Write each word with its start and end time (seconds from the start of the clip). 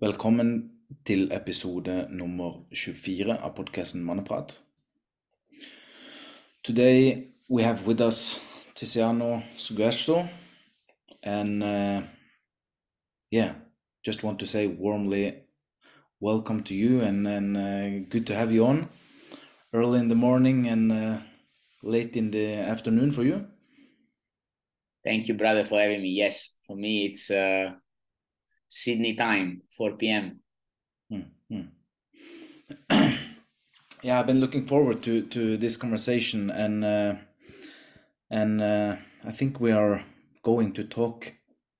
Velkommen 0.00 0.72
til 1.06 1.32
episode 1.32 2.06
nummer 2.10 2.66
24 2.74 3.32
av 3.32 3.54
podkasten 3.56 4.02
Manneprat. 4.04 4.60
Today 6.64 7.24
we 7.48 7.62
have 7.62 7.86
with 7.86 8.02
us 8.02 8.36
Tiziano 8.74 9.40
Sguerso, 9.56 10.28
and 11.22 11.62
uh, 11.62 12.02
yeah, 13.32 13.54
just 14.04 14.22
want 14.22 14.38
to 14.38 14.46
say 14.46 14.66
warmly 14.66 15.32
welcome 16.20 16.62
to 16.64 16.74
you 16.74 17.00
and, 17.00 17.26
and 17.26 17.56
uh, 17.56 18.06
good 18.10 18.26
to 18.26 18.34
have 18.34 18.52
you 18.52 18.66
on 18.66 18.88
early 19.72 19.98
in 19.98 20.08
the 20.08 20.14
morning 20.14 20.68
and 20.68 20.92
uh, 20.92 21.18
late 21.82 22.16
in 22.18 22.30
the 22.32 22.52
afternoon 22.52 23.12
for 23.12 23.22
you. 23.22 23.46
Thank 25.04 25.26
you, 25.26 25.34
brother, 25.34 25.64
for 25.64 25.80
having 25.80 26.02
me. 26.02 26.10
Yes, 26.10 26.50
for 26.66 26.76
me 26.76 27.06
it's 27.06 27.30
uh, 27.30 27.72
Sydney 28.68 29.14
time, 29.14 29.62
4 29.76 29.92
p.m. 29.96 30.40
yeah, 34.02 34.20
I've 34.20 34.26
been 34.26 34.40
looking 34.40 34.66
forward 34.66 35.02
to 35.04 35.22
to 35.22 35.56
this 35.56 35.76
conversation, 35.76 36.50
and 36.50 36.84
uh, 36.84 37.14
and 38.30 38.60
uh, 38.60 38.96
I 39.24 39.32
think 39.32 39.60
we 39.60 39.72
are 39.72 40.04
going 40.42 40.72
to 40.74 40.84
talk 40.84 41.34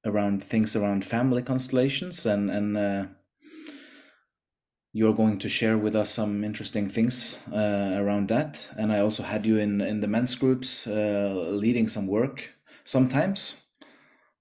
around 0.05 0.43
things 0.43 0.77
around 0.77 1.05
family 1.05 1.43
constellations, 1.43 2.27
and 2.27 2.51
and 2.51 2.77
uh, 2.77 3.07
you're 4.93 5.15
going 5.15 5.39
to 5.39 5.49
share 5.49 5.77
with 5.77 5.95
us 5.95 6.11
some 6.11 6.45
interesting 6.45 6.89
things 6.89 7.41
uh, 7.53 7.93
around 8.01 8.29
that. 8.29 8.71
And 8.79 8.93
I 8.93 9.01
also 9.01 9.23
had 9.23 9.45
you 9.45 9.59
in 9.59 9.81
in 9.81 10.01
the 10.01 10.09
men's 10.09 10.35
groups, 10.35 10.87
uh, 10.87 11.51
leading 11.51 11.89
some 11.89 12.07
work 12.07 12.55
sometimes. 12.85 13.66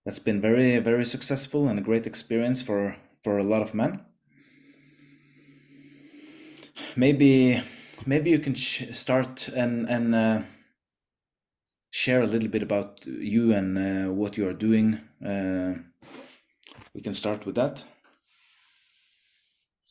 That's 0.06 0.20
been 0.20 0.40
very 0.40 0.80
very 0.80 1.06
successful 1.06 1.68
and 1.68 1.80
a 1.80 1.82
great 1.82 2.06
experience 2.06 2.62
for 2.62 2.96
for 3.24 3.38
a 3.38 3.44
lot 3.44 3.62
of 3.62 3.74
men. 3.74 4.02
Maybe 6.96 7.62
maybe 8.06 8.30
you 8.30 8.40
can 8.40 8.56
start 8.56 9.50
and 9.50 9.90
and 9.90 10.16
uh, 10.16 10.42
share 11.92 12.22
a 12.22 12.28
little 12.28 12.50
bit 12.50 12.62
about 12.62 13.06
you 13.06 13.54
and 13.54 13.78
uh, 13.78 14.14
what 14.14 14.38
you 14.38 14.48
are 14.48 14.54
doing. 14.54 15.00
Uh, 15.26 15.76
we 16.94 17.02
can 17.02 17.14
start 17.14 17.46
with 17.46 17.56
that. 17.56 17.86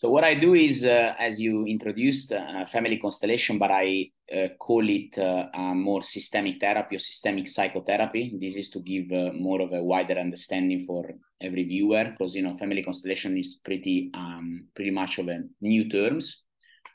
So 0.05 0.11
what 0.11 0.23
I 0.23 0.35
do 0.35 0.53
is, 0.53 0.85
uh, 0.85 1.15
as 1.19 1.41
you 1.41 1.65
introduced, 1.65 2.31
uh, 2.31 2.67
family 2.67 2.99
constellation, 2.99 3.57
but 3.59 3.71
I 3.71 4.11
uh, 4.31 4.49
call 4.59 4.87
it 4.87 5.17
uh, 5.17 5.49
more 5.73 6.03
systemic 6.03 6.61
therapy 6.61 6.97
or 6.97 6.99
systemic 6.99 7.49
psychotherapy. 7.49 8.37
This 8.39 8.55
is 8.55 8.69
to 8.73 8.81
give 8.81 9.11
uh, 9.11 9.33
more 9.33 9.63
of 9.63 9.73
a 9.73 9.83
wider 9.83 10.19
understanding 10.19 10.85
for 10.85 11.11
every 11.41 11.65
viewer, 11.65 12.11
because 12.11 12.37
you 12.37 12.43
know 12.43 12.55
family 12.55 12.83
constellation 12.83 13.39
is 13.39 13.59
pretty 13.65 14.11
um, 14.13 14.67
pretty 14.77 14.91
much 14.91 15.17
of 15.21 15.29
a 15.29 15.41
new 15.63 15.89
terms. 15.89 16.45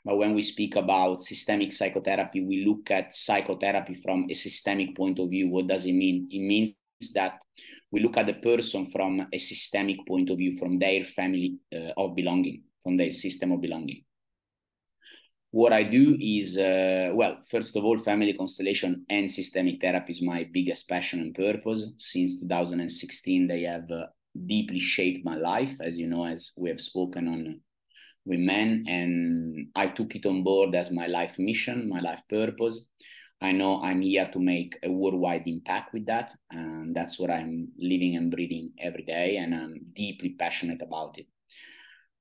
But 0.04 0.16
when 0.16 0.32
we 0.32 0.42
speak 0.42 0.76
about 0.76 1.20
systemic 1.20 1.72
psychotherapy, 1.72 2.44
we 2.44 2.64
look 2.64 2.92
at 2.92 3.12
psychotherapy 3.12 3.94
from 3.94 4.26
a 4.30 4.34
systemic 4.34 4.96
point 4.96 5.18
of 5.18 5.30
view. 5.30 5.48
What 5.48 5.66
does 5.66 5.84
it 5.84 5.94
mean? 5.94 6.28
It 6.30 6.42
means 6.42 6.74
that 7.14 7.42
we 7.90 7.98
look 7.98 8.18
at 8.18 8.28
the 8.28 8.34
person 8.34 8.86
from 8.86 9.26
a 9.32 9.38
systemic 9.38 10.06
point 10.06 10.30
of 10.30 10.38
view, 10.38 10.56
from 10.56 10.78
their 10.78 11.02
family 11.02 11.58
uh, 11.74 11.90
of 11.96 12.14
belonging 12.14 12.62
from 12.82 12.96
the 12.96 13.10
system 13.10 13.52
of 13.52 13.60
belonging. 13.60 14.04
What 15.52 15.72
I 15.72 15.82
do 15.82 16.16
is, 16.20 16.56
uh, 16.56 17.10
well, 17.12 17.38
first 17.48 17.74
of 17.74 17.84
all, 17.84 17.98
family 17.98 18.34
constellation 18.34 19.04
and 19.10 19.28
systemic 19.28 19.80
therapy 19.80 20.12
is 20.12 20.22
my 20.22 20.48
biggest 20.52 20.88
passion 20.88 21.20
and 21.20 21.34
purpose. 21.34 21.92
Since 21.98 22.38
2016, 22.40 23.48
they 23.48 23.62
have 23.62 23.90
uh, 23.90 24.06
deeply 24.46 24.78
shaped 24.78 25.24
my 25.24 25.34
life, 25.34 25.76
as 25.80 25.98
you 25.98 26.06
know, 26.06 26.24
as 26.24 26.52
we 26.56 26.68
have 26.68 26.80
spoken 26.80 27.26
on 27.26 27.60
with 28.24 28.38
men, 28.38 28.84
and 28.86 29.68
I 29.74 29.88
took 29.88 30.14
it 30.14 30.24
on 30.24 30.44
board 30.44 30.74
as 30.76 30.92
my 30.92 31.06
life 31.06 31.36
mission, 31.38 31.88
my 31.88 32.00
life 32.00 32.22
purpose. 32.28 32.86
I 33.40 33.50
know 33.50 33.82
I'm 33.82 34.02
here 34.02 34.28
to 34.32 34.38
make 34.38 34.78
a 34.84 34.92
worldwide 34.92 35.48
impact 35.48 35.94
with 35.94 36.06
that, 36.06 36.32
and 36.50 36.94
that's 36.94 37.18
what 37.18 37.30
I'm 37.30 37.68
living 37.76 38.14
and 38.14 38.30
breathing 38.30 38.72
every 38.78 39.02
day, 39.02 39.38
and 39.38 39.52
I'm 39.52 39.80
deeply 39.94 40.36
passionate 40.38 40.82
about 40.82 41.18
it 41.18 41.26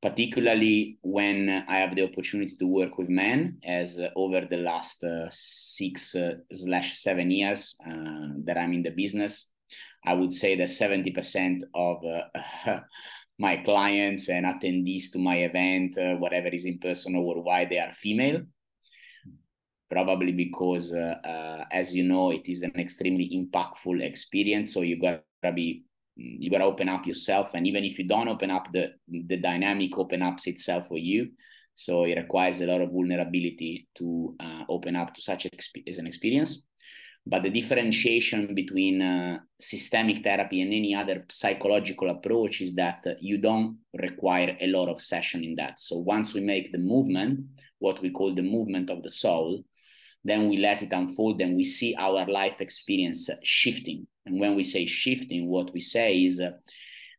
particularly 0.01 0.97
when 1.01 1.49
I 1.67 1.77
have 1.77 1.95
the 1.95 2.03
opportunity 2.03 2.55
to 2.57 2.65
work 2.65 2.97
with 2.97 3.09
men, 3.09 3.59
as 3.63 3.99
uh, 3.99 4.09
over 4.15 4.41
the 4.41 4.57
last 4.57 5.03
uh, 5.03 5.27
six 5.29 6.15
uh, 6.15 6.35
slash 6.53 6.97
seven 6.97 7.29
years 7.29 7.75
uh, 7.85 8.29
that 8.45 8.57
I'm 8.57 8.73
in 8.73 8.83
the 8.83 8.91
business, 8.91 9.49
I 10.05 10.13
would 10.13 10.31
say 10.31 10.55
that 10.55 10.69
seventy 10.69 11.11
percent 11.11 11.65
of 11.75 11.97
uh, 12.05 12.79
my 13.39 13.57
clients 13.57 14.29
and 14.29 14.45
attendees 14.45 15.11
to 15.11 15.19
my 15.19 15.37
event, 15.39 15.97
uh, 15.97 16.15
whatever 16.15 16.47
is 16.47 16.65
in 16.65 16.79
person 16.79 17.15
or 17.15 17.25
worldwide, 17.25 17.69
they 17.69 17.79
are 17.79 17.91
female. 17.91 18.43
Probably 19.89 20.31
because, 20.31 20.93
as 21.71 21.95
you 21.95 22.03
know, 22.03 22.29
it 22.29 22.47
is 22.47 22.61
an 22.61 22.79
extremely 22.79 23.27
impactful 23.33 23.99
experience. 24.03 24.71
So 24.71 24.81
you 24.81 25.01
gotta 25.01 25.51
be 25.51 25.83
you 26.19 26.49
got 26.49 26.59
to 26.59 26.65
open 26.65 26.89
up 26.89 27.05
yourself 27.05 27.53
and 27.53 27.65
even 27.65 27.83
if 27.83 27.97
you 27.97 28.07
don't 28.07 28.27
open 28.27 28.51
up 28.51 28.71
the 28.73 28.91
the 29.07 29.37
dynamic 29.37 29.97
open 29.97 30.21
ups 30.21 30.47
itself 30.47 30.87
for 30.87 30.97
you. 30.97 31.29
So 31.75 32.03
it 32.03 32.17
requires 32.17 32.59
a 32.59 32.67
lot 32.67 32.81
of 32.81 32.91
vulnerability 32.91 33.87
to 33.95 34.35
uh, 34.39 34.63
open 34.67 34.97
up 34.97 35.13
to 35.13 35.21
such 35.21 35.47
as 35.87 35.97
an 35.97 36.07
experience. 36.07 36.67
But 37.25 37.43
the 37.43 37.49
differentiation 37.49 38.53
between 38.53 39.01
uh, 39.01 39.39
systemic 39.61 40.23
therapy 40.23 40.61
and 40.61 40.73
any 40.73 40.93
other 40.93 41.25
psychological 41.29 42.09
approach 42.09 42.59
is 42.59 42.75
that 42.75 43.05
you 43.19 43.37
don't 43.37 43.77
require 43.97 44.57
a 44.59 44.67
lot 44.67 44.89
of 44.89 45.01
session 45.01 45.43
in 45.43 45.55
that. 45.55 45.79
So 45.79 45.99
once 45.99 46.33
we 46.33 46.41
make 46.41 46.71
the 46.71 46.79
movement 46.79 47.45
what 47.77 48.01
we 48.01 48.09
call 48.09 48.35
the 48.35 48.41
movement 48.41 48.89
of 48.89 49.03
the 49.03 49.11
soul 49.11 49.63
then 50.23 50.49
we 50.49 50.57
let 50.57 50.81
it 50.81 50.91
unfold 50.91 51.41
and 51.41 51.55
we 51.55 51.63
see 51.63 51.95
our 51.97 52.25
life 52.27 52.61
experience 52.61 53.29
shifting 53.43 54.07
and 54.29 54.39
when 54.39 54.55
we 54.55 54.63
say 54.63 54.85
shifting, 54.85 55.49
what 55.49 55.73
we 55.73 55.79
say 55.79 56.23
is 56.23 56.39
uh, 56.39 56.51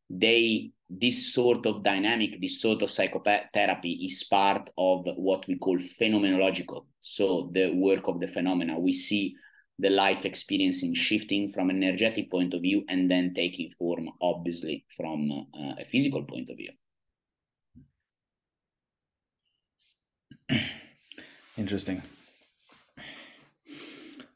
they 0.08 0.70
this 0.88 1.32
sort 1.32 1.66
of 1.66 1.84
dynamic, 1.84 2.40
this 2.40 2.60
sort 2.60 2.82
of 2.82 2.90
psychotherapy 2.90 3.92
is 4.04 4.24
part 4.24 4.70
of 4.76 5.04
what 5.16 5.46
we 5.46 5.56
call 5.56 5.78
phenomenological. 5.78 6.86
So 7.00 7.50
the 7.52 7.72
work 7.72 8.08
of 8.08 8.18
the 8.18 8.26
phenomena. 8.26 8.78
We 8.78 8.92
see 8.92 9.36
the 9.78 9.90
life 9.90 10.24
experiencing 10.24 10.94
shifting 10.94 11.48
from 11.48 11.70
an 11.70 11.82
energetic 11.82 12.28
point 12.30 12.54
of 12.54 12.62
view 12.62 12.84
and 12.88 13.08
then 13.08 13.34
taking 13.34 13.70
form, 13.70 14.08
obviously, 14.20 14.84
from 14.96 15.30
uh, 15.30 15.74
a 15.80 15.84
physical 15.84 16.24
point 16.24 16.50
of 16.50 16.56
view. 16.56 16.72
Interesting. 21.56 22.02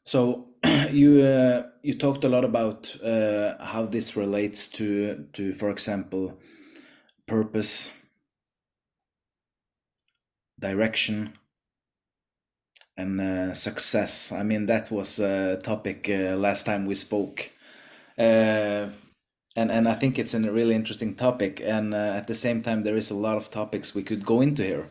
So 0.05 0.47
you 0.91 1.21
uh, 1.21 1.63
you 1.83 1.95
talked 1.97 2.23
a 2.23 2.29
lot 2.29 2.45
about 2.45 2.95
uh, 3.03 3.63
how 3.63 3.85
this 3.85 4.15
relates 4.15 4.67
to 4.71 5.27
to 5.33 5.53
for 5.53 5.69
example 5.69 6.39
purpose 7.27 7.91
direction 10.59 11.33
and 12.97 13.19
uh, 13.19 13.53
success. 13.53 14.31
I 14.31 14.43
mean 14.43 14.67
that 14.67 14.91
was 14.91 15.19
a 15.19 15.59
topic 15.63 16.09
uh, 16.09 16.35
last 16.35 16.65
time 16.65 16.85
we 16.85 16.95
spoke. 16.95 17.51
Uh, 18.17 18.89
and 19.55 19.71
and 19.71 19.87
i 19.87 19.93
think 19.93 20.19
it's 20.19 20.33
a 20.33 20.51
really 20.51 20.75
interesting 20.75 21.15
topic 21.15 21.61
and 21.63 21.93
uh, 21.93 22.13
at 22.19 22.27
the 22.27 22.35
same 22.35 22.61
time 22.61 22.83
there 22.83 22.97
is 22.97 23.11
a 23.11 23.15
lot 23.15 23.37
of 23.37 23.49
topics 23.49 23.95
we 23.95 24.03
could 24.03 24.25
go 24.25 24.41
into 24.41 24.63
here 24.63 24.89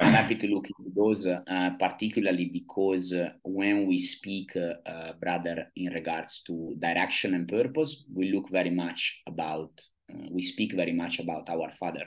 I'm 0.00 0.14
happy 0.14 0.34
to 0.36 0.46
look 0.46 0.66
into 0.66 0.90
those, 0.96 1.26
uh, 1.26 1.70
particularly 1.78 2.46
because 2.46 3.12
uh, 3.12 3.32
when 3.42 3.86
we 3.86 3.98
speak, 3.98 4.56
uh, 4.56 4.88
uh 4.88 5.12
brother, 5.20 5.66
in 5.76 5.92
regards 5.92 6.42
to 6.46 6.74
direction 6.78 7.34
and 7.34 7.46
purpose, 7.46 8.04
we 8.14 8.32
look 8.32 8.48
very 8.48 8.70
much 8.70 9.20
about, 9.26 9.72
uh, 10.10 10.26
we 10.30 10.42
speak 10.42 10.72
very 10.72 10.92
much 10.92 11.18
about 11.18 11.50
our 11.50 11.70
Father. 11.72 12.06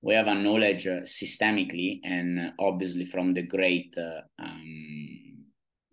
We 0.00 0.14
have 0.14 0.28
a 0.28 0.34
knowledge 0.34 0.86
uh, 0.86 1.00
systemically 1.00 2.00
and 2.04 2.52
obviously 2.58 3.04
from 3.04 3.34
the 3.34 3.42
great, 3.42 3.94
um, 4.38 5.44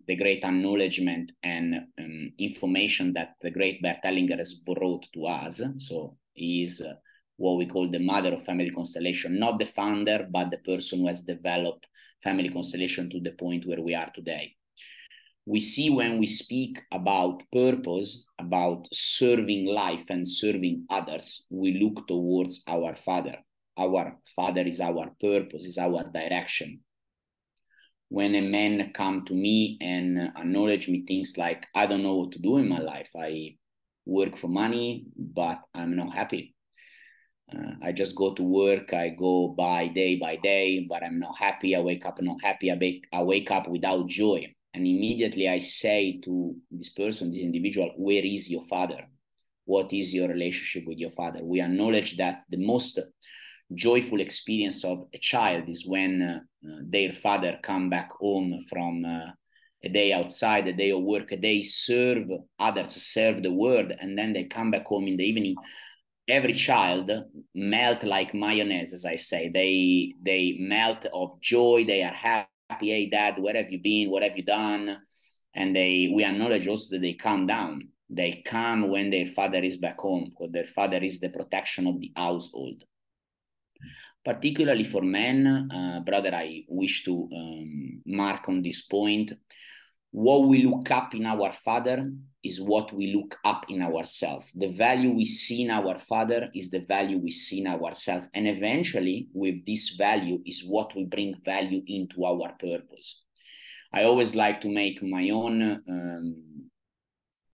the 0.06 0.16
great 0.16 0.44
acknowledgement 0.44 1.32
and 1.42 1.74
um, 1.98 2.32
information 2.38 3.12
that 3.14 3.34
the 3.42 3.50
great 3.50 3.82
Bert 3.82 3.98
Hellinger 4.02 4.38
has 4.38 4.54
brought 4.54 5.06
to 5.12 5.26
us. 5.26 5.60
So 5.78 6.16
he 6.32 6.62
is 6.62 6.82
what 7.36 7.56
we 7.56 7.66
call 7.66 7.90
the 7.90 7.98
mother 7.98 8.34
of 8.34 8.44
family 8.44 8.70
constellation, 8.70 9.38
not 9.38 9.58
the 9.58 9.66
founder, 9.66 10.26
but 10.30 10.50
the 10.50 10.58
person 10.58 11.00
who 11.00 11.06
has 11.06 11.22
developed 11.22 11.86
family 12.22 12.48
constellation 12.48 13.10
to 13.10 13.20
the 13.20 13.32
point 13.32 13.66
where 13.66 13.80
we 13.80 13.94
are 13.94 14.10
today. 14.14 14.54
We 15.44 15.60
see 15.60 15.90
when 15.90 16.18
we 16.18 16.26
speak 16.26 16.78
about 16.92 17.42
purpose, 17.52 18.26
about 18.38 18.88
serving 18.92 19.66
life 19.66 20.04
and 20.10 20.28
serving 20.28 20.86
others, 20.90 21.46
we 21.50 21.78
look 21.78 22.08
towards 22.08 22.64
our 22.66 22.96
Father. 22.96 23.36
Our 23.78 24.18
Father 24.34 24.62
is 24.62 24.80
our 24.80 25.10
purpose, 25.20 25.66
is 25.66 25.78
our 25.78 26.10
direction. 26.12 26.80
When 28.08 28.34
a 28.34 28.40
man 28.40 28.92
come 28.92 29.24
to 29.26 29.34
me 29.34 29.78
and 29.80 30.32
acknowledge 30.36 30.88
me 30.88 31.04
things 31.04 31.36
like, 31.36 31.66
I 31.74 31.86
don't 31.86 32.02
know 32.02 32.14
what 32.14 32.32
to 32.32 32.38
do 32.40 32.56
in 32.56 32.68
my 32.68 32.78
life. 32.78 33.10
I 33.16 33.56
work 34.04 34.36
for 34.36 34.48
money, 34.48 35.06
but 35.16 35.60
I'm 35.74 35.94
not 35.94 36.14
happy 36.14 36.55
Uh, 37.54 37.72
I 37.82 37.92
just 37.92 38.16
go 38.16 38.34
to 38.34 38.42
work. 38.42 38.92
I 38.92 39.10
go 39.10 39.48
by 39.48 39.88
day 39.88 40.16
by 40.16 40.36
day, 40.36 40.86
but 40.88 41.02
I'm 41.02 41.18
not 41.20 41.38
happy. 41.38 41.76
I 41.76 41.80
wake 41.80 42.04
up 42.04 42.20
not 42.20 42.42
happy. 42.42 42.70
I 42.70 42.76
wake, 42.76 43.06
I 43.12 43.22
wake 43.22 43.50
up 43.50 43.68
without 43.68 44.08
joy. 44.08 44.52
And 44.74 44.86
immediately 44.86 45.48
I 45.48 45.58
say 45.58 46.20
to 46.24 46.54
this 46.70 46.90
person, 46.90 47.30
this 47.30 47.40
individual, 47.40 47.92
where 47.96 48.24
is 48.24 48.50
your 48.50 48.62
father? 48.66 49.06
What 49.64 49.92
is 49.92 50.14
your 50.14 50.28
relationship 50.28 50.86
with 50.86 50.98
your 50.98 51.10
father? 51.10 51.42
We 51.42 51.60
acknowledge 51.60 52.16
that 52.18 52.42
the 52.50 52.58
most 52.58 52.98
joyful 53.74 54.20
experience 54.20 54.84
of 54.84 55.06
a 55.14 55.18
child 55.18 55.68
is 55.68 55.86
when 55.86 56.22
uh, 56.22 56.40
their 56.62 57.12
father 57.12 57.58
come 57.62 57.90
back 57.90 58.10
home 58.12 58.64
from 58.68 59.04
uh, 59.04 59.30
a 59.82 59.88
day 59.88 60.12
outside, 60.12 60.66
a 60.68 60.72
day 60.72 60.90
of 60.90 61.02
work, 61.02 61.32
a 61.32 61.36
day 61.36 61.62
serve 61.62 62.28
others, 62.58 62.90
serve 62.90 63.42
the 63.42 63.52
world, 63.52 63.92
and 63.98 64.18
then 64.18 64.32
they 64.32 64.44
come 64.44 64.70
back 64.70 64.86
home 64.86 65.06
in 65.06 65.16
the 65.16 65.24
evening 65.24 65.56
every 66.28 66.52
child 66.52 67.10
melt 67.54 68.02
like 68.02 68.34
mayonnaise 68.34 68.92
as 68.92 69.04
i 69.04 69.16
say. 69.16 69.48
They 69.48 70.12
they 70.20 70.56
melt 70.58 71.06
of 71.12 71.40
joy 71.40 71.84
they 71.86 72.02
are 72.02 72.12
happy 72.12 72.90
hey 72.90 73.08
dad 73.08 73.38
where 73.38 73.56
have 73.56 73.70
you 73.70 73.80
been? 73.80 74.10
What 74.10 74.22
have 74.22 74.36
you 74.36 74.44
done? 74.44 74.98
And 75.54 75.74
they 75.74 76.10
we 76.14 76.24
acknowledge 76.24 76.66
also 76.66 76.96
that 76.96 77.02
they 77.02 77.14
calm 77.14 77.46
down. 77.46 77.88
They 78.08 78.42
come 78.44 78.88
when 78.90 79.10
their 79.10 79.26
father 79.26 79.58
is 79.58 79.76
back 79.76 79.98
home 79.98 80.30
because 80.30 80.52
their 80.52 80.66
father 80.66 80.98
is 80.98 81.18
the 81.18 81.30
protection 81.30 81.86
of 81.86 82.00
the 82.00 82.12
household. 82.14 82.82
Particularly 84.24 84.84
for 84.84 85.02
men 85.02 85.46
uh, 85.72 86.00
brother 86.00 86.34
i 86.34 86.64
wish 86.68 87.04
to 87.04 87.28
um, 87.34 88.02
mark 88.06 88.48
on 88.48 88.62
this 88.62 88.82
point. 88.82 89.32
What 90.10 90.48
we 90.48 90.64
look 90.64 90.90
up 90.90 91.14
in 91.14 91.26
our 91.26 91.52
father 91.52 92.10
is 92.46 92.60
what 92.60 92.92
we 92.92 93.14
look 93.14 93.36
up 93.44 93.66
in 93.68 93.82
ourselves. 93.82 94.50
The 94.54 94.68
value 94.68 95.10
we 95.10 95.24
see 95.24 95.62
in 95.62 95.70
our 95.70 95.98
father 95.98 96.48
is 96.54 96.70
the 96.70 96.80
value 96.80 97.18
we 97.18 97.30
see 97.30 97.60
in 97.60 97.66
ourselves. 97.66 98.28
And 98.34 98.46
eventually, 98.46 99.28
with 99.32 99.66
this 99.66 99.90
value, 99.90 100.40
is 100.46 100.64
what 100.64 100.94
we 100.94 101.04
bring 101.04 101.34
value 101.44 101.82
into 101.86 102.24
our 102.24 102.52
purpose. 102.58 103.22
I 103.92 104.04
always 104.04 104.34
like 104.34 104.60
to 104.62 104.68
make 104.68 105.02
my 105.02 105.30
own 105.30 105.82
um, 105.88 106.70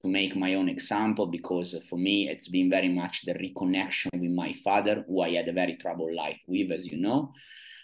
to 0.02 0.08
make 0.08 0.34
my 0.34 0.54
own 0.54 0.68
example 0.68 1.26
because 1.26 1.76
for 1.88 1.96
me 1.96 2.28
it's 2.28 2.48
been 2.48 2.68
very 2.68 2.88
much 2.88 3.22
the 3.22 3.34
reconnection 3.34 4.10
with 4.12 4.32
my 4.32 4.52
father, 4.64 5.04
who 5.06 5.22
I 5.22 5.30
had 5.30 5.48
a 5.48 5.52
very 5.52 5.76
troubled 5.76 6.14
life 6.14 6.40
with, 6.46 6.72
as 6.72 6.86
you 6.88 6.98
know, 6.98 7.32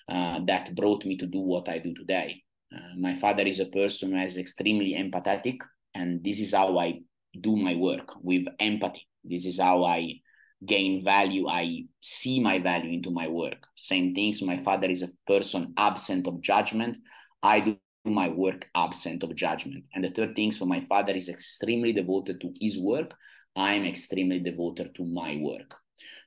uh, 0.09 0.41
that 0.47 0.75
brought 0.75 1.05
me 1.05 1.17
to 1.17 1.27
do 1.27 1.39
what 1.39 1.69
I 1.69 1.79
do 1.79 1.95
today. 1.95 2.43
Uh, 2.75 2.97
my 2.97 3.15
father 3.15 3.45
is 3.45 3.61
a 3.61 3.67
person 3.67 4.13
who 4.13 4.19
is 4.19 4.37
extremely 4.37 4.95
empathetic, 4.95 5.59
and 5.99 6.23
this 6.23 6.39
is 6.39 6.55
how 6.55 6.79
I 6.79 7.01
do 7.41 7.57
my 7.57 7.75
work 7.75 8.13
with 8.23 8.47
empathy. 8.61 9.07
This 9.25 9.45
is 9.45 9.59
how 9.61 9.85
I 9.85 10.21
gain 10.65 11.03
value. 11.05 11.49
I 11.49 11.87
see 12.01 12.41
my 12.41 12.61
value 12.61 12.93
into 12.93 13.11
my 13.11 13.27
work. 13.27 13.67
Same 13.75 14.15
things. 14.15 14.41
My 14.41 14.57
father 14.57 14.89
is 14.89 15.03
a 15.03 15.11
person 15.27 15.75
absent 15.77 16.29
of 16.29 16.41
judgment. 16.41 16.99
I 17.43 17.61
do 17.61 17.77
my 18.05 18.29
work 18.29 18.67
absent 18.77 19.25
of 19.25 19.35
judgment. 19.35 19.85
And 19.93 20.05
the 20.05 20.11
third 20.11 20.37
things 20.37 20.57
for 20.57 20.67
my 20.67 20.81
father 20.81 21.13
is 21.13 21.29
extremely 21.29 21.93
devoted 21.93 22.41
to 22.43 22.53
his 22.61 22.79
work. 22.79 23.13
I'm 23.57 23.85
extremely 23.85 24.39
devoted 24.39 24.95
to 24.95 25.05
my 25.05 25.39
work. 25.43 25.75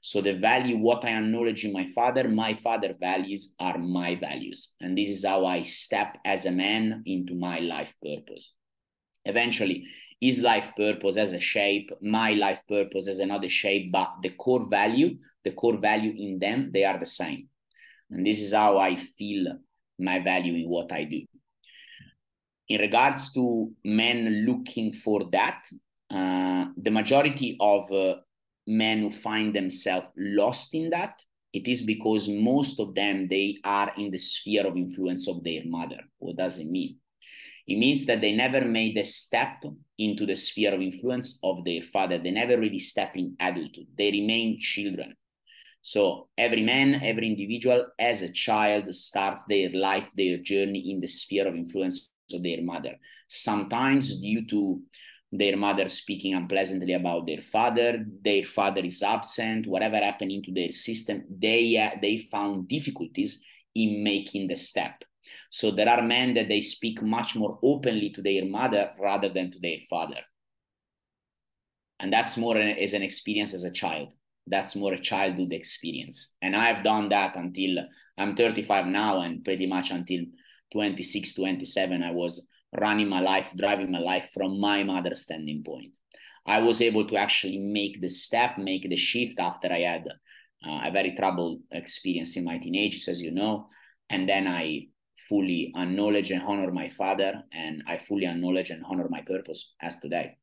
So 0.01 0.19
the 0.19 0.33
value, 0.33 0.79
what 0.79 1.05
I 1.05 1.11
acknowledge 1.11 1.63
in 1.63 1.71
my 1.71 1.85
father, 1.85 2.27
my 2.27 2.55
father 2.55 2.93
values 2.99 3.55
are 3.59 3.77
my 3.77 4.15
values. 4.15 4.73
And 4.81 4.97
this 4.97 5.09
is 5.09 5.25
how 5.25 5.45
I 5.45 5.63
step 5.63 6.17
as 6.25 6.45
a 6.45 6.51
man 6.51 7.03
into 7.05 7.35
my 7.35 7.59
life 7.59 7.93
purpose. 8.03 8.53
Eventually, 9.25 9.85
his 10.19 10.41
life 10.41 10.71
purpose 10.75 11.17
as 11.17 11.33
a 11.33 11.39
shape, 11.39 11.91
my 12.01 12.33
life 12.33 12.61
purpose 12.67 13.07
as 13.07 13.19
another 13.19 13.49
shape, 13.49 13.91
but 13.91 14.09
the 14.21 14.29
core 14.31 14.67
value, 14.69 15.17
the 15.43 15.51
core 15.51 15.77
value 15.77 16.13
in 16.17 16.39
them, 16.39 16.71
they 16.73 16.83
are 16.83 16.99
the 16.99 17.05
same. 17.05 17.47
And 18.09 18.25
this 18.25 18.39
is 18.39 18.53
how 18.53 18.77
I 18.77 18.95
feel 18.95 19.57
my 19.99 20.19
value 20.19 20.55
in 20.55 20.69
what 20.69 20.91
I 20.91 21.05
do. 21.05 21.21
In 22.69 22.81
regards 22.81 23.31
to 23.33 23.71
men 23.83 24.45
looking 24.45 24.93
for 24.93 25.29
that, 25.31 25.65
uh, 26.09 26.65
the 26.77 26.91
majority 26.91 27.57
of 27.59 27.91
uh, 27.91 28.15
men 28.67 28.99
who 28.99 29.09
find 29.09 29.55
themselves 29.55 30.07
lost 30.15 30.73
in 30.75 30.89
that 30.89 31.21
it 31.53 31.67
is 31.67 31.81
because 31.81 32.29
most 32.29 32.79
of 32.79 32.95
them 32.95 33.27
they 33.27 33.57
are 33.63 33.91
in 33.97 34.11
the 34.11 34.17
sphere 34.17 34.65
of 34.65 34.77
influence 34.77 35.27
of 35.27 35.43
their 35.43 35.61
mother 35.65 35.99
what 36.19 36.35
does 36.37 36.59
it 36.59 36.67
mean 36.67 36.97
it 37.67 37.77
means 37.77 38.05
that 38.05 38.21
they 38.21 38.35
never 38.35 38.61
made 38.61 38.97
a 38.97 39.03
step 39.03 39.63
into 39.97 40.25
the 40.25 40.35
sphere 40.35 40.73
of 40.73 40.81
influence 40.81 41.39
of 41.43 41.63
their 41.63 41.81
father. 41.81 42.17
They 42.17 42.31
never 42.31 42.59
really 42.59 42.79
step 42.79 43.15
in 43.15 43.35
adulthood. 43.39 43.87
They 43.97 44.11
remain 44.11 44.59
children. 44.59 45.15
So 45.81 46.29
every 46.37 46.63
man 46.63 47.01
every 47.03 47.27
individual 47.27 47.87
as 47.97 48.21
a 48.21 48.31
child 48.31 48.93
starts 48.93 49.45
their 49.45 49.69
life 49.71 50.09
their 50.15 50.37
journey 50.37 50.91
in 50.91 51.01
the 51.01 51.07
sphere 51.07 51.47
of 51.47 51.55
influence 51.55 52.09
of 52.33 52.43
their 52.43 52.61
mother. 52.61 52.95
Sometimes 53.27 54.19
due 54.19 54.45
to 54.47 54.81
their 55.31 55.55
mother 55.55 55.87
speaking 55.87 56.33
unpleasantly 56.33 56.93
about 56.93 57.25
their 57.25 57.41
father 57.41 58.05
their 58.21 58.43
father 58.43 58.81
is 58.81 59.01
absent 59.01 59.65
whatever 59.65 59.95
happened 59.95 60.29
into 60.29 60.51
their 60.51 60.71
system 60.71 61.23
they 61.29 61.77
uh, 61.77 61.97
they 62.01 62.17
found 62.17 62.67
difficulties 62.67 63.41
in 63.73 64.03
making 64.03 64.47
the 64.49 64.55
step 64.57 65.03
so 65.49 65.71
there 65.71 65.89
are 65.89 66.01
men 66.01 66.33
that 66.33 66.47
they 66.47 66.61
speak 66.61 67.01
much 67.01 67.35
more 67.35 67.59
openly 67.63 68.09
to 68.09 68.21
their 68.21 68.45
mother 68.45 68.91
rather 68.99 69.29
than 69.29 69.51
to 69.51 69.59
their 69.59 69.77
father 69.89 70.19
and 71.99 72.11
that's 72.11 72.37
more 72.37 72.57
an, 72.57 72.77
as 72.77 72.93
an 72.93 73.01
experience 73.01 73.53
as 73.53 73.63
a 73.63 73.71
child 73.71 74.13
that's 74.47 74.75
more 74.75 74.93
a 74.93 74.99
childhood 74.99 75.53
experience 75.53 76.33
and 76.41 76.55
i've 76.55 76.83
done 76.83 77.09
that 77.09 77.35
until 77.35 77.85
i'm 78.17 78.35
35 78.35 78.87
now 78.87 79.21
and 79.21 79.43
pretty 79.43 79.67
much 79.67 79.91
until 79.91 80.21
26 80.71 81.33
27 81.35 82.03
i 82.03 82.11
was 82.11 82.47
running 82.79 83.09
my 83.09 83.19
life, 83.19 83.51
driving 83.55 83.91
my 83.91 83.99
life 83.99 84.29
from 84.33 84.59
my 84.59 84.83
mother's 84.83 85.21
standing 85.21 85.63
point. 85.63 85.97
I 86.45 86.61
was 86.61 86.81
able 86.81 87.05
to 87.07 87.17
actually 87.17 87.59
make 87.59 88.01
the 88.01 88.09
step, 88.09 88.57
make 88.57 88.89
the 88.89 88.95
shift 88.95 89.39
after 89.39 89.71
I 89.71 89.79
had 89.79 90.07
uh, 90.65 90.81
a 90.85 90.91
very 90.91 91.15
troubled 91.15 91.61
experience 91.71 92.35
in 92.37 92.43
my 92.43 92.57
teenage, 92.57 93.07
as 93.07 93.21
you 93.21 93.31
know. 93.31 93.67
And 94.09 94.27
then 94.27 94.47
I 94.47 94.87
fully 95.31 95.71
acknowledge 95.77 96.29
and 96.29 96.41
honor 96.41 96.71
my 96.71 96.89
father, 96.89 97.43
and 97.53 97.83
I 97.87 97.97
fully 97.97 98.27
acknowledge 98.27 98.69
and 98.69 98.83
honor 98.83 99.07
my 99.09 99.21
purpose 99.21 99.73
as 99.81 99.97
today. 99.99 100.37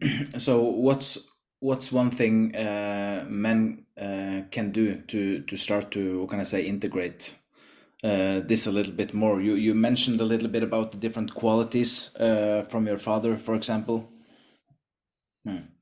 so 0.38 0.62
what's 0.62 1.18
what's 1.58 1.90
one 1.90 2.10
thing 2.10 2.54
uh, 2.54 3.26
men 3.28 3.84
uh, 4.00 4.42
can 4.52 4.70
do 4.70 5.02
to 5.08 5.40
to 5.40 5.56
start 5.56 5.90
to 5.90 6.20
what 6.20 6.30
can 6.30 6.40
I 6.40 6.44
say 6.44 6.62
integrate 6.62 7.34
uh, 8.04 8.40
this 8.46 8.66
a 8.66 8.72
little 8.72 8.92
bit 8.92 9.12
more? 9.12 9.40
You 9.40 9.54
you 9.54 9.74
mentioned 9.74 10.20
a 10.20 10.24
little 10.32 10.48
bit 10.48 10.62
about 10.62 10.92
the 10.92 10.98
different 10.98 11.34
qualities 11.34 12.14
uh, 12.16 12.62
from 12.70 12.86
your 12.86 12.98
father, 12.98 13.36
for 13.36 13.56
example. 13.56 14.08
Hmm. 15.44 15.79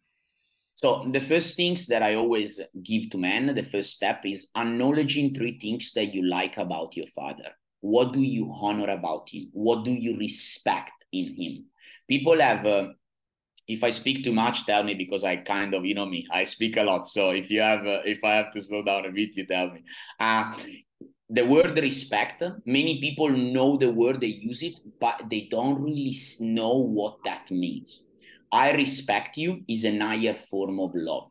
So 0.78 1.04
the 1.10 1.20
first 1.20 1.56
things 1.56 1.88
that 1.88 2.04
I 2.04 2.14
always 2.14 2.60
give 2.84 3.10
to 3.10 3.18
men, 3.18 3.52
the 3.52 3.64
first 3.64 3.94
step 3.94 4.24
is 4.24 4.48
acknowledging 4.56 5.34
three 5.34 5.58
things 5.58 5.92
that 5.94 6.14
you 6.14 6.22
like 6.22 6.56
about 6.56 6.96
your 6.96 7.08
father. 7.08 7.50
What 7.80 8.12
do 8.12 8.20
you 8.20 8.48
honor 8.54 8.88
about 8.88 9.28
him? 9.28 9.48
What 9.52 9.84
do 9.84 9.90
you 9.90 10.16
respect 10.16 10.92
in 11.12 11.34
him? 11.34 11.64
People 12.06 12.40
have 12.40 12.64
uh, 12.64 12.88
if 13.66 13.82
I 13.82 13.90
speak 13.90 14.22
too 14.22 14.32
much, 14.32 14.66
tell 14.66 14.84
me 14.84 14.94
because 14.94 15.24
I 15.24 15.38
kind 15.38 15.74
of, 15.74 15.84
you 15.84 15.96
know 15.96 16.06
me, 16.06 16.28
I 16.30 16.44
speak 16.44 16.76
a 16.76 16.84
lot. 16.84 17.08
So 17.08 17.30
if 17.30 17.50
you 17.50 17.60
have, 17.60 17.84
uh, 17.84 18.02
if 18.04 18.22
I 18.22 18.36
have 18.36 18.52
to 18.52 18.62
slow 18.62 18.84
down 18.84 19.04
a 19.04 19.10
bit, 19.10 19.36
you 19.36 19.46
tell 19.46 19.72
me. 19.72 19.82
Uh, 20.20 20.52
the 21.28 21.44
word 21.44 21.76
respect, 21.76 22.44
many 22.64 23.00
people 23.00 23.28
know 23.28 23.76
the 23.76 23.90
word, 23.90 24.20
they 24.20 24.28
use 24.28 24.62
it, 24.62 24.78
but 25.00 25.24
they 25.28 25.48
don't 25.50 25.82
really 25.82 26.16
know 26.38 26.78
what 26.78 27.18
that 27.24 27.50
means. 27.50 28.07
I 28.52 28.72
respect 28.72 29.36
you 29.36 29.62
is 29.68 29.84
an 29.84 30.00
higher 30.00 30.34
form 30.34 30.80
of 30.80 30.92
love. 30.94 31.30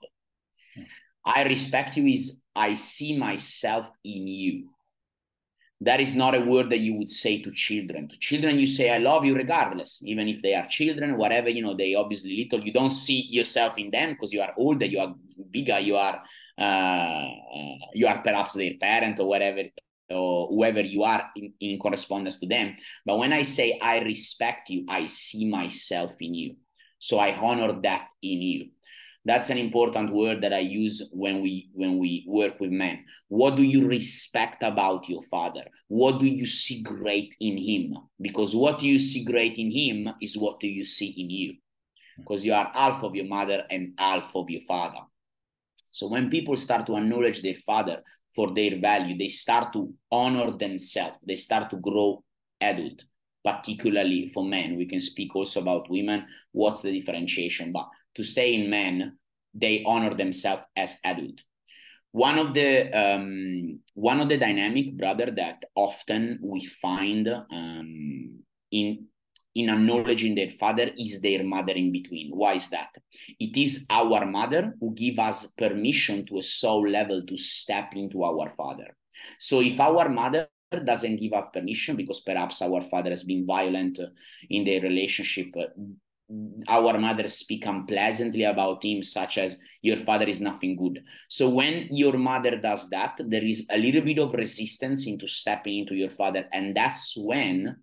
I 1.25 1.43
respect 1.43 1.97
you 1.97 2.05
is 2.05 2.41
I 2.55 2.73
see 2.73 3.17
myself 3.17 3.89
in 4.03 4.27
you. 4.27 4.69
That 5.81 5.99
is 5.99 6.15
not 6.15 6.33
a 6.33 6.41
word 6.41 6.71
that 6.71 6.79
you 6.79 6.95
would 6.95 7.09
say 7.09 7.41
to 7.41 7.51
children. 7.51 8.07
To 8.07 8.17
children 8.17 8.57
you 8.57 8.65
say 8.65 8.89
i 8.89 8.97
love 8.97 9.25
you 9.25 9.35
regardless. 9.35 10.01
Even 10.03 10.27
if 10.27 10.41
they 10.41 10.55
are 10.55 10.65
children 10.67 11.17
whatever 11.17 11.49
you 11.49 11.61
know 11.61 11.75
they 11.75 11.93
obviously 11.93 12.37
little 12.37 12.65
you 12.65 12.73
don't 12.73 12.89
see 12.89 13.27
yourself 13.29 13.77
in 13.77 13.91
them 13.91 14.11
because 14.13 14.33
you 14.33 14.41
are 14.41 14.53
older 14.57 14.85
you 14.85 14.99
are 14.99 15.13
bigger 15.51 15.79
you 15.79 15.95
are 15.95 16.23
uh, 16.57 17.27
you 17.93 18.07
are 18.07 18.23
perhaps 18.23 18.53
their 18.53 18.73
parent 18.79 19.19
or 19.19 19.27
whatever 19.27 19.63
or 20.09 20.47
whoever 20.47 20.81
you 20.81 21.03
are 21.03 21.29
in, 21.35 21.53
in 21.59 21.77
correspondence 21.77 22.39
to 22.39 22.47
them. 22.47 22.75
But 23.05 23.19
when 23.19 23.33
i 23.33 23.43
say 23.43 23.77
i 23.79 23.99
respect 23.99 24.69
you 24.69 24.85
i 24.89 25.05
see 25.05 25.47
myself 25.47 26.15
in 26.19 26.33
you 26.33 26.55
so 26.99 27.19
i 27.19 27.35
honor 27.35 27.79
that 27.81 28.09
in 28.21 28.41
you. 28.41 28.65
That's 29.25 29.49
an 29.49 29.57
important 29.57 30.13
word 30.13 30.41
that 30.41 30.53
i 30.53 30.59
use 30.59 31.03
when 31.11 31.41
we 31.41 31.69
when 31.73 31.97
we 31.97 32.25
work 32.27 32.59
with 32.59 32.71
men. 32.71 33.03
What 33.27 33.55
do 33.55 33.63
you 33.63 33.85
respect 33.87 34.63
about 34.63 35.09
your 35.09 35.21
father? 35.23 35.65
What 35.89 36.19
do 36.19 36.25
you 36.25 36.45
see 36.45 36.81
great 36.81 37.35
in 37.41 37.57
him? 37.57 37.97
Because 38.21 38.55
what 38.55 38.81
you 38.81 38.97
see 38.99 39.25
great 39.25 39.57
in 39.57 39.69
him 39.69 40.13
is 40.21 40.37
what 40.37 40.59
do 40.59 40.67
you 40.67 40.83
see 40.83 41.07
in 41.07 41.29
you. 41.29 41.55
Because 42.17 42.45
you 42.45 42.53
are 42.53 42.71
half 42.73 43.03
of 43.03 43.15
your 43.15 43.25
mother 43.25 43.65
and 43.69 43.93
half 43.97 44.33
of 44.35 44.49
your 44.49 44.61
father. 44.67 45.01
So 45.91 46.07
when 46.07 46.29
people 46.29 46.55
start 46.55 46.85
to 46.87 46.95
acknowledge 46.95 47.41
their 47.41 47.57
father 47.65 48.03
for 48.35 48.53
their 48.53 48.79
value, 48.79 49.17
they 49.17 49.29
start 49.29 49.73
to 49.73 49.93
honor 50.11 50.51
themselves, 50.51 51.17
they 51.25 51.35
start 51.35 51.69
to 51.71 51.77
grow 51.77 52.23
adult, 52.61 53.03
particularly 53.47 54.27
for 54.27 54.43
men. 54.43 54.75
We 54.75 54.85
can 54.85 54.99
speak 54.99 55.33
also 55.33 55.61
about 55.61 55.89
women. 55.89 56.25
What's 56.51 56.81
the 56.81 56.91
differentiation? 56.91 57.71
But 57.71 57.87
to 58.15 58.23
stay 58.23 58.55
in 58.55 58.69
men, 58.69 59.17
they 59.53 59.83
honor 59.85 60.13
themselves 60.13 60.63
as 60.75 60.97
adult. 61.05 61.43
One 62.11 62.37
of 62.39 62.53
the 62.53 62.91
um, 62.91 63.79
one 63.93 64.19
of 64.19 64.27
the 64.27 64.37
dynamic, 64.37 64.97
brother, 64.97 65.31
that 65.31 65.63
often 65.75 66.39
we 66.43 66.65
find 66.65 67.27
um, 67.27 68.39
in 68.71 69.05
in 69.55 69.69
acknowledging 69.69 70.35
their 70.35 70.51
father 70.51 70.91
is 70.97 71.21
their 71.21 71.43
mother 71.43 71.73
in 71.73 71.91
between. 71.91 72.31
Why 72.31 72.53
is 72.55 72.69
that? 72.69 72.89
It 73.39 73.55
is 73.55 73.85
our 73.89 74.25
mother 74.25 74.73
who 74.79 74.93
give 74.93 75.19
us 75.19 75.47
permission 75.57 76.25
to 76.25 76.39
a 76.39 76.43
soul 76.43 76.87
level 76.87 77.25
to 77.25 77.37
step 77.37 77.95
into 77.95 78.23
our 78.23 78.49
father. 78.49 78.95
So 79.39 79.61
if 79.61 79.79
our 79.79 80.09
mother 80.09 80.47
doesn't 80.71 81.17
give 81.17 81.33
up 81.33 81.53
permission 81.53 81.95
because 81.95 82.19
perhaps 82.19 82.61
our 82.61 82.81
father 82.81 83.09
has 83.09 83.23
been 83.23 83.45
violent 83.45 83.99
in 84.49 84.65
their 84.65 84.81
relationship, 84.81 85.53
our 86.67 86.97
mothers 86.99 87.35
speak 87.35 87.65
unpleasantly 87.65 88.43
about 88.43 88.83
him, 88.83 89.01
such 89.01 89.37
as 89.37 89.57
your 89.81 89.97
father 89.97 90.27
is 90.27 90.41
nothing 90.41 90.75
good. 90.75 91.03
So 91.29 91.47
when 91.49 91.87
your 91.91 92.17
mother 92.17 92.57
does 92.57 92.89
that, 92.89 93.19
there 93.25 93.45
is 93.45 93.65
a 93.69 93.77
little 93.77 94.01
bit 94.01 94.19
of 94.19 94.33
resistance 94.33 95.07
into 95.07 95.27
stepping 95.27 95.79
into 95.79 95.95
your 95.95 96.09
father, 96.09 96.47
and 96.51 96.75
that's 96.75 97.15
when 97.17 97.77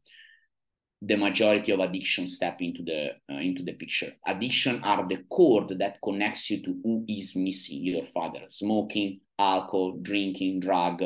the 1.00 1.16
majority 1.16 1.72
of 1.72 1.80
addiction 1.80 2.26
step 2.26 2.60
into 2.60 2.82
the 2.82 3.10
uh, 3.30 3.38
into 3.38 3.62
the 3.62 3.72
picture. 3.72 4.12
Addiction 4.26 4.82
are 4.82 5.06
the 5.06 5.24
cord 5.30 5.78
that 5.78 5.98
connects 6.02 6.50
you 6.50 6.62
to 6.62 6.78
who 6.82 7.04
is 7.08 7.36
missing 7.36 7.82
your 7.82 8.04
father. 8.04 8.40
Smoking, 8.48 9.20
alcohol, 9.38 9.98
drinking, 10.00 10.60
drug. 10.60 11.02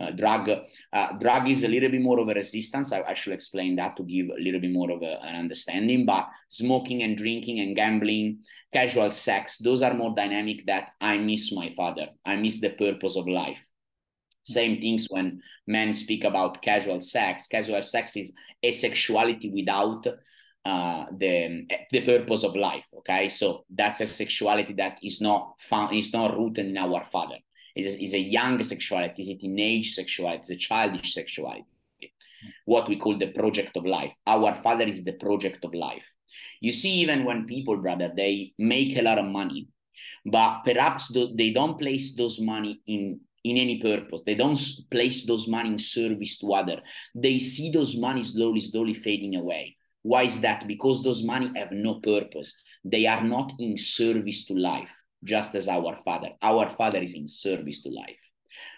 Uh, 0.00 0.10
drug 0.10 0.50
uh, 0.92 1.12
drug 1.18 1.48
is 1.48 1.62
a 1.62 1.68
little 1.68 1.88
bit 1.88 2.02
more 2.02 2.18
of 2.18 2.28
a 2.28 2.34
resistance. 2.34 2.92
I, 2.92 3.02
I, 3.02 3.14
should 3.14 3.32
explain 3.32 3.76
that 3.76 3.96
to 3.96 4.02
give 4.02 4.26
a 4.26 4.42
little 4.42 4.60
bit 4.60 4.72
more 4.72 4.90
of 4.90 5.02
a, 5.02 5.22
an 5.24 5.36
understanding. 5.36 6.04
But 6.04 6.28
smoking 6.48 7.04
and 7.04 7.16
drinking 7.16 7.60
and 7.60 7.76
gambling, 7.76 8.40
casual 8.72 9.10
sex, 9.10 9.58
those 9.58 9.82
are 9.82 9.94
more 9.94 10.12
dynamic. 10.12 10.66
That 10.66 10.90
I 11.00 11.18
miss 11.18 11.52
my 11.52 11.68
father. 11.68 12.08
I 12.24 12.34
miss 12.34 12.60
the 12.60 12.70
purpose 12.70 13.16
of 13.16 13.28
life. 13.28 13.64
Same 14.42 14.80
things 14.80 15.06
when 15.10 15.40
men 15.68 15.94
speak 15.94 16.24
about 16.24 16.60
casual 16.60 16.98
sex. 16.98 17.46
Casual 17.46 17.82
sex 17.84 18.16
is 18.16 18.32
a 18.64 18.72
sexuality 18.72 19.50
without 19.50 20.06
uh, 20.64 21.06
the 21.16 21.66
the 21.92 22.00
purpose 22.00 22.42
of 22.42 22.56
life. 22.56 22.86
Okay, 22.98 23.28
so 23.28 23.64
that's 23.70 24.00
a 24.00 24.08
sexuality 24.08 24.72
that 24.72 24.98
is 25.04 25.20
not 25.20 25.54
found, 25.60 25.94
is 25.94 26.12
not 26.12 26.36
rooted 26.36 26.66
in 26.66 26.76
our 26.76 27.04
father. 27.04 27.36
Is 27.76 27.94
is 27.96 28.14
a 28.14 28.20
young 28.20 28.62
sexuality, 28.62 29.22
is 29.22 29.30
a 29.30 29.36
teenage 29.36 29.94
sexuality, 29.94 30.42
is 30.42 30.50
a 30.50 30.56
childish 30.56 31.14
sexuality. 31.14 31.66
What 32.66 32.88
we 32.88 32.96
call 32.96 33.16
the 33.16 33.32
project 33.32 33.76
of 33.76 33.86
life. 33.86 34.12
Our 34.26 34.54
father 34.54 34.84
is 34.84 35.02
the 35.02 35.14
project 35.14 35.64
of 35.64 35.72
life. 35.74 36.06
You 36.60 36.72
see, 36.72 36.92
even 37.00 37.24
when 37.24 37.46
people, 37.46 37.76
brother, 37.78 38.12
they 38.14 38.52
make 38.58 38.96
a 38.96 39.02
lot 39.02 39.18
of 39.18 39.24
money, 39.24 39.68
but 40.26 40.62
perhaps 40.64 41.08
they 41.08 41.50
don't 41.50 41.78
place 41.78 42.14
those 42.14 42.40
money 42.40 42.80
in 42.86 43.20
in 43.44 43.58
any 43.58 43.78
purpose. 43.80 44.22
They 44.22 44.34
don't 44.34 44.58
place 44.90 45.26
those 45.26 45.46
money 45.48 45.70
in 45.70 45.78
service 45.78 46.38
to 46.38 46.54
other. 46.54 46.80
They 47.14 47.38
see 47.38 47.70
those 47.70 47.96
money 47.96 48.22
slowly, 48.22 48.60
slowly 48.60 48.94
fading 48.94 49.36
away. 49.36 49.76
Why 50.02 50.24
is 50.24 50.40
that? 50.40 50.66
Because 50.66 51.02
those 51.02 51.22
money 51.24 51.50
have 51.56 51.70
no 51.70 52.00
purpose. 52.00 52.54
They 52.84 53.06
are 53.06 53.22
not 53.22 53.52
in 53.58 53.76
service 53.76 54.46
to 54.46 54.54
life, 54.54 54.92
just 55.24 55.54
as 55.54 55.68
our 55.68 55.96
father. 55.96 56.30
Our 56.42 56.68
father 56.68 57.00
is 57.00 57.14
in 57.14 57.26
service 57.26 57.82
to 57.82 57.88
life. 57.88 58.20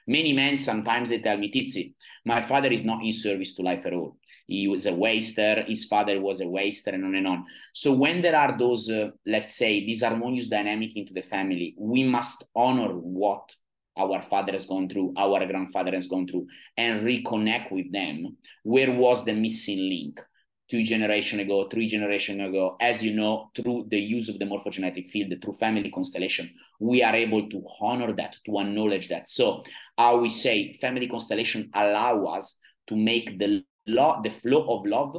Many 0.06 0.32
men 0.32 0.56
sometimes 0.56 1.10
they 1.10 1.18
tell 1.18 1.36
me, 1.36 1.50
Tizi, 1.50 1.94
my 2.24 2.40
father 2.40 2.70
is 2.72 2.84
not 2.84 3.04
in 3.04 3.12
service 3.12 3.54
to 3.54 3.62
life 3.62 3.84
at 3.84 3.92
all. 3.92 4.16
He 4.46 4.68
was 4.68 4.86
a 4.86 4.94
waster, 4.94 5.64
his 5.66 5.84
father 5.84 6.20
was 6.20 6.40
a 6.40 6.48
waster, 6.48 6.90
and 6.90 7.04
on 7.04 7.14
and 7.14 7.26
on. 7.26 7.44
So 7.74 7.92
when 7.92 8.22
there 8.22 8.36
are 8.36 8.56
those, 8.56 8.88
uh, 8.88 9.10
let's 9.26 9.56
say, 9.56 9.84
disharmonious 9.86 10.48
dynamic 10.48 10.96
into 10.96 11.12
the 11.12 11.22
family, 11.22 11.74
we 11.78 12.04
must 12.04 12.44
honor 12.54 12.92
what 12.94 13.54
our 13.98 14.22
father 14.22 14.52
has 14.52 14.66
gone 14.66 14.88
through, 14.88 15.12
our 15.16 15.44
grandfather 15.46 15.92
has 15.92 16.06
gone 16.06 16.26
through, 16.28 16.46
and 16.76 17.02
reconnect 17.02 17.72
with 17.72 17.90
them. 17.92 18.36
Where 18.62 18.92
was 18.92 19.24
the 19.24 19.32
missing 19.32 19.88
link? 19.88 20.20
Two 20.68 20.82
generation 20.82 21.38
ago, 21.38 21.68
three 21.68 21.86
generation 21.86 22.40
ago, 22.40 22.76
as 22.80 23.02
you 23.02 23.14
know, 23.14 23.50
through 23.54 23.86
the 23.88 24.00
use 24.00 24.28
of 24.28 24.38
the 24.40 24.44
morphogenetic 24.44 25.08
field, 25.08 25.32
through 25.40 25.54
family 25.54 25.90
constellation, 25.90 26.52
we 26.80 27.04
are 27.04 27.14
able 27.14 27.48
to 27.48 27.62
honor 27.80 28.12
that, 28.12 28.36
to 28.44 28.58
acknowledge 28.58 29.08
that. 29.08 29.28
So, 29.28 29.62
how 29.96 30.18
we 30.18 30.28
say 30.28 30.72
family 30.72 31.06
constellation 31.06 31.70
allow 31.72 32.24
us 32.24 32.58
to 32.88 32.96
make 32.96 33.38
the 33.38 33.64
law, 33.86 34.20
the 34.22 34.30
flow 34.30 34.66
of 34.68 34.86
love 34.86 35.16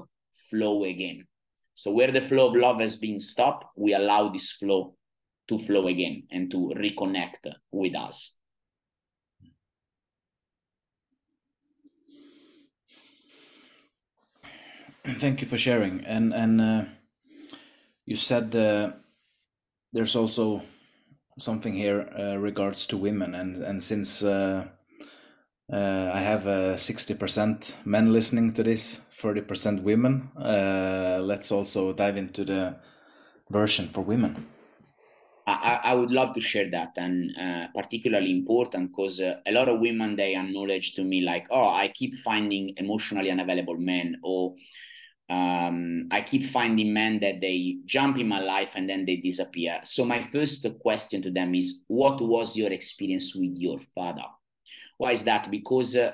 flow 0.50 0.84
again. 0.84 1.26
So 1.76 1.92
where 1.92 2.12
the 2.12 2.22
flow 2.22 2.48
of 2.50 2.56
love 2.56 2.80
has 2.80 2.96
been 2.96 3.20
stopped, 3.20 3.66
we 3.76 3.94
allow 3.94 4.30
this 4.30 4.52
flow 4.52 4.96
to 5.48 5.60
flow 5.60 5.88
again 5.88 6.24
and 6.32 6.50
to 6.52 6.74
reconnect 6.76 7.54
with 7.72 7.96
us. 7.96 8.37
Thank 15.20 15.40
you 15.40 15.48
for 15.48 15.58
sharing. 15.58 16.04
And 16.06 16.34
and 16.34 16.60
uh, 16.60 16.84
you 18.06 18.18
said 18.18 18.54
uh, 18.54 18.92
there's 19.94 20.18
also 20.18 20.64
something 21.40 21.74
here 21.74 22.10
uh, 22.20 22.38
regards 22.38 22.86
to 22.88 22.98
women, 22.98 23.34
and 23.34 23.64
and 23.64 23.82
since 23.82 24.22
uh, 24.22 24.68
uh, 25.72 26.12
I 26.14 26.20
have 26.20 26.46
uh, 26.46 26.76
sixty 26.76 27.14
percent 27.14 27.78
men 27.86 28.12
listening 28.12 28.52
to 28.54 28.64
this, 28.64 28.98
thirty 28.98 29.40
percent 29.40 29.82
women, 29.84 30.30
let's 30.36 31.54
also 31.54 31.94
dive 31.94 32.18
into 32.18 32.44
the 32.44 32.76
version 33.50 33.88
for 33.88 34.02
women. 34.02 34.46
I, 35.50 35.80
I 35.84 35.96
would 35.96 36.12
love 36.12 36.34
to 36.34 36.42
share 36.42 36.70
that, 36.72 36.98
and 36.98 37.34
particularly 37.74 38.32
important 38.32 38.90
because 38.92 39.22
a 39.22 39.42
lot 39.52 39.70
of 39.70 39.80
women 39.80 40.18
they 40.18 40.36
acknowledge 40.36 40.96
to 40.96 41.06
me 41.06 41.22
like, 41.22 41.48
"Oh, 41.50 41.70
I 41.70 41.88
keep 41.88 42.16
finding 42.18 42.74
emotionally 42.76 43.32
unavailable 43.32 43.78
men," 43.78 44.20
or 44.22 44.56
um, 45.30 46.08
I 46.10 46.22
keep 46.22 46.46
finding 46.46 46.94
men 46.94 47.20
that 47.20 47.42
they 47.42 47.78
jump 47.86 48.18
in 48.18 48.28
my 48.28 48.40
life 48.40 48.74
and 48.76 48.90
then 48.90 49.06
they 49.06 49.18
disappear. 49.18 49.80
So 49.84 50.06
my 50.06 50.22
first 50.22 50.66
question 50.80 51.22
to 51.24 51.32
them 51.32 51.54
is, 51.54 51.84
what 51.88 52.22
was 52.22 52.56
your 52.56 52.72
experience 52.72 53.36
with 53.36 53.52
your 53.56 53.80
father? 53.94 54.24
Why 54.98 55.12
is 55.12 55.24
that? 55.26 55.52
Because 55.52 55.96
uh, 55.96 56.12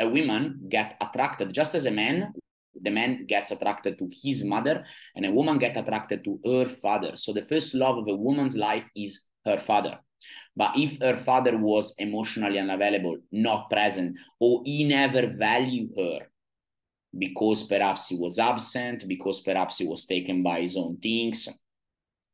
a 0.00 0.08
woman 0.08 0.62
get 0.68 0.96
attracted 1.00 1.52
just 1.52 1.74
as 1.74 1.86
a 1.86 1.90
man. 1.90 2.32
The 2.78 2.90
man 2.90 3.24
gets 3.26 3.52
attracted 3.52 3.96
to 3.98 4.08
his 4.22 4.44
mother, 4.44 4.84
and 5.14 5.24
a 5.24 5.30
woman 5.30 5.56
get 5.58 5.78
attracted 5.78 6.22
to 6.24 6.38
her 6.44 6.66
father. 6.66 7.16
So 7.16 7.32
the 7.32 7.44
first 7.44 7.74
love 7.74 7.96
of 7.96 8.06
a 8.06 8.14
woman's 8.14 8.54
life 8.54 8.84
is 8.94 9.26
her 9.46 9.56
father. 9.56 9.98
But 10.54 10.76
if 10.76 11.00
her 11.00 11.16
father 11.16 11.56
was 11.56 11.94
emotionally 11.98 12.58
unavailable, 12.58 13.16
not 13.32 13.70
present, 13.70 14.18
or 14.40 14.60
he 14.64 14.84
never 14.84 15.26
valued 15.26 15.90
her, 15.96 16.26
because 17.18 17.64
perhaps 17.64 18.08
he 18.08 18.16
was 18.16 18.38
absent, 18.38 19.06
because 19.08 19.40
perhaps 19.40 19.78
he 19.78 19.86
was 19.86 20.04
taken 20.06 20.42
by 20.42 20.60
his 20.60 20.76
own 20.76 20.96
things. 20.98 21.48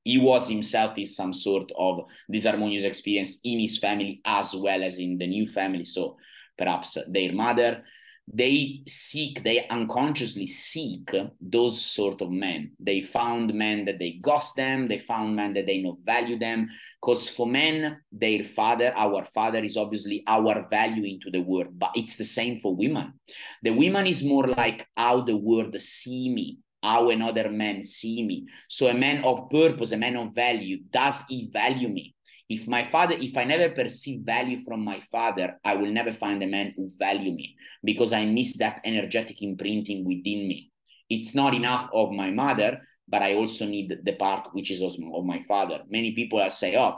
He 0.04 0.18
was 0.18 0.48
himself 0.48 0.98
is 0.98 1.14
some 1.16 1.32
sort 1.32 1.70
of 1.78 2.00
disharmonious 2.30 2.84
experience 2.84 3.38
in 3.44 3.60
his 3.60 3.78
family 3.78 4.20
as 4.24 4.54
well 4.54 4.82
as 4.82 4.98
in 4.98 5.16
the 5.18 5.26
new 5.26 5.46
family. 5.46 5.84
So 5.84 6.16
perhaps 6.58 6.98
their 7.08 7.32
mother, 7.32 7.82
they 8.28 8.82
seek, 8.86 9.42
they 9.42 9.66
unconsciously 9.68 10.46
seek 10.46 11.10
those 11.40 11.84
sort 11.84 12.22
of 12.22 12.30
men. 12.30 12.72
They 12.78 13.00
found 13.00 13.52
men 13.52 13.84
that 13.86 13.98
they 13.98 14.20
ghost 14.22 14.56
them, 14.56 14.88
they 14.88 14.98
found 14.98 15.34
men 15.34 15.52
that 15.54 15.66
they 15.66 15.82
not 15.82 15.98
value 16.04 16.38
them. 16.38 16.68
Because 17.00 17.28
for 17.28 17.46
men, 17.46 17.98
their 18.12 18.44
father, 18.44 18.92
our 18.96 19.24
father, 19.24 19.62
is 19.62 19.76
obviously 19.76 20.22
our 20.26 20.68
value 20.68 21.04
into 21.04 21.30
the 21.30 21.40
world, 21.40 21.78
but 21.78 21.90
it's 21.94 22.16
the 22.16 22.24
same 22.24 22.60
for 22.60 22.76
women. 22.76 23.14
The 23.62 23.70
women 23.70 24.06
is 24.06 24.22
more 24.22 24.46
like 24.46 24.86
how 24.96 25.22
the 25.22 25.36
world 25.36 25.78
see 25.80 26.32
me, 26.32 26.58
how 26.82 27.10
another 27.10 27.50
man 27.50 27.82
see 27.82 28.24
me. 28.24 28.46
So 28.68 28.88
a 28.88 28.94
man 28.94 29.24
of 29.24 29.50
purpose, 29.50 29.92
a 29.92 29.96
man 29.96 30.16
of 30.16 30.34
value, 30.34 30.78
does 30.90 31.24
he 31.28 31.50
value 31.52 31.88
me? 31.88 32.11
If 32.52 32.68
my 32.68 32.84
father, 32.84 33.16
if 33.18 33.34
I 33.34 33.44
never 33.44 33.70
perceive 33.70 34.26
value 34.26 34.62
from 34.62 34.84
my 34.84 35.00
father, 35.10 35.58
I 35.64 35.74
will 35.74 35.90
never 35.90 36.12
find 36.12 36.42
a 36.42 36.46
man 36.46 36.74
who 36.76 36.90
value 36.98 37.32
me 37.32 37.56
because 37.82 38.12
I 38.12 38.26
miss 38.26 38.58
that 38.58 38.82
energetic 38.84 39.40
imprinting 39.40 40.04
within 40.04 40.48
me. 40.50 40.70
It's 41.08 41.34
not 41.34 41.54
enough 41.54 41.88
of 41.94 42.12
my 42.12 42.30
mother, 42.30 42.80
but 43.08 43.22
I 43.22 43.36
also 43.36 43.64
need 43.64 43.88
the 44.04 44.12
part 44.12 44.50
which 44.52 44.70
is 44.70 44.82
of 44.82 45.24
my 45.24 45.40
father. 45.40 45.78
Many 45.88 46.12
people 46.12 46.42
are 46.42 46.50
say, 46.50 46.76
"Oh, 46.76 46.94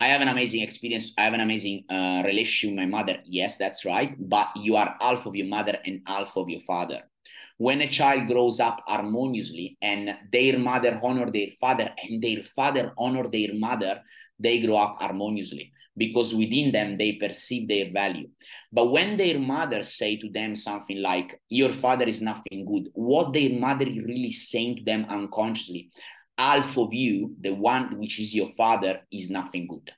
I 0.00 0.08
have 0.08 0.22
an 0.22 0.32
amazing 0.34 0.62
experience. 0.62 1.14
I 1.16 1.22
have 1.26 1.34
an 1.34 1.46
amazing 1.48 1.84
uh, 1.88 2.22
relationship 2.26 2.70
with 2.70 2.80
my 2.82 2.90
mother." 2.96 3.18
Yes, 3.24 3.58
that's 3.58 3.84
right. 3.84 4.12
But 4.18 4.48
you 4.56 4.74
are 4.74 4.96
half 5.00 5.24
of 5.24 5.36
your 5.36 5.46
mother 5.46 5.78
and 5.86 6.02
half 6.04 6.36
of 6.36 6.48
your 6.48 6.64
father. 6.72 7.00
When 7.58 7.80
a 7.80 7.86
child 7.86 8.26
grows 8.26 8.58
up 8.58 8.82
harmoniously 8.88 9.76
and 9.80 10.18
their 10.32 10.58
mother 10.58 11.00
honor 11.02 11.30
their 11.30 11.50
father 11.60 11.88
and 12.02 12.20
their 12.20 12.42
father 12.42 12.92
honor 12.98 13.28
their 13.28 13.54
mother, 13.54 14.02
they 14.42 14.60
grow 14.60 14.76
up 14.76 14.96
harmoniously 15.00 15.72
because 15.96 16.34
within 16.34 16.72
them 16.72 16.96
they 16.96 17.12
perceive 17.12 17.68
their 17.68 17.90
value. 17.92 18.28
But 18.72 18.90
when 18.90 19.16
their 19.16 19.38
mother 19.38 19.82
say 19.82 20.16
to 20.16 20.30
them 20.30 20.54
something 20.54 21.00
like, 21.00 21.40
your 21.48 21.72
father 21.72 22.06
is 22.06 22.22
nothing 22.22 22.64
good, 22.66 22.90
what 22.94 23.32
their 23.32 23.50
mother 23.50 23.86
is 23.86 23.98
really 23.98 24.30
saying 24.30 24.76
to 24.76 24.84
them 24.84 25.06
unconsciously, 25.08 25.90
half 26.38 26.76
of 26.78 26.94
you, 26.94 27.34
the 27.40 27.52
one 27.52 27.98
which 27.98 28.18
is 28.18 28.34
your 28.34 28.48
father, 28.48 29.00
is 29.12 29.30
nothing 29.30 29.66
good. 29.66 29.90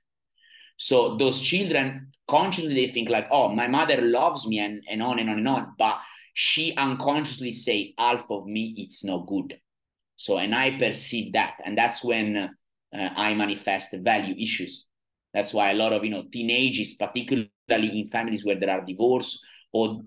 So 0.76 1.16
those 1.16 1.40
children 1.40 2.08
consciously 2.26 2.74
they 2.74 2.88
think 2.88 3.08
like, 3.08 3.28
oh, 3.30 3.54
my 3.54 3.68
mother 3.68 4.00
loves 4.00 4.46
me 4.46 4.58
and, 4.58 4.82
and 4.90 5.02
on 5.02 5.18
and 5.18 5.30
on 5.30 5.38
and 5.38 5.48
on. 5.48 5.74
But 5.78 6.00
she 6.32 6.74
unconsciously 6.76 7.52
say, 7.52 7.94
half 7.98 8.30
of 8.30 8.46
me, 8.46 8.74
it's 8.76 9.04
not 9.04 9.26
good. 9.26 9.58
So, 10.16 10.38
and 10.38 10.54
I 10.54 10.76
perceive 10.78 11.32
that. 11.34 11.54
And 11.64 11.76
that's 11.76 12.02
when 12.02 12.36
uh, 12.36 12.48
uh, 12.94 13.10
I 13.16 13.34
manifest 13.34 13.94
value 14.00 14.34
issues. 14.38 14.86
That's 15.32 15.52
why 15.52 15.70
a 15.70 15.74
lot 15.74 15.92
of, 15.92 16.04
you 16.04 16.10
know, 16.10 16.24
teenagers, 16.30 16.94
particularly 16.94 18.00
in 18.00 18.08
families 18.08 18.44
where 18.44 18.58
there 18.58 18.70
are 18.70 18.84
divorce 18.84 19.44
or 19.72 20.02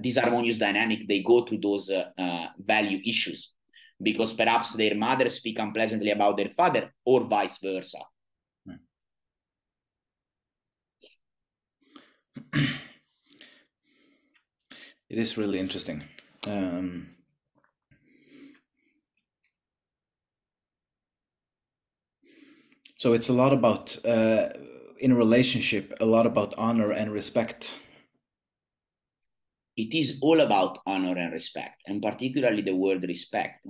disharmonious 0.00 0.58
dynamic, 0.58 1.06
they 1.06 1.22
go 1.22 1.44
through 1.44 1.58
those 1.58 1.90
uh, 1.90 2.10
uh, 2.18 2.46
value 2.58 3.00
issues 3.06 3.52
because 4.02 4.32
perhaps 4.32 4.74
their 4.74 4.96
mother 4.96 5.28
speak 5.28 5.58
unpleasantly 5.60 6.10
about 6.10 6.36
their 6.36 6.48
father 6.48 6.92
or 7.04 7.22
vice 7.24 7.58
versa. 7.58 7.98
it 12.52 12.68
is 15.08 15.38
really 15.38 15.60
interesting. 15.60 16.02
Um, 16.46 17.13
so 23.04 23.12
it's 23.12 23.28
a 23.28 23.34
lot 23.34 23.52
about 23.52 23.98
uh, 24.06 24.48
in 24.98 25.12
a 25.12 25.14
relationship, 25.14 25.92
a 26.00 26.06
lot 26.06 26.24
about 26.24 26.54
honor 26.56 26.90
and 26.90 27.12
respect. 27.12 27.78
It 29.76 29.92
is 29.92 30.18
all 30.22 30.40
about 30.40 30.78
honor 30.86 31.14
and 31.18 31.30
respect, 31.30 31.82
and 31.86 32.00
particularly 32.00 32.62
the 32.62 32.74
word 32.74 33.02
respect 33.02 33.68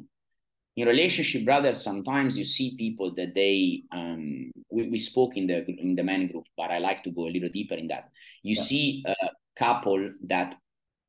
in 0.77 0.87
relationship 0.89 1.45
brothers 1.45 1.83
sometimes 1.83 2.37
you 2.37 2.45
see 2.45 2.77
people 2.77 3.15
that 3.15 3.33
they 3.33 3.85
um 3.93 4.51
we, 4.71 4.89
we 4.89 4.99
spoke 4.99 5.37
in 5.37 5.47
the 5.47 5.65
in 5.71 5.95
the 5.95 6.03
men 6.03 6.27
group 6.27 6.47
but 6.57 6.73
i 6.73 6.79
like 6.79 7.01
to 7.05 7.13
go 7.13 7.29
a 7.29 7.35
little 7.35 7.49
deeper 7.49 7.77
in 7.77 7.87
that 7.87 8.09
you 8.43 8.57
yeah. 8.57 8.63
see 8.63 9.05
a 9.07 9.31
couple 9.57 10.11
that 10.27 10.57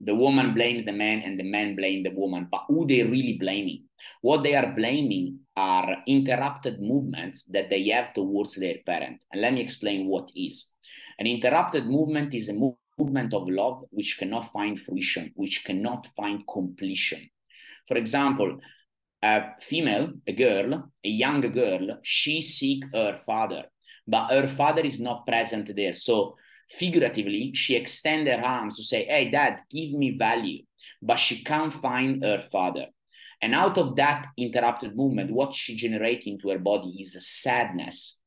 the 0.01 0.13
woman 0.13 0.53
blames 0.53 0.84
the 0.84 0.91
man 0.91 1.20
and 1.25 1.39
the 1.39 1.50
man 1.55 1.75
blame 1.75 2.03
the 2.03 2.12
woman 2.12 2.48
but 2.51 2.62
who 2.67 2.86
they 2.86 3.01
really 3.01 3.38
blaming 3.39 3.84
what 4.22 4.44
they 4.44 4.53
are 4.53 4.72
blaming 4.75 5.39
are 5.57 5.97
interrupted 6.07 6.81
movements 6.81 7.43
that 7.43 7.69
they 7.69 7.88
have 7.89 8.13
towards 8.13 8.55
their 8.55 8.75
parent 8.85 9.24
and 9.31 9.41
let 9.41 9.53
me 9.53 9.62
explain 9.62 10.07
what 10.07 10.29
is 10.35 10.71
an 11.19 11.27
interrupted 11.27 11.85
movement 11.85 12.33
is 12.33 12.50
a 12.50 12.74
movement 12.97 13.33
of 13.33 13.47
love 13.47 13.83
which 13.91 14.17
cannot 14.17 14.51
find 14.51 14.79
fruition 14.79 15.31
which 15.35 15.63
cannot 15.63 16.07
find 16.15 16.43
completion 16.47 17.29
for 17.88 17.95
example 17.95 18.59
a 19.25 19.59
female, 19.59 20.13
a 20.27 20.33
girl, 20.33 20.91
a 21.03 21.09
young 21.09 21.41
girl, 21.41 21.97
she 22.03 22.41
seek 22.41 22.83
her 22.93 23.17
father, 23.25 23.63
but 24.07 24.29
her 24.29 24.45
father 24.45 24.83
is 24.83 25.00
not 25.00 25.25
present 25.25 25.75
there. 25.75 25.93
So 25.93 26.35
figuratively, 26.69 27.51
she 27.55 27.75
extend 27.75 28.27
her 28.27 28.41
arms 28.43 28.77
to 28.77 28.83
say, 28.83 29.05
hey, 29.05 29.29
dad, 29.29 29.62
give 29.71 29.93
me 29.93 30.17
value, 30.17 30.63
but 31.01 31.17
she 31.17 31.43
can't 31.43 31.74
find 31.74 32.24
her 32.24 32.39
father. 32.39 32.88
And 33.45 33.53
out 33.53 33.77
of 33.77 33.95
that 33.97 34.29
interrupted 34.37 34.97
movement, 34.97 35.29
what 35.31 35.53
she 35.53 35.75
generates 35.75 36.25
into 36.25 36.49
her 36.49 36.57
body 36.57 36.97
is 36.99 37.13
a 37.13 37.20
sadness. 37.20 38.20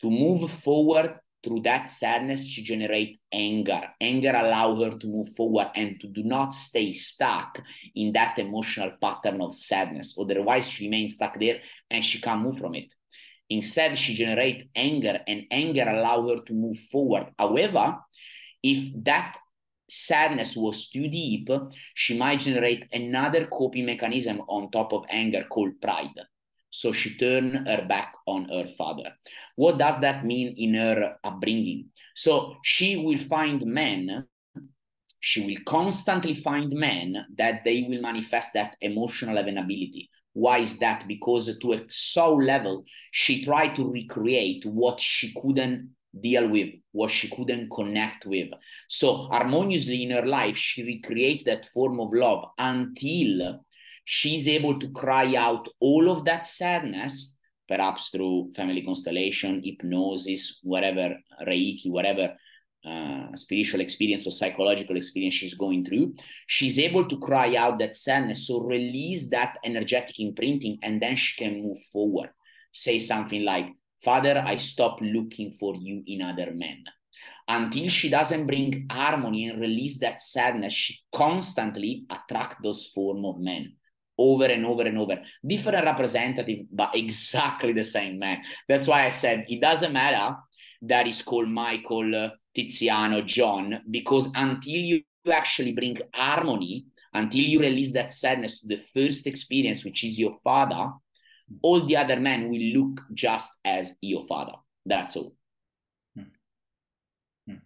To 0.00 0.10
move 0.10 0.50
forward 0.50 1.14
through 1.44 1.60
that 1.60 1.84
sadness, 1.88 2.44
she 2.44 2.64
generates 2.64 3.18
anger. 3.32 3.82
Anger 4.00 4.32
allow 4.34 4.74
her 4.82 4.98
to 4.98 5.06
move 5.06 5.28
forward 5.36 5.68
and 5.76 6.00
to 6.00 6.08
do 6.08 6.24
not 6.24 6.52
stay 6.52 6.90
stuck 6.90 7.62
in 7.94 8.14
that 8.14 8.36
emotional 8.40 8.90
pattern 9.00 9.40
of 9.40 9.54
sadness. 9.54 10.16
Otherwise, 10.18 10.68
she 10.68 10.86
remains 10.86 11.14
stuck 11.14 11.38
there 11.38 11.60
and 11.88 12.04
she 12.04 12.20
can't 12.20 12.42
move 12.42 12.58
from 12.58 12.74
it. 12.74 12.92
Instead, 13.48 13.96
she 13.96 14.12
generates 14.12 14.64
anger 14.74 15.20
and 15.28 15.44
anger 15.52 15.88
allow 15.88 16.26
her 16.26 16.42
to 16.42 16.52
move 16.52 16.80
forward. 16.90 17.28
However, 17.38 17.96
if 18.60 18.92
that 19.04 19.36
sadness 19.92 20.56
was 20.56 20.88
too 20.88 21.08
deep, 21.08 21.48
she 21.94 22.16
might 22.16 22.40
generate 22.40 22.86
another 22.92 23.46
coping 23.46 23.86
mechanism 23.86 24.42
on 24.48 24.70
top 24.70 24.92
of 24.92 25.04
anger 25.10 25.44
called 25.48 25.80
pride 25.80 26.18
so 26.72 26.90
she 26.90 27.16
turned 27.16 27.68
her 27.68 27.84
back 27.86 28.14
on 28.26 28.46
her 28.46 28.66
father. 28.66 29.12
What 29.56 29.78
does 29.78 30.00
that 30.00 30.24
mean 30.24 30.54
in 30.56 30.74
her 30.74 31.16
upbringing? 31.22 31.90
So 32.14 32.56
she 32.64 32.96
will 32.96 33.18
find 33.18 33.64
men, 33.66 34.26
she 35.20 35.44
will 35.44 35.62
constantly 35.66 36.34
find 36.34 36.72
men 36.72 37.26
that 37.36 37.62
they 37.62 37.84
will 37.86 38.00
manifest 38.00 38.54
that 38.54 38.76
emotional 38.80 39.36
availability. 39.36 40.08
Why 40.32 40.58
is 40.58 40.78
that? 40.78 41.06
Because 41.06 41.58
to 41.58 41.72
a 41.74 41.84
soul 41.88 42.42
level, 42.42 42.84
she 43.10 43.44
tried 43.44 43.76
to 43.76 43.90
recreate 43.90 44.64
what 44.64 44.98
she 44.98 45.34
couldn't 45.34 45.90
deal 46.18 46.48
with, 46.48 46.74
what 46.92 47.10
she 47.10 47.28
couldn't 47.28 47.70
connect 47.70 48.26
with. 48.26 48.48
So 48.88 49.28
harmoniously 49.28 50.02
in 50.02 50.10
her 50.10 50.26
life, 50.26 50.56
she 50.56 50.82
recreates 50.82 51.44
that 51.44 51.66
form 51.66 52.00
of 52.00 52.12
love 52.12 52.50
until 52.58 53.60
she's 54.04 54.48
able 54.48 54.78
to 54.78 54.90
cry 54.90 55.34
out 55.34 55.68
all 55.80 56.10
of 56.10 56.24
that 56.26 56.44
sadness, 56.46 57.36
perhaps 57.68 58.10
through 58.10 58.52
family 58.54 58.82
constellation, 58.82 59.62
hypnosis, 59.64 60.60
whatever, 60.62 61.16
Reiki, 61.46 61.90
whatever 61.90 62.34
uh, 62.84 63.34
spiritual 63.34 63.80
experience 63.80 64.26
or 64.26 64.32
psychological 64.32 64.96
experience 64.96 65.34
she's 65.34 65.54
going 65.54 65.84
through, 65.84 66.14
she's 66.46 66.78
able 66.78 67.04
to 67.06 67.18
cry 67.18 67.54
out 67.54 67.78
that 67.78 67.96
sadness. 67.96 68.46
So 68.46 68.60
release 68.60 69.30
that 69.30 69.56
energetic 69.64 70.18
imprinting 70.18 70.78
and 70.82 71.00
then 71.00 71.16
she 71.16 71.42
can 71.42 71.62
move 71.62 71.78
forward. 71.92 72.30
Say 72.72 72.98
something 72.98 73.44
like, 73.44 73.68
Father, 74.02 74.42
I 74.44 74.56
stop 74.56 75.00
looking 75.00 75.52
for 75.52 75.74
you 75.74 76.02
in 76.06 76.22
other 76.22 76.52
men. 76.52 76.84
Until 77.46 77.88
she 77.88 78.08
doesn't 78.08 78.46
bring 78.46 78.86
harmony 78.90 79.48
and 79.48 79.60
release 79.60 79.98
that 79.98 80.20
sadness, 80.20 80.72
she 80.72 80.98
constantly 81.12 82.04
attract 82.10 82.62
those 82.62 82.86
form 82.86 83.24
of 83.24 83.38
men 83.38 83.74
over 84.18 84.44
and 84.44 84.64
over 84.66 84.82
and 84.82 84.98
over. 84.98 85.20
Different 85.46 85.84
representative, 85.84 86.66
but 86.72 86.94
exactly 86.94 87.72
the 87.72 87.84
same 87.84 88.18
man. 88.18 88.42
That's 88.68 88.88
why 88.88 89.06
I 89.06 89.10
said 89.10 89.44
it 89.48 89.60
doesn't 89.60 89.92
matter 89.92 90.36
that 90.82 91.06
is 91.06 91.22
called 91.22 91.48
Michael, 91.48 92.30
Tiziano, 92.56 93.24
John, 93.24 93.82
because 93.90 94.30
until 94.34 94.80
you 94.80 95.02
actually 95.30 95.72
bring 95.72 95.98
harmony, 96.12 96.86
until 97.12 97.42
you 97.42 97.60
release 97.60 97.92
that 97.92 98.12
sadness 98.12 98.60
to 98.60 98.68
the 98.68 98.76
first 98.76 99.26
experience, 99.26 99.84
which 99.84 100.04
is 100.04 100.18
your 100.18 100.34
father, 100.42 100.90
all 101.62 101.84
the 101.86 101.96
other 101.96 102.18
men 102.18 102.48
will 102.48 102.60
look 102.60 103.02
just 103.14 103.50
as 103.64 103.94
your 104.00 104.24
father. 104.26 104.54
That's 104.86 105.16
all. 105.16 105.34
Hmm. 106.16 106.22
Hmm. 107.46 107.56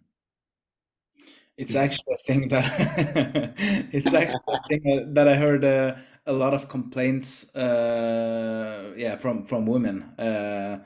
It's 1.57 1.75
actually 1.75 2.13
a 2.13 2.23
thing 2.27 2.47
that 2.49 3.53
it's 3.91 4.13
actually 4.13 4.41
a 4.47 4.67
thing 4.69 5.13
that 5.13 5.27
I 5.27 5.35
heard 5.35 5.65
uh, 5.65 5.95
a 6.27 6.33
lot 6.33 6.53
of 6.53 6.67
complaints 6.67 7.55
uh, 7.55 8.93
yeah 8.95 9.15
from 9.15 9.45
from 9.45 9.65
women 9.65 10.03
uh, 10.19 10.79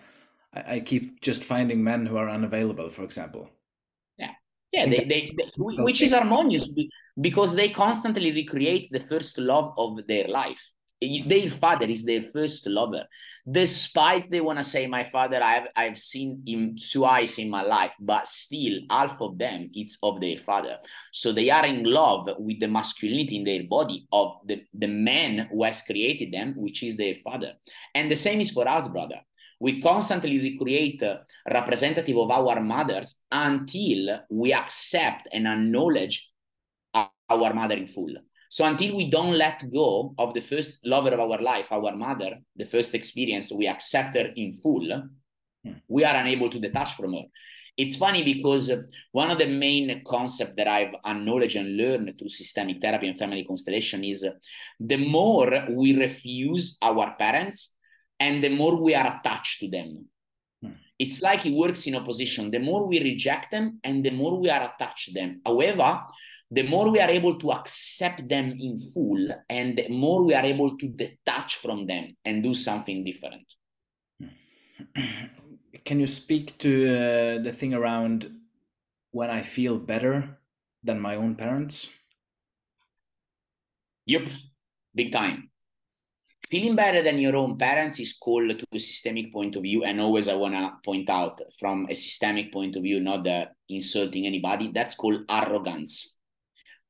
I, 0.53 0.75
I, 0.75 0.79
keep 0.79 1.19
just 1.21 1.43
finding 1.43 1.83
men 1.83 2.05
who 2.05 2.15
are 2.15 2.29
unavailable 2.29 2.89
for 2.89 3.03
example 3.03 3.49
yeah 4.17 4.33
yeah 4.71 4.85
they, 4.85 4.99
they, 4.99 5.35
they 5.37 5.45
which 5.57 6.01
is 6.01 6.13
harmonious 6.13 6.71
because 7.19 7.55
they 7.55 7.69
constantly 7.69 8.31
recreate 8.31 8.87
the 8.91 8.99
first 8.99 9.37
love 9.39 9.73
of 9.77 10.05
their 10.07 10.27
life 10.27 10.71
their 11.01 11.47
father 11.47 11.87
is 11.87 12.05
their 12.05 12.21
first 12.21 12.67
lover. 12.67 13.05
Despite 13.49 14.29
they 14.29 14.41
want 14.41 14.59
to 14.59 14.63
say 14.63 14.85
my 14.85 15.03
father 15.03 15.41
i've 15.41 15.67
i've 15.75 15.97
seen 15.97 16.43
him 16.45 16.75
twice 16.91 17.39
in 17.39 17.49
my 17.49 17.63
life 17.63 17.95
but 17.99 18.27
still 18.27 18.81
half 18.89 19.19
of 19.19 19.37
them 19.37 19.71
is 19.75 19.97
of 20.03 20.21
their 20.21 20.37
father. 20.37 20.77
So 21.11 21.31
they 21.31 21.49
are 21.49 21.65
in 21.65 21.83
love 21.83 22.29
with 22.37 22.59
the 22.59 22.67
masculinity 22.67 23.37
in 23.37 23.43
their 23.43 23.63
body 23.63 24.07
of 24.11 24.37
the 24.45 24.63
the 24.73 24.87
man 24.87 25.47
who 25.51 25.63
has 25.63 25.81
created 25.81 26.31
them 26.31 26.53
which 26.55 26.83
is 26.83 26.97
their 26.97 27.15
father. 27.15 27.53
And 27.95 28.11
the 28.11 28.15
same 28.15 28.39
is 28.39 28.51
for 28.51 28.67
us 28.67 28.87
brother. 28.87 29.21
We 29.59 29.81
constantly 29.81 30.39
recreate 30.39 31.01
a 31.03 31.21
representative 31.51 32.17
of 32.17 32.31
our 32.31 32.59
mothers 32.61 33.17
until 33.31 34.21
we 34.29 34.53
accept 34.53 35.27
and 35.31 35.47
acknowledge 35.47 36.31
our 36.93 37.53
mother 37.53 37.75
in 37.75 37.85
full 37.85 38.15
so 38.51 38.65
until 38.65 38.97
we 38.97 39.09
don't 39.09 39.37
let 39.37 39.63
go 39.71 40.13
of 40.17 40.33
the 40.33 40.41
first 40.41 40.85
lover 40.85 41.11
of 41.11 41.21
our 41.21 41.41
life, 41.41 41.71
our 41.71 41.95
mother, 41.95 42.39
the 42.53 42.65
first 42.65 42.93
experience, 42.93 43.49
we 43.49 43.65
accept 43.65 44.17
her 44.17 44.27
in 44.35 44.53
full, 44.53 45.09
hmm. 45.63 45.71
we 45.87 46.03
are 46.03 46.17
unable 46.17 46.49
to 46.49 46.59
detach 46.59 46.97
from 46.97 47.13
her. 47.13 47.23
it's 47.77 47.95
funny 47.95 48.23
because 48.23 48.69
one 49.13 49.31
of 49.31 49.37
the 49.37 49.47
main 49.47 50.03
concepts 50.05 50.55
that 50.57 50.67
I've 50.67 50.93
acknowledged 51.05 51.55
and 51.55 51.77
learned 51.77 52.13
through 52.19 52.27
systemic 52.27 52.81
therapy 52.81 53.07
and 53.07 53.17
family 53.17 53.45
constellation 53.45 54.03
is 54.03 54.27
the 54.77 54.97
more 54.97 55.67
we 55.69 55.95
refuse 55.97 56.77
our 56.81 57.15
parents 57.17 57.73
and 58.19 58.43
the 58.43 58.49
more 58.49 58.75
we 58.75 58.93
are 58.93 59.15
attached 59.15 59.61
to 59.61 59.69
them. 59.69 60.07
Hmm. 60.61 60.71
It's 60.99 61.21
like 61.21 61.45
it 61.45 61.53
works 61.53 61.87
in 61.87 61.95
opposition. 61.95 62.51
The 62.51 62.59
more 62.59 62.85
we 62.85 62.99
reject 63.01 63.51
them 63.51 63.79
and 63.81 64.03
the 64.03 64.11
more 64.11 64.37
we 64.37 64.49
are 64.49 64.73
attached 64.73 65.05
to 65.05 65.13
them. 65.13 65.39
However, 65.45 66.01
the 66.51 66.63
more 66.63 66.89
we 66.89 66.99
are 66.99 67.09
able 67.09 67.39
to 67.39 67.53
accept 67.53 68.27
them 68.27 68.53
in 68.59 68.77
full 68.77 69.29
and 69.49 69.77
the 69.77 69.87
more 69.87 70.25
we 70.25 70.33
are 70.33 70.43
able 70.43 70.77
to 70.77 70.87
detach 70.89 71.55
from 71.55 71.87
them 71.87 72.15
and 72.25 72.43
do 72.43 72.53
something 72.53 73.05
different. 73.05 73.55
can 75.85 75.99
you 75.99 76.07
speak 76.07 76.57
to 76.57 76.89
uh, 76.89 77.41
the 77.41 77.53
thing 77.53 77.73
around 77.73 78.29
when 79.11 79.29
I 79.29 79.41
feel 79.41 79.77
better 79.77 80.39
than 80.83 80.99
my 80.99 81.15
own 81.15 81.35
parents? 81.35 81.89
Yep, 84.05 84.27
big 84.93 85.13
time. 85.13 85.49
Feeling 86.49 86.75
better 86.75 87.01
than 87.01 87.17
your 87.17 87.37
own 87.37 87.57
parents 87.57 87.97
is 88.01 88.11
called 88.11 88.59
to 88.59 88.65
a 88.73 88.79
systemic 88.79 89.31
point 89.31 89.55
of 89.55 89.61
view. 89.61 89.85
And 89.85 90.01
always 90.01 90.27
I 90.27 90.33
want 90.33 90.53
to 90.53 90.73
point 90.83 91.09
out 91.09 91.39
from 91.57 91.87
a 91.89 91.95
systemic 91.95 92.51
point 92.51 92.75
of 92.75 92.83
view, 92.83 92.99
not 92.99 93.23
the 93.23 93.51
insulting 93.69 94.25
anybody, 94.25 94.69
that's 94.73 94.95
called 94.95 95.21
arrogance. 95.29 96.17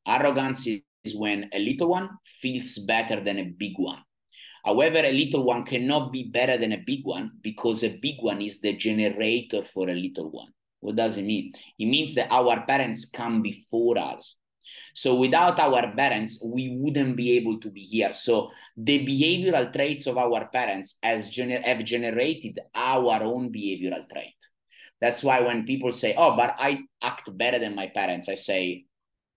Arrogance 0.08 0.68
is 0.68 1.16
when 1.16 1.50
a 1.54 1.60
little 1.60 1.90
one 1.90 2.10
feels 2.26 2.78
better 2.80 3.20
than 3.22 3.40
a 3.40 3.46
big 3.46 3.74
one. 3.78 4.00
However, 4.64 5.00
a 5.00 5.12
little 5.12 5.44
one 5.44 5.66
cannot 5.66 6.12
be 6.12 6.24
better 6.24 6.58
than 6.58 6.72
a 6.72 6.84
big 6.86 7.02
one 7.04 7.32
because 7.42 7.84
a 7.84 7.98
big 7.98 8.16
one 8.20 8.42
is 8.42 8.62
the 8.62 8.74
generator 8.78 9.64
for 9.64 9.90
a 9.90 9.96
little 9.96 10.30
one. 10.30 10.54
What 10.80 10.96
does 10.96 11.18
it 11.18 11.24
mean? 11.24 11.54
It 11.80 11.86
means 11.86 12.16
that 12.16 12.32
our 12.32 12.66
parents 12.66 13.06
come 13.06 13.42
before 13.42 13.98
us. 13.98 14.38
So 14.94 15.16
without 15.16 15.60
our 15.60 15.94
parents, 15.96 16.42
we 16.44 16.70
wouldn't 16.70 17.16
be 17.16 17.38
able 17.38 17.60
to 17.60 17.70
be 17.70 17.82
here. 17.82 18.12
So 18.14 18.52
the 18.78 19.06
behavioral 19.06 19.72
traits 19.72 20.06
of 20.08 20.18
our 20.18 20.48
parents 20.50 20.98
has 21.02 21.32
gener- 21.32 21.64
have 21.64 21.84
generated 21.84 22.60
our 22.76 23.24
own 23.24 23.52
behavioral 23.52 24.10
trait. 24.10 24.36
That's 25.00 25.24
why 25.24 25.42
when 25.42 25.66
people 25.66 25.92
say, 25.92 26.14
"Oh, 26.16 26.36
but 26.36 26.56
I 26.60 26.82
act 27.02 27.36
better 27.36 27.58
than 27.58 27.74
my 27.74 27.88
parents," 27.88 28.30
I 28.30 28.36
say, 28.36 28.86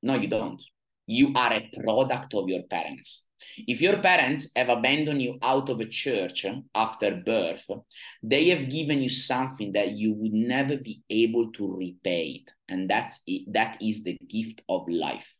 "No, 0.04 0.14
you 0.14 0.28
don't. 0.28 0.62
You 1.06 1.32
are 1.34 1.52
a 1.52 1.70
product 1.82 2.34
of 2.34 2.48
your 2.48 2.62
parents. 2.62 3.26
If 3.56 3.80
your 3.80 3.98
parents 3.98 4.50
have 4.56 4.68
abandoned 4.68 5.22
you 5.22 5.38
out 5.42 5.68
of 5.68 5.80
a 5.80 5.86
church 5.86 6.46
after 6.74 7.16
birth, 7.16 7.68
they 8.22 8.48
have 8.48 8.70
given 8.70 9.02
you 9.02 9.08
something 9.08 9.72
that 9.72 9.92
you 9.92 10.14
would 10.14 10.32
never 10.32 10.76
be 10.76 11.02
able 11.10 11.52
to 11.52 11.76
repay 11.76 12.42
it. 12.42 12.50
And 12.68 12.88
that's 12.88 13.22
it. 13.26 13.52
That 13.52 13.78
is 13.82 14.02
the 14.02 14.16
gift 14.28 14.62
of 14.68 14.88
life. 14.88 15.34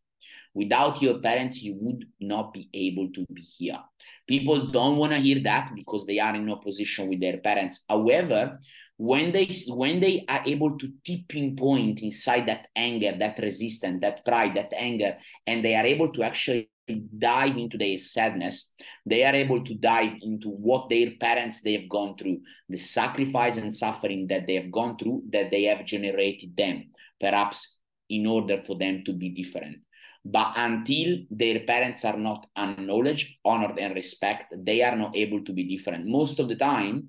Without 0.54 1.02
your 1.02 1.18
parents, 1.18 1.62
you 1.62 1.74
would 1.80 2.06
not 2.20 2.52
be 2.52 2.68
able 2.72 3.10
to 3.12 3.26
be 3.32 3.42
here. 3.42 3.80
People 4.28 4.68
don't 4.68 4.96
want 4.96 5.12
to 5.12 5.18
hear 5.18 5.40
that 5.40 5.70
because 5.74 6.06
they 6.06 6.20
are 6.20 6.34
in 6.36 6.48
opposition 6.50 7.08
with 7.08 7.20
their 7.20 7.38
parents. 7.38 7.84
However, 7.88 8.58
when 8.96 9.32
they 9.32 9.48
when 9.68 10.00
they 10.00 10.24
are 10.28 10.42
able 10.46 10.78
to 10.78 10.92
tipping 11.04 11.56
point 11.56 12.02
inside 12.02 12.46
that 12.46 12.68
anger, 12.76 13.14
that 13.18 13.38
resistance, 13.38 14.00
that 14.00 14.24
pride, 14.24 14.54
that 14.54 14.72
anger, 14.74 15.16
and 15.46 15.64
they 15.64 15.74
are 15.74 15.86
able 15.86 16.12
to 16.12 16.22
actually 16.22 16.70
dive 17.16 17.56
into 17.56 17.78
their 17.78 17.96
sadness 17.96 18.70
they 19.06 19.24
are 19.24 19.34
able 19.34 19.64
to 19.64 19.74
dive 19.74 20.12
into 20.20 20.50
what 20.50 20.90
their 20.90 21.12
parents 21.18 21.62
they 21.62 21.72
have 21.72 21.88
gone 21.88 22.14
through 22.14 22.38
the 22.68 22.76
sacrifice 22.76 23.56
and 23.56 23.74
suffering 23.74 24.26
that 24.26 24.46
they 24.46 24.54
have 24.54 24.70
gone 24.70 24.94
through 24.98 25.22
that 25.30 25.50
they 25.50 25.62
have 25.62 25.86
generated 25.86 26.54
them 26.54 26.84
perhaps 27.18 27.80
in 28.10 28.26
order 28.26 28.62
for 28.62 28.76
them 28.76 29.02
to 29.04 29.12
be 29.12 29.30
different. 29.30 29.78
But 30.24 30.52
until 30.56 31.18
their 31.30 31.60
parents 31.60 32.04
are 32.04 32.16
not 32.16 32.46
acknowledged 32.56 33.36
honored 33.44 33.78
and 33.78 33.94
respected 33.94 34.64
they 34.64 34.82
are 34.82 34.96
not 34.96 35.16
able 35.16 35.42
to 35.44 35.52
be 35.52 35.64
different. 35.64 36.06
Most 36.06 36.38
of 36.38 36.48
the 36.48 36.56
time 36.56 37.08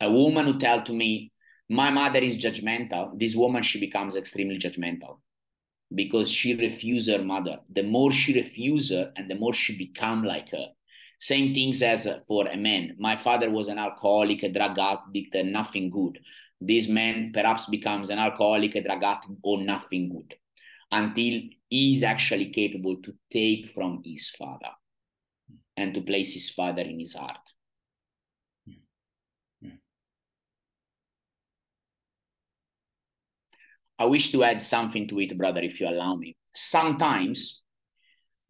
a 0.00 0.10
woman 0.10 0.46
who 0.46 0.58
tell 0.58 0.82
to 0.82 0.92
me 0.92 1.32
my 1.68 1.90
mother 1.90 2.18
is 2.18 2.36
judgmental 2.38 3.18
this 3.18 3.34
woman 3.34 3.62
she 3.62 3.80
becomes 3.80 4.16
extremely 4.16 4.58
judgmental 4.58 5.18
because 5.94 6.30
she 6.30 6.54
refused 6.54 7.10
her 7.10 7.22
mother. 7.22 7.58
The 7.70 7.82
more 7.82 8.12
she 8.12 8.34
refused 8.34 8.92
her, 8.92 9.12
and 9.16 9.30
the 9.30 9.34
more 9.34 9.52
she 9.52 9.76
become 9.76 10.24
like 10.24 10.50
her. 10.50 10.68
Same 11.18 11.54
things 11.54 11.82
as 11.82 12.08
for 12.26 12.46
a 12.48 12.56
man. 12.56 12.96
My 12.98 13.16
father 13.16 13.50
was 13.50 13.68
an 13.68 13.78
alcoholic, 13.78 14.42
a 14.42 14.48
drug 14.48 14.78
addict, 14.78 15.34
and 15.34 15.52
nothing 15.52 15.90
good. 15.90 16.18
This 16.60 16.88
man 16.88 17.30
perhaps 17.32 17.66
becomes 17.66 18.10
an 18.10 18.18
alcoholic, 18.18 18.74
a 18.74 18.82
drug 18.82 19.02
addict, 19.02 19.32
or 19.42 19.62
nothing 19.62 20.10
good, 20.10 20.34
until 20.90 21.40
he 21.68 21.94
is 21.94 22.02
actually 22.02 22.50
capable 22.50 22.96
to 23.02 23.14
take 23.30 23.68
from 23.68 24.02
his 24.04 24.30
father 24.30 24.70
and 25.76 25.92
to 25.94 26.00
place 26.00 26.34
his 26.34 26.50
father 26.50 26.82
in 26.82 27.00
his 27.00 27.14
heart. 27.14 27.52
I 33.98 34.06
wish 34.06 34.32
to 34.32 34.42
add 34.42 34.60
something 34.60 35.06
to 35.08 35.20
it, 35.20 35.36
brother, 35.38 35.62
if 35.62 35.80
you 35.80 35.88
allow 35.88 36.16
me. 36.16 36.36
Sometimes 36.54 37.62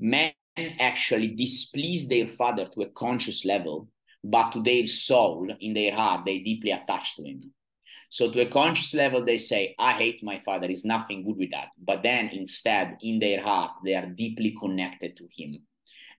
men 0.00 0.32
actually 0.56 1.28
displease 1.28 2.08
their 2.08 2.26
father 2.26 2.66
to 2.66 2.82
a 2.82 2.90
conscious 2.90 3.44
level, 3.44 3.88
but 4.22 4.52
to 4.52 4.62
their 4.62 4.86
soul, 4.86 5.48
in 5.60 5.74
their 5.74 5.94
heart, 5.94 6.24
they 6.24 6.38
deeply 6.38 6.70
attached 6.70 7.16
to 7.16 7.24
him. 7.24 7.52
So 8.08 8.30
to 8.30 8.40
a 8.40 8.46
conscious 8.46 8.94
level, 8.94 9.24
they 9.24 9.38
say, 9.38 9.74
I 9.78 9.92
hate 9.92 10.22
my 10.22 10.38
father, 10.38 10.68
there's 10.68 10.84
nothing 10.84 11.24
good 11.24 11.36
with 11.36 11.50
that. 11.50 11.68
But 11.82 12.02
then 12.02 12.28
instead, 12.28 12.96
in 13.02 13.18
their 13.18 13.42
heart, 13.42 13.72
they 13.84 13.94
are 13.94 14.06
deeply 14.06 14.54
connected 14.58 15.16
to 15.16 15.28
him. 15.30 15.58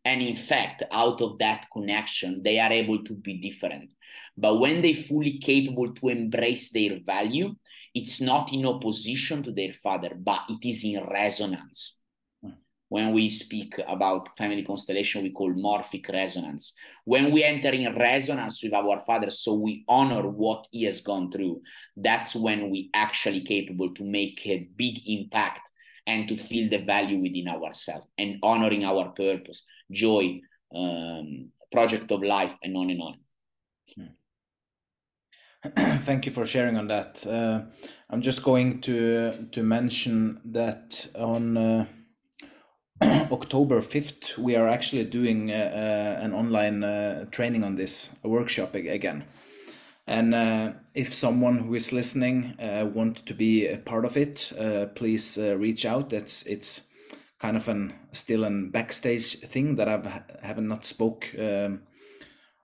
And 0.03 0.21
in 0.21 0.35
fact, 0.35 0.83
out 0.91 1.19
of 1.21 1.39
that 1.39 1.65
connection, 1.73 2.43
they 2.43 2.59
are 2.59 2.71
able 2.71 3.03
to 3.05 3.15
be 3.15 3.39
different. 3.39 3.93
But 4.37 4.59
when 4.59 4.81
they 4.81 4.93
fully 4.93 5.39
capable 5.39 5.93
to 5.93 6.09
embrace 6.09 6.69
their 6.71 6.99
value, 7.03 7.55
it's 7.95 8.19
not 8.19 8.51
in 8.51 8.65
opposition 8.65 9.41
to 9.43 9.51
their 9.51 9.71
father, 9.71 10.11
but 10.15 10.41
it 10.49 10.67
is 10.67 10.83
in 10.83 11.01
resonance. 11.05 12.01
When 12.89 13.13
we 13.13 13.29
speak 13.29 13.79
about 13.87 14.37
family 14.37 14.63
constellation, 14.63 15.23
we 15.23 15.31
call 15.31 15.51
morphic 15.53 16.07
resonance. 16.13 16.73
When 17.03 17.31
we 17.31 17.43
enter 17.43 17.69
in 17.69 17.95
resonance 17.95 18.61
with 18.61 18.73
our 18.73 18.99
father, 18.99 19.31
so 19.31 19.55
we 19.55 19.83
honor 19.87 20.27
what 20.27 20.67
he 20.71 20.83
has 20.83 21.01
gone 21.01 21.31
through, 21.31 21.61
that's 21.97 22.35
when 22.35 22.69
we 22.69 22.91
actually 22.93 23.41
capable 23.41 23.91
to 23.95 24.03
make 24.03 24.45
a 24.45 24.67
big 24.75 24.99
impact 25.07 25.71
and 26.05 26.27
to 26.27 26.35
feel 26.35 26.69
the 26.69 26.85
value 26.85 27.19
within 27.19 27.47
ourselves 27.47 28.05
and 28.19 28.37
honoring 28.43 28.83
our 28.83 29.09
purpose, 29.09 29.63
joy, 29.91 30.39
um, 30.75 31.49
project 31.71 32.11
of 32.11 32.21
life, 32.21 32.55
and 32.61 32.77
on 32.77 32.91
and 32.91 33.01
on. 33.01 33.15
Hmm. 33.95 34.13
Thank 35.75 36.27
you 36.27 36.31
for 36.31 36.45
sharing 36.45 36.77
on 36.77 36.87
that. 36.89 37.25
Uh, 37.25 37.61
I'm 38.11 38.21
just 38.21 38.43
going 38.43 38.81
to 38.81 39.47
to 39.51 39.63
mention 39.63 40.39
that 40.45 41.07
on 41.15 41.57
uh, 41.57 41.85
October 43.31 43.81
5th, 43.81 44.37
we 44.37 44.55
are 44.55 44.67
actually 44.67 45.05
doing 45.05 45.51
uh, 45.51 45.55
uh 45.55 46.23
an 46.23 46.33
online 46.33 46.83
uh, 46.83 47.25
training 47.31 47.63
on 47.63 47.75
this, 47.75 48.15
a 48.23 48.29
workshop 48.29 48.75
again. 48.75 49.25
And 50.05 50.35
uh, 50.35 50.73
if 50.93 51.13
someone 51.13 51.57
who 51.57 51.73
is 51.73 51.91
listening 51.91 52.55
want 52.93 53.25
to 53.25 53.33
be 53.33 53.65
a 53.65 53.77
part 53.77 54.05
of 54.05 54.15
it, 54.17 54.51
please 54.93 55.37
reach 55.39 55.83
out. 55.83 56.11
That's 56.11 56.43
it's 56.43 56.83
kind 57.39 57.57
of 57.57 57.67
an 57.67 57.93
still 58.11 58.43
an 58.43 58.69
backstage 58.69 59.39
thing 59.39 59.77
that 59.77 59.87
I've 59.87 60.05
haven't 60.43 60.67
not 60.67 60.85
spoke. 60.85 61.33
Um, 61.39 61.81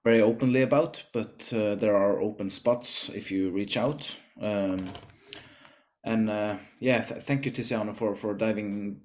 very 0.03 0.21
openly 0.21 0.61
about, 0.61 1.03
but 1.13 1.51
uh, 1.53 1.75
there 1.75 1.95
are 1.95 2.19
open 2.19 2.49
spots 2.49 3.09
if 3.09 3.31
you 3.31 3.51
reach 3.51 3.77
out. 3.77 4.15
Um, 4.41 4.91
and 6.03 6.29
uh, 6.29 6.57
yeah, 6.79 7.01
th- 7.01 7.23
thank 7.23 7.45
you, 7.45 7.51
Tiziano, 7.51 7.95
for 7.95 8.15
for 8.15 8.33
diving 8.33 9.01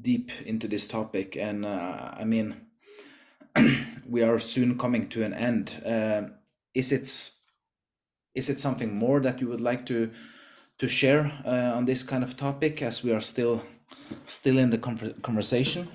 deep 0.00 0.30
into 0.46 0.68
this 0.68 0.86
topic. 0.86 1.36
And 1.36 1.64
uh, 1.66 2.14
I 2.16 2.24
mean, 2.24 2.56
we 4.08 4.22
are 4.22 4.38
soon 4.38 4.78
coming 4.78 5.08
to 5.10 5.24
an 5.24 5.34
end. 5.34 5.82
Uh, 5.84 6.22
is 6.74 6.92
it 6.92 7.04
is 8.34 8.48
it 8.48 8.60
something 8.60 8.94
more 8.94 9.20
that 9.20 9.40
you 9.40 9.48
would 9.48 9.60
like 9.60 9.84
to 9.86 10.10
to 10.78 10.88
share 10.88 11.30
uh, 11.44 11.76
on 11.76 11.84
this 11.84 12.02
kind 12.02 12.24
of 12.24 12.36
topic 12.36 12.82
as 12.82 13.04
we 13.04 13.12
are 13.12 13.20
still 13.20 13.62
still 14.26 14.58
in 14.58 14.70
the 14.70 14.78
conversation? 15.22 15.88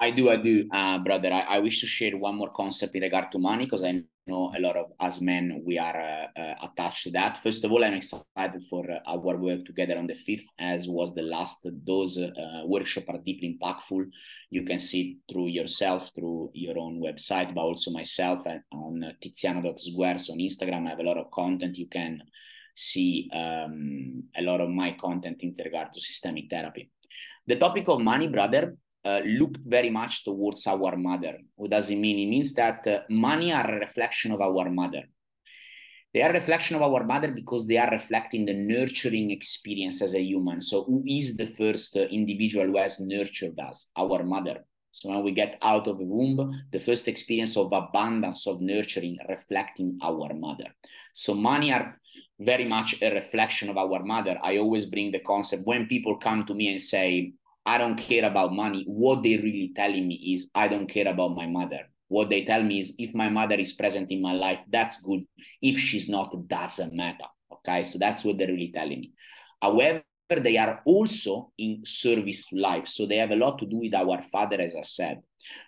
I 0.00 0.10
do, 0.10 0.30
I 0.30 0.36
do, 0.36 0.68
uh, 0.72 0.98
brother. 0.98 1.32
I, 1.32 1.56
I, 1.56 1.58
wish 1.60 1.80
to 1.80 1.86
share 1.86 2.16
one 2.16 2.36
more 2.36 2.50
concept 2.50 2.94
in 2.94 3.02
regard 3.02 3.32
to 3.32 3.38
money 3.38 3.64
because 3.64 3.82
I 3.82 4.02
know 4.26 4.52
a 4.56 4.60
lot 4.60 4.76
of 4.76 4.92
us 5.00 5.20
men 5.20 5.62
we 5.64 5.78
are 5.78 5.98
uh, 5.98 6.26
uh, 6.38 6.54
attached 6.62 7.04
to 7.04 7.10
that. 7.12 7.38
First 7.38 7.64
of 7.64 7.72
all, 7.72 7.82
I'm 7.82 7.94
excited 7.94 8.62
for 8.68 8.90
uh, 8.90 8.98
our 9.06 9.36
work 9.36 9.64
together 9.64 9.96
on 9.96 10.06
the 10.06 10.14
fifth, 10.14 10.46
as 10.58 10.86
was 10.86 11.14
the 11.14 11.22
last. 11.22 11.66
Those 11.86 12.18
uh, 12.18 12.62
workshops 12.64 13.06
are 13.08 13.18
deeply 13.18 13.58
impactful. 13.58 14.10
You 14.50 14.64
can 14.64 14.78
see 14.78 15.18
through 15.30 15.48
yourself, 15.48 16.10
through 16.14 16.50
your 16.52 16.78
own 16.78 17.00
website, 17.00 17.54
but 17.54 17.62
also 17.62 17.90
myself 17.90 18.46
on 18.72 19.14
Tiziano.sguers 19.22 20.30
on 20.30 20.38
Instagram. 20.38 20.86
I 20.86 20.90
have 20.90 21.00
a 21.00 21.04
lot 21.04 21.18
of 21.18 21.30
content 21.30 21.78
you 21.78 21.88
can 21.88 22.22
see 22.74 23.30
um, 23.32 24.24
a 24.36 24.42
lot 24.42 24.60
of 24.60 24.68
my 24.68 24.94
content 25.00 25.38
in 25.40 25.54
regard 25.64 25.92
to 25.94 26.00
systemic 26.00 26.50
therapy. 26.50 26.90
The 27.46 27.56
topic 27.56 27.88
of 27.88 28.00
money, 28.00 28.28
brother, 28.28 28.76
uh, 29.06 29.20
looked 29.24 29.60
very 29.64 29.90
much 29.90 30.24
towards 30.24 30.66
our 30.66 30.96
mother. 30.96 31.34
What 31.54 31.70
does 31.70 31.90
it 31.90 31.96
mean? 31.96 32.18
It 32.18 32.30
means 32.30 32.54
that 32.54 32.86
uh, 32.86 33.00
money 33.08 33.52
are 33.52 33.70
a 33.70 33.78
reflection 33.78 34.32
of 34.32 34.40
our 34.40 34.68
mother. 34.68 35.04
They 36.12 36.22
are 36.22 36.30
a 36.30 36.40
reflection 36.40 36.74
of 36.76 36.82
our 36.82 37.04
mother 37.04 37.30
because 37.30 37.66
they 37.66 37.76
are 37.76 37.90
reflecting 37.90 38.46
the 38.46 38.54
nurturing 38.54 39.30
experience 39.30 40.02
as 40.02 40.14
a 40.14 40.22
human. 40.22 40.60
So, 40.60 40.84
who 40.84 41.04
is 41.06 41.36
the 41.36 41.46
first 41.46 41.96
uh, 41.96 42.00
individual 42.20 42.66
who 42.66 42.78
has 42.78 42.98
nurtured 42.98 43.60
us? 43.60 43.90
Our 43.96 44.24
mother. 44.24 44.64
So, 44.90 45.10
when 45.10 45.22
we 45.22 45.32
get 45.32 45.58
out 45.62 45.86
of 45.86 45.98
the 45.98 46.04
womb, 46.04 46.64
the 46.72 46.80
first 46.80 47.06
experience 47.06 47.56
of 47.56 47.72
abundance, 47.72 48.46
of 48.48 48.60
nurturing, 48.60 49.18
reflecting 49.28 49.98
our 50.02 50.34
mother. 50.34 50.68
So, 51.12 51.34
money 51.34 51.72
are 51.72 52.00
very 52.40 52.64
much 52.64 52.96
a 53.02 53.14
reflection 53.14 53.68
of 53.68 53.76
our 53.76 54.02
mother. 54.02 54.36
I 54.42 54.58
always 54.58 54.86
bring 54.86 55.12
the 55.12 55.20
concept 55.20 55.62
when 55.64 55.86
people 55.86 56.16
come 56.16 56.44
to 56.46 56.54
me 56.54 56.72
and 56.72 56.80
say, 56.80 57.34
I 57.66 57.78
don't 57.78 57.96
care 57.96 58.24
about 58.24 58.54
money, 58.54 58.84
what 58.86 59.22
they 59.22 59.36
really 59.36 59.72
telling 59.74 60.06
me 60.06 60.14
is, 60.34 60.50
I 60.54 60.68
don't 60.68 60.86
care 60.86 61.08
about 61.08 61.34
my 61.34 61.46
mother. 61.46 61.80
What 62.08 62.30
they 62.30 62.44
tell 62.44 62.62
me 62.62 62.78
is 62.78 62.94
if 62.98 63.12
my 63.14 63.28
mother 63.28 63.56
is 63.56 63.72
present 63.72 64.12
in 64.12 64.22
my 64.22 64.32
life 64.32 64.60
that's 64.68 65.02
good. 65.02 65.24
If 65.60 65.76
she's 65.76 66.08
not 66.08 66.32
doesn't 66.46 66.94
matter 66.94 67.26
okay? 67.66 67.82
So 67.82 67.98
that's 67.98 68.24
what 68.24 68.38
they're 68.38 68.48
really 68.48 68.72
telling 68.72 69.00
me. 69.00 69.12
However 69.60 70.02
they 70.28 70.56
are 70.56 70.82
also 70.84 71.52
in 71.56 71.82
service 71.84 72.46
to 72.48 72.56
life. 72.56 72.88
So 72.88 73.06
they 73.06 73.16
have 73.18 73.30
a 73.30 73.36
lot 73.36 73.58
to 73.60 73.66
do 73.66 73.78
with 73.78 73.94
our 73.94 74.20
father 74.22 74.60
as 74.60 74.74
i 74.74 74.80
said. 74.80 75.22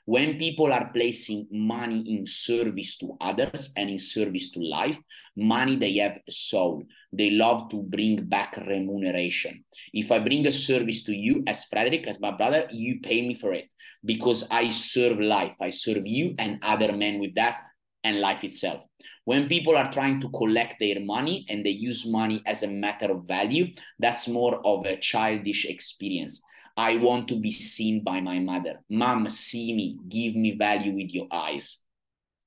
When 0.05 0.37
people 0.37 0.73
are 0.73 0.91
placing 0.93 1.47
money 1.53 2.01
in 2.17 2.27
service 2.27 2.97
to 2.99 3.17
others 3.21 3.73
and 3.77 3.89
in 3.89 3.99
service 3.99 4.51
to 4.53 4.61
life 4.61 4.99
money 5.37 5.77
they 5.77 5.95
have 5.99 6.19
a 6.27 6.33
soul 6.33 6.83
they 7.13 7.31
love 7.31 7.69
to 7.71 7.83
bring 7.83 8.25
back 8.25 8.57
remuneration 8.67 9.65
if 9.93 10.13
i 10.13 10.19
bring 10.19 10.47
a 10.47 10.53
service 10.53 11.03
to 11.05 11.15
you 11.15 11.43
as 11.47 11.65
frederick 11.65 12.07
as 12.07 12.21
my 12.21 12.31
brother 12.31 12.67
you 12.71 13.01
pay 13.01 13.27
me 13.27 13.35
for 13.35 13.53
it 13.53 13.73
because 14.05 14.47
i 14.51 14.69
serve 14.69 15.19
life 15.19 15.55
i 15.61 15.71
serve 15.71 16.07
you 16.07 16.35
and 16.39 16.59
other 16.63 16.93
men 16.93 17.19
with 17.19 17.35
that 17.35 17.59
and 18.05 18.21
life 18.21 18.45
itself 18.45 18.83
when 19.25 19.49
people 19.49 19.77
are 19.77 19.91
trying 19.93 20.21
to 20.21 20.29
collect 20.31 20.77
their 20.79 21.01
money 21.01 21.45
and 21.49 21.65
they 21.65 21.71
use 21.71 22.07
money 22.07 22.43
as 22.47 22.63
a 22.63 22.71
matter 22.71 23.11
of 23.11 23.27
value 23.27 23.67
that's 23.99 24.29
more 24.29 24.61
of 24.65 24.85
a 24.87 24.97
childish 24.97 25.65
experience 25.65 26.43
I 26.79 26.95
want 26.95 27.27
to 27.29 27.35
be 27.35 27.51
seen 27.51 28.05
by 28.05 28.21
my 28.21 28.39
mother. 28.39 28.85
Mom, 28.89 29.29
see 29.29 29.75
me, 29.75 29.99
give 30.09 30.37
me 30.37 30.53
value 30.57 30.95
with 30.95 31.13
your 31.13 31.27
eyes. 31.33 31.79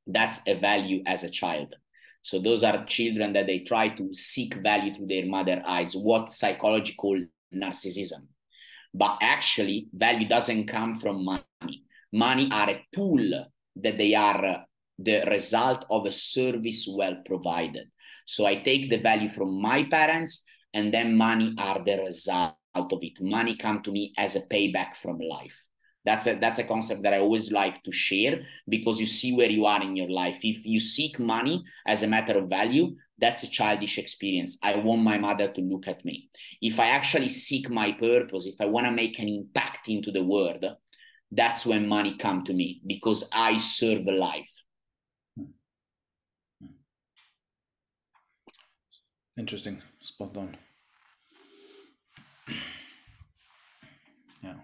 That's 0.08 0.40
a 0.48 0.56
value 0.56 1.04
as 1.06 1.26
a 1.26 1.30
child. 1.30 1.76
So 2.22 2.40
those 2.40 2.64
are 2.64 2.86
children 2.86 3.34
that 3.34 3.48
they 3.48 3.60
try 3.60 3.90
to 3.90 4.14
seek 4.14 4.56
value 4.56 4.94
through 4.94 5.08
their 5.08 5.26
mother 5.26 5.62
eyes, 5.66 5.96
what 5.96 6.34
psychology 6.34 6.94
call 6.94 7.20
narcissism. 7.54 8.28
But 8.94 9.18
actually, 9.22 9.88
value 9.94 10.28
doesn't 10.28 10.68
come 10.68 10.96
from 10.96 11.26
money. 11.26 11.84
Money 12.14 12.50
are 12.52 12.70
a 12.70 12.86
tool 12.92 13.46
that 13.78 13.98
they 13.98 14.14
are 14.14 14.46
uh, 14.46 14.58
the 15.00 15.24
result 15.30 15.86
of 15.90 16.06
a 16.06 16.12
service 16.12 16.88
well 16.90 17.16
provided. 17.26 17.90
So 18.26 18.46
I 18.46 18.56
take 18.56 18.90
the 18.90 18.98
value 18.98 19.30
from 19.30 19.62
my 19.62 19.86
parents, 19.86 20.44
and 20.74 20.94
then 20.94 21.18
money 21.18 21.56
are 21.58 21.84
the 21.84 21.98
result 21.98 22.56
of 22.76 23.00
it. 23.02 23.20
Money 23.22 23.56
come 23.56 23.82
to 23.84 23.92
me 23.92 24.14
as 24.18 24.36
a 24.36 24.42
payback 24.42 24.96
from 24.96 25.20
life. 25.20 25.66
That's 26.04 26.26
a 26.26 26.36
that's 26.36 26.58
a 26.58 26.64
concept 26.64 27.04
that 27.04 27.14
I 27.14 27.20
always 27.20 27.52
like 27.52 27.84
to 27.84 27.92
share 27.92 28.42
because 28.68 29.00
you 29.00 29.06
see 29.06 29.36
where 29.36 29.50
you 29.50 29.66
are 29.66 29.84
in 29.84 29.96
your 29.96 30.10
life. 30.10 30.40
If 30.44 30.66
you 30.66 30.80
seek 30.80 31.20
money 31.20 31.64
as 31.86 32.02
a 32.02 32.08
matter 32.08 32.40
of 32.40 32.50
value, 32.50 32.96
that's 33.20 33.44
a 33.44 33.50
childish 33.50 34.00
experience. 34.00 34.58
I 34.64 34.78
want 34.78 35.04
my 35.04 35.20
mother 35.20 35.52
to 35.52 35.62
look 35.62 35.88
at 35.88 36.04
me. 36.04 36.30
If 36.62 36.80
I 36.80 36.88
actually 36.88 37.28
seek 37.28 37.70
my 37.70 37.92
purpose, 37.92 38.48
if 38.48 38.60
I 38.60 38.66
want 38.66 38.88
to 38.88 38.92
make 38.92 39.20
an 39.20 39.30
impact 39.30 39.90
into 39.90 40.12
the 40.12 40.24
world, 40.24 40.66
that's 41.32 41.66
when 41.66 41.88
money 41.88 42.18
come 42.18 42.44
to 42.46 42.54
me 42.54 42.82
because 42.86 43.30
I 43.32 43.58
serve 43.58 44.06
life. 44.06 44.52
Interesting. 49.38 49.82
Spot 50.00 50.36
on. 50.38 50.58
Yeah. 54.44 54.56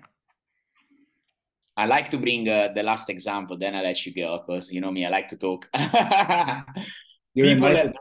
I 1.77 1.85
like 1.85 2.09
to 2.09 2.17
bring 2.17 2.49
uh, 2.49 2.69
the 2.73 2.81
last 2.81 3.07
example, 3.11 3.55
then 3.55 3.75
I 3.75 3.83
let 3.83 4.03
you 4.03 4.13
go 4.13 4.43
because 4.45 4.71
you 4.71 4.81
know 4.81 4.91
me, 4.91 5.05
I 5.05 5.09
like 5.09 5.27
to 5.27 5.37
talk. 5.37 5.69
people, 7.35 7.93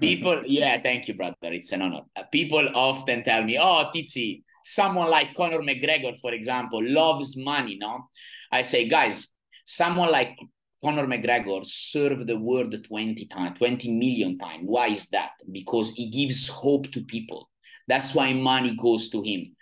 people, 0.00 0.42
yeah, 0.44 0.80
thank 0.82 1.06
you, 1.06 1.14
brother. 1.14 1.36
It's 1.42 1.70
an 1.70 1.82
honor. 1.82 2.02
Uh, 2.16 2.24
people 2.24 2.68
often 2.74 3.22
tell 3.22 3.44
me, 3.44 3.56
"Oh, 3.56 3.88
Tizi, 3.94 4.42
someone 4.64 5.08
like 5.08 5.32
Conor 5.34 5.60
McGregor, 5.60 6.18
for 6.18 6.32
example, 6.32 6.82
loves 6.82 7.36
money." 7.36 7.78
No, 7.80 8.08
I 8.50 8.62
say, 8.62 8.88
guys, 8.88 9.28
someone 9.64 10.10
like 10.10 10.36
Conor 10.82 11.06
McGregor 11.06 11.64
served 11.64 12.26
the 12.26 12.36
world 12.36 12.74
20 12.82 13.26
times, 13.26 13.58
20 13.58 13.92
million 13.92 14.36
times. 14.38 14.64
Why 14.64 14.88
is 14.88 15.06
that? 15.10 15.30
Because 15.52 15.92
he 15.92 16.10
gives 16.10 16.48
hope 16.48 16.90
to 16.90 17.02
people. 17.02 17.48
That's 17.86 18.12
why 18.12 18.32
money 18.32 18.74
goes 18.74 19.08
to 19.10 19.22
him 19.22 19.54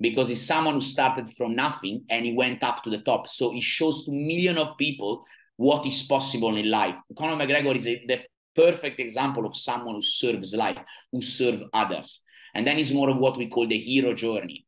because 0.00 0.28
he's 0.28 0.46
someone 0.46 0.74
who 0.74 0.80
started 0.80 1.30
from 1.36 1.54
nothing 1.54 2.04
and 2.10 2.24
he 2.24 2.32
went 2.32 2.62
up 2.62 2.82
to 2.82 2.90
the 2.90 2.98
top. 2.98 3.28
So 3.28 3.50
he 3.50 3.60
shows 3.60 4.04
to 4.04 4.12
millions 4.12 4.58
of 4.58 4.76
people 4.78 5.24
what 5.56 5.86
is 5.86 6.02
possible 6.02 6.56
in 6.56 6.70
life. 6.70 6.96
Conor 7.16 7.36
McGregor 7.36 7.74
is 7.74 7.86
a, 7.86 8.04
the 8.06 8.20
perfect 8.54 9.00
example 9.00 9.46
of 9.46 9.56
someone 9.56 9.94
who 9.94 10.02
serves 10.02 10.54
life, 10.54 10.78
who 11.12 11.22
serves 11.22 11.62
others. 11.72 12.22
And 12.54 12.66
then 12.66 12.78
it's 12.78 12.92
more 12.92 13.10
of 13.10 13.18
what 13.18 13.36
we 13.36 13.48
call 13.48 13.66
the 13.66 13.78
hero 13.78 14.14
journey. 14.14 14.66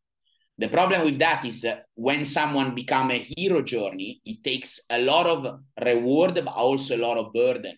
The 0.58 0.68
problem 0.68 1.04
with 1.04 1.18
that 1.18 1.44
is 1.44 1.64
uh, 1.64 1.80
when 1.94 2.24
someone 2.24 2.74
become 2.74 3.10
a 3.10 3.18
hero 3.22 3.62
journey, 3.62 4.22
it 4.24 4.42
takes 4.42 4.80
a 4.88 4.98
lot 4.98 5.26
of 5.26 5.60
reward, 5.84 6.34
but 6.34 6.46
also 6.46 6.96
a 6.96 6.98
lot 6.98 7.18
of 7.18 7.32
burden. 7.32 7.76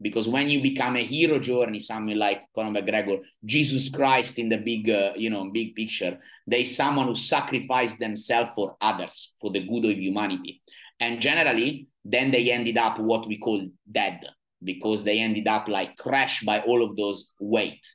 Because 0.00 0.28
when 0.28 0.48
you 0.48 0.60
become 0.60 0.96
a 0.96 1.04
hero 1.04 1.38
journey, 1.38 1.78
something 1.78 2.16
like 2.16 2.42
Conor 2.54 2.80
McGregor, 2.80 3.20
Jesus 3.44 3.90
Christ 3.90 4.38
in 4.38 4.48
the 4.48 4.58
big, 4.58 4.90
uh, 4.90 5.12
you 5.16 5.30
know, 5.30 5.50
big 5.50 5.74
picture, 5.74 6.18
there's 6.46 6.76
someone 6.76 7.06
who 7.06 7.14
sacrificed 7.14 7.98
themselves 7.98 8.50
for 8.54 8.76
others, 8.80 9.34
for 9.40 9.50
the 9.52 9.66
good 9.66 9.84
of 9.84 9.96
humanity. 9.96 10.62
And 11.00 11.20
generally, 11.20 11.88
then 12.04 12.30
they 12.30 12.50
ended 12.50 12.76
up 12.76 12.98
what 12.98 13.26
we 13.26 13.38
call 13.38 13.66
dead 13.90 14.20
because 14.62 15.04
they 15.04 15.20
ended 15.20 15.46
up 15.46 15.68
like 15.68 15.96
crushed 15.96 16.44
by 16.44 16.60
all 16.60 16.84
of 16.84 16.96
those 16.96 17.30
weight. 17.38 17.86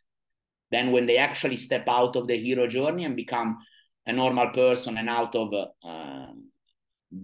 Then 0.71 0.91
when 0.91 1.05
they 1.05 1.17
actually 1.17 1.57
step 1.57 1.85
out 1.87 2.15
of 2.15 2.27
the 2.27 2.37
hero 2.37 2.67
journey 2.67 3.05
and 3.05 3.15
become 3.15 3.57
a 4.05 4.13
normal 4.13 4.49
person 4.49 4.97
and 4.97 5.09
out 5.09 5.35
of 5.35 5.53
uh, 5.83 6.27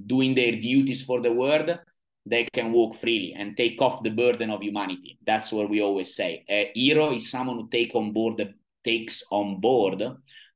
doing 0.06 0.36
their 0.36 0.52
duties 0.52 1.04
for 1.04 1.22
the 1.22 1.32
world, 1.32 1.80
they 2.26 2.48
can 2.52 2.72
walk 2.72 2.96
freely 2.96 3.34
and 3.34 3.56
take 3.56 3.82
off 3.82 4.02
the 4.02 4.10
burden 4.10 4.50
of 4.50 4.62
humanity. 4.62 5.20
That's 5.26 5.52
what 5.52 5.70
we 5.70 5.82
always 5.82 6.16
say. 6.16 6.44
A 6.50 6.72
hero 6.74 7.12
is 7.14 7.30
someone 7.30 7.58
who 7.58 7.70
take 7.70 7.94
on 7.96 8.12
board 8.12 8.38
the, 8.38 8.54
takes 8.84 9.24
on 9.32 9.60
board 9.60 10.04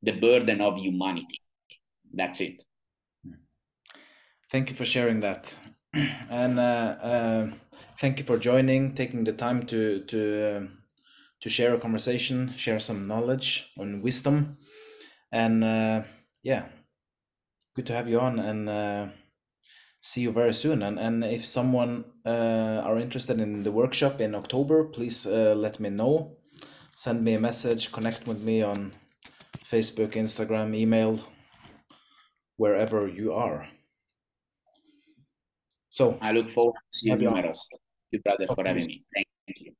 the 0.01 0.11
burden 0.13 0.61
of 0.61 0.77
humanity. 0.77 1.41
That's 2.11 2.41
it. 2.41 2.63
Thank 4.51 4.71
you 4.71 4.75
for 4.75 4.85
sharing 4.85 5.19
that, 5.19 5.55
and 5.93 6.59
uh, 6.59 6.97
uh, 7.01 7.47
thank 7.99 8.17
you 8.17 8.25
for 8.25 8.39
joining, 8.39 8.95
taking 8.95 9.23
the 9.23 9.31
time 9.31 9.67
to 9.67 9.99
to 10.05 10.19
uh, 10.43 10.67
to 11.41 11.49
share 11.49 11.75
a 11.75 11.79
conversation, 11.79 12.51
share 12.57 12.79
some 12.79 13.07
knowledge 13.07 13.71
and 13.77 14.01
wisdom, 14.01 14.57
and 15.31 15.63
uh, 15.63 16.01
yeah, 16.41 16.65
good 17.75 17.85
to 17.85 17.93
have 17.93 18.09
you 18.09 18.19
on 18.19 18.39
and 18.39 18.67
uh, 18.67 19.07
see 20.01 20.21
you 20.21 20.31
very 20.31 20.53
soon. 20.53 20.81
And 20.83 20.99
and 20.99 21.23
if 21.23 21.45
someone 21.45 22.05
uh, 22.25 22.81
are 22.85 22.99
interested 22.99 23.39
in 23.39 23.63
the 23.63 23.71
workshop 23.71 24.21
in 24.21 24.35
October, 24.35 24.85
please 24.85 25.25
uh, 25.25 25.53
let 25.55 25.79
me 25.79 25.89
know. 25.89 26.37
Send 26.95 27.23
me 27.23 27.33
a 27.33 27.39
message, 27.39 27.91
connect 27.91 28.27
with 28.27 28.43
me 28.43 28.61
on 28.61 28.91
Facebook, 29.63 30.13
Instagram, 30.13 30.75
email, 30.75 31.23
wherever 32.57 33.07
you 33.07 33.33
are. 33.33 33.67
So 35.89 36.17
I 36.21 36.31
look 36.31 36.49
forward 36.49 36.75
to 36.75 36.97
seeing 36.97 37.21
you, 37.21 37.29
Thank 37.31 37.55
you, 38.11 38.19
brother, 38.19 38.47
for 38.47 38.65
having 38.65 38.85
me. 38.85 39.05
Thank 39.13 39.27
you. 39.61 39.73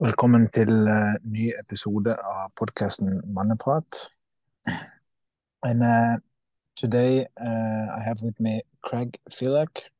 Velkommen 0.00 0.46
til 0.54 0.68
uh, 0.86 1.16
ny 1.26 1.48
episode 1.58 2.12
av 2.14 2.52
podkasten 2.54 3.16
Manneprat. 3.34 4.12
And 5.66 5.82
uh, 5.82 6.22
today 6.76 7.26
uh, 7.34 7.98
I 7.98 8.00
have 8.06 8.22
with 8.22 8.38
me 8.38 8.60
Craig 8.80 9.18
Filak. 9.26 9.90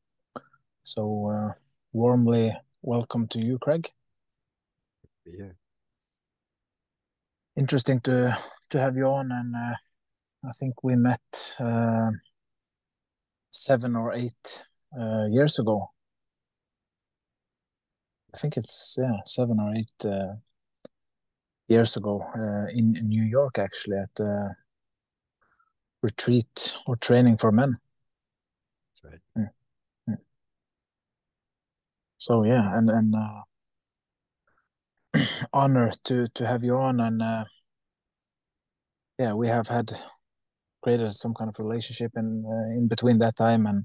So 0.84 1.02
uh, 1.26 1.50
warmly 1.92 2.54
welcome 2.80 3.26
to 3.34 3.40
you, 3.40 3.58
Craig. 3.58 3.90
Yeah. 5.26 5.58
Interesting 7.56 7.98
to 8.02 8.36
to 8.70 8.78
have 8.78 8.96
you 8.96 9.06
on, 9.06 9.32
and 9.32 9.56
uh, 9.56 9.74
I 10.44 10.52
think 10.60 10.84
we 10.84 10.94
met 10.94 11.56
uh, 11.58 12.10
seven 13.50 13.96
or 13.96 14.12
eight 14.12 14.68
uh, 14.94 15.26
years 15.26 15.58
ago. 15.58 15.90
I 18.34 18.38
think 18.38 18.56
it's 18.56 18.96
yeah 19.00 19.18
seven 19.24 19.58
or 19.60 19.72
eight 19.74 20.04
uh, 20.04 20.34
years 21.68 21.96
ago 21.96 22.22
uh, 22.34 22.66
in, 22.72 22.96
in 22.96 23.08
New 23.08 23.22
York 23.22 23.58
actually 23.58 23.98
at 23.98 24.14
the 24.16 24.54
retreat 26.02 26.76
or 26.86 26.96
training 26.96 27.36
for 27.36 27.52
men. 27.52 27.78
That's 29.02 29.12
right. 29.12 29.20
Mm. 29.44 29.50
Mm. 30.10 30.18
So 32.18 32.44
yeah, 32.44 32.76
and 32.76 32.90
and 32.90 33.14
uh, 33.14 33.42
honor 35.52 35.90
to 36.04 36.26
to 36.34 36.46
have 36.46 36.64
you 36.64 36.76
on, 36.76 37.00
and 37.00 37.22
uh, 37.22 37.44
yeah, 39.18 39.32
we 39.32 39.48
have 39.48 39.68
had 39.68 39.90
created 40.82 41.12
some 41.12 41.34
kind 41.34 41.48
of 41.48 41.58
relationship 41.58 42.12
in 42.16 42.44
uh, 42.46 42.76
in 42.76 42.88
between 42.88 43.18
that 43.20 43.36
time 43.36 43.66
and. 43.66 43.84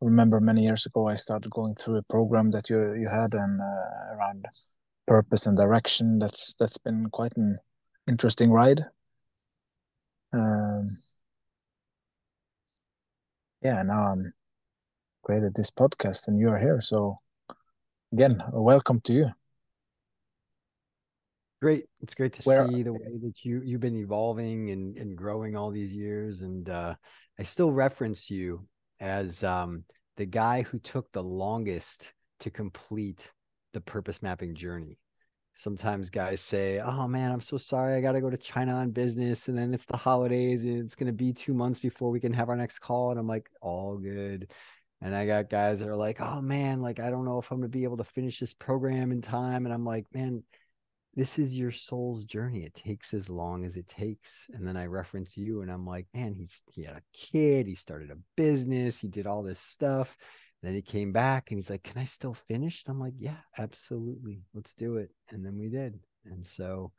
Remember 0.00 0.40
many 0.40 0.62
years 0.62 0.86
ago, 0.86 1.08
I 1.08 1.14
started 1.14 1.50
going 1.50 1.74
through 1.74 1.96
a 1.96 2.02
program 2.02 2.50
that 2.52 2.70
you 2.70 2.94
you 2.94 3.08
had 3.08 3.32
and 3.32 3.60
uh, 3.60 4.14
around 4.14 4.44
purpose 5.06 5.46
and 5.46 5.56
direction. 5.56 6.18
That's 6.18 6.54
that's 6.54 6.78
been 6.78 7.08
quite 7.10 7.36
an 7.36 7.58
interesting 8.06 8.52
ride. 8.52 8.84
Um, 10.32 10.86
yeah, 13.62 13.82
now 13.82 14.12
I'm 14.12 14.32
created 15.24 15.54
this 15.54 15.70
podcast 15.70 16.28
and 16.28 16.38
you 16.38 16.48
are 16.50 16.58
here. 16.58 16.80
So 16.80 17.16
again, 18.12 18.42
welcome 18.52 19.00
to 19.02 19.12
you. 19.12 19.30
Great. 21.60 21.86
It's 22.00 22.14
great 22.14 22.34
to 22.34 22.42
Where- 22.42 22.68
see 22.68 22.84
the 22.84 22.92
way 22.92 23.18
that 23.20 23.34
you 23.42 23.62
you've 23.64 23.80
been 23.80 23.96
evolving 23.96 24.70
and 24.70 24.96
and 24.96 25.16
growing 25.16 25.56
all 25.56 25.72
these 25.72 25.92
years. 25.92 26.42
And 26.42 26.68
uh, 26.68 26.94
I 27.36 27.42
still 27.42 27.72
reference 27.72 28.30
you 28.30 28.68
as 29.00 29.42
um, 29.44 29.84
the 30.16 30.26
guy 30.26 30.62
who 30.62 30.78
took 30.78 31.10
the 31.12 31.22
longest 31.22 32.12
to 32.40 32.50
complete 32.50 33.30
the 33.72 33.80
purpose 33.80 34.22
mapping 34.22 34.54
journey. 34.54 34.98
Sometimes 35.54 36.08
guys 36.08 36.40
say, 36.40 36.78
"Oh 36.78 37.08
man, 37.08 37.32
I'm 37.32 37.40
so 37.40 37.56
sorry. 37.56 37.96
I 37.96 38.00
got 38.00 38.12
to 38.12 38.20
go 38.20 38.30
to 38.30 38.36
China 38.36 38.74
on 38.74 38.90
business, 38.90 39.48
and 39.48 39.58
then 39.58 39.74
it's 39.74 39.86
the 39.86 39.96
holidays, 39.96 40.64
and 40.64 40.78
it's 40.78 40.94
going 40.94 41.08
to 41.08 41.12
be 41.12 41.32
two 41.32 41.52
months 41.52 41.80
before 41.80 42.10
we 42.10 42.20
can 42.20 42.32
have 42.32 42.48
our 42.48 42.56
next 42.56 42.78
call." 42.78 43.10
And 43.10 43.18
I'm 43.18 43.26
like, 43.26 43.50
"All 43.60 43.96
good." 43.96 44.50
And 45.00 45.14
I 45.14 45.26
got 45.26 45.50
guys 45.50 45.80
that 45.80 45.88
are 45.88 45.96
like, 45.96 46.20
"Oh 46.20 46.40
man, 46.40 46.80
like 46.80 47.00
I 47.00 47.10
don't 47.10 47.24
know 47.24 47.38
if 47.38 47.50
I'm 47.50 47.58
going 47.58 47.70
to 47.70 47.76
be 47.76 47.84
able 47.84 47.96
to 47.96 48.04
finish 48.04 48.38
this 48.38 48.54
program 48.54 49.10
in 49.10 49.20
time." 49.20 49.66
And 49.66 49.74
I'm 49.74 49.84
like, 49.84 50.06
"Man, 50.14 50.44
this 51.14 51.38
is 51.38 51.56
your 51.56 51.70
soul's 51.70 52.24
journey. 52.24 52.64
It 52.64 52.74
takes 52.74 53.12
as 53.12 53.28
long 53.28 53.64
as 53.64 53.76
it 53.76 53.88
takes. 53.88 54.46
And 54.52 54.66
then 54.66 54.76
I 54.76 54.86
reference 54.86 55.36
you 55.36 55.62
and 55.62 55.70
I'm 55.70 55.86
like, 55.86 56.06
man, 56.14 56.34
he's 56.34 56.62
he 56.72 56.84
had 56.84 56.96
a 56.96 57.02
kid, 57.12 57.66
he 57.66 57.74
started 57.74 58.10
a 58.10 58.18
business, 58.36 58.98
he 59.00 59.08
did 59.08 59.26
all 59.26 59.42
this 59.42 59.60
stuff. 59.60 60.16
Then 60.62 60.74
he 60.74 60.82
came 60.82 61.12
back 61.12 61.50
and 61.50 61.58
he's 61.58 61.70
like, 61.70 61.82
Can 61.82 61.98
I 61.98 62.04
still 62.04 62.34
finish? 62.34 62.82
And 62.86 62.94
I'm 62.94 63.00
like, 63.00 63.14
Yeah, 63.16 63.36
absolutely. 63.56 64.42
Let's 64.54 64.74
do 64.74 64.96
it. 64.96 65.10
And 65.30 65.44
then 65.44 65.58
we 65.58 65.68
did. 65.68 65.98
And 66.24 66.46
so, 66.46 66.92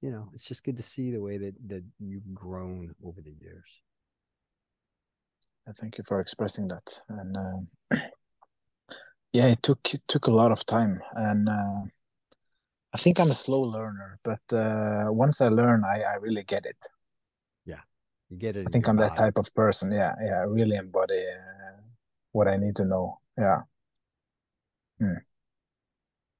you 0.00 0.10
know, 0.10 0.30
it's 0.34 0.44
just 0.44 0.64
good 0.64 0.76
to 0.76 0.82
see 0.82 1.10
the 1.10 1.20
way 1.20 1.38
that 1.38 1.54
that 1.68 1.84
you've 1.98 2.34
grown 2.34 2.94
over 3.04 3.20
the 3.20 3.34
years. 3.40 3.82
I 5.68 5.72
thank 5.72 5.98
you 5.98 6.04
for 6.04 6.20
expressing 6.20 6.68
that. 6.68 7.00
And 7.08 7.36
uh, 7.36 7.96
yeah, 9.32 9.46
it 9.46 9.62
took 9.62 9.80
it 9.92 10.02
took 10.08 10.26
a 10.26 10.32
lot 10.32 10.52
of 10.52 10.66
time, 10.66 11.00
and 11.14 11.48
uh, 11.48 11.82
I 12.94 12.98
think 12.98 13.18
I'm 13.18 13.30
a 13.30 13.34
slow 13.34 13.60
learner. 13.60 14.18
But 14.22 14.40
uh, 14.52 15.06
once 15.08 15.40
I 15.40 15.48
learn, 15.48 15.84
I, 15.84 16.02
I 16.02 16.14
really 16.16 16.42
get 16.42 16.66
it. 16.66 16.76
Yeah, 17.64 17.80
you 18.28 18.36
get 18.36 18.56
it. 18.56 18.66
I 18.66 18.70
think 18.70 18.88
I'm 18.88 18.96
that 18.98 19.16
type 19.16 19.38
of 19.38 19.52
person. 19.54 19.92
Yeah, 19.92 20.14
yeah, 20.24 20.40
I 20.40 20.44
really 20.44 20.76
embody 20.76 21.18
uh, 21.18 21.80
what 22.32 22.48
I 22.48 22.56
need 22.56 22.76
to 22.76 22.84
know. 22.84 23.18
Yeah. 23.38 23.62
Hmm. 24.98 25.22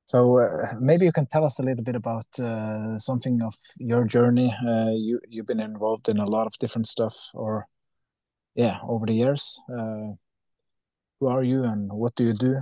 So 0.06 0.38
uh, 0.38 0.66
maybe 0.78 1.06
you 1.06 1.12
can 1.12 1.26
tell 1.26 1.44
us 1.44 1.58
a 1.58 1.62
little 1.62 1.82
bit 1.82 1.96
about 1.96 2.26
uh, 2.38 2.98
something 2.98 3.42
of 3.42 3.54
your 3.78 4.04
journey. 4.04 4.54
Uh, 4.66 4.90
you 4.90 5.20
you've 5.28 5.46
been 5.46 5.60
involved 5.60 6.08
in 6.08 6.18
a 6.18 6.26
lot 6.26 6.46
of 6.46 6.52
different 6.58 6.86
stuff, 6.86 7.30
or 7.34 7.66
yeah, 8.54 8.78
over 8.86 9.06
the 9.06 9.14
years. 9.14 9.58
Uh, 9.72 10.12
who 11.18 11.28
are 11.28 11.44
you 11.44 11.62
and 11.62 11.90
what 11.92 12.14
do 12.16 12.24
you 12.24 12.34
do? 12.34 12.60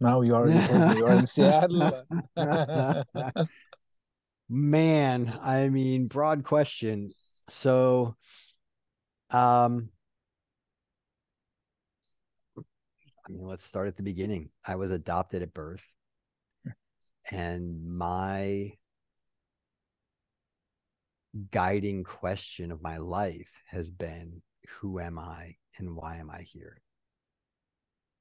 Now 0.00 0.20
you 0.20 0.34
are. 0.34 0.48
You 0.48 0.60
told 0.66 0.88
me 0.90 0.98
you 0.98 1.06
are 1.06 1.12
in 1.12 1.26
Seattle. 1.26 2.02
Man, 4.48 5.38
I 5.42 5.68
mean, 5.68 6.06
broad 6.06 6.44
question. 6.44 7.10
So, 7.48 8.14
um, 9.30 9.88
I 12.58 13.32
mean, 13.32 13.46
let's 13.46 13.64
start 13.64 13.88
at 13.88 13.96
the 13.96 14.02
beginning. 14.02 14.50
I 14.64 14.76
was 14.76 14.90
adopted 14.90 15.42
at 15.42 15.52
birth, 15.52 15.82
and 17.30 17.84
my 17.96 18.72
guiding 21.50 22.04
question 22.04 22.70
of 22.70 22.82
my 22.82 22.98
life 22.98 23.50
has 23.66 23.90
been 23.90 24.42
who 24.68 25.00
am 25.00 25.18
I 25.18 25.56
and 25.78 25.96
why 25.96 26.16
am 26.16 26.30
I 26.30 26.42
here? 26.42 26.80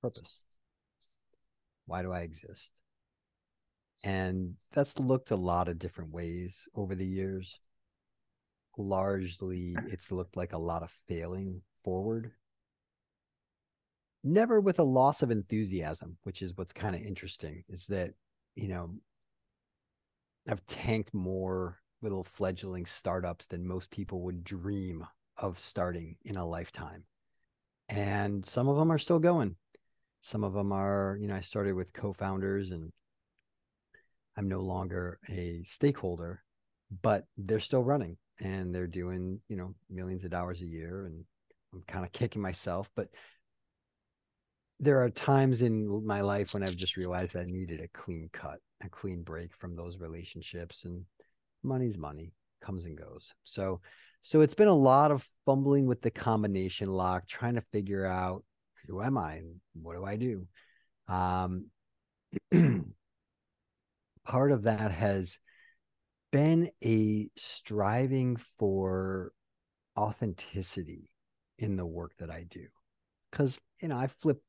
Purpose. 0.01 0.39
Why 1.85 2.01
do 2.01 2.11
I 2.11 2.21
exist? 2.21 2.71
And 4.03 4.55
that's 4.73 4.99
looked 4.99 5.31
a 5.31 5.35
lot 5.35 5.67
of 5.67 5.79
different 5.79 6.11
ways 6.11 6.67
over 6.75 6.95
the 6.95 7.05
years. 7.05 7.59
Largely, 8.77 9.75
it's 9.87 10.11
looked 10.11 10.35
like 10.35 10.53
a 10.53 10.57
lot 10.57 10.83
of 10.83 10.91
failing 11.07 11.61
forward. 11.83 12.31
Never 14.23 14.59
with 14.59 14.79
a 14.79 14.83
loss 14.83 15.21
of 15.21 15.31
enthusiasm, 15.31 16.17
which 16.23 16.41
is 16.41 16.57
what's 16.57 16.73
kind 16.73 16.95
of 16.95 17.01
interesting, 17.01 17.63
is 17.69 17.85
that, 17.85 18.11
you 18.55 18.67
know, 18.67 18.95
I've 20.47 20.65
tanked 20.67 21.13
more 21.13 21.79
little 22.01 22.23
fledgling 22.23 22.85
startups 22.85 23.47
than 23.47 23.67
most 23.67 23.91
people 23.91 24.21
would 24.21 24.43
dream 24.43 25.05
of 25.37 25.59
starting 25.59 26.17
in 26.25 26.37
a 26.37 26.45
lifetime. 26.45 27.03
And 27.87 28.45
some 28.45 28.67
of 28.67 28.77
them 28.77 28.91
are 28.91 28.97
still 28.97 29.19
going. 29.19 29.55
Some 30.25 30.43
of 30.43 30.53
them 30.53 30.71
are, 30.71 31.19
you 31.21 31.27
know, 31.27 31.35
I 31.35 31.41
started 31.41 31.75
with 31.75 31.93
co 31.93 32.11
founders 32.11 32.71
and 32.71 32.91
I'm 34.35 34.49
no 34.49 34.61
longer 34.61 35.19
a 35.29 35.61
stakeholder, 35.65 36.43
but 37.03 37.25
they're 37.37 37.59
still 37.59 37.83
running 37.83 38.17
and 38.39 38.73
they're 38.73 38.87
doing, 38.87 39.39
you 39.49 39.55
know, 39.55 39.75
millions 39.87 40.23
of 40.23 40.31
dollars 40.31 40.61
a 40.61 40.65
year. 40.65 41.05
And 41.05 41.25
I'm 41.71 41.83
kind 41.87 42.03
of 42.03 42.11
kicking 42.11 42.41
myself. 42.41 42.89
But 42.95 43.09
there 44.79 45.03
are 45.03 45.11
times 45.11 45.61
in 45.61 46.03
my 46.03 46.21
life 46.21 46.55
when 46.55 46.63
I've 46.63 46.75
just 46.75 46.97
realized 46.97 47.37
I 47.37 47.43
needed 47.45 47.79
a 47.79 47.87
clean 47.89 48.31
cut, 48.33 48.57
a 48.83 48.89
clean 48.89 49.21
break 49.21 49.55
from 49.55 49.75
those 49.75 49.99
relationships. 49.99 50.85
And 50.85 51.05
money's 51.61 51.99
money, 51.99 52.33
comes 52.63 52.85
and 52.85 52.97
goes. 52.97 53.31
So, 53.43 53.79
so 54.23 54.41
it's 54.41 54.55
been 54.55 54.69
a 54.69 54.73
lot 54.73 55.11
of 55.11 55.29
fumbling 55.45 55.85
with 55.85 56.01
the 56.01 56.09
combination 56.09 56.89
lock, 56.89 57.27
trying 57.27 57.53
to 57.53 57.63
figure 57.71 58.07
out 58.07 58.43
who 58.87 59.01
am 59.01 59.17
I 59.17 59.35
and 59.35 59.55
what 59.73 59.95
do 59.95 60.05
I 60.05 60.15
do. 60.15 60.47
Um, 61.07 61.67
part 64.25 64.51
of 64.51 64.63
that 64.63 64.91
has 64.91 65.39
been 66.31 66.69
a 66.83 67.29
striving 67.37 68.37
for 68.57 69.31
authenticity 69.97 71.09
in 71.57 71.77
the 71.77 71.85
work 71.85 72.13
that 72.19 72.29
I 72.29 72.43
do. 72.49 72.65
Because, 73.31 73.59
you 73.81 73.87
know, 73.87 73.97
I 73.97 74.07
flip 74.07 74.41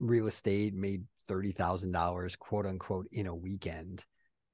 real 0.00 0.26
estate, 0.26 0.74
made 0.74 1.04
$30,000, 1.28 2.38
quote 2.38 2.66
unquote, 2.66 3.06
in 3.12 3.26
a 3.26 3.34
weekend. 3.34 4.04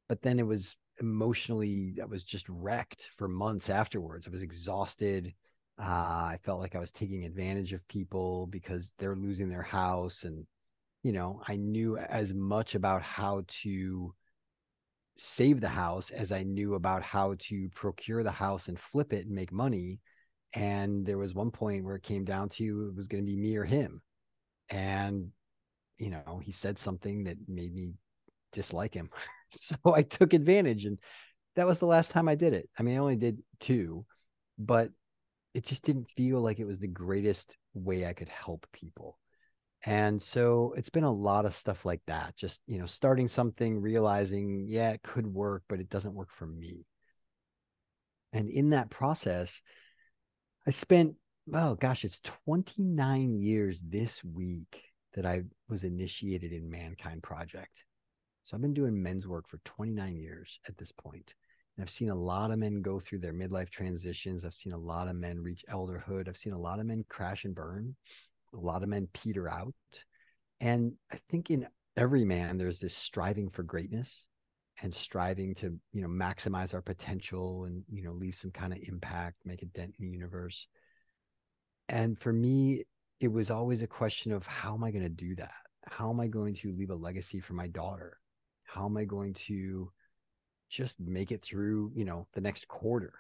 But 0.08 0.22
then 0.22 0.38
it 0.38 0.46
was 0.46 0.76
emotionally, 1.00 1.94
I 2.00 2.06
was 2.06 2.24
just 2.24 2.48
wrecked 2.48 3.10
for 3.16 3.28
months 3.28 3.70
afterwards. 3.70 4.26
I 4.26 4.30
was 4.30 4.42
exhausted. 4.42 5.34
Uh, 5.78 5.82
I 5.82 6.38
felt 6.44 6.60
like 6.60 6.76
I 6.76 6.80
was 6.80 6.92
taking 6.92 7.24
advantage 7.24 7.72
of 7.72 7.87
people 7.88 8.46
because 8.46 8.92
they're 8.98 9.16
losing 9.16 9.48
their 9.48 9.62
house. 9.62 10.22
And, 10.22 10.46
you 11.03 11.12
know, 11.12 11.42
I 11.49 11.57
knew 11.57 11.96
as 11.99 12.32
much 12.32 12.74
about 12.74 13.03
how 13.03 13.42
to 13.62 14.14
save 15.16 15.61
the 15.61 15.68
house 15.68 16.11
as 16.11 16.32
I 16.32 16.42
knew 16.42 16.74
about 16.74 17.03
how 17.03 17.34
to 17.38 17.68
procure 17.74 18.22
the 18.22 18.30
house 18.30 18.68
and 18.68 18.78
flip 18.78 19.12
it 19.12 19.26
and 19.26 19.34
make 19.34 19.53
money. 19.53 20.01
And 20.53 21.05
there 21.05 21.18
was 21.18 21.34
one 21.34 21.51
point 21.51 21.84
where 21.84 21.96
it 21.96 22.05
came 22.05 22.24
down 22.24 22.49
to 22.51 22.88
it 22.88 22.96
was 22.96 23.09
going 23.09 23.24
to 23.24 23.30
be 23.30 23.36
me 23.36 23.57
or 23.57 23.64
him. 23.64 24.01
And, 24.70 25.30
you 25.99 26.11
know, 26.11 26.40
he 26.42 26.53
said 26.53 26.78
something 26.78 27.24
that 27.24 27.36
made 27.49 27.74
me 27.74 27.94
dislike 28.53 28.94
him. 28.94 29.11
so 29.51 29.76
I 29.92 30.03
took 30.03 30.32
advantage. 30.32 30.84
And 30.84 30.99
that 31.57 31.66
was 31.66 31.80
the 31.80 31.86
last 31.86 32.12
time 32.12 32.28
I 32.28 32.36
did 32.36 32.55
it. 32.55 32.68
I 32.78 32.82
mean, 32.82 32.94
I 32.94 32.99
only 32.99 33.16
did 33.16 33.42
two, 33.61 34.07
but 34.57 34.90
it 35.55 35.64
just 35.64 35.84
didn't 35.84 36.11
feel 36.11 36.40
like 36.40 36.59
it 36.59 36.66
was 36.66 36.78
the 36.78 36.86
greatest 36.86 37.57
way 37.72 38.07
I 38.07 38.12
could 38.12 38.28
help 38.28 38.66
people. 38.72 39.18
And 39.86 40.22
so 40.22 40.74
it's 40.76 40.90
been 40.90 41.05
a 41.05 41.12
lot 41.12 41.44
of 41.44 41.55
stuff 41.55 41.84
like 41.84 42.00
that. 42.07 42.36
Just, 42.36 42.61
you 42.66 42.78
know, 42.78 42.86
starting 42.86 43.28
something, 43.28 43.80
realizing, 43.80 44.66
yeah, 44.66 44.90
it 44.90 45.02
could 45.02 45.26
work, 45.26 45.62
but 45.68 45.80
it 45.80 45.90
doesn't 45.90 46.14
work 46.14 46.30
for 46.32 46.46
me. 46.46 46.86
And 48.32 48.48
in 48.48 48.70
that 48.70 48.90
process, 48.90 49.61
I 50.66 50.70
spent 50.70 51.16
well, 51.46 51.74
gosh, 51.74 52.05
it's 52.05 52.20
29 52.20 53.34
years 53.34 53.82
this 53.86 54.24
week 54.24 54.82
that 55.14 55.26
I 55.26 55.42
was 55.68 55.84
initiated 55.84 56.52
in 56.52 56.70
Mankind 56.70 57.22
Project. 57.22 57.84
So 58.44 58.57
I've 58.57 58.62
been 58.62 58.74
doing 58.74 59.02
men's 59.02 59.26
work 59.26 59.48
for 59.48 59.59
29 59.64 60.16
years 60.16 60.59
at 60.68 60.76
this 60.78 60.92
point. 60.92 61.34
And 61.77 61.83
I've 61.83 61.91
seen 61.91 62.11
a 62.11 62.14
lot 62.14 62.51
of 62.51 62.59
men 62.59 62.83
go 62.83 63.01
through 63.01 63.18
their 63.18 63.33
midlife 63.33 63.70
transitions. 63.70 64.45
I've 64.45 64.55
seen 64.55 64.72
a 64.72 64.79
lot 64.79 65.09
of 65.09 65.16
men 65.16 65.43
reach 65.43 65.64
elderhood. 65.70 66.29
I've 66.29 66.37
seen 66.37 66.53
a 66.53 66.59
lot 66.59 66.79
of 66.79 66.87
men 66.87 67.05
crash 67.09 67.45
and 67.45 67.55
burn, 67.55 67.97
a 68.53 68.59
lot 68.59 68.83
of 68.83 68.89
men 68.89 69.09
peter 69.12 69.49
out. 69.49 69.75
And 70.61 70.95
I 71.12 71.18
think 71.29 71.51
in 71.51 71.66
every 71.97 72.25
man, 72.25 72.59
there's 72.59 72.79
this 72.79 72.95
striving 72.95 73.51
for 73.51 73.62
greatness 73.62 74.27
and 74.83 74.95
striving 74.95 75.55
to, 75.57 75.79
you 75.93 76.03
know, 76.03 76.09
maximize 76.09 76.75
our 76.75 76.83
potential 76.83 77.64
and, 77.64 77.83
you 77.91 78.03
know, 78.03 78.12
leave 78.12 78.35
some 78.35 78.51
kind 78.51 78.72
of 78.72 78.79
impact, 78.87 79.37
make 79.45 79.62
a 79.62 79.66
dent 79.66 79.95
in 79.99 80.07
the 80.07 80.12
universe. 80.12 80.66
And 81.89 82.18
for 82.18 82.33
me, 82.33 82.85
it 83.20 83.29
was 83.29 83.51
always 83.51 83.83
a 83.83 83.87
question 83.87 84.33
of 84.33 84.47
how 84.47 84.75
am 84.75 84.85
I 84.85 84.91
going 84.91 85.05
to 85.05 85.09
do 85.09 85.35
that? 85.37 85.53
How 85.87 86.11
am 86.11 86.20
I 86.20 86.29
going 86.29 86.55
to 86.57 86.72
leave 86.72 86.91
a 86.91 86.95
legacy 86.95 87.41
for 87.41 87.53
my 87.53 87.68
daughter? 87.68 88.18
How 88.64 88.87
am 88.87 88.97
I 88.97 89.05
going 89.05 89.35
to 89.35 89.91
just 90.68 91.00
make 91.00 91.32
it 91.32 91.42
through, 91.42 91.92
you 91.94 92.04
know, 92.04 92.26
the 92.34 92.40
next 92.40 92.68
quarter? 92.68 93.12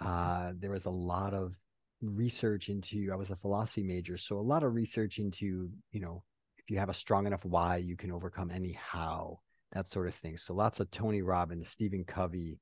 Uh, 0.00 0.52
there 0.58 0.70
was 0.70 0.84
a 0.84 0.90
lot 0.90 1.34
of 1.34 1.54
research 2.02 2.68
into, 2.68 3.10
I 3.12 3.16
was 3.16 3.30
a 3.30 3.36
philosophy 3.36 3.82
major. 3.82 4.16
So 4.16 4.38
a 4.38 4.40
lot 4.40 4.62
of 4.62 4.74
research 4.74 5.18
into, 5.18 5.70
you 5.92 6.00
know, 6.00 6.22
if 6.58 6.70
you 6.70 6.78
have 6.78 6.88
a 6.88 6.94
strong 6.94 7.26
enough 7.26 7.44
why, 7.44 7.76
you 7.76 7.96
can 7.96 8.12
overcome 8.12 8.50
any 8.50 8.72
how, 8.72 9.40
that 9.72 9.88
sort 9.88 10.08
of 10.08 10.14
thing. 10.14 10.36
So 10.36 10.54
lots 10.54 10.80
of 10.80 10.90
Tony 10.90 11.22
Robbins, 11.22 11.68
Stephen 11.68 12.04
Covey, 12.04 12.58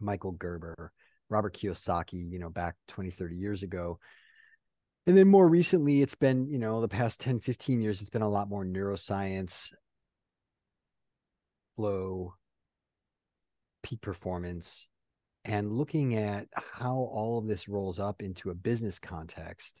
Michael 0.00 0.32
Gerber, 0.32 0.92
Robert 1.28 1.56
Kiyosaki, 1.56 2.30
you 2.30 2.38
know, 2.38 2.50
back 2.50 2.74
20, 2.88 3.10
30 3.10 3.36
years 3.36 3.62
ago 3.62 3.98
and 5.06 5.16
then 5.16 5.28
more 5.28 5.48
recently 5.48 6.02
it's 6.02 6.14
been 6.14 6.48
you 6.48 6.58
know 6.58 6.80
the 6.80 6.88
past 6.88 7.20
10 7.20 7.40
15 7.40 7.80
years 7.80 8.00
it's 8.00 8.10
been 8.10 8.22
a 8.22 8.28
lot 8.28 8.48
more 8.48 8.64
neuroscience 8.64 9.70
flow 11.76 12.34
peak 13.86 14.00
performance 14.00 14.88
and 15.44 15.70
looking 15.72 16.16
at 16.16 16.48
how 16.54 16.96
all 16.96 17.38
of 17.38 17.46
this 17.46 17.68
rolls 17.68 18.00
up 18.00 18.20
into 18.20 18.50
a 18.50 18.54
business 18.54 18.98
context 18.98 19.80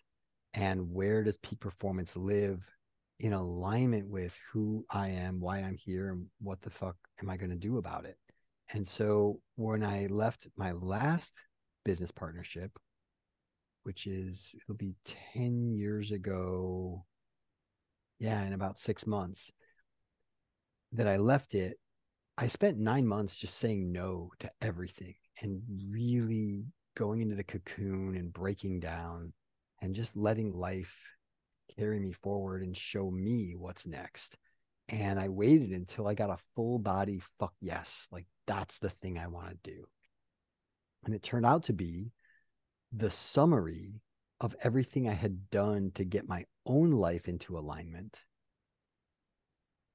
and 0.54 0.92
where 0.92 1.24
does 1.24 1.36
peak 1.38 1.58
performance 1.58 2.16
live 2.16 2.60
in 3.18 3.32
alignment 3.32 4.08
with 4.08 4.38
who 4.52 4.84
I 4.88 5.08
am, 5.08 5.40
why 5.40 5.58
I'm 5.58 5.76
here, 5.76 6.12
and 6.12 6.26
what 6.40 6.62
the 6.62 6.70
fuck 6.70 6.94
am 7.20 7.28
I 7.28 7.36
going 7.36 7.50
to 7.50 7.56
do 7.56 7.78
about 7.78 8.04
it? 8.04 8.16
And 8.72 8.86
so 8.86 9.40
when 9.56 9.82
I 9.82 10.06
left 10.06 10.46
my 10.56 10.70
last 10.70 11.32
business 11.84 12.12
partnership, 12.12 12.70
which 13.82 14.06
is 14.06 14.54
it'll 14.54 14.76
be 14.76 14.94
10 15.32 15.72
years 15.72 16.12
ago 16.12 17.04
yeah 18.18 18.42
in 18.44 18.52
about 18.52 18.80
six 18.80 19.06
months 19.06 19.48
that 20.90 21.06
i 21.06 21.16
left 21.16 21.54
it 21.54 21.78
i 22.38 22.46
spent 22.46 22.78
nine 22.78 23.06
months 23.06 23.36
just 23.36 23.56
saying 23.58 23.92
no 23.92 24.30
to 24.38 24.50
everything 24.60 25.14
and 25.40 25.62
really 25.90 26.64
going 26.96 27.20
into 27.20 27.34
the 27.34 27.44
cocoon 27.44 28.16
and 28.16 28.32
breaking 28.32 28.80
down 28.80 29.32
and 29.82 29.94
just 29.94 30.16
letting 30.16 30.52
life 30.52 30.94
carry 31.78 31.98
me 31.98 32.12
forward 32.12 32.62
and 32.62 32.76
show 32.76 33.10
me 33.10 33.54
what's 33.56 33.86
next 33.86 34.36
and 34.88 35.18
i 35.18 35.28
waited 35.28 35.70
until 35.70 36.06
i 36.06 36.14
got 36.14 36.30
a 36.30 36.38
full 36.54 36.78
body 36.78 37.20
fuck 37.38 37.52
yes 37.60 38.06
like 38.10 38.26
that's 38.46 38.78
the 38.78 38.90
thing 38.90 39.18
i 39.18 39.26
want 39.26 39.48
to 39.50 39.70
do 39.70 39.84
and 41.04 41.14
it 41.14 41.22
turned 41.22 41.46
out 41.46 41.64
to 41.64 41.72
be 41.72 42.12
the 42.92 43.10
summary 43.10 44.00
of 44.40 44.54
everything 44.62 45.08
I 45.08 45.14
had 45.14 45.50
done 45.50 45.92
to 45.94 46.04
get 46.04 46.28
my 46.28 46.44
own 46.66 46.90
life 46.90 47.28
into 47.28 47.58
alignment. 47.58 48.18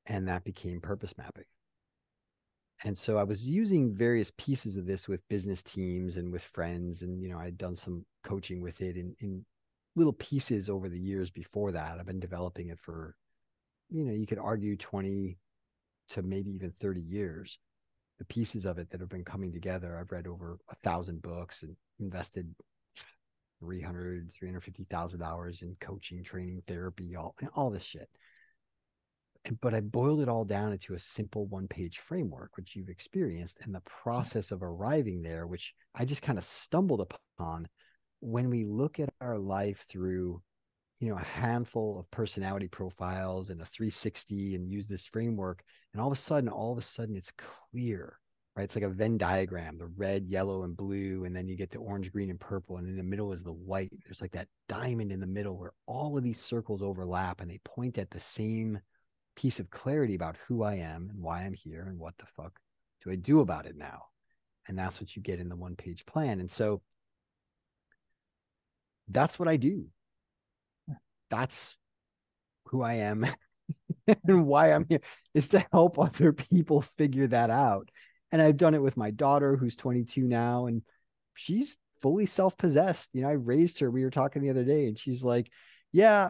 And 0.05 0.27
that 0.27 0.43
became 0.43 0.81
purpose 0.81 1.13
mapping. 1.17 1.45
And 2.83 2.97
so 2.97 3.17
I 3.17 3.23
was 3.23 3.47
using 3.47 3.93
various 3.93 4.31
pieces 4.37 4.75
of 4.75 4.85
this 4.85 5.07
with 5.07 5.27
business 5.29 5.61
teams 5.61 6.17
and 6.17 6.31
with 6.31 6.43
friends. 6.43 7.03
And, 7.03 7.21
you 7.21 7.29
know, 7.29 7.37
I'd 7.37 7.57
done 7.57 7.75
some 7.75 8.05
coaching 8.23 8.61
with 8.61 8.81
it 8.81 8.97
in, 8.97 9.15
in 9.19 9.45
little 9.95 10.13
pieces 10.13 10.69
over 10.69 10.89
the 10.89 10.99
years 10.99 11.29
before 11.29 11.71
that. 11.73 11.97
I've 11.99 12.07
been 12.07 12.19
developing 12.19 12.69
it 12.69 12.79
for, 12.79 13.15
you 13.89 14.03
know, 14.03 14.13
you 14.13 14.25
could 14.25 14.39
argue 14.39 14.75
20 14.75 15.37
to 16.09 16.21
maybe 16.23 16.51
even 16.51 16.71
30 16.71 17.01
years. 17.01 17.59
The 18.17 18.25
pieces 18.25 18.65
of 18.65 18.79
it 18.79 18.89
that 18.91 18.99
have 18.99 19.09
been 19.09 19.25
coming 19.25 19.51
together. 19.51 19.97
I've 19.97 20.11
read 20.11 20.27
over 20.27 20.57
a 20.69 20.75
thousand 20.83 21.21
books 21.21 21.63
and 21.63 21.75
invested 21.99 22.53
300 23.59 24.31
350000 24.33 25.21
hours 25.21 25.61
in 25.61 25.75
coaching 25.79 26.23
training 26.23 26.63
therapy 26.67 27.15
all 27.15 27.35
all 27.55 27.69
this 27.69 27.83
shit 27.83 28.09
but 29.59 29.73
i 29.73 29.79
boiled 29.79 30.21
it 30.21 30.29
all 30.29 30.45
down 30.45 30.71
into 30.71 30.93
a 30.93 30.99
simple 30.99 31.45
one 31.47 31.67
page 31.67 31.99
framework 31.99 32.51
which 32.55 32.75
you've 32.75 32.89
experienced 32.89 33.57
and 33.63 33.73
the 33.73 33.79
mm. 33.79 33.85
process 34.03 34.51
of 34.51 34.63
arriving 34.63 35.21
there 35.21 35.47
which 35.47 35.73
i 35.95 36.05
just 36.05 36.21
kind 36.21 36.37
of 36.37 36.45
stumbled 36.45 37.01
upon 37.39 37.67
when 38.19 38.49
we 38.49 38.65
look 38.65 38.99
at 38.99 39.09
our 39.19 39.39
life 39.39 39.85
through 39.89 40.41
you 40.99 41.09
know 41.09 41.17
a 41.17 41.23
handful 41.23 41.99
of 41.99 42.09
personality 42.11 42.67
profiles 42.67 43.49
and 43.49 43.61
a 43.61 43.65
360 43.65 44.55
and 44.55 44.69
use 44.69 44.87
this 44.87 45.07
framework 45.07 45.63
and 45.93 46.01
all 46.01 46.11
of 46.11 46.17
a 46.17 46.21
sudden 46.21 46.49
all 46.49 46.71
of 46.71 46.77
a 46.77 46.81
sudden 46.81 47.15
it's 47.15 47.31
clear 47.71 48.17
right? 48.55 48.63
It's 48.63 48.75
like 48.75 48.83
a 48.83 48.89
Venn 48.89 49.17
diagram, 49.17 49.77
the 49.77 49.87
red, 49.87 50.25
yellow, 50.27 50.63
and 50.63 50.75
blue, 50.75 51.23
and 51.25 51.35
then 51.35 51.47
you 51.47 51.55
get 51.55 51.71
the 51.71 51.77
orange, 51.77 52.11
green, 52.11 52.29
and 52.29 52.39
purple, 52.39 52.77
and 52.77 52.87
in 52.87 52.97
the 52.97 53.03
middle 53.03 53.31
is 53.31 53.43
the 53.43 53.53
white. 53.53 53.91
There's 54.03 54.21
like 54.21 54.33
that 54.33 54.47
diamond 54.67 55.11
in 55.11 55.19
the 55.19 55.27
middle 55.27 55.57
where 55.57 55.73
all 55.85 56.17
of 56.17 56.23
these 56.23 56.41
circles 56.41 56.81
overlap 56.81 57.41
and 57.41 57.49
they 57.49 57.59
point 57.63 57.97
at 57.97 58.09
the 58.09 58.19
same 58.19 58.79
piece 59.35 59.59
of 59.59 59.69
clarity 59.69 60.15
about 60.15 60.37
who 60.47 60.63
I 60.63 60.75
am 60.75 61.09
and 61.09 61.21
why 61.21 61.41
I'm 61.41 61.53
here 61.53 61.85
and 61.87 61.97
what 61.99 62.17
the 62.17 62.25
fuck 62.37 62.59
do 63.03 63.11
I 63.11 63.15
do 63.15 63.39
about 63.39 63.65
it 63.65 63.75
now? 63.75 64.03
And 64.67 64.77
that's 64.77 64.99
what 64.99 65.15
you 65.15 65.21
get 65.21 65.39
in 65.39 65.49
the 65.49 65.55
one 65.55 65.75
page 65.75 66.05
plan. 66.05 66.39
And 66.39 66.51
so 66.51 66.81
that's 69.07 69.39
what 69.39 69.47
I 69.47 69.57
do. 69.57 69.87
That's 71.29 71.75
who 72.67 72.81
I 72.81 72.95
am 72.95 73.25
and 74.27 74.45
why 74.45 74.73
I'm 74.73 74.85
here 74.87 75.01
is 75.33 75.49
to 75.49 75.65
help 75.71 75.97
other 75.99 76.33
people 76.33 76.81
figure 76.81 77.27
that 77.27 77.49
out 77.49 77.89
and 78.31 78.41
I've 78.41 78.57
done 78.57 78.73
it 78.73 78.81
with 78.81 78.97
my 78.97 79.11
daughter 79.11 79.57
who's 79.57 79.75
22 79.75 80.21
now 80.21 80.67
and 80.67 80.81
she's 81.33 81.77
fully 82.01 82.25
self-possessed. 82.25 83.09
You 83.13 83.23
know, 83.23 83.29
I 83.29 83.33
raised 83.33 83.79
her. 83.79 83.91
We 83.91 84.03
were 84.03 84.09
talking 84.09 84.41
the 84.41 84.49
other 84.49 84.63
day 84.63 84.87
and 84.87 84.97
she's 84.97 85.23
like, 85.23 85.49
"Yeah, 85.91 86.29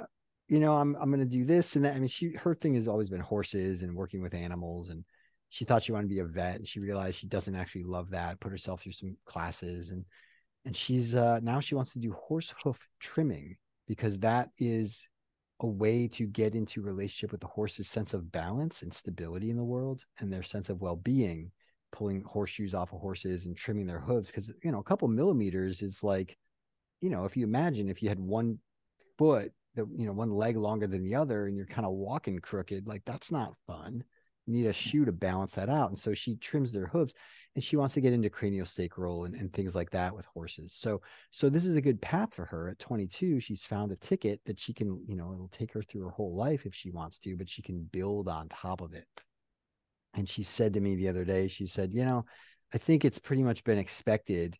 you 0.52 0.60
know, 0.60 0.74
I'm 0.74 0.98
I'm 1.00 1.10
going 1.10 1.22
to 1.22 1.26
do 1.26 1.46
this 1.46 1.78
and 1.78 1.86
that." 1.86 1.96
I 1.96 2.00
mean, 2.00 2.10
she 2.10 2.34
her 2.34 2.54
thing 2.54 2.76
has 2.76 2.86
always 2.86 3.10
been 3.10 3.22
horses 3.22 3.84
and 3.84 3.96
working 3.96 4.22
with 4.22 4.34
animals 4.34 4.90
and 4.90 5.06
she 5.48 5.64
thought 5.64 5.84
she 5.84 5.94
wanted 5.94 6.10
to 6.10 6.14
be 6.14 6.20
a 6.20 6.26
vet 6.26 6.58
and 6.58 6.68
she 6.68 6.82
realized 6.82 7.18
she 7.18 7.28
doesn't 7.28 7.56
actually 7.56 7.86
love 7.86 8.10
that. 8.10 8.42
Put 8.42 8.52
herself 8.52 8.82
through 8.82 8.92
some 8.92 9.16
classes 9.26 9.92
and 9.92 10.04
and 10.66 10.76
she's 10.76 11.16
uh 11.16 11.40
now 11.42 11.62
she 11.62 11.74
wants 11.74 11.94
to 11.94 12.00
do 12.00 12.12
horse 12.12 12.54
hoof 12.64 12.78
trimming 13.00 13.56
because 13.88 14.18
that 14.20 14.50
is 14.60 15.08
a 15.62 15.68
way 15.68 16.10
to 16.10 16.26
get 16.26 16.54
into 16.54 16.82
relationship 16.82 17.32
with 17.32 17.40
the 17.40 17.48
horse's 17.48 17.88
sense 17.88 18.14
of 18.14 18.30
balance 18.30 18.82
and 18.82 18.94
stability 18.94 19.50
in 19.50 19.58
the 19.58 19.64
world 19.64 20.04
and 20.20 20.34
their 20.34 20.44
sense 20.44 20.68
of 20.70 20.82
well-being 20.82 21.50
pulling 21.94 22.24
horseshoes 22.24 22.74
off 22.74 22.92
of 22.92 23.00
horses 23.00 23.46
and 23.46 23.56
trimming 23.56 23.88
their 23.88 24.02
hooves 24.02 24.28
because 24.28 24.52
you 24.64 24.72
know 24.72 24.80
a 24.80 24.84
couple 24.84 25.08
millimeters 25.08 25.82
is 25.82 26.04
like 26.04 26.38
you 27.00 27.10
know 27.10 27.24
if 27.24 27.38
you 27.38 27.46
imagine 27.46 27.88
if 27.88 28.04
you 28.04 28.10
had 28.10 28.20
one 28.20 28.60
foot 29.18 29.54
that 29.76 29.86
you 29.96 30.06
know 30.06 30.14
one 30.14 30.32
leg 30.32 30.58
longer 30.58 30.88
than 30.88 31.04
the 31.04 31.16
other 31.16 31.48
and 31.48 31.56
you're 31.56 31.66
kind 31.66 31.86
of 31.86 31.94
walking 31.94 32.40
crooked 32.40 32.88
like 32.88 33.04
that's 33.06 33.32
not 33.32 33.56
fun. 33.68 34.04
You 34.46 34.54
need 34.54 34.66
a 34.66 34.72
mm. 34.72 34.76
shoe 34.76 35.06
to 35.06 35.12
balance 35.12 35.54
that 35.54 35.70
out 35.70 35.90
and 35.90 36.00
so 36.00 36.14
she 36.14 36.36
trims 36.36 36.72
their 36.72 36.88
hooves 36.88 37.14
and 37.56 37.64
she 37.64 37.76
wants 37.76 37.94
to 37.94 38.02
get 38.02 38.14
into 38.14 38.30
craniosacral 38.30 39.26
and, 39.26 39.36
and 39.36 39.52
things 39.54 39.76
like 39.76 39.92
that 39.92 40.16
with 40.16 40.26
horses. 40.26 40.74
So 40.76 41.02
so 41.32 41.50
this 41.50 41.66
is 41.66 41.76
a 41.76 41.82
good 41.82 42.02
path 42.02 42.34
for 42.34 42.46
her. 42.46 42.70
At 42.70 42.80
22 42.80 43.40
she's 43.40 43.64
found 43.64 43.92
a 43.92 43.98
ticket 43.98 44.42
that 44.46 44.60
she 44.60 44.74
can 44.74 45.04
you 45.08 45.16
know 45.16 45.34
it'll 45.34 45.50
take 45.50 45.74
her 45.74 45.82
through 45.82 46.04
her 46.04 46.12
whole 46.12 46.36
life 46.36 46.66
if 46.66 46.76
she 46.76 46.92
wants 46.92 47.20
to 47.20 47.36
but 47.38 47.50
she 47.50 47.62
can 47.62 47.84
build 47.84 48.28
on 48.28 48.50
top 48.50 48.82
of 48.82 48.94
it. 48.94 49.08
And 50.14 50.28
she 50.28 50.44
said 50.44 50.74
to 50.74 50.82
me 50.82 50.96
the 50.96 51.08
other 51.08 51.24
day, 51.24 51.48
she 51.48 51.68
said, 51.68 51.94
you 51.94 52.04
know, 52.04 52.26
I 52.74 52.78
think 52.78 53.06
it's 53.06 53.20
pretty 53.20 53.44
much 53.44 53.64
been 53.64 53.78
expected 53.78 54.58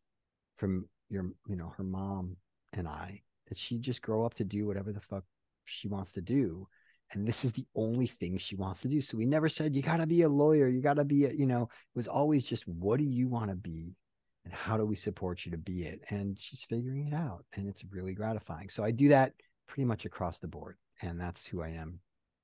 from 0.58 0.88
your, 1.10 1.32
you 1.48 1.56
know, 1.56 1.74
her 1.78 1.84
mom 1.84 2.38
and 2.74 2.88
I 2.88 3.22
that 3.52 3.58
she 3.58 3.78
just 3.78 4.02
grow 4.02 4.24
up 4.24 4.34
to 4.34 4.46
do 4.46 4.66
whatever 4.66 4.94
the 4.94 5.02
fuck 5.02 5.26
she 5.66 5.90
wants 5.90 6.14
to 6.14 6.22
do. 6.22 6.66
And 7.12 7.28
this 7.28 7.44
is 7.44 7.52
the 7.52 7.66
only 7.76 8.08
thing 8.08 8.38
she 8.38 8.56
wants 8.56 8.80
to 8.82 8.88
do. 8.88 9.02
So 9.02 9.18
we 9.18 9.26
never 9.26 9.50
said, 9.50 9.76
you 9.76 9.82
got 9.82 9.98
to 9.98 10.08
be 10.08 10.22
a 10.22 10.30
lawyer. 10.30 10.70
You 10.70 10.80
got 10.80 10.96
to 10.96 11.04
be 11.04 11.26
a, 11.26 11.34
you 11.34 11.46
know, 11.46 11.64
it 11.64 11.98
was 11.98 12.08
always 12.08 12.46
just, 12.46 12.66
what 12.66 12.98
do 12.98 13.04
you 13.04 13.28
want 13.28 13.50
to 13.50 13.56
be? 13.58 13.98
And 14.46 14.54
how 14.54 14.78
do 14.78 14.86
we 14.86 14.96
support 14.96 15.46
you 15.46 15.52
to 15.52 15.58
be 15.58 15.84
it? 15.84 16.00
And 16.10 16.40
she's 16.40 16.64
figuring 16.64 17.08
it 17.08 17.14
out. 17.14 17.44
And 17.58 17.68
it's 17.68 17.84
really 17.92 18.14
gratifying. 18.14 18.70
So 18.70 18.86
I 18.86 18.92
do 18.92 19.10
that 19.10 19.34
pretty 19.68 19.84
much 19.84 20.06
across 20.06 20.40
the 20.40 20.48
board. 20.48 20.78
And 21.02 21.20
that's 21.20 21.46
who 21.46 21.62
I 21.62 21.72
am 21.72 22.00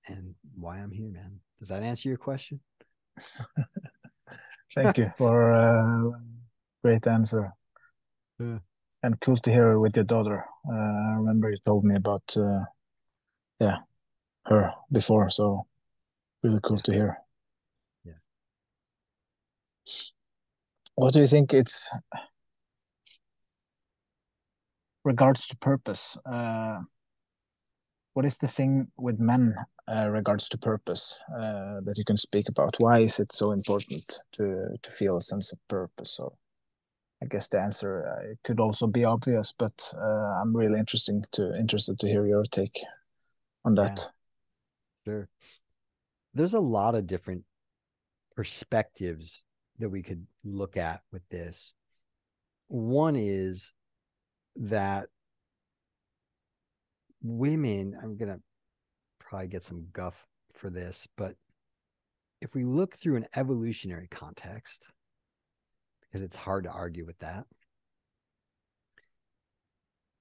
and 0.07 0.35
why 0.55 0.79
I'm 0.79 0.91
here, 0.91 1.09
man. 1.09 1.39
Does 1.59 1.69
that 1.69 1.83
answer 1.83 2.09
your 2.09 2.17
question? 2.17 2.59
Thank 4.75 4.97
you 4.97 5.09
for 5.17 5.51
a 5.53 6.11
great 6.83 7.07
answer. 7.07 7.53
Yeah. 8.37 8.57
And 9.07 9.21
cool 9.21 9.37
to 9.37 9.49
hear 9.49 9.79
with 9.79 9.95
your 9.95 10.03
daughter. 10.03 10.45
Uh, 10.69 10.73
I 10.73 11.13
remember 11.15 11.49
you 11.49 11.57
told 11.65 11.85
me 11.85 11.95
about, 11.95 12.35
uh, 12.35 12.65
yeah, 13.57 13.77
her 14.45 14.73
before. 14.91 15.29
So 15.29 15.65
really 16.43 16.59
cool 16.61 16.77
to 16.79 16.91
hear. 16.91 17.17
Yeah. 18.03 18.19
What 20.95 21.13
do 21.13 21.21
you 21.21 21.27
think 21.27 21.53
it's 21.53 21.89
regards 25.05 25.47
to 25.47 25.57
purpose? 25.57 26.17
Uh, 26.25 26.79
what 28.13 28.25
is 28.25 28.35
the 28.37 28.47
thing 28.49 28.87
with 28.97 29.19
men 29.19 29.55
uh, 29.87 30.09
regards 30.09 30.49
to 30.49 30.57
purpose 30.57 31.17
uh, 31.33 31.79
that 31.85 31.97
you 31.97 32.03
can 32.03 32.17
speak 32.17 32.49
about? 32.49 32.75
Why 32.77 32.99
is 32.99 33.19
it 33.19 33.33
so 33.33 33.53
important 33.53 34.03
to 34.33 34.77
to 34.81 34.91
feel 34.91 35.15
a 35.15 35.21
sense 35.21 35.53
of 35.53 35.59
purpose? 35.69 36.19
Or 36.19 36.33
I 37.21 37.25
guess 37.25 37.47
the 37.47 37.59
answer 37.59 38.05
uh, 38.07 38.31
it 38.31 38.39
could 38.43 38.59
also 38.59 38.87
be 38.87 39.03
obvious, 39.03 39.53
but 39.57 39.91
uh, 39.99 40.39
I'm 40.41 40.55
really 40.55 40.79
interesting 40.79 41.23
to 41.33 41.55
interested 41.57 41.99
to 41.99 42.07
hear 42.07 42.25
your 42.27 42.43
take 42.43 42.79
on 43.65 43.75
that. 43.75 44.11
Yeah. 45.05 45.11
Sure. 45.11 45.29
There's 46.33 46.53
a 46.53 46.59
lot 46.59 46.95
of 46.95 47.07
different 47.07 47.43
perspectives 48.35 49.43
that 49.79 49.89
we 49.89 50.03
could 50.03 50.25
look 50.43 50.77
at 50.77 51.01
with 51.11 51.27
this. 51.29 51.73
One 52.67 53.15
is 53.15 53.71
that 54.57 55.07
women, 57.23 57.97
I'm 58.01 58.17
going 58.17 58.33
to 58.33 58.41
probably 59.19 59.47
get 59.47 59.63
some 59.63 59.87
guff 59.93 60.25
for 60.53 60.69
this, 60.69 61.07
but 61.17 61.35
if 62.41 62.53
we 62.53 62.63
look 62.63 62.95
through 62.95 63.15
an 63.15 63.27
evolutionary 63.35 64.07
context, 64.09 64.83
because 66.17 66.25
it's 66.25 66.35
hard 66.35 66.63
to 66.63 66.71
argue 66.71 67.05
with 67.05 67.19
that, 67.19 67.45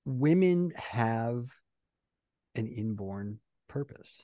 women 0.05 0.70
have 0.76 1.47
an 2.55 2.66
inborn 2.66 3.38
purpose 3.66 4.22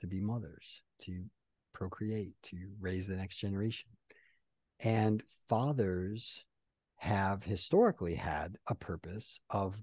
to 0.00 0.06
be 0.06 0.20
mothers, 0.20 0.82
to 1.02 1.24
procreate, 1.72 2.34
to 2.44 2.56
raise 2.80 3.08
the 3.08 3.16
next 3.16 3.38
generation. 3.38 3.88
And 4.78 5.20
fathers 5.48 6.44
have 6.98 7.42
historically 7.42 8.14
had 8.14 8.56
a 8.68 8.76
purpose 8.76 9.40
of 9.50 9.74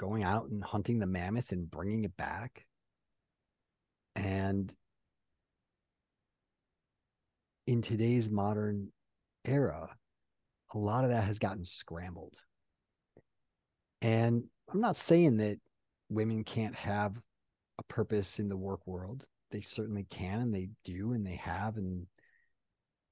going 0.00 0.22
out 0.22 0.48
and 0.48 0.64
hunting 0.64 0.98
the 0.98 1.06
mammoth 1.06 1.52
and 1.52 1.70
bringing 1.70 2.04
it 2.04 2.16
back. 2.16 2.64
And 4.16 4.74
in 7.66 7.82
today's 7.82 8.30
modern 8.30 8.92
era, 9.44 9.88
a 10.74 10.78
lot 10.78 11.04
of 11.04 11.10
that 11.10 11.24
has 11.24 11.38
gotten 11.38 11.64
scrambled. 11.64 12.36
And 14.00 14.44
I'm 14.72 14.80
not 14.80 14.96
saying 14.96 15.38
that 15.38 15.58
women 16.08 16.44
can't 16.44 16.74
have 16.74 17.16
a 17.78 17.82
purpose 17.84 18.38
in 18.38 18.48
the 18.48 18.56
work 18.56 18.86
world. 18.86 19.24
They 19.50 19.60
certainly 19.60 20.06
can 20.08 20.40
and 20.40 20.54
they 20.54 20.68
do 20.84 21.12
and 21.12 21.26
they 21.26 21.36
have. 21.36 21.76
And, 21.76 22.06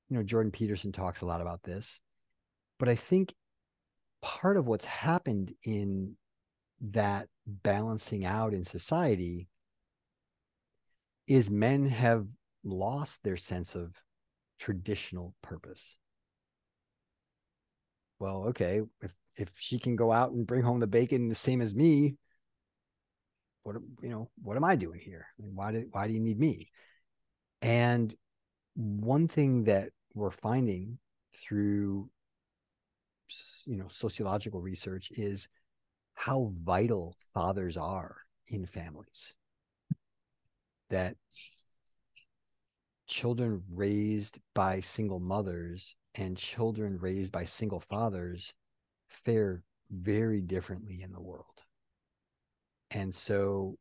you 0.08 0.16
know, 0.16 0.22
Jordan 0.22 0.52
Peterson 0.52 0.92
talks 0.92 1.20
a 1.20 1.26
lot 1.26 1.40
about 1.40 1.62
this. 1.62 2.00
But 2.78 2.88
I 2.88 2.94
think 2.94 3.34
part 4.22 4.56
of 4.56 4.66
what's 4.66 4.86
happened 4.86 5.54
in 5.64 6.16
that 6.80 7.28
balancing 7.46 8.24
out 8.24 8.54
in 8.54 8.64
society 8.64 9.48
is 11.26 11.50
men 11.50 11.86
have 11.86 12.26
lost 12.64 13.20
their 13.22 13.36
sense 13.36 13.74
of 13.74 13.94
traditional 14.58 15.34
purpose. 15.42 15.98
Well, 18.20 18.44
okay, 18.48 18.82
if 19.00 19.12
if 19.36 19.50
she 19.56 19.78
can 19.78 19.96
go 19.96 20.12
out 20.12 20.30
and 20.30 20.46
bring 20.46 20.62
home 20.62 20.78
the 20.78 20.86
bacon 20.86 21.28
the 21.28 21.34
same 21.34 21.60
as 21.60 21.74
me, 21.74 22.16
what 23.62 23.76
you 24.02 24.10
know, 24.10 24.30
what 24.42 24.56
am 24.56 24.64
I 24.64 24.76
doing 24.76 25.00
here? 25.00 25.26
I 25.38 25.42
mean, 25.42 25.56
why 25.56 25.72
do 25.72 25.88
why 25.90 26.06
do 26.06 26.12
you 26.12 26.20
need 26.20 26.38
me? 26.38 26.68
And 27.62 28.14
one 28.74 29.26
thing 29.26 29.64
that 29.64 29.90
we're 30.14 30.30
finding 30.30 30.98
through 31.34 32.10
you 33.64 33.76
know 33.76 33.88
sociological 33.88 34.60
research 34.60 35.10
is 35.12 35.48
how 36.14 36.52
vital 36.62 37.14
fathers 37.32 37.76
are 37.76 38.16
in 38.48 38.66
families. 38.66 39.32
That 40.90 41.16
children 43.06 43.62
raised 43.72 44.38
by 44.54 44.80
single 44.80 45.20
mothers 45.20 45.94
and 46.14 46.36
children 46.36 46.98
raised 46.98 47.32
by 47.32 47.44
single 47.44 47.80
fathers 47.80 48.52
fare 49.08 49.62
very 49.90 50.40
differently 50.40 51.02
in 51.02 51.12
the 51.12 51.20
world. 51.20 51.64
And 52.90 53.14
so 53.14 53.78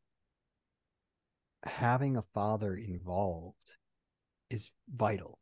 having 1.64 2.16
a 2.16 2.24
father 2.34 2.74
involved 2.76 3.56
is 4.48 4.70
vital. 4.88 5.38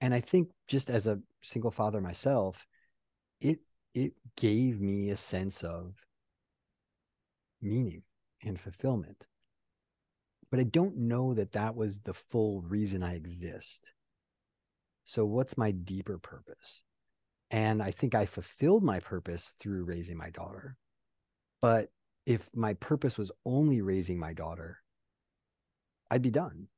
And 0.00 0.14
I 0.14 0.20
think 0.20 0.50
just 0.66 0.90
as 0.90 1.06
a 1.06 1.20
single 1.42 1.70
father 1.70 2.00
myself, 2.00 2.66
it 3.40 3.60
it 3.94 4.12
gave 4.36 4.80
me 4.80 5.10
a 5.10 5.16
sense 5.16 5.62
of 5.62 5.94
meaning 7.62 8.02
and 8.42 8.60
fulfillment. 8.60 9.24
But 10.50 10.60
I 10.60 10.64
don't 10.64 10.96
know 10.96 11.34
that 11.34 11.52
that 11.52 11.74
was 11.74 12.00
the 12.00 12.14
full 12.14 12.60
reason 12.62 13.02
I 13.02 13.14
exist. 13.14 13.84
So, 15.04 15.24
what's 15.24 15.58
my 15.58 15.70
deeper 15.70 16.18
purpose? 16.18 16.82
And 17.50 17.82
I 17.82 17.90
think 17.90 18.14
I 18.14 18.26
fulfilled 18.26 18.82
my 18.82 19.00
purpose 19.00 19.52
through 19.60 19.84
raising 19.84 20.16
my 20.16 20.30
daughter. 20.30 20.76
But 21.60 21.90
if 22.26 22.48
my 22.54 22.74
purpose 22.74 23.18
was 23.18 23.30
only 23.44 23.80
raising 23.80 24.18
my 24.18 24.32
daughter, 24.32 24.78
I'd 26.10 26.22
be 26.22 26.30
done. 26.30 26.68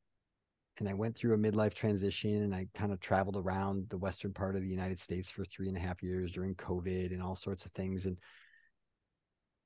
And 0.79 0.89
I 0.89 0.95
went 0.95 1.17
through 1.17 1.35
a 1.35 1.39
midlife 1.39 1.73
transition 1.73 2.43
and 2.43 2.55
I 2.55 2.69
kind 2.75 2.93
of 2.93 3.01
traveled 3.01 3.37
around 3.37 3.89
the 3.89 3.97
western 3.97 4.33
part 4.33 4.57
of 4.57 4.63
the 4.63 4.69
United 4.69 5.01
States 5.01 5.31
for 5.31 5.45
three 5.45 5.69
and 5.69 5.77
a 5.77 5.81
half 5.81 6.03
years 6.03 6.33
during 6.33 6.55
COVID 6.55 7.13
and 7.13 7.23
all 7.23 7.37
sorts 7.37 7.65
of 7.65 7.73
things. 7.73 8.05
And 8.05 8.19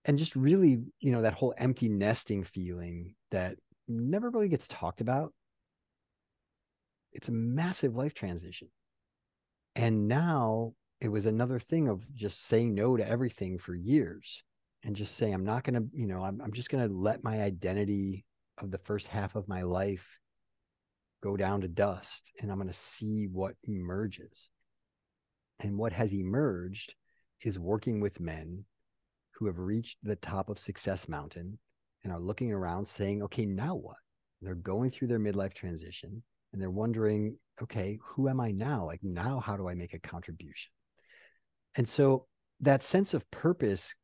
and 0.05 0.19
just 0.19 0.35
really, 0.35 0.83
you 1.01 1.13
know, 1.13 1.23
that 1.23 1.35
whole 1.35 1.53
empty 1.59 1.89
nesting 1.89 2.45
feeling 2.45 3.15
that 3.31 3.57
never 3.87 4.31
really 4.31 4.49
gets 4.49 4.67
talked 4.69 5.01
about. 5.01 5.33
It's 7.13 7.29
a 7.29 7.33
massive 7.33 7.97
life 7.97 8.15
transition. 8.15 8.69
And 9.77 10.09
now 10.09 10.75
it 11.01 11.09
was 11.09 11.27
another 11.27 11.59
thing 11.59 11.89
of 11.89 12.05
just 12.15 12.47
saying 12.47 12.75
no 12.75 12.97
to 12.97 13.09
everything 13.09 13.59
for 13.59 13.75
years 13.75 14.43
and 14.85 14.97
just 14.97 15.17
saying, 15.17 15.35
I'm 15.35 15.45
not 15.45 15.65
going 15.65 15.75
to, 15.75 15.89
you 15.93 16.07
know, 16.07 16.23
I'm, 16.23 16.41
I'm 16.41 16.53
just 16.53 16.71
going 16.71 16.87
to 16.87 16.95
let 16.95 17.25
my 17.25 17.43
identity 17.43 18.25
of 18.59 18.71
the 18.71 18.79
first 18.79 19.07
half 19.07 19.35
of 19.35 19.49
my 19.49 19.63
life 19.63 20.07
go 21.23 21.37
down 21.37 21.61
to 21.63 21.69
dust 21.69 22.31
and 22.41 22.51
I'm 22.51 22.59
going 22.59 22.69
to 22.69 22.75
see 22.75 23.27
what 23.31 23.55
emerges. 23.65 24.49
And 25.61 25.77
what 25.77 25.93
has 25.93 26.15
emerged 26.15 26.95
is 27.43 27.59
working 27.59 28.01
with 28.01 28.21
men 28.21 28.65
who 29.33 29.47
have 29.47 29.59
reached 29.59 29.99
the 30.03 30.17
top 30.17 30.49
of 30.49 30.59
Success 30.59 31.09
Mountain 31.09 31.59
and 32.03 32.13
are 32.13 32.21
looking 32.21 32.53
around 32.53 32.87
saying, 32.87 33.23
okay, 33.23 33.47
now 33.47 33.75
what? 33.75 33.97
They're 34.43 34.55
going 34.55 34.91
through 34.91 35.09
their 35.09 35.19
midlife 35.19 35.53
transition 35.53 36.23
and 36.53 36.61
they're 36.61 36.71
wondering, 36.71 37.37
okay, 37.63 37.99
who 38.03 38.29
am 38.29 38.41
I 38.41 38.51
now? 38.51 38.87
Like, 38.87 39.01
now, 39.03 39.41
how 39.41 39.57
do 39.57 39.69
I 39.69 39.75
make 39.75 39.95
a 39.95 39.99
contribution? 39.99 40.71
And 41.77 41.89
so 41.89 42.27
that 42.61 42.83
sense 42.83 43.15
of 43.15 43.31
purpose 43.31 43.95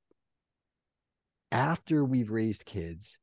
after 1.51 2.05
we've 2.05 2.31
raised 2.31 2.65
kids, 2.65 3.19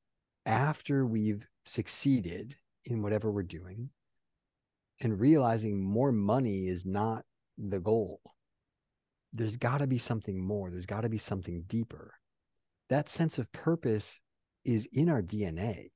after 0.45 1.05
we've 1.05 1.45
succeeded 1.65 2.55
in 2.85 3.01
whatever 3.01 3.31
we're 3.31 3.43
doing, 3.43 3.89
and 5.03 5.19
realizing 5.19 5.83
more 5.83 6.11
money 6.11 6.67
is 6.67 6.85
not 6.85 7.23
the 7.57 7.79
goal 7.79 8.19
there's 9.33 9.57
got 9.57 9.79
to 9.79 9.87
be 9.87 9.97
something 9.97 10.39
more. 10.39 10.69
There's 10.69 10.85
got 10.85 11.01
to 11.01 11.09
be 11.09 11.17
something 11.17 11.63
deeper. 11.67 12.13
That 12.89 13.09
sense 13.09 13.39
of 13.39 13.51
purpose 13.51 14.19
is 14.63 14.87
in 14.93 15.09
our 15.09 15.21
DNA. 15.21 15.89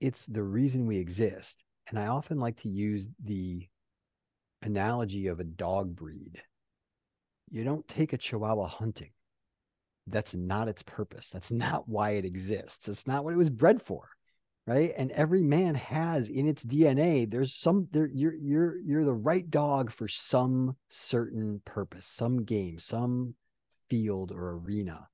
It's 0.00 0.26
the 0.26 0.42
reason 0.42 0.86
we 0.86 0.98
exist. 0.98 1.62
And 1.88 1.98
I 1.98 2.06
often 2.06 2.38
like 2.38 2.60
to 2.62 2.68
use 2.68 3.08
the 3.22 3.66
analogy 4.62 5.26
of 5.26 5.40
a 5.40 5.44
dog 5.44 5.94
breed. 5.94 6.42
You 7.50 7.64
don't 7.64 7.86
take 7.86 8.12
a 8.12 8.18
chihuahua 8.18 8.68
hunting. 8.68 9.10
That's 10.06 10.34
not 10.34 10.68
its 10.68 10.82
purpose. 10.82 11.28
That's 11.30 11.50
not 11.52 11.88
why 11.88 12.12
it 12.12 12.24
exists. 12.24 12.88
It's 12.88 13.06
not 13.06 13.24
what 13.24 13.34
it 13.34 13.38
was 13.38 13.50
bred 13.50 13.82
for 13.82 14.08
right 14.66 14.94
and 14.96 15.10
every 15.12 15.42
man 15.42 15.74
has 15.74 16.28
in 16.28 16.48
its 16.48 16.64
dna 16.64 17.30
there's 17.30 17.54
some 17.54 17.88
there 17.92 18.08
you're 18.12 18.34
you're 18.34 18.78
you're 18.80 19.04
the 19.04 19.12
right 19.12 19.50
dog 19.50 19.90
for 19.90 20.08
some 20.08 20.76
certain 20.90 21.60
purpose 21.64 22.06
some 22.06 22.44
game 22.44 22.78
some 22.78 23.34
field 23.90 24.32
or 24.32 24.52
arena 24.52 25.06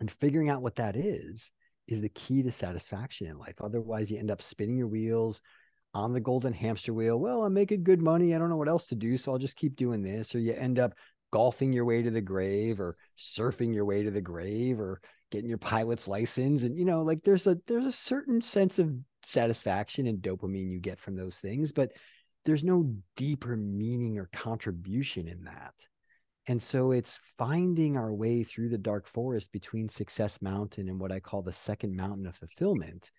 and 0.00 0.10
figuring 0.10 0.48
out 0.48 0.62
what 0.62 0.76
that 0.76 0.96
is 0.96 1.50
is 1.88 2.00
the 2.00 2.08
key 2.10 2.42
to 2.42 2.52
satisfaction 2.52 3.26
in 3.26 3.38
life 3.38 3.56
otherwise 3.60 4.10
you 4.10 4.18
end 4.18 4.30
up 4.30 4.40
spinning 4.40 4.76
your 4.76 4.88
wheels 4.88 5.40
on 5.94 6.12
the 6.12 6.20
golden 6.20 6.52
hamster 6.52 6.92
wheel 6.92 7.18
well 7.18 7.44
i'm 7.44 7.54
making 7.54 7.84
good 7.84 8.02
money. 8.02 8.34
I 8.34 8.38
don't 8.38 8.50
know 8.50 8.56
what 8.56 8.68
else 8.68 8.86
to 8.88 8.94
do 8.94 9.16
so 9.16 9.32
i'll 9.32 9.38
just 9.38 9.56
keep 9.56 9.76
doing 9.76 10.02
this. 10.02 10.34
Or 10.34 10.40
you 10.40 10.52
end 10.52 10.78
up 10.78 10.94
golfing 11.30 11.72
your 11.72 11.84
way 11.84 12.02
to 12.02 12.10
the 12.10 12.20
grave 12.20 12.78
or 12.78 12.94
surfing 13.18 13.74
your 13.74 13.84
way 13.84 14.02
to 14.02 14.10
the 14.10 14.20
grave 14.20 14.78
or 14.78 15.00
getting 15.30 15.48
your 15.48 15.58
pilot's 15.58 16.06
license. 16.06 16.62
And 16.62 16.76
you 16.76 16.84
know 16.84 17.02
like 17.02 17.22
there's 17.22 17.46
a 17.46 17.56
there's 17.66 17.86
a 17.86 17.92
certain 17.92 18.42
sense 18.42 18.78
of 18.78 18.92
satisfaction 19.24 20.06
and 20.06 20.18
dopamine 20.18 20.70
you 20.70 20.78
get 20.78 21.00
from 21.00 21.16
those 21.16 21.36
things 21.36 21.72
but 21.72 21.92
there's 22.44 22.62
no 22.62 22.94
deeper 23.16 23.56
meaning 23.56 24.18
or 24.18 24.28
contribution 24.32 25.28
in 25.28 25.44
that. 25.44 25.74
And 26.46 26.62
so 26.62 26.90
it's 26.90 27.18
finding 27.38 27.96
our 27.96 28.12
way 28.12 28.44
through 28.44 28.68
the 28.68 28.76
dark 28.76 29.06
forest 29.06 29.50
between 29.50 29.88
success 29.88 30.42
mountain 30.42 30.88
and 30.88 31.00
what 31.00 31.10
i 31.12 31.20
call 31.20 31.42
the 31.42 31.52
second 31.52 31.96
mountain 31.96 32.26
of 32.26 32.36
fulfillment 32.36 33.10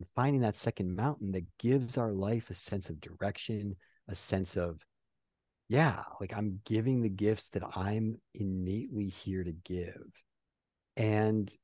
and 0.00 0.08
finding 0.16 0.40
that 0.40 0.56
second 0.56 0.96
mountain 0.96 1.30
that 1.32 1.46
gives 1.58 1.96
our 1.96 2.12
life 2.12 2.50
a 2.50 2.54
sense 2.54 2.90
of 2.90 3.00
direction 3.00 3.76
a 4.08 4.14
sense 4.14 4.56
of 4.56 4.80
yeah 5.68 6.02
like 6.20 6.32
i'm 6.36 6.60
giving 6.64 7.00
the 7.00 7.08
gifts 7.08 7.48
that 7.50 7.62
i'm 7.76 8.16
innately 8.34 9.08
here 9.08 9.44
to 9.44 9.52
give 9.52 10.02
and 10.96 11.54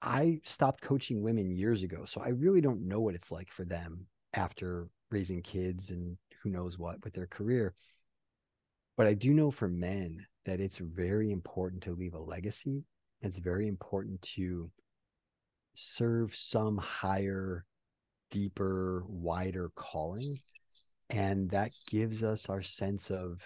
I 0.00 0.40
stopped 0.44 0.80
coaching 0.80 1.22
women 1.22 1.50
years 1.50 1.82
ago. 1.82 2.04
So 2.04 2.20
I 2.20 2.28
really 2.28 2.60
don't 2.60 2.86
know 2.86 3.00
what 3.00 3.14
it's 3.14 3.32
like 3.32 3.50
for 3.50 3.64
them 3.64 4.06
after 4.32 4.88
raising 5.10 5.42
kids 5.42 5.90
and 5.90 6.16
who 6.42 6.50
knows 6.50 6.78
what 6.78 7.02
with 7.04 7.14
their 7.14 7.26
career. 7.26 7.74
But 8.96 9.06
I 9.06 9.14
do 9.14 9.32
know 9.32 9.50
for 9.50 9.68
men 9.68 10.26
that 10.44 10.60
it's 10.60 10.78
very 10.78 11.30
important 11.30 11.82
to 11.84 11.94
leave 11.94 12.14
a 12.14 12.20
legacy. 12.20 12.84
It's 13.22 13.38
very 13.38 13.66
important 13.66 14.22
to 14.36 14.70
serve 15.78 16.34
some 16.34 16.76
higher, 16.78 17.64
deeper, 18.30 19.04
wider 19.06 19.70
calling. 19.74 20.36
And 21.10 21.50
that 21.50 21.70
gives 21.88 22.22
us 22.22 22.48
our 22.48 22.62
sense 22.62 23.10
of 23.10 23.40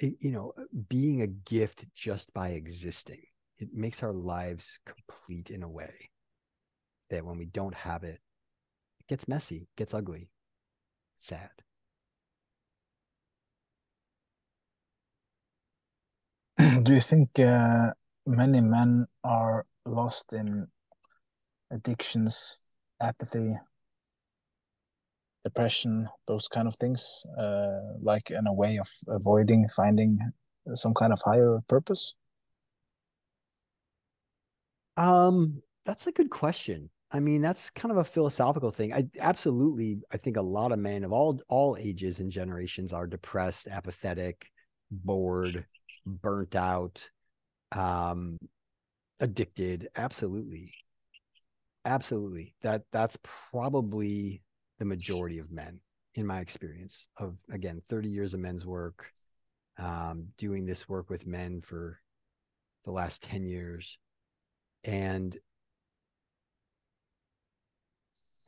you 0.00 0.30
know 0.30 0.52
being 0.88 1.22
a 1.22 1.26
gift 1.26 1.84
just 1.94 2.32
by 2.34 2.48
existing 2.48 3.22
it 3.58 3.68
makes 3.72 4.02
our 4.02 4.12
lives 4.12 4.80
complete 4.84 5.50
in 5.50 5.62
a 5.62 5.68
way 5.68 6.10
that 7.10 7.24
when 7.24 7.38
we 7.38 7.44
don't 7.44 7.76
have 7.76 8.02
it 8.02 8.20
it 8.98 9.06
gets 9.08 9.28
messy 9.28 9.68
gets 9.76 9.94
ugly 9.94 10.30
sad 11.16 11.50
do 16.82 16.92
you 16.92 17.00
think 17.00 17.38
uh, 17.38 17.90
many 18.26 18.60
men 18.60 19.06
are 19.22 19.66
lost 19.86 20.32
in 20.32 20.66
addictions 21.70 22.60
apathy 23.00 23.54
depression, 25.44 26.08
those 26.26 26.48
kind 26.48 26.66
of 26.66 26.74
things, 26.74 27.26
uh, 27.38 27.80
like 28.00 28.30
in 28.30 28.46
a 28.46 28.52
way 28.52 28.78
of 28.78 28.88
avoiding 29.08 29.68
finding 29.68 30.18
some 30.72 30.94
kind 30.94 31.12
of 31.12 31.20
higher 31.22 31.60
purpose? 31.68 32.14
Um, 34.96 35.62
that's 35.84 36.06
a 36.06 36.12
good 36.12 36.30
question. 36.30 36.90
I 37.10 37.20
mean, 37.20 37.42
that's 37.42 37.70
kind 37.70 37.92
of 37.92 37.98
a 37.98 38.04
philosophical 38.04 38.70
thing. 38.70 38.92
I 38.92 39.06
absolutely, 39.20 39.98
I 40.10 40.16
think 40.16 40.36
a 40.36 40.42
lot 40.42 40.72
of 40.72 40.78
men 40.78 41.04
of 41.04 41.12
all 41.12 41.40
all 41.48 41.76
ages 41.78 42.18
and 42.18 42.30
generations 42.30 42.92
are 42.92 43.06
depressed, 43.06 43.68
apathetic, 43.68 44.46
bored, 44.90 45.66
burnt 46.06 46.56
out, 46.56 47.06
um, 47.74 48.38
addicted. 49.20 49.88
Absolutely, 49.96 50.70
absolutely. 51.84 52.54
That 52.62 52.82
that's 52.92 53.18
probably 53.50 54.42
the 54.78 54.84
majority 54.84 55.38
of 55.38 55.52
men 55.52 55.80
in 56.14 56.26
my 56.26 56.40
experience 56.40 57.06
of 57.18 57.36
again 57.50 57.82
30 57.88 58.08
years 58.08 58.34
of 58.34 58.40
men's 58.40 58.64
work 58.64 59.10
um, 59.78 60.28
doing 60.38 60.64
this 60.64 60.88
work 60.88 61.10
with 61.10 61.26
men 61.26 61.60
for 61.60 62.00
the 62.84 62.92
last 62.92 63.22
10 63.22 63.44
years 63.44 63.98
and 64.84 65.38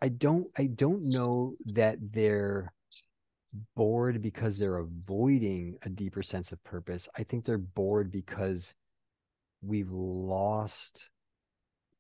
i 0.03 0.09
don't 0.09 0.47
i 0.59 0.66
don't 0.66 1.03
know 1.05 1.55
that 1.66 1.97
they're 2.12 2.72
bored 3.74 4.20
because 4.20 4.59
they're 4.59 4.79
avoiding 4.79 5.77
a 5.83 5.89
deeper 5.89 6.22
sense 6.22 6.53
of 6.53 6.62
purpose 6.62 7.09
i 7.16 7.22
think 7.22 7.45
they're 7.45 7.59
bored 7.59 8.12
because 8.12 8.74
we've 9.62 9.90
lost 9.90 11.09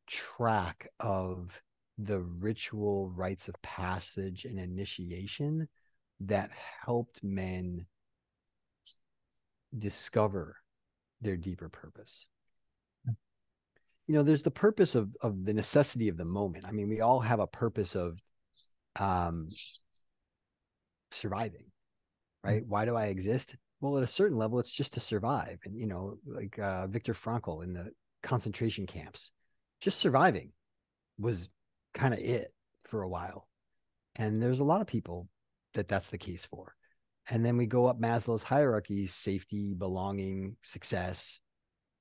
track 0.06 0.88
of 1.00 1.60
the 1.98 2.20
ritual 2.20 3.10
rites 3.10 3.48
of 3.48 3.60
passage 3.62 4.44
and 4.44 4.58
initiation 4.58 5.68
that 6.20 6.50
helped 6.84 7.22
men 7.22 7.86
discover 9.76 10.56
their 11.20 11.36
deeper 11.36 11.68
purpose. 11.68 12.26
You 13.06 14.14
know 14.14 14.22
there's 14.22 14.42
the 14.42 14.50
purpose 14.50 14.94
of 14.94 15.08
of 15.20 15.44
the 15.44 15.52
necessity 15.52 16.08
of 16.08 16.16
the 16.16 16.30
moment. 16.32 16.64
I 16.64 16.70
mean 16.70 16.88
we 16.88 17.00
all 17.00 17.20
have 17.20 17.40
a 17.40 17.46
purpose 17.46 17.96
of 17.96 18.18
um 19.00 19.48
surviving 21.10 21.64
right? 22.46 22.64
Why 22.66 22.84
do 22.84 22.94
i 22.96 23.06
exist 23.06 23.56
well 23.80 23.96
at 23.96 24.02
a 24.02 24.06
certain 24.06 24.36
level 24.36 24.58
it's 24.58 24.72
just 24.72 24.94
to 24.94 25.00
survive 25.00 25.58
and 25.64 25.78
you 25.78 25.86
know 25.86 26.16
like 26.26 26.58
uh 26.58 26.86
viktor 26.86 27.12
frankl 27.12 27.62
in 27.62 27.72
the 27.72 27.90
concentration 28.22 28.86
camps 28.86 29.30
just 29.80 29.98
surviving 29.98 30.52
was 31.18 31.48
kind 31.94 32.14
of 32.14 32.20
it 32.20 32.52
for 32.84 33.02
a 33.02 33.08
while. 33.08 33.48
And 34.16 34.42
there's 34.42 34.60
a 34.60 34.64
lot 34.64 34.80
of 34.80 34.86
people 34.86 35.28
that 35.74 35.88
that's 35.88 36.08
the 36.08 36.18
case 36.18 36.46
for. 36.46 36.74
And 37.28 37.44
then 37.44 37.56
we 37.56 37.66
go 37.66 37.86
up 37.86 38.00
Maslow's 38.00 38.42
hierarchy 38.42 39.06
safety, 39.08 39.74
belonging, 39.74 40.56
success, 40.62 41.40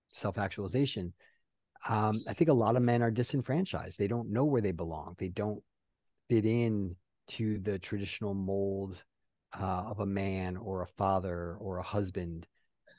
self 0.07 0.38
actualization. 0.38 1.13
Um, 1.88 2.13
I 2.30 2.34
think 2.34 2.49
a 2.49 2.53
lot 2.53 2.76
of 2.76 2.84
men 2.84 3.01
are 3.01 3.11
disenfranchised. 3.11 3.97
They 3.97 4.07
don't 4.07 4.32
know 4.32 4.45
where 4.45 4.61
they 4.61 4.71
belong. 4.71 5.15
They 5.17 5.30
don't 5.30 5.61
fit 6.30 6.45
in 6.45 6.95
to 7.28 7.59
the 7.59 7.80
traditional 7.80 8.34
mold 8.34 9.01
uh, 9.59 9.83
of 9.87 9.99
a 9.99 10.05
man 10.05 10.57
or 10.57 10.81
a 10.81 10.87
father 10.87 11.55
or 11.59 11.77
a 11.77 11.83
husband. 11.83 12.47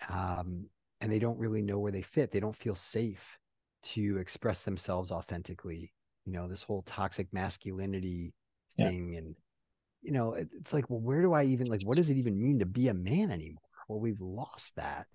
Um, 0.09 0.69
and 1.01 1.13
they 1.13 1.19
don't 1.19 1.39
really 1.39 1.63
know 1.63 1.79
where 1.79 1.93
they 1.93 2.03
fit. 2.03 2.31
They 2.31 2.41
don't 2.41 2.57
feel 2.57 2.75
safe 2.75 3.39
to 3.85 4.19
express 4.19 4.63
themselves 4.65 5.11
authentically 5.11 5.93
you 6.27 6.33
know 6.33 6.49
this 6.49 6.63
whole 6.63 6.83
toxic 6.83 7.29
masculinity 7.33 8.35
thing 8.77 9.13
yeah. 9.13 9.19
and 9.19 9.37
you 10.03 10.13
know 10.13 10.35
it, 10.35 10.49
it's 10.59 10.73
like 10.73 10.91
well 10.91 11.01
where 11.01 11.23
do 11.23 11.33
i 11.33 11.45
even 11.45 11.67
like 11.69 11.81
what 11.85 11.97
does 11.97 12.11
it 12.11 12.17
even 12.17 12.41
mean 12.41 12.59
to 12.59 12.67
be 12.67 12.89
a 12.89 12.95
man 12.95 13.31
anymore 13.31 13.63
well 13.89 14.01
we've 14.01 14.21
lost 14.21 14.75
that 14.77 15.07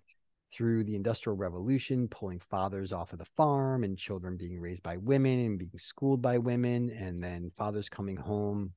through 0.51 0.83
the 0.83 0.95
industrial 0.95 1.37
revolution 1.37 2.07
pulling 2.07 2.39
fathers 2.39 2.91
off 2.91 3.13
of 3.13 3.19
the 3.19 3.25
farm 3.37 3.83
and 3.83 3.97
children 3.97 4.35
being 4.35 4.59
raised 4.59 4.83
by 4.83 4.97
women 4.97 5.39
and 5.39 5.59
being 5.59 5.71
schooled 5.77 6.21
by 6.21 6.37
women 6.37 6.89
and 6.89 7.17
then 7.17 7.51
fathers 7.57 7.87
coming 7.87 8.17
home 8.17 8.71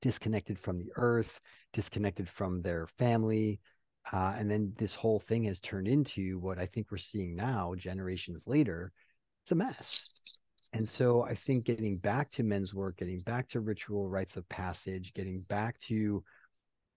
disconnected 0.00 0.58
from 0.58 0.78
the 0.78 0.90
earth 0.96 1.40
disconnected 1.72 2.28
from 2.28 2.62
their 2.62 2.86
family 2.98 3.60
uh, 4.12 4.34
and 4.36 4.50
then 4.50 4.72
this 4.76 4.94
whole 4.94 5.18
thing 5.18 5.44
has 5.44 5.60
turned 5.60 5.88
into 5.88 6.38
what 6.38 6.58
i 6.58 6.66
think 6.66 6.86
we're 6.90 6.98
seeing 6.98 7.34
now 7.34 7.74
generations 7.76 8.46
later 8.46 8.92
it's 9.42 9.52
a 9.52 9.54
mess 9.54 10.38
and 10.72 10.88
so 10.88 11.22
I 11.22 11.34
think 11.34 11.66
getting 11.66 11.98
back 11.98 12.30
to 12.30 12.42
men's 12.42 12.74
work, 12.74 12.96
getting 12.96 13.20
back 13.20 13.48
to 13.50 13.60
ritual 13.60 14.08
rites 14.08 14.36
of 14.36 14.48
passage, 14.48 15.12
getting 15.14 15.44
back 15.48 15.78
to 15.80 16.24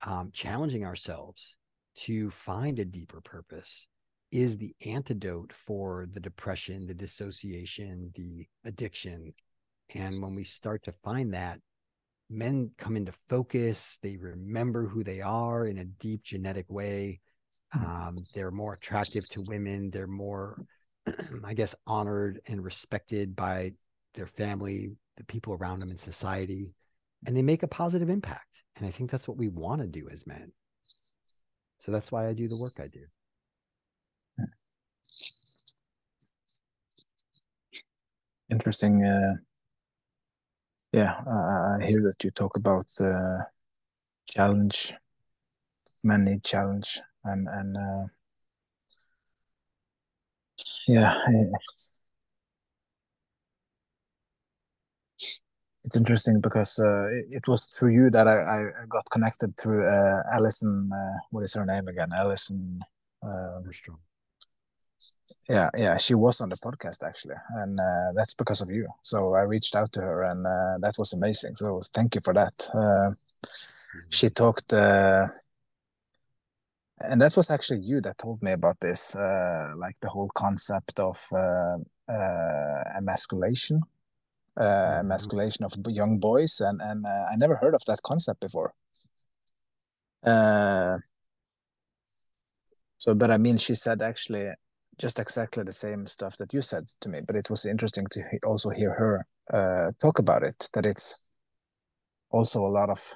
um, 0.01 0.31
challenging 0.33 0.85
ourselves 0.85 1.55
to 1.97 2.29
find 2.31 2.79
a 2.79 2.85
deeper 2.85 3.21
purpose 3.21 3.87
is 4.31 4.57
the 4.57 4.75
antidote 4.85 5.53
for 5.53 6.07
the 6.11 6.19
depression, 6.19 6.85
the 6.87 6.93
dissociation, 6.93 8.11
the 8.15 8.47
addiction. 8.65 9.33
And 9.95 10.13
when 10.21 10.35
we 10.35 10.43
start 10.43 10.83
to 10.83 10.93
find 11.03 11.33
that, 11.33 11.59
men 12.29 12.71
come 12.77 12.97
into 12.97 13.13
focus, 13.29 13.99
they 14.01 14.17
remember 14.17 14.87
who 14.87 15.03
they 15.03 15.21
are 15.21 15.65
in 15.65 15.77
a 15.77 15.85
deep 15.85 16.23
genetic 16.23 16.65
way. 16.69 17.19
Um, 17.73 18.15
they're 18.35 18.51
more 18.51 18.73
attractive 18.73 19.27
to 19.31 19.43
women, 19.47 19.89
they're 19.89 20.07
more 20.07 20.57
I 21.45 21.53
guess, 21.53 21.75
honored 21.85 22.41
and 22.47 22.63
respected 22.63 23.35
by 23.35 23.73
their 24.13 24.27
family, 24.27 24.91
the 25.17 25.23
people 25.23 25.53
around 25.53 25.79
them 25.79 25.89
in 25.89 25.97
society, 25.97 26.73
and 27.25 27.35
they 27.35 27.41
make 27.41 27.63
a 27.63 27.67
positive 27.67 28.09
impact. 28.09 28.63
And 28.75 28.85
I 28.85 28.91
think 28.91 29.09
that's 29.09 29.27
what 29.27 29.37
we 29.37 29.47
want 29.47 29.81
to 29.81 29.87
do 29.87 30.07
as 30.09 30.27
men. 30.27 30.51
So 31.79 31.91
that's 31.91 32.11
why 32.11 32.27
I 32.27 32.33
do 32.33 32.47
the 32.47 32.57
work 32.59 32.73
I 32.79 32.87
do. 32.91 33.05
Interesting. 38.49 39.03
Uh, 39.03 39.33
yeah, 40.91 41.13
uh, 41.27 41.77
I 41.79 41.85
hear 41.85 42.01
that 42.03 42.23
you 42.23 42.31
talk 42.31 42.57
about 42.57 42.87
uh, 42.99 43.39
challenge, 44.29 44.93
many 46.03 46.39
challenge, 46.43 46.99
and 47.23 47.47
and 47.47 47.77
uh, 47.77 48.07
yeah 50.87 51.13
it's 55.87 55.95
interesting 55.95 56.41
because 56.41 56.79
uh, 56.79 57.07
it, 57.29 57.47
was 57.47 57.67
through 57.67 57.93
you 57.93 58.09
that 58.09 58.27
I, 58.27 58.35
I 58.37 58.85
got 58.89 59.09
connected 59.09 59.55
through 59.55 59.87
uh, 59.87 60.21
Alison. 60.33 60.91
Uh, 60.93 61.17
what 61.31 61.43
is 61.43 61.53
her 61.53 61.65
name 61.65 61.87
again? 61.87 62.09
Alison. 62.13 62.81
Um, 63.23 63.61
yeah, 65.49 65.69
yeah, 65.75 65.97
she 65.97 66.15
was 66.15 66.41
on 66.41 66.49
the 66.49 66.55
podcast 66.57 67.05
actually, 67.05 67.35
and 67.55 67.79
uh, 67.79 68.11
that's 68.15 68.33
because 68.33 68.61
of 68.61 68.69
you. 68.69 68.87
So 69.01 69.33
I 69.33 69.41
reached 69.41 69.75
out 69.75 69.91
to 69.93 70.01
her, 70.01 70.23
and 70.23 70.45
uh, 70.45 70.77
that 70.79 70.95
was 70.97 71.13
amazing. 71.13 71.55
So 71.55 71.81
thank 71.93 72.15
you 72.15 72.21
for 72.23 72.33
that. 72.33 72.69
Uh, 72.73 73.11
she 74.09 74.29
talked, 74.29 74.73
and 74.73 75.31
that 77.21 77.35
was 77.35 77.49
actually 77.51 77.81
you 77.83 78.01
that 78.01 78.17
told 78.17 78.41
me 78.41 78.51
about 78.51 78.79
this, 78.79 79.15
like 79.15 79.99
the 80.01 80.09
whole 80.09 80.29
concept 80.35 80.99
of 80.99 81.21
emasculation 82.95 83.81
uh, 84.57 84.63
mm-hmm. 84.63 84.99
emasculation 85.01 85.65
of 85.65 85.73
young 85.87 86.17
boys, 86.17 86.61
and 86.61 86.81
and 86.81 87.05
uh, 87.05 87.25
I 87.31 87.35
never 87.35 87.57
heard 87.57 87.75
of 87.75 87.85
that 87.85 88.01
concept 88.01 88.39
before. 88.39 88.73
Uh, 90.23 90.97
so, 92.97 93.13
but 93.13 93.29
I 93.29 93.37
mean, 93.37 93.57
she 93.57 93.75
said 93.75 94.01
actually 94.01 94.49
just 94.99 95.19
exactly 95.19 95.63
the 95.63 95.71
same 95.71 96.07
stuff 96.07 96.37
that 96.37 96.53
you 96.53 96.61
said 96.61 96.83
to 97.01 97.09
me, 97.09 97.21
but 97.25 97.35
it 97.35 97.49
was 97.49 97.65
interesting 97.65 98.05
to 98.11 98.23
also 98.45 98.69
hear 98.69 98.93
her 98.93 99.25
uh, 99.53 99.91
talk 100.01 100.19
about 100.19 100.43
it. 100.43 100.69
That 100.73 100.85
it's 100.85 101.27
also 102.31 102.65
a 102.65 102.67
lot 102.67 102.89
of 102.89 103.15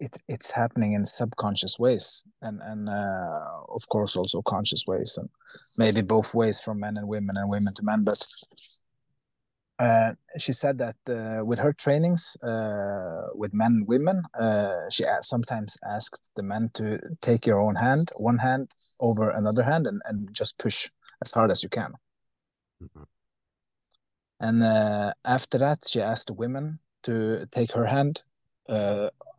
it, 0.00 0.16
it's 0.28 0.50
happening 0.50 0.94
in 0.94 1.04
subconscious 1.04 1.78
ways 1.78 2.24
and 2.42 2.60
and 2.62 2.88
uh, 2.88 3.40
of 3.68 3.86
course 3.88 4.16
also 4.16 4.42
conscious 4.42 4.84
ways 4.86 5.18
and 5.18 5.28
maybe 5.76 6.00
both 6.00 6.34
ways 6.34 6.60
from 6.60 6.80
men 6.80 6.96
and 6.96 7.06
women 7.06 7.36
and 7.36 7.50
women 7.50 7.74
to 7.74 7.82
men 7.82 8.02
but 8.04 8.24
uh, 9.80 10.12
she 10.36 10.52
said 10.52 10.76
that 10.76 10.96
uh, 11.08 11.42
with 11.42 11.58
her 11.58 11.72
trainings 11.72 12.36
uh, 12.42 13.28
with 13.34 13.54
men 13.54 13.72
and 13.72 13.88
women, 13.88 14.22
uh, 14.38 14.88
she 14.90 15.04
sometimes 15.22 15.78
asked 15.90 16.30
the 16.36 16.42
men 16.42 16.70
to 16.74 16.98
take 17.22 17.46
your 17.46 17.58
own 17.58 17.74
hand, 17.74 18.12
one 18.18 18.36
hand 18.36 18.70
over 19.00 19.30
another 19.30 19.62
hand, 19.62 19.86
and, 19.86 20.02
and 20.04 20.28
just 20.34 20.58
push 20.58 20.90
as 21.22 21.32
hard 21.32 21.50
as 21.50 21.62
you 21.62 21.70
can. 21.70 21.94
Mm-hmm. 22.82 23.02
And 24.40 24.62
uh, 24.62 25.12
after 25.24 25.56
that, 25.56 25.88
she 25.88 26.02
asked 26.02 26.26
the 26.26 26.34
women 26.34 26.78
to 27.04 27.46
take 27.50 27.72
her 27.72 27.86
hand 27.86 28.22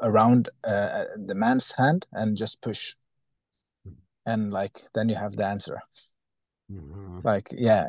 around 0.02 0.50
the 0.64 1.36
man's 1.36 1.72
hand 1.72 2.08
and 2.14 2.36
just 2.36 2.62
push. 2.62 2.96
Mm-hmm. 3.88 4.00
And 4.26 4.52
like, 4.52 4.82
then 4.96 5.08
you 5.08 5.16
have 5.16 5.36
the 5.36 5.46
answer. 5.46 5.82
Mm-hmm. 6.72 7.20
Like, 7.24 7.50
yeah, 7.52 7.86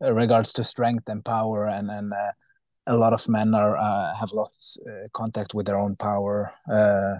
regards 0.00 0.52
to 0.52 0.64
strength 0.64 1.08
and 1.08 1.24
power 1.24 1.66
and 1.66 1.90
and 1.90 2.12
uh, 2.12 2.32
a 2.86 2.96
lot 2.96 3.12
of 3.12 3.28
men 3.28 3.54
are 3.54 3.76
uh, 3.76 4.14
have 4.14 4.32
lost 4.32 4.80
uh, 4.86 5.08
contact 5.12 5.54
with 5.54 5.66
their 5.66 5.78
own 5.78 5.96
power 5.96 6.52
uh, 6.72 7.14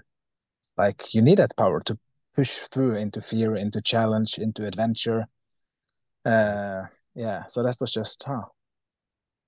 like 0.76 1.14
you 1.14 1.22
need 1.22 1.38
that 1.38 1.56
power 1.56 1.80
to 1.80 1.98
push 2.34 2.58
through 2.70 2.96
into 2.96 3.20
fear 3.20 3.54
into 3.54 3.80
challenge 3.80 4.38
into 4.38 4.66
adventure. 4.66 5.26
Uh, 6.24 6.84
yeah 7.14 7.44
so 7.46 7.62
that 7.62 7.76
was 7.80 7.92
just 7.92 8.22
huh, 8.26 8.42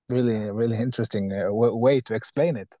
really 0.09 0.49
really 0.49 0.77
interesting 0.77 1.29
way 1.51 1.99
to 2.01 2.15
explain 2.15 2.55
it. 2.57 2.75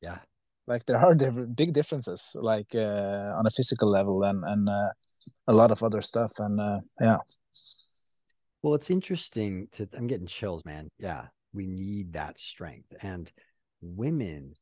Yeah. 0.00 0.18
Like 0.66 0.86
there 0.86 0.98
are 0.98 1.14
big 1.14 1.72
differences 1.72 2.34
like 2.34 2.74
on 2.74 3.46
a 3.46 3.50
physical 3.50 3.88
level 3.88 4.24
and 4.24 4.44
and 4.44 4.68
a 4.68 5.52
lot 5.52 5.70
of 5.70 5.82
other 5.82 6.00
stuff 6.00 6.32
and 6.38 6.82
yeah 7.00 7.18
well, 8.62 8.74
it's 8.74 8.90
interesting 8.90 9.68
to, 9.72 9.88
I'm 9.96 10.06
getting 10.06 10.26
chills, 10.26 10.64
man. 10.64 10.88
Yeah, 10.98 11.26
we 11.52 11.66
need 11.66 12.12
that 12.12 12.38
strength. 12.38 12.92
And 13.02 13.30
women 13.80 14.52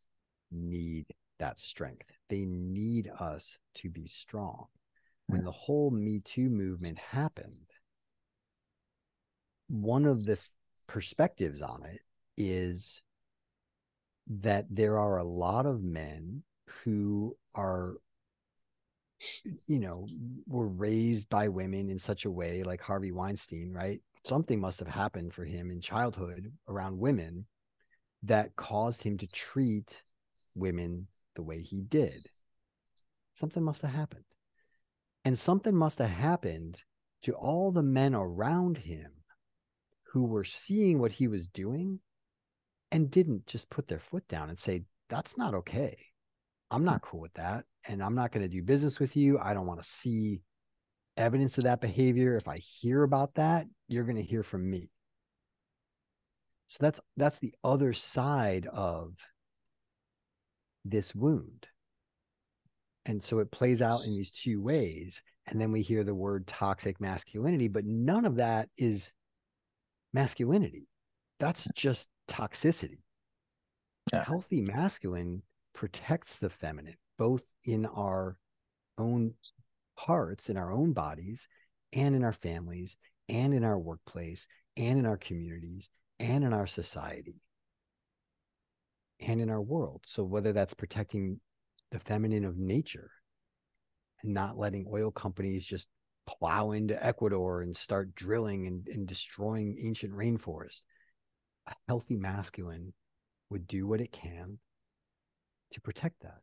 need 0.51 1.07
that 1.38 1.59
strength. 1.59 2.07
They 2.28 2.44
need 2.44 3.11
us 3.18 3.59
to 3.76 3.90
be 3.90 4.07
strong. 4.07 4.66
When 5.26 5.40
hmm. 5.40 5.46
the 5.46 5.53
whole 5.53 5.90
Me 5.90 6.20
Too 6.24 6.49
movement 6.49 6.99
happened, 6.99 7.70
one 9.68 10.07
of 10.07 10.24
the 10.24 10.38
perspectives 10.86 11.61
on 11.61 11.84
it 11.84 12.01
is 12.36 13.03
that 14.28 14.66
there 14.70 14.99
are 14.99 15.18
a 15.18 15.24
lot 15.24 15.66
of 15.66 15.82
men 15.82 16.42
who 16.84 17.36
are 17.55 17.94
you 19.66 19.78
know, 19.78 20.06
were 20.46 20.68
raised 20.68 21.28
by 21.28 21.48
women 21.48 21.88
in 21.88 21.98
such 21.98 22.24
a 22.24 22.30
way, 22.30 22.62
like 22.62 22.80
Harvey 22.80 23.12
Weinstein, 23.12 23.72
right? 23.72 24.00
Something 24.24 24.60
must 24.60 24.78
have 24.78 24.88
happened 24.88 25.34
for 25.34 25.44
him 25.44 25.70
in 25.70 25.80
childhood 25.80 26.52
around 26.68 26.98
women 26.98 27.46
that 28.24 28.56
caused 28.56 29.02
him 29.02 29.18
to 29.18 29.26
treat 29.26 29.96
women 30.56 31.06
the 31.36 31.42
way 31.42 31.60
he 31.60 31.82
did. 31.82 32.12
Something 33.34 33.62
must 33.62 33.82
have 33.82 33.92
happened. 33.92 34.24
And 35.24 35.38
something 35.38 35.74
must 35.74 35.98
have 35.98 36.10
happened 36.10 36.80
to 37.22 37.32
all 37.32 37.72
the 37.72 37.82
men 37.82 38.14
around 38.14 38.78
him 38.78 39.10
who 40.12 40.24
were 40.24 40.44
seeing 40.44 40.98
what 40.98 41.12
he 41.12 41.28
was 41.28 41.48
doing 41.48 42.00
and 42.90 43.10
didn't 43.10 43.46
just 43.46 43.68
put 43.70 43.88
their 43.88 43.98
foot 43.98 44.26
down 44.28 44.48
and 44.48 44.58
say, 44.58 44.84
that's 45.08 45.36
not 45.36 45.54
okay. 45.54 45.96
I'm 46.70 46.84
not 46.84 47.02
cool 47.02 47.20
with 47.20 47.34
that 47.34 47.64
and 47.88 48.02
I'm 48.02 48.14
not 48.14 48.32
going 48.32 48.44
to 48.44 48.52
do 48.52 48.62
business 48.62 49.00
with 49.00 49.16
you. 49.16 49.38
I 49.38 49.54
don't 49.54 49.66
want 49.66 49.82
to 49.82 49.88
see 49.88 50.42
evidence 51.16 51.58
of 51.58 51.64
that 51.64 51.80
behavior. 51.80 52.34
If 52.34 52.48
I 52.48 52.58
hear 52.58 53.02
about 53.02 53.34
that, 53.34 53.66
you're 53.88 54.04
going 54.04 54.16
to 54.16 54.22
hear 54.22 54.42
from 54.42 54.70
me. 54.70 54.90
So 56.68 56.78
that's 56.80 57.00
that's 57.16 57.38
the 57.38 57.54
other 57.64 57.94
side 57.94 58.66
of 58.66 59.14
this 60.84 61.14
wound. 61.14 61.66
And 63.06 63.24
so 63.24 63.38
it 63.38 63.50
plays 63.50 63.80
out 63.80 64.04
in 64.04 64.14
these 64.14 64.30
two 64.30 64.60
ways. 64.60 65.22
And 65.46 65.58
then 65.58 65.72
we 65.72 65.80
hear 65.80 66.04
the 66.04 66.14
word 66.14 66.46
toxic 66.46 67.00
masculinity, 67.00 67.68
but 67.68 67.86
none 67.86 68.26
of 68.26 68.36
that 68.36 68.68
is 68.76 69.14
masculinity. 70.12 70.88
That's 71.40 71.66
just 71.74 72.08
toxicity. 72.28 72.98
Yeah. 74.12 74.24
Healthy 74.24 74.60
masculine 74.60 75.42
protects 75.78 76.40
the 76.40 76.50
feminine 76.50 76.96
both 77.18 77.44
in 77.62 77.86
our 77.86 78.36
own 78.98 79.32
hearts, 79.94 80.50
in 80.50 80.56
our 80.56 80.72
own 80.72 80.92
bodies, 80.92 81.46
and 81.92 82.16
in 82.16 82.24
our 82.24 82.32
families, 82.32 82.96
and 83.28 83.54
in 83.54 83.62
our 83.62 83.78
workplace, 83.78 84.48
and 84.76 84.98
in 84.98 85.06
our 85.06 85.16
communities, 85.16 85.88
and 86.18 86.42
in 86.42 86.52
our 86.52 86.66
society, 86.66 87.36
and 89.20 89.40
in 89.40 89.48
our 89.48 89.62
world. 89.62 90.02
So, 90.04 90.24
whether 90.24 90.52
that's 90.52 90.74
protecting 90.74 91.38
the 91.92 92.00
feminine 92.00 92.44
of 92.44 92.58
nature 92.58 93.12
and 94.24 94.34
not 94.34 94.58
letting 94.58 94.84
oil 94.92 95.12
companies 95.12 95.64
just 95.64 95.86
plow 96.26 96.72
into 96.72 97.06
Ecuador 97.06 97.62
and 97.62 97.76
start 97.76 98.16
drilling 98.16 98.66
and, 98.66 98.88
and 98.88 99.06
destroying 99.06 99.78
ancient 99.80 100.12
rainforest, 100.12 100.82
a 101.68 101.74
healthy 101.86 102.16
masculine 102.16 102.94
would 103.48 103.68
do 103.68 103.86
what 103.86 104.00
it 104.00 104.10
can 104.10 104.58
to 105.72 105.80
protect 105.80 106.20
that. 106.22 106.40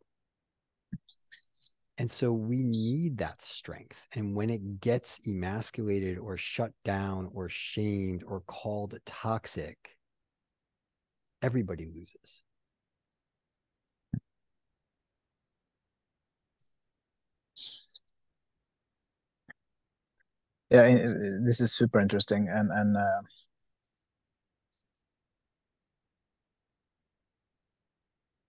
And 1.98 2.10
so 2.12 2.32
we 2.32 2.64
need 2.64 3.18
that 3.18 3.42
strength. 3.42 4.08
And 4.14 4.34
when 4.36 4.50
it 4.50 4.80
gets 4.82 5.20
emasculated 5.28 6.18
or 6.18 6.38
shut 6.38 6.72
down 6.84 7.30
or 7.34 7.48
shamed 7.50 8.24
or 8.24 8.42
called 8.42 8.98
toxic, 9.06 9.98
everybody 11.42 11.86
loses. 11.86 12.42
Yeah, 20.70 20.88
this 21.46 21.62
is 21.62 21.72
super 21.74 22.00
interesting, 22.00 22.48
and 22.50 22.72
and 22.72 22.98
uh, 22.98 23.22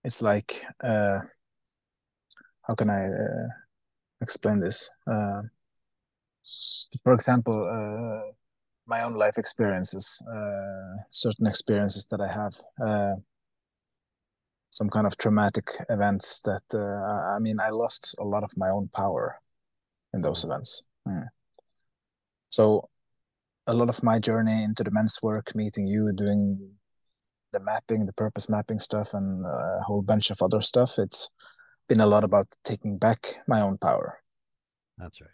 it's 0.07 0.21
like 0.21 0.53
uh, 0.81 1.19
how 2.61 2.75
can 2.75 2.89
I 2.89 3.03
uh, 3.07 3.47
explain 4.21 4.61
this? 4.61 4.89
Uh, 5.05 5.41
for 7.03 7.13
example, 7.13 7.57
uh, 7.67 8.31
my 8.85 9.03
own 9.03 9.15
life 9.15 9.37
experiences, 9.37 10.21
uh, 10.33 11.03
certain 11.09 11.45
experiences 11.45 12.05
that 12.05 12.21
I 12.21 12.31
have, 12.31 12.55
uh, 12.81 13.15
some 14.69 14.89
kind 14.89 15.05
of 15.05 15.17
traumatic 15.17 15.65
events 15.89 16.39
that 16.41 16.63
uh, 16.73 17.35
I 17.35 17.39
mean, 17.39 17.59
I 17.59 17.69
lost 17.71 18.15
a 18.17 18.23
lot 18.23 18.43
of 18.43 18.51
my 18.55 18.69
own 18.69 18.89
power 18.93 19.41
in 20.13 20.21
those 20.21 20.45
events. 20.45 20.83
Mm. 21.05 21.25
So, 22.49 22.87
a 23.67 23.73
lot 23.73 23.89
of 23.89 24.01
my 24.03 24.19
journey 24.19 24.63
into 24.63 24.85
the 24.85 24.91
men's 24.91 25.19
work, 25.21 25.53
meeting 25.53 25.85
you, 25.85 26.13
doing 26.13 26.76
the 27.57 27.63
mapping, 27.63 28.05
the 28.05 28.13
purpose 28.13 28.49
mapping 28.49 28.79
stuff, 28.79 29.13
and 29.13 29.45
a 29.45 29.81
whole 29.85 30.01
bunch 30.01 30.29
of 30.31 30.41
other 30.41 30.61
stuff. 30.61 30.99
It's 30.99 31.29
been 31.87 32.01
a 32.01 32.05
lot 32.05 32.23
about 32.23 32.47
taking 32.63 32.97
back 32.97 33.41
my 33.47 33.61
own 33.61 33.77
power. 33.77 34.19
That's 34.97 35.21
right. 35.21 35.29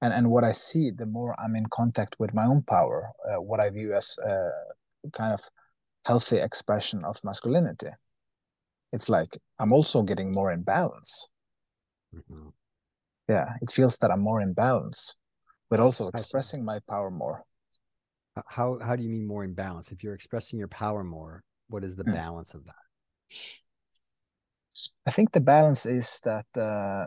And 0.00 0.12
and 0.12 0.30
what 0.30 0.44
I 0.44 0.52
see, 0.52 0.90
the 0.90 1.06
more 1.06 1.34
I'm 1.38 1.56
in 1.56 1.66
contact 1.66 2.16
with 2.18 2.34
my 2.34 2.46
own 2.46 2.62
power, 2.62 3.10
uh, 3.28 3.40
what 3.40 3.60
I 3.60 3.70
view 3.70 3.92
as 3.94 4.16
a 4.24 4.50
kind 5.12 5.32
of 5.32 5.40
healthy 6.04 6.38
expression 6.38 7.04
of 7.04 7.16
masculinity. 7.24 7.90
It's 8.92 9.08
like 9.08 9.36
I'm 9.58 9.72
also 9.72 10.02
getting 10.02 10.32
more 10.32 10.52
in 10.52 10.62
balance. 10.62 11.28
Mm-hmm. 12.14 12.48
Yeah, 13.28 13.48
it 13.60 13.70
feels 13.70 13.98
that 13.98 14.10
I'm 14.10 14.20
more 14.20 14.40
in 14.40 14.54
balance, 14.54 15.16
but 15.68 15.80
also 15.80 16.08
expressing 16.08 16.64
my 16.64 16.78
power 16.88 17.10
more. 17.10 17.44
How 18.46 18.78
how 18.82 18.96
do 18.96 19.02
you 19.02 19.08
mean 19.08 19.26
more 19.26 19.44
in 19.44 19.54
balance? 19.54 19.90
If 19.90 20.02
you're 20.02 20.14
expressing 20.14 20.58
your 20.58 20.68
power 20.68 21.04
more, 21.04 21.42
what 21.68 21.84
is 21.84 21.96
the 21.96 22.04
hmm. 22.04 22.14
balance 22.14 22.54
of 22.54 22.64
that? 22.66 22.74
I 25.06 25.10
think 25.10 25.32
the 25.32 25.40
balance 25.40 25.86
is 25.86 26.20
that, 26.24 26.46
uh, 26.56 27.06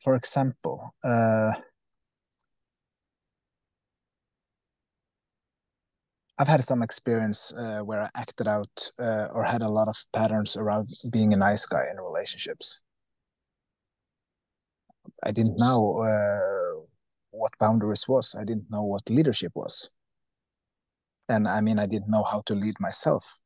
for 0.00 0.14
example, 0.14 0.94
uh, 1.02 1.52
I've 6.38 6.48
had 6.48 6.62
some 6.62 6.82
experience 6.82 7.52
uh, 7.54 7.80
where 7.80 8.02
I 8.02 8.10
acted 8.14 8.46
out 8.46 8.90
uh, 8.98 9.28
or 9.32 9.42
had 9.42 9.62
a 9.62 9.68
lot 9.68 9.88
of 9.88 9.96
patterns 10.12 10.56
around 10.56 10.90
being 11.10 11.32
a 11.32 11.36
nice 11.36 11.66
guy 11.66 11.84
in 11.90 12.00
relationships. 12.00 12.80
I 15.24 15.32
didn't 15.32 15.58
know 15.58 15.98
uh, 16.02 16.57
what 17.38 17.58
boundaries 17.58 18.06
was. 18.08 18.34
I 18.38 18.44
didn't 18.44 18.70
know 18.70 18.82
what 18.82 19.08
leadership 19.10 19.52
was. 19.54 19.90
And 21.28 21.46
I 21.46 21.60
mean, 21.60 21.78
I 21.78 21.86
didn't 21.86 22.10
know 22.10 22.24
how 22.24 22.42
to 22.46 22.54
lead 22.54 22.74
myself. 22.80 23.40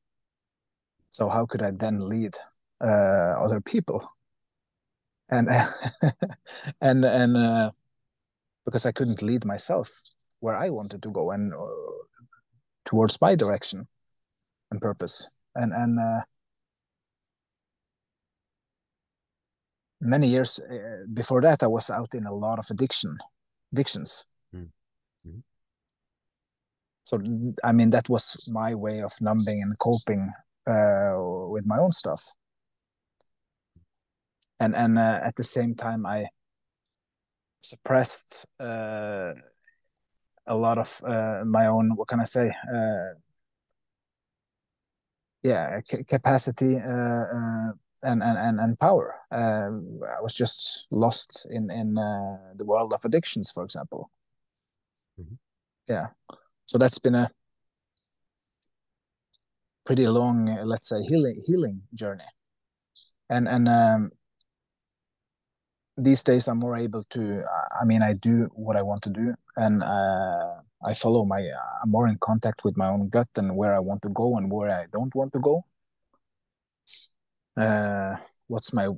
So 1.10 1.28
how 1.28 1.46
could 1.46 1.62
I 1.62 1.72
then 1.72 2.08
lead 2.08 2.34
uh, 2.80 3.34
other 3.44 3.60
people? 3.60 4.08
And 5.30 5.48
and 6.80 7.04
and 7.04 7.36
uh, 7.36 7.70
because 8.64 8.86
I 8.86 8.92
couldn't 8.92 9.22
lead 9.22 9.44
myself 9.44 9.90
where 10.40 10.56
I 10.56 10.70
wanted 10.70 11.02
to 11.02 11.10
go 11.10 11.30
and 11.30 11.52
uh, 11.52 11.66
towards 12.84 13.20
my 13.20 13.34
direction 13.34 13.88
and 14.70 14.80
purpose, 14.80 15.28
and 15.54 15.72
and 15.72 15.98
uh, 15.98 16.22
many 20.00 20.28
years 20.28 20.60
uh, 20.60 21.06
before 21.12 21.40
that, 21.42 21.62
I 21.62 21.68
was 21.68 21.88
out 21.90 22.14
in 22.14 22.26
a 22.26 22.34
lot 22.34 22.58
of 22.58 22.66
addiction, 22.70 23.16
addictions. 23.72 24.24
Mm 24.52 24.72
-hmm. 25.24 25.42
So 27.02 27.16
I 27.64 27.72
mean, 27.72 27.90
that 27.90 28.08
was 28.08 28.48
my 28.48 28.74
way 28.74 29.04
of 29.04 29.20
numbing 29.20 29.62
and 29.62 29.76
coping 29.78 30.32
uh, 30.66 31.50
with 31.52 31.66
my 31.66 31.78
own 31.78 31.92
stuff 31.92 32.22
and 34.62 34.74
and 34.76 34.98
uh, 34.98 35.20
at 35.22 35.34
the 35.36 35.42
same 35.42 35.74
time 35.74 36.06
i 36.06 36.26
suppressed 37.62 38.46
uh, 38.60 39.34
a 40.46 40.54
lot 40.54 40.78
of 40.78 41.02
uh, 41.06 41.44
my 41.44 41.66
own 41.66 41.96
what 41.96 42.08
can 42.08 42.20
i 42.20 42.24
say 42.24 42.48
uh, 42.74 43.10
yeah 45.42 45.80
capacity 46.08 46.76
uh, 48.04 48.08
uh, 48.08 48.10
and, 48.10 48.38
and 48.38 48.60
and 48.60 48.78
power 48.78 49.14
um, 49.30 50.00
i 50.18 50.20
was 50.20 50.34
just 50.34 50.86
lost 50.90 51.46
in 51.50 51.70
in 51.70 51.94
the 52.56 52.64
world 52.64 52.92
of 52.92 53.04
addictions 53.04 53.52
for 53.52 53.64
example 53.64 54.10
mm 55.18 55.24
-hmm. 55.24 55.36
yeah 55.88 56.06
so 56.66 56.78
that's 56.78 57.00
been 57.00 57.14
a 57.14 57.28
pretty 59.84 60.06
long, 60.06 60.48
uh, 60.48 60.64
let's 60.64 60.88
say, 60.88 61.02
healing 61.02 61.42
healing 61.46 61.82
journey. 61.94 62.24
And 63.28 63.48
and 63.48 63.68
um, 63.68 64.10
these 65.96 66.22
days 66.22 66.48
I'm 66.48 66.58
more 66.58 66.76
able 66.76 67.02
to. 67.10 67.44
I 67.80 67.84
mean, 67.84 68.02
I 68.02 68.14
do 68.14 68.48
what 68.54 68.76
I 68.76 68.82
want 68.82 69.02
to 69.02 69.10
do, 69.10 69.34
and 69.56 69.82
uh, 69.82 70.54
I 70.84 70.94
follow 70.94 71.24
my. 71.24 71.40
I'm 71.82 71.90
more 71.90 72.08
in 72.08 72.18
contact 72.18 72.64
with 72.64 72.76
my 72.76 72.88
own 72.88 73.08
gut 73.08 73.28
and 73.36 73.56
where 73.56 73.74
I 73.74 73.78
want 73.78 74.02
to 74.02 74.10
go 74.10 74.36
and 74.36 74.50
where 74.50 74.70
I 74.70 74.86
don't 74.92 75.14
want 75.14 75.32
to 75.34 75.40
go. 75.40 75.64
Uh, 77.56 78.16
what's 78.48 78.72
my 78.72 78.88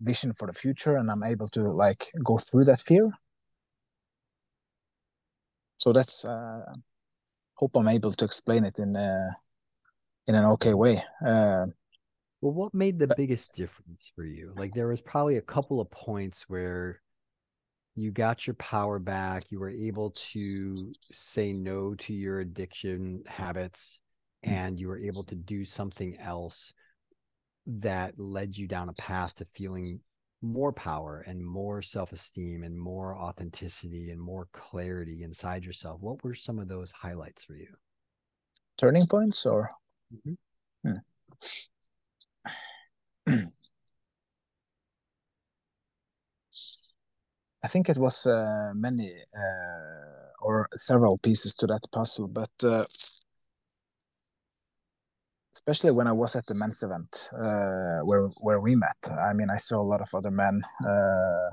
vision 0.00 0.32
for 0.34 0.46
the 0.46 0.52
future, 0.52 0.96
and 0.96 1.10
I'm 1.10 1.24
able 1.24 1.46
to 1.48 1.72
like 1.72 2.06
go 2.22 2.38
through 2.38 2.64
that 2.64 2.80
fear. 2.80 3.10
So 5.78 5.92
that's. 5.92 6.24
Uh, 6.24 6.64
hope 7.54 7.76
I'm 7.76 7.88
able 7.88 8.12
to 8.12 8.24
explain 8.24 8.64
it 8.64 8.78
in. 8.78 8.96
Uh, 8.96 9.30
in 10.26 10.34
an 10.34 10.44
okay 10.44 10.74
way. 10.74 11.04
Uh, 11.24 11.66
well, 12.40 12.52
what 12.52 12.74
made 12.74 12.98
the 12.98 13.12
biggest 13.16 13.54
difference 13.54 14.10
for 14.14 14.24
you? 14.24 14.52
Like 14.56 14.72
there 14.72 14.88
was 14.88 15.00
probably 15.00 15.36
a 15.36 15.42
couple 15.42 15.80
of 15.80 15.90
points 15.90 16.44
where 16.48 17.00
you 17.94 18.10
got 18.10 18.46
your 18.46 18.54
power 18.54 18.98
back, 18.98 19.44
you 19.50 19.60
were 19.60 19.70
able 19.70 20.10
to 20.10 20.92
say 21.12 21.52
no 21.52 21.94
to 21.94 22.12
your 22.12 22.40
addiction 22.40 23.22
habits, 23.26 24.00
mm. 24.44 24.52
and 24.52 24.78
you 24.78 24.88
were 24.88 24.98
able 24.98 25.24
to 25.24 25.34
do 25.34 25.64
something 25.64 26.16
else 26.18 26.72
that 27.66 28.18
led 28.18 28.56
you 28.56 28.68
down 28.68 28.88
a 28.88 28.94
path 28.94 29.34
to 29.36 29.46
feeling 29.54 30.00
more 30.42 30.72
power 30.72 31.24
and 31.26 31.44
more 31.44 31.80
self-esteem 31.80 32.62
and 32.62 32.78
more 32.78 33.16
authenticity 33.16 34.10
and 34.10 34.20
more 34.20 34.48
clarity 34.52 35.22
inside 35.22 35.64
yourself. 35.64 36.00
What 36.00 36.22
were 36.22 36.34
some 36.34 36.58
of 36.58 36.68
those 36.68 36.90
highlights 36.90 37.44
for 37.44 37.56
you? 37.56 37.68
Turning 38.76 39.06
points 39.06 39.46
or 39.46 39.70
Mm-hmm. 40.86 40.98
I 47.62 47.68
think 47.68 47.88
it 47.88 47.96
was 47.96 48.26
uh, 48.26 48.72
many 48.74 49.14
uh, 49.34 50.42
or 50.42 50.68
several 50.76 51.16
pieces 51.18 51.54
to 51.54 51.66
that 51.68 51.86
puzzle, 51.90 52.28
but 52.28 52.50
uh, 52.62 52.84
especially 55.66 55.92
when 55.92 56.06
I 56.06 56.12
was 56.12 56.36
at 56.36 56.44
the 56.46 56.54
men's 56.54 56.82
event 56.82 57.30
uh, 57.32 58.04
where 58.04 58.28
where 58.40 58.60
we 58.60 58.76
met. 58.76 58.98
I 59.26 59.32
mean, 59.32 59.48
I 59.50 59.56
saw 59.56 59.80
a 59.80 59.90
lot 59.92 60.02
of 60.02 60.08
other 60.14 60.30
men 60.30 60.62
uh, 60.86 61.50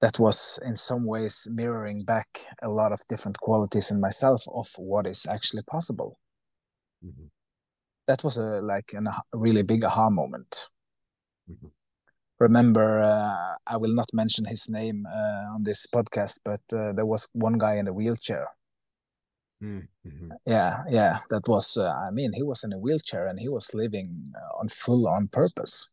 that 0.00 0.18
was 0.18 0.58
in 0.64 0.74
some 0.74 1.04
ways 1.04 1.46
mirroring 1.52 2.02
back 2.04 2.26
a 2.62 2.68
lot 2.68 2.90
of 2.92 3.00
different 3.08 3.38
qualities 3.38 3.92
in 3.92 4.00
myself 4.00 4.42
of 4.52 4.68
what 4.76 5.06
is 5.06 5.24
actually 5.26 5.62
possible. 5.70 6.18
Mm-hmm. 7.04 7.26
That 8.08 8.24
was 8.24 8.38
a 8.38 8.60
like 8.60 8.92
an, 8.92 9.06
a 9.06 9.22
really 9.32 9.62
big 9.62 9.84
aha 9.84 10.10
moment. 10.10 10.68
Mm-hmm. 11.48 11.68
Remember, 12.40 13.02
uh, 13.02 13.54
I 13.66 13.76
will 13.76 13.94
not 13.94 14.08
mention 14.12 14.46
his 14.46 14.68
name 14.68 15.06
uh, 15.06 15.54
on 15.54 15.62
this 15.62 15.86
podcast, 15.86 16.40
but 16.44 16.62
uh, 16.72 16.92
there 16.92 17.06
was 17.06 17.28
one 17.34 17.58
guy 17.58 17.76
in 17.76 17.86
a 17.86 17.92
wheelchair. 17.92 18.48
Mm-hmm. 19.62 20.30
Yeah, 20.46 20.84
yeah, 20.88 21.18
that 21.28 21.46
was. 21.46 21.76
Uh, 21.76 21.92
I 21.92 22.10
mean, 22.10 22.32
he 22.32 22.42
was 22.42 22.64
in 22.64 22.72
a 22.72 22.78
wheelchair 22.78 23.26
and 23.26 23.38
he 23.38 23.48
was 23.48 23.74
living 23.74 24.32
uh, 24.34 24.58
on 24.58 24.68
full 24.68 25.06
on 25.06 25.28
purpose. 25.28 25.88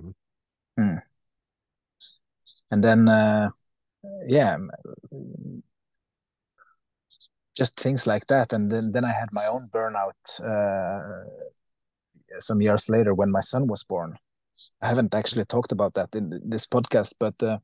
Mm-hmm. 0.00 0.82
Mm. 0.82 1.02
And 2.72 2.82
then, 2.82 3.08
uh, 3.08 3.50
yeah, 4.26 4.56
just 7.56 7.78
things 7.78 8.06
like 8.06 8.26
that 8.26 8.52
and 8.52 8.70
then 8.70 8.92
then 8.92 9.04
i 9.04 9.12
had 9.12 9.32
my 9.32 9.46
own 9.46 9.68
burnout 9.72 10.40
uh, 10.42 11.24
some 12.40 12.60
years 12.62 12.88
later 12.88 13.14
when 13.14 13.30
my 13.30 13.40
son 13.40 13.66
was 13.66 13.84
born 13.84 14.16
i 14.80 14.86
haven't 14.86 15.14
actually 15.14 15.44
talked 15.44 15.72
about 15.72 15.94
that 15.94 16.14
in 16.14 16.40
this 16.44 16.66
podcast 16.66 17.12
but 17.18 17.40
uh, 17.42 17.58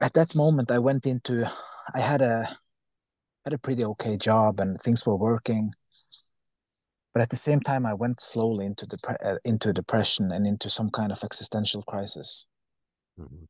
at 0.00 0.12
that 0.14 0.34
moment 0.34 0.70
i 0.70 0.78
went 0.78 1.06
into 1.06 1.44
i 1.94 2.00
had 2.00 2.22
a 2.22 2.56
had 3.46 3.54
a 3.54 3.58
pretty 3.58 3.84
okay 3.84 4.16
job 4.16 4.58
and 4.58 4.80
things 4.80 5.06
were 5.06 5.16
working. 5.16 5.72
But 7.14 7.22
at 7.22 7.30
the 7.30 7.36
same 7.36 7.60
time 7.60 7.86
i 7.86 7.94
went 7.94 8.20
slowly 8.20 8.66
into 8.66 8.84
the 8.86 8.98
uh, 9.24 9.38
into 9.44 9.72
depression 9.72 10.32
and 10.32 10.46
into 10.46 10.68
some 10.68 10.90
kind 10.90 11.12
of 11.12 11.22
existential 11.22 11.82
crisis. 11.82 12.46
Mm-hmm. 13.18 13.44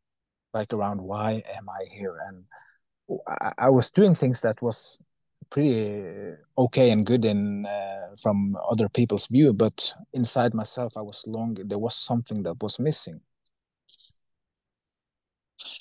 like 0.55 0.73
around 0.73 1.01
why 1.01 1.43
am 1.57 1.69
i 1.69 1.83
here? 1.99 2.17
And 2.27 2.45
I, 3.59 3.69
was 3.69 3.91
doing 3.91 4.15
things 4.15 4.41
that 4.43 4.63
was 4.63 5.01
pretty 5.51 6.05
okay 6.57 6.91
and 6.91 7.05
good 7.05 7.25
in 7.25 7.67
uh, 7.67 8.15
from 8.23 8.57
other 8.71 8.89
people's 8.89 9.27
view 9.27 9.53
but 9.53 9.93
inside 10.13 10.55
myself 10.55 10.97
i 10.97 11.01
was 11.01 11.25
long 11.27 11.55
there 11.65 11.79
was 11.79 11.97
something 11.97 12.45
that 12.45 12.63
was 12.63 12.79
missing. 12.79 13.21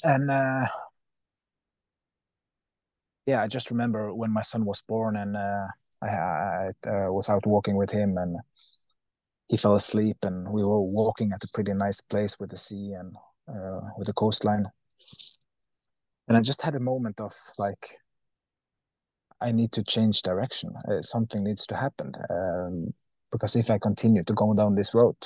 And 0.03 0.31
uh, 0.31 0.65
yeah 3.25 3.41
i 3.41 3.47
just 3.47 3.71
remember 3.71 4.13
when 4.13 4.31
my 4.31 4.41
son 4.41 4.65
was 4.65 4.81
born 4.81 5.15
and 5.15 5.35
uh, 5.35 5.67
i, 6.01 6.07
I 6.07 6.69
uh, 6.87 7.11
was 7.11 7.29
out 7.29 7.45
walking 7.45 7.75
with 7.75 7.91
him 7.91 8.17
and 8.17 8.37
he 9.47 9.57
fell 9.57 9.75
asleep 9.75 10.17
and 10.23 10.49
we 10.49 10.63
were 10.63 10.81
walking 10.81 11.31
at 11.31 11.43
a 11.43 11.49
pretty 11.53 11.73
nice 11.73 12.01
place 12.01 12.39
with 12.39 12.49
the 12.49 12.57
sea 12.57 12.93
and 12.93 13.15
uh, 13.47 13.81
with 13.97 14.07
the 14.07 14.13
coastline 14.13 14.65
and 16.27 16.37
I 16.37 16.41
just 16.41 16.61
had 16.61 16.75
a 16.75 16.79
moment 16.79 17.19
of 17.21 17.33
like, 17.57 17.87
I 19.41 19.51
need 19.51 19.71
to 19.73 19.83
change 19.83 20.21
direction. 20.21 20.73
Uh, 20.89 21.01
something 21.01 21.43
needs 21.43 21.67
to 21.67 21.75
happen 21.75 22.13
um, 22.29 22.93
because 23.31 23.55
if 23.55 23.69
I 23.69 23.77
continue 23.77 24.23
to 24.23 24.33
go 24.33 24.53
down 24.53 24.75
this 24.75 24.93
road, 24.93 25.17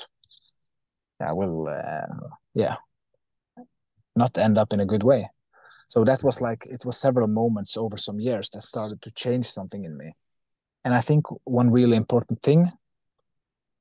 I 1.21 1.33
will, 1.33 1.67
uh, 1.67 2.27
yeah, 2.53 2.75
not 4.15 4.37
end 4.37 4.57
up 4.57 4.73
in 4.73 4.79
a 4.79 4.85
good 4.85 5.03
way. 5.03 5.29
So 5.89 6.03
that 6.03 6.23
was 6.23 6.39
like 6.39 6.65
it 6.67 6.85
was 6.85 6.97
several 6.97 7.27
moments 7.27 7.75
over 7.75 7.97
some 7.97 8.19
years 8.19 8.49
that 8.51 8.61
started 8.61 9.01
to 9.01 9.11
change 9.11 9.47
something 9.47 9.83
in 9.83 9.97
me. 9.97 10.13
And 10.85 10.93
I 10.93 11.01
think 11.01 11.25
one 11.43 11.71
really 11.71 11.97
important 11.97 12.41
thing 12.41 12.71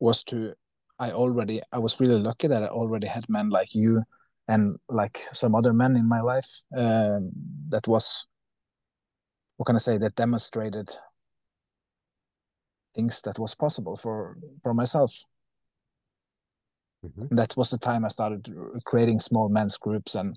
was 0.00 0.24
to 0.24 0.54
I 0.98 1.12
already 1.12 1.60
I 1.70 1.78
was 1.78 2.00
really 2.00 2.20
lucky 2.20 2.48
that 2.48 2.64
I 2.64 2.68
already 2.68 3.06
had 3.06 3.28
men 3.28 3.50
like 3.50 3.74
you 3.74 4.02
and 4.48 4.76
like 4.88 5.18
some 5.32 5.54
other 5.54 5.72
men 5.72 5.96
in 5.96 6.08
my 6.08 6.22
life 6.22 6.62
um, 6.76 7.30
that 7.68 7.86
was 7.86 8.26
what 9.58 9.66
can 9.66 9.76
I 9.76 9.78
say 9.78 9.98
that 9.98 10.14
demonstrated 10.14 10.90
things 12.94 13.20
that 13.20 13.38
was 13.38 13.54
possible 13.54 13.96
for 13.96 14.38
for 14.62 14.72
myself. 14.72 15.12
Mm-hmm. 17.04 17.36
That 17.36 17.54
was 17.56 17.70
the 17.70 17.78
time 17.78 18.04
I 18.04 18.08
started 18.08 18.48
creating 18.84 19.20
small 19.20 19.48
men's 19.48 19.76
groups 19.76 20.14
and 20.14 20.36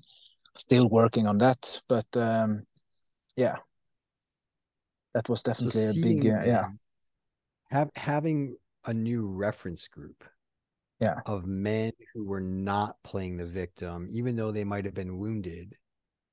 still 0.54 0.88
working 0.88 1.26
on 1.26 1.38
that. 1.38 1.80
But 1.88 2.06
um, 2.16 2.66
yeah, 3.36 3.56
that 5.14 5.28
was 5.28 5.42
definitely 5.42 5.84
so 5.84 5.90
a 5.90 6.02
big 6.02 6.26
uh, 6.26 6.42
yeah. 6.44 6.64
Have 7.70 7.90
having 7.94 8.56
a 8.84 8.92
new 8.92 9.26
reference 9.26 9.88
group 9.88 10.24
yeah 11.02 11.18
of 11.26 11.46
men 11.46 11.92
who 12.14 12.24
were 12.24 12.40
not 12.40 12.96
playing 13.02 13.36
the 13.36 13.44
victim 13.44 14.08
even 14.10 14.36
though 14.36 14.52
they 14.52 14.64
might 14.64 14.84
have 14.84 14.94
been 14.94 15.18
wounded 15.18 15.74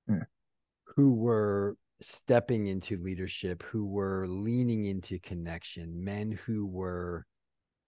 mm. 0.09 0.21
who 0.95 1.13
were 1.13 1.75
stepping 2.01 2.67
into 2.67 2.97
leadership 2.97 3.63
who 3.63 3.85
were 3.85 4.27
leaning 4.27 4.85
into 4.85 5.19
connection 5.19 6.03
men 6.03 6.31
who 6.45 6.67
were 6.67 7.25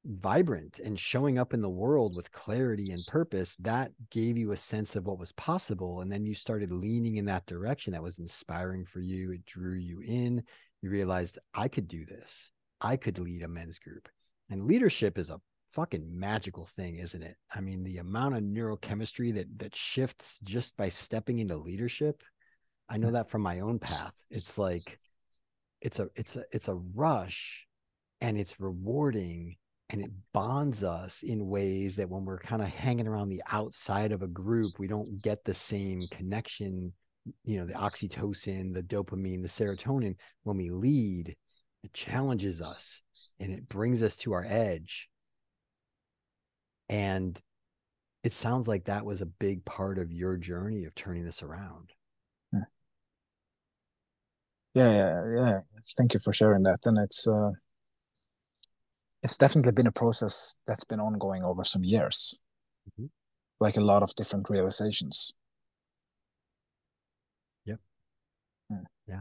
vibrant 0.06 0.80
and 0.80 0.99
showing 0.99 1.38
up 1.38 1.54
in 1.54 1.62
the 1.62 1.70
world 1.70 2.16
with 2.16 2.32
clarity 2.32 2.91
and 2.91 3.06
purpose 3.08 3.56
that 3.60 3.91
gave 4.10 4.38
you 4.38 4.52
a 4.52 4.58
sense 4.58 4.95
of 4.95 5.06
what 5.06 5.20
was 5.20 5.32
possible 5.34 6.02
and 6.02 6.12
then 6.12 6.26
you 6.26 6.34
started 6.34 6.72
leaning 6.72 7.18
in 7.18 7.26
that 7.26 7.45
direction 7.45 7.93
that 7.93 8.02
was 8.02 8.18
inspiring 8.18 8.84
for 8.84 8.99
you 8.99 9.32
it 9.32 9.45
drew 9.45 9.78
you 9.78 9.99
in 10.02 10.41
you 10.82 10.89
realized 10.89 11.38
i 11.54 11.68
could 11.68 11.88
do 11.88 12.04
this 12.06 12.52
i 12.82 12.97
could 12.97 13.20
lead 13.20 13.43
a 13.43 13.47
men's 13.47 13.78
group 13.78 14.10
and 14.49 14.66
leadership 14.66 15.20
is 15.20 15.30
a 15.30 15.39
fucking 15.74 16.08
magical 16.12 16.66
thing, 16.66 16.97
isn't 16.97 17.24
it? 17.24 17.38
I 17.54 17.62
mean, 17.62 17.84
the 17.84 17.97
amount 17.97 18.36
of 18.36 18.43
neurochemistry 18.43 19.34
that 19.36 19.47
that 19.60 19.76
shifts 19.76 20.39
just 20.43 20.76
by 20.78 20.89
stepping 20.89 21.39
into 21.39 21.58
leadership. 21.58 22.22
I 22.89 22.97
know 22.97 23.10
mm. 23.10 23.14
that 23.14 23.30
from 23.30 23.41
my 23.41 23.62
own 23.62 23.80
path. 23.80 24.14
It's 24.30 24.58
like 24.58 24.99
it's 25.80 25.99
a 25.99 26.10
it's 26.16 26.36
a 26.36 26.43
it's 26.52 26.68
a 26.68 26.76
rush 26.76 27.66
and 28.20 28.38
it's 28.38 28.60
rewarding 28.60 29.56
and 29.92 30.02
it 30.02 30.12
bonds 30.34 30.84
us 30.84 31.24
in 31.24 31.48
ways 31.48 31.96
that 31.98 32.10
when 32.10 32.26
we're 32.26 32.39
kind 32.39 32.62
of 32.62 32.68
hanging 32.70 33.08
around 33.08 33.30
the 33.30 33.44
outside 33.52 34.12
of 34.12 34.22
a 34.22 34.28
group, 34.28 34.74
we 34.80 34.88
don't 34.88 35.22
get 35.22 35.44
the 35.44 35.54
same 35.54 36.02
connection, 36.12 36.94
you 37.44 37.60
know, 37.60 37.66
the 37.66 37.74
oxytocin, 37.74 38.74
the 38.74 38.82
dopamine, 38.82 39.42
the 39.42 39.50
serotonin. 39.50 40.16
When 40.44 40.58
we 40.58 40.70
lead, 40.70 41.36
it 41.84 41.94
challenges 41.94 42.62
us 42.62 43.02
and 43.39 43.52
it 43.52 43.68
brings 43.68 44.02
us 44.02 44.16
to 44.18 44.34
our 44.34 44.46
edge 44.48 45.10
and 46.89 47.39
it 48.24 48.34
sounds 48.34 48.68
like 48.68 48.86
that 48.86 49.06
was 49.06 49.22
a 49.22 49.26
big 49.26 49.66
part 49.66 49.98
of 49.98 50.12
your 50.12 50.38
journey 50.38 50.86
of 50.86 50.94
turning 50.94 51.26
this 51.26 51.42
around. 51.42 51.92
Yeah, 54.74 54.89
yeah, 54.89 55.24
yeah. 55.36 55.60
Thank 55.98 56.14
you 56.14 56.20
for 56.20 56.32
sharing 56.34 56.64
that. 56.64 56.80
And 56.86 56.98
it's 56.98 57.28
uh 57.28 57.52
it's 59.24 59.38
definitely 59.38 59.72
been 59.72 59.88
a 59.88 59.92
process 59.92 60.56
that's 60.68 60.84
been 60.84 61.00
ongoing 61.00 61.44
over 61.44 61.64
some 61.64 61.84
years. 61.84 62.36
Mm-hmm. 62.90 63.08
Like 63.60 63.78
a 63.78 63.82
lot 63.82 64.02
of 64.02 64.16
different 64.16 64.50
realizations. 64.50 65.34
Yep. 67.66 67.80
Hmm. 68.70 68.84
Yeah. 69.08 69.20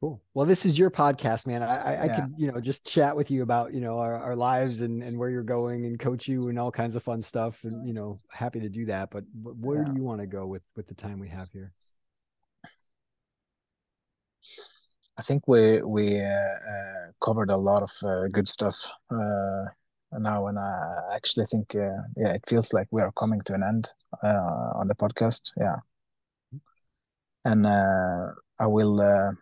Cool. 0.00 0.22
Well, 0.32 0.46
this 0.46 0.64
is 0.64 0.78
your 0.78 0.90
podcast, 0.90 1.46
man. 1.46 1.62
I, 1.62 1.66
I, 1.66 2.04
yeah. 2.04 2.16
Could, 2.16 2.34
you 2.38 2.50
know, 2.50 2.60
just 2.60 2.84
chat 2.84 3.14
with 3.14 3.30
you 3.30 3.42
about, 3.42 3.74
you 3.74 3.80
know, 3.80 3.98
our, 3.98 4.16
our 4.16 4.36
lives 4.36 4.80
and, 4.80 5.02
and 5.02 5.18
where 5.18 5.28
you're 5.28 5.42
going 5.42 5.84
and 5.84 5.98
coach 5.98 6.26
you 6.26 6.48
and 6.48 6.58
all 6.58 6.70
kinds 6.70 6.94
of 6.94 7.02
fun 7.02 7.20
stuff. 7.20 7.58
And, 7.64 7.86
you 7.86 7.92
know, 7.92 8.20
happy 8.30 8.60
to 8.60 8.68
do 8.68 8.86
that. 8.86 9.10
But 9.10 9.24
where 9.34 9.82
yeah. 9.82 9.84
do 9.84 9.92
you 9.94 10.02
want 10.02 10.20
to 10.20 10.26
go 10.26 10.46
with, 10.46 10.62
with 10.76 10.86
the 10.88 10.94
time 10.94 11.20
we 11.20 11.28
have 11.28 11.48
here? 11.52 11.72
I 15.16 15.22
think 15.22 15.46
we, 15.46 15.80
we 15.82 16.20
uh, 16.20 16.24
uh, 16.24 17.12
covered 17.24 17.50
a 17.50 17.56
lot 17.56 17.82
of 17.82 17.92
uh, 18.04 18.26
good 18.28 18.48
stuff 18.48 18.90
uh, 19.10 19.64
now. 20.12 20.48
And 20.48 20.58
I 20.58 21.14
actually 21.14 21.46
think, 21.46 21.74
uh, 21.74 22.02
yeah, 22.16 22.32
it 22.32 22.42
feels 22.48 22.72
like 22.72 22.88
we 22.90 23.00
are 23.00 23.12
coming 23.12 23.40
to 23.42 23.54
an 23.54 23.62
end 23.62 23.92
uh, 24.24 24.72
on 24.74 24.88
the 24.88 24.94
podcast. 24.94 25.52
Yeah. 25.56 25.76
And 27.44 27.66
I 27.66 28.66
will, 28.66 29.36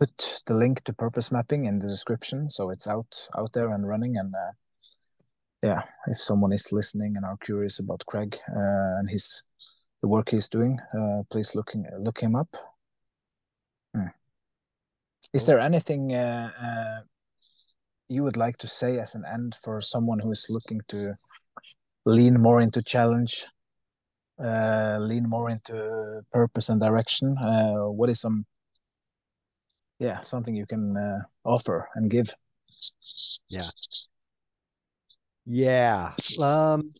put 0.00 0.40
the 0.46 0.54
link 0.54 0.82
to 0.82 0.92
purpose 0.94 1.30
mapping 1.30 1.66
in 1.66 1.78
the 1.78 1.86
description 1.86 2.48
so 2.48 2.70
it's 2.70 2.88
out 2.88 3.28
out 3.38 3.52
there 3.52 3.70
and 3.72 3.86
running 3.86 4.16
and 4.16 4.34
yeah 5.62 5.82
if 6.06 6.16
someone 6.16 6.50
is 6.50 6.72
listening 6.72 7.14
and 7.14 7.26
are 7.26 7.36
curious 7.36 7.78
about 7.78 8.02
craig 8.06 8.34
and 8.46 9.10
his 9.10 9.44
the 10.00 10.08
work 10.08 10.30
he's 10.30 10.48
doing 10.48 10.78
please 11.30 11.54
look 11.54 11.72
look 11.98 12.20
him 12.20 12.34
up 12.34 12.56
hmm. 13.94 14.06
Is 15.32 15.46
there 15.46 15.58
anything 15.58 16.14
uh, 16.14 16.50
uh, 16.60 17.00
you 18.08 18.22
would 18.22 18.36
like 18.36 18.56
to 18.58 18.66
say 18.66 18.98
as 18.98 19.14
an 19.14 19.24
end 19.30 19.56
for 19.62 19.80
someone 19.80 20.18
who 20.18 20.30
is 20.30 20.48
looking 20.50 20.80
to 20.88 21.14
lean 22.04 22.40
more 22.40 22.60
into 22.60 22.82
challenge 22.82 23.46
uh, 24.42 24.98
lean 25.00 25.28
more 25.28 25.50
into 25.50 26.22
purpose 26.32 26.68
and 26.68 26.80
direction? 26.80 27.36
What 27.36 28.10
is 28.10 28.20
some 28.20 28.44
yeah 29.98 30.20
something 30.20 30.54
you 30.54 30.66
can 30.66 30.96
uh, 30.96 31.20
offer 31.44 31.88
and 31.94 32.10
give? 32.10 32.34
Yeah. 33.48 33.68
Yeah 35.46 36.12
um 36.40 36.92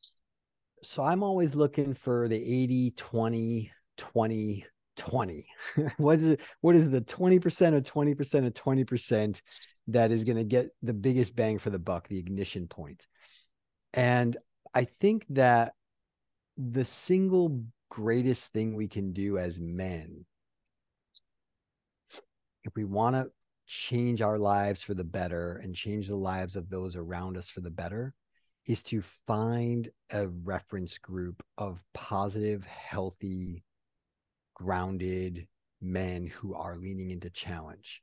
so 0.82 1.04
i'm 1.04 1.22
always 1.22 1.54
looking 1.54 1.94
for 1.94 2.26
the 2.28 2.36
80 2.36 2.90
20 2.96 3.72
20 3.96 4.66
20 4.96 5.46
what 5.96 6.18
is 6.18 6.28
it 6.28 6.40
what 6.60 6.76
is 6.76 6.90
the 6.90 7.00
20% 7.00 7.76
of 7.76 7.84
20% 7.84 8.46
of 8.46 8.54
20% 8.54 9.40
that 9.88 10.12
is 10.12 10.24
going 10.24 10.36
to 10.36 10.44
get 10.44 10.70
the 10.82 10.92
biggest 10.92 11.34
bang 11.34 11.58
for 11.58 11.70
the 11.70 11.78
buck 11.78 12.08
the 12.08 12.18
ignition 12.18 12.66
point? 12.66 13.06
And 13.94 14.36
i 14.74 14.84
think 14.84 15.26
that 15.30 15.74
the 16.56 16.84
single 16.84 17.64
greatest 17.90 18.52
thing 18.52 18.74
we 18.74 18.88
can 18.88 19.12
do 19.12 19.38
as 19.38 19.60
men 19.60 20.24
if 22.64 22.74
we 22.76 22.84
want 22.84 23.16
to 23.16 23.30
change 23.66 24.20
our 24.22 24.38
lives 24.38 24.82
for 24.82 24.94
the 24.94 25.04
better 25.04 25.60
and 25.62 25.74
change 25.74 26.08
the 26.08 26.16
lives 26.16 26.56
of 26.56 26.68
those 26.68 26.96
around 26.96 27.36
us 27.36 27.48
for 27.48 27.60
the 27.60 27.70
better 27.70 28.14
is 28.66 28.82
to 28.82 29.02
find 29.26 29.90
a 30.10 30.28
reference 30.28 30.98
group 30.98 31.42
of 31.58 31.82
positive, 31.94 32.64
healthy, 32.64 33.64
grounded 34.54 35.46
men 35.80 36.26
who 36.26 36.54
are 36.54 36.76
leaning 36.76 37.10
into 37.10 37.30
challenge 37.30 38.00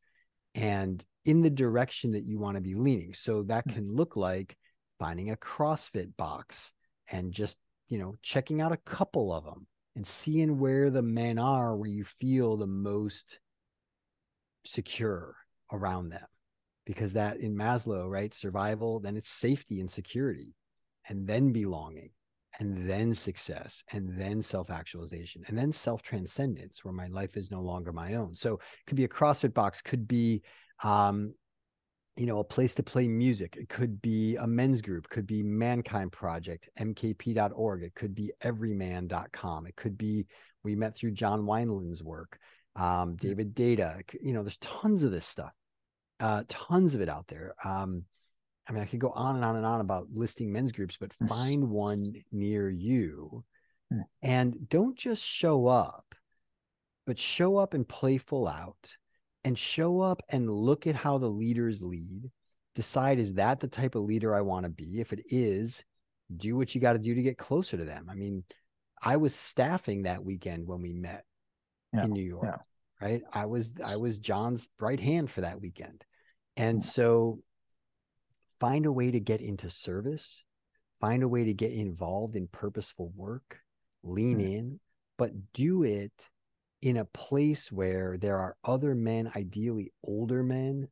and 0.56 1.04
in 1.26 1.42
the 1.42 1.50
direction 1.50 2.12
that 2.12 2.26
you 2.26 2.40
want 2.40 2.56
to 2.56 2.62
be 2.62 2.76
leaning. 2.76 3.14
So 3.14 3.44
that 3.44 3.66
hmm. 3.66 3.74
can 3.74 3.96
look 3.96 4.16
like 4.16 4.58
finding 5.00 5.32
a 5.32 5.38
CrossFit 5.38 6.16
box 6.18 6.72
and 7.12 7.32
just, 7.32 7.58
you 7.88 7.98
know, 7.98 8.16
checking 8.22 8.62
out 8.62 8.72
a 8.72 8.78
couple 8.78 9.34
of 9.34 9.46
them 9.46 9.68
and 9.96 10.06
seeing 10.06 10.60
where 10.60 10.90
the 10.90 11.02
men 11.02 11.40
are 11.40 11.76
where 11.76 11.90
you 11.90 12.04
feel 12.04 12.58
the 12.58 12.68
most 12.68 13.40
secure 14.66 15.36
around 15.72 16.10
them 16.10 16.26
because 16.86 17.14
that 17.14 17.38
in 17.38 17.56
Maslow, 17.56 18.10
right? 18.10 18.34
Survival, 18.34 19.00
then 19.00 19.16
it's 19.16 19.30
safety 19.30 19.80
and 19.80 19.92
security, 19.92 20.56
and 21.08 21.28
then 21.28 21.52
belonging, 21.52 22.10
and 22.60 22.88
then 22.90 23.14
success, 23.16 23.84
and 23.92 24.18
then 24.20 24.42
self 24.42 24.70
actualization, 24.70 25.44
and 25.48 25.58
then 25.58 25.72
self 25.72 26.02
transcendence, 26.02 26.84
where 26.84 26.94
my 26.94 27.08
life 27.08 27.38
is 27.38 27.52
no 27.52 27.62
longer 27.62 27.92
my 27.92 28.16
own. 28.16 28.36
So 28.36 28.56
it 28.56 28.60
could 28.88 28.98
be 28.98 29.06
a 29.06 29.10
CrossFit 29.10 29.54
box, 29.54 29.82
could 29.82 30.08
be, 30.08 30.42
um, 30.84 31.34
you 32.16 32.26
know, 32.26 32.40
a 32.40 32.44
place 32.44 32.76
to 32.76 32.84
play 32.84 33.08
music. 33.08 33.56
It 33.58 33.70
could 33.70 34.02
be 34.02 34.36
a 34.36 34.46
men's 34.46 34.82
group, 34.82 35.10
could 35.10 35.26
be 35.26 35.42
Mankind 35.42 36.12
Project, 36.12 36.70
mkp.org. 36.80 37.84
It 37.84 37.96
could 37.96 38.14
be 38.14 38.32
evryman.com. 38.44 39.66
It 39.66 39.76
could 39.76 39.98
be, 39.98 40.28
we 40.64 40.76
met 40.76 40.96
through 40.96 41.12
John 41.12 41.44
Wineland's 41.44 42.04
work 42.04 42.38
um, 42.76 43.16
David 43.16 43.56
Deida 43.56 44.02
You 44.22 44.34
know, 44.34 44.44
there's 44.44 44.58
tons 44.58 45.04
of 45.04 45.12
this 45.12 45.26
stuff, 45.26 45.54
uh, 46.20 46.44
tons 46.48 46.96
of 46.96 47.02
it 47.02 47.10
out 47.10 47.28
there. 47.28 47.54
Um, 47.64 48.06
I 48.70 48.74
mean, 48.74 48.84
I 48.84 48.86
could 48.86 49.00
go 49.00 49.10
on 49.12 49.36
and 49.36 49.44
on 49.44 49.56
and 49.56 49.66
on 49.66 49.82
about 49.82 50.10
listing 50.14 50.52
men's 50.52 50.72
groups, 50.72 50.98
but 51.00 51.12
find 51.28 51.70
one 51.70 52.14
near 52.32 52.70
you 52.70 53.44
hmm. 53.92 54.02
and 54.22 54.70
don't 54.70 54.96
just 54.98 55.24
show 55.24 55.68
up, 55.68 56.16
but 57.08 57.18
show 57.20 57.58
up 57.58 57.74
and 57.74 57.88
play 57.88 58.18
full 58.20 58.48
out 58.48 58.92
and 59.44 59.58
show 59.58 60.02
up 60.02 60.22
and 60.30 60.50
look 60.52 60.86
at 60.88 60.96
how 60.96 61.18
the 61.18 61.30
leaders 61.30 61.82
lead. 61.82 62.32
Decide, 62.76 63.20
is 63.20 63.34
that 63.34 63.60
the 63.60 63.68
type 63.68 63.96
of 63.96 64.04
leader 64.04 64.36
I 64.36 64.42
want 64.42 64.66
to 64.66 64.70
be? 64.70 65.02
If 65.02 65.12
it 65.14 65.24
is, 65.30 65.84
do 66.38 66.56
what 66.56 66.76
you 66.76 66.80
got 66.82 66.94
to 66.94 67.00
do 67.00 67.16
to 67.16 67.24
get 67.24 67.38
closer 67.40 67.76
to 67.78 67.86
them. 67.86 68.08
I 68.10 68.14
mean, 68.14 68.44
I 69.02 69.18
was 69.18 69.34
staffing 69.34 70.04
that 70.04 70.24
weekend 70.24 70.68
when 70.68 70.82
we 70.82 70.94
met 70.94 71.26
Yeah, 71.94 72.06
in 72.06 72.12
New 72.12 72.24
York, 72.24 72.46
yeah. 73.02 73.08
right? 73.08 73.24
I 73.34 73.48
was 73.48 73.74
I 73.84 73.96
was 73.96 74.20
John's 74.20 74.68
right 74.80 75.00
hand 75.00 75.32
for 75.32 75.42
that 75.42 75.60
weekend. 75.60 76.06
And 76.56 76.84
Mm. 76.84 76.86
so 76.86 77.40
find 78.60 78.86
a 78.86 78.92
way 78.92 79.12
to 79.12 79.20
get 79.20 79.42
into 79.42 79.70
service, 79.70 80.44
find 81.00 81.24
a 81.24 81.28
way 81.28 81.44
to 81.46 81.54
get 81.54 81.72
involved 81.72 82.36
in 82.36 82.48
purposeful 82.48 83.12
work, 83.16 83.60
lean 84.04 84.40
Mm. 84.40 84.54
in, 84.54 84.80
but 85.18 85.54
do 85.54 85.84
it 85.84 86.14
in 86.82 86.98
a 86.98 87.06
place 87.06 87.72
where 87.72 88.18
there 88.18 88.38
are 88.38 88.56
other 88.64 88.96
men, 88.96 89.32
ideally 89.36 89.92
older 90.04 90.44
men. 90.44 90.88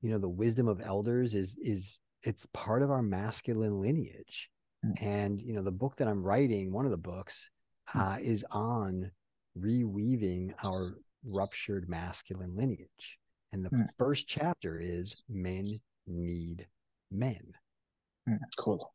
You 0.00 0.10
know, 0.10 0.18
the 0.18 0.28
wisdom 0.28 0.68
of 0.68 0.80
elders 0.80 1.34
is 1.34 1.56
is 1.60 1.98
it's 2.22 2.46
part 2.52 2.82
of 2.82 2.90
our 2.90 3.02
masculine 3.02 3.80
lineage. 3.80 4.50
Mm. 4.84 5.02
And 5.02 5.42
you 5.42 5.52
know, 5.54 5.62
the 5.62 5.70
book 5.72 5.96
that 5.96 6.08
I'm 6.08 6.22
writing, 6.22 6.72
one 6.72 6.84
of 6.84 6.90
the 6.90 6.96
books, 6.96 7.50
Mm. 7.94 8.00
uh, 8.00 8.18
is 8.20 8.44
on 8.50 9.10
reweaving 9.58 10.54
our 10.64 10.94
ruptured 11.24 11.88
masculine 11.88 12.54
lineage. 12.56 13.18
And 13.52 13.64
the 13.64 13.70
Mm. 13.70 13.88
first 13.98 14.26
chapter 14.26 14.78
is 14.80 15.22
men 15.28 15.80
need 16.06 16.66
men. 17.14 17.54
Mm, 18.28 18.38
Cool. 18.56 18.92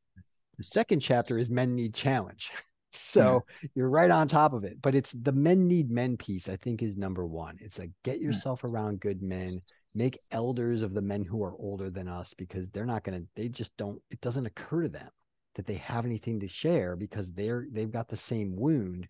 The 0.57 0.63
second 0.63 0.99
chapter 0.99 1.38
is 1.38 1.49
men 1.49 1.76
need 1.76 1.93
challenge. 1.93 2.51
So 2.91 3.43
you're 3.76 3.88
right 3.88 4.09
on 4.09 4.28
top 4.28 4.53
of 4.53 4.63
it. 4.63 4.82
But 4.82 4.95
it's 4.95 5.11
the 5.11 5.32
men 5.32 5.67
need 5.67 5.91
men 5.91 6.17
piece, 6.17 6.49
I 6.49 6.55
think, 6.55 6.82
is 6.82 6.97
number 6.97 7.24
one. 7.24 7.55
It's 7.61 7.78
like 7.78 7.91
get 8.03 8.20
yourself 8.20 8.63
around 8.63 8.99
good 8.99 9.22
men, 9.22 9.61
make 9.93 10.17
elders 10.32 10.82
of 10.82 10.95
the 10.95 11.01
men 11.01 11.24
who 11.24 11.43
are 11.43 11.53
older 11.53 11.91
than 11.91 12.07
us 12.07 12.34
because 12.34 12.72
they're 12.72 12.86
not 12.86 13.03
going 13.03 13.22
to, 13.22 13.28
they 13.36 13.47
just 13.47 13.78
don't, 13.78 14.01
it 14.09 14.20
doesn't 14.22 14.47
occur 14.47 14.82
to 14.82 14.89
them 14.89 15.09
that 15.53 15.67
they 15.67 15.76
have 15.76 16.03
anything 16.03 16.39
to 16.39 16.47
share 16.47 16.95
because 16.95 17.32
they're, 17.32 17.67
they've 17.72 17.91
got 17.91 18.07
the 18.09 18.17
same 18.17 18.55
wound. 18.55 19.07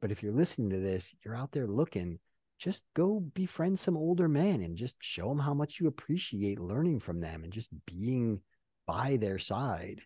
But 0.00 0.10
if 0.10 0.20
you're 0.20 0.32
listening 0.32 0.70
to 0.70 0.80
this, 0.80 1.14
you're 1.24 1.36
out 1.36 1.52
there 1.52 1.68
looking, 1.68 2.18
just 2.64 2.82
go 2.94 3.20
befriend 3.34 3.78
some 3.78 3.96
older 3.96 4.26
men 4.26 4.62
and 4.62 4.76
just 4.76 4.96
show 5.00 5.28
them 5.28 5.38
how 5.38 5.52
much 5.52 5.78
you 5.78 5.86
appreciate 5.86 6.58
learning 6.58 6.98
from 6.98 7.20
them 7.20 7.44
and 7.44 7.52
just 7.52 7.68
being 7.84 8.40
by 8.86 9.16
their 9.18 9.38
side 9.38 10.00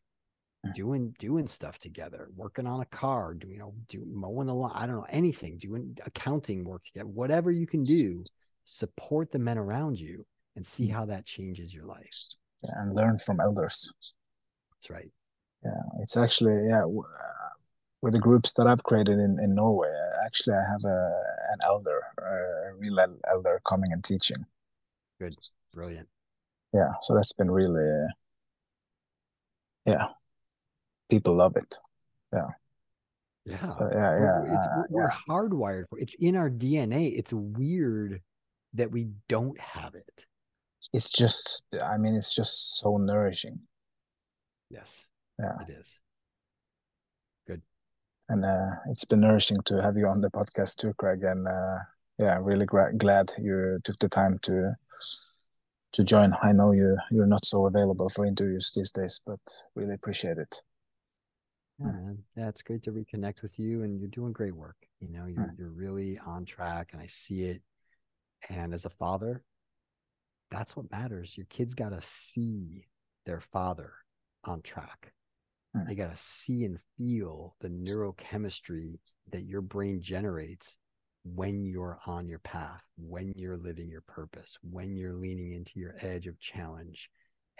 doing 0.75 1.15
doing 1.19 1.47
stuff 1.47 1.79
together, 1.79 2.29
working 2.37 2.67
on 2.67 2.81
a 2.81 2.85
car, 2.87 3.37
you 3.47 3.59
know, 3.59 3.73
do 3.89 4.05
mowing 4.13 4.49
the 4.49 4.55
lawn, 4.55 4.73
I 4.75 4.87
don't 4.87 4.97
know, 4.97 5.07
anything, 5.09 5.57
doing 5.59 5.97
accounting 6.05 6.65
work 6.65 6.85
together, 6.85 7.07
whatever 7.07 7.51
you 7.51 7.67
can 7.67 7.85
do, 7.85 8.25
support 8.65 9.31
the 9.31 9.39
men 9.39 9.57
around 9.57 9.99
you 9.99 10.27
and 10.57 10.67
see 10.67 10.89
Mm. 10.89 10.93
how 10.93 11.05
that 11.07 11.25
changes 11.25 11.73
your 11.73 11.87
life. 11.87 12.13
Yeah, 12.65 12.83
and 12.83 12.95
learn 12.95 13.19
from 13.19 13.41
elders. 13.41 13.93
That's 14.73 14.91
right. 14.91 15.11
Yeah, 15.65 15.83
it's 16.01 16.17
actually 16.17 16.69
yeah. 16.69 16.85
Uh, 16.85 17.49
with 18.03 18.13
the 18.13 18.19
groups 18.19 18.53
that 18.55 18.67
I've 18.67 18.83
created 18.83 19.19
in 19.19 19.39
in 19.43 19.55
Norway, 19.55 19.89
uh, 19.89 20.25
actually 20.27 20.57
I 20.57 20.65
have 20.71 20.85
a 20.85 21.23
an 21.53 21.59
elder, 21.65 22.01
a 22.19 22.75
real 22.77 22.99
elder 23.31 23.61
coming 23.67 23.93
and 23.93 24.05
teaching. 24.05 24.45
Good. 25.21 25.35
Brilliant. 25.73 26.09
Yeah, 26.75 26.93
so 27.03 27.15
that's 27.15 27.33
been 27.33 27.51
really, 27.51 27.85
uh, 27.85 28.09
yeah, 29.87 30.09
people 31.11 31.35
love 31.37 31.57
it. 31.57 31.77
Yeah. 32.33 32.49
So 33.71 33.89
yeah, 33.95 34.19
yeah, 34.21 34.41
we're- 34.41 34.57
uh, 34.57 34.67
we're, 34.77 34.87
we're 34.91 35.09
yeah. 35.09 35.17
hardwired 35.29 35.85
for 35.89 35.99
it's 35.99 36.15
in 36.19 36.37
our 36.37 36.51
DNA. 36.51 37.19
It's 37.19 37.33
weird 37.33 38.21
that 38.75 38.91
we 38.91 39.09
don't 39.29 39.59
have 39.59 39.95
it. 39.95 40.27
It's 40.93 41.11
just, 41.11 41.65
I 41.83 41.97
mean, 41.97 42.15
it's 42.15 42.35
just 42.35 42.79
so 42.79 42.99
nourishing, 42.99 43.61
Yes. 44.71 44.93
Yeah. 45.39 45.55
It 45.67 45.73
is. 45.81 45.91
And 48.29 48.45
uh, 48.45 48.71
it's 48.91 49.05
been 49.05 49.21
nourishing 49.21 49.59
to 49.67 49.83
have 49.83 49.97
you 49.97 50.07
on 50.07 50.21
the 50.21 50.31
podcast 50.31 50.77
too, 50.77 50.93
Craig. 50.95 51.23
And 51.23 51.47
uh, 51.47 51.79
yeah, 52.19 52.39
really 52.41 52.67
glad 52.67 53.33
you 53.39 53.79
took 53.85 53.99
the 53.99 54.09
time 54.09 54.39
to 54.43 54.75
to 55.93 56.05
join. 56.05 56.35
I 56.43 56.53
know 56.53 56.73
you 56.73 56.97
you're 57.11 57.27
not 57.27 57.47
so 57.47 57.67
available 57.67 58.09
for 58.09 58.27
interviews 58.27 58.71
these 58.75 58.91
days, 58.91 59.21
but 59.27 59.41
really 59.75 59.95
appreciate 59.95 60.39
it. 60.39 60.63
Yeah. 61.79 62.13
Yeah, 62.37 62.49
it's 62.49 62.63
great 62.63 62.83
to 62.85 62.93
reconnect 62.93 63.43
with 63.43 63.59
you 63.59 63.85
and 63.85 64.01
you're 64.01 64.09
doing 64.09 64.33
great 64.33 64.55
work. 64.55 64.77
You 65.01 65.09
know, 65.09 65.27
you're 65.27 65.55
you're 65.57 65.71
really 65.71 66.19
on 66.19 66.45
track 66.45 66.91
and 66.93 67.01
I 67.01 67.07
see 67.07 67.45
it. 67.45 67.63
And 68.49 68.75
as 68.75 68.85
a 68.85 68.91
father, 68.91 69.43
that's 70.51 70.77
what 70.77 70.91
matters. 70.91 71.37
Your 71.37 71.47
kids 71.47 71.75
got 71.75 71.91
to 71.91 72.01
see 72.03 72.87
their 73.27 73.41
father 73.41 73.93
on 74.45 74.63
track. 74.63 75.13
They 75.87 75.95
got 75.95 76.11
to 76.11 76.23
see 76.23 76.65
and 76.65 76.79
feel 76.97 77.55
the 77.61 77.69
neurochemistry 77.69 78.99
that 79.31 79.45
your 79.45 79.61
brain 79.61 80.01
generates 80.01 80.77
when 81.25 81.65
you're 81.65 81.99
on 82.07 82.29
your 82.29 82.39
path, 82.39 82.83
when 82.97 83.33
you're 83.37 83.57
living 83.57 83.89
your 83.89 84.03
purpose, 84.03 84.57
when 84.63 84.97
you're 84.97 85.15
leaning 85.15 85.53
into 85.53 85.73
your 85.79 85.95
edge 86.01 86.27
of 86.27 86.41
challenge. 86.41 87.11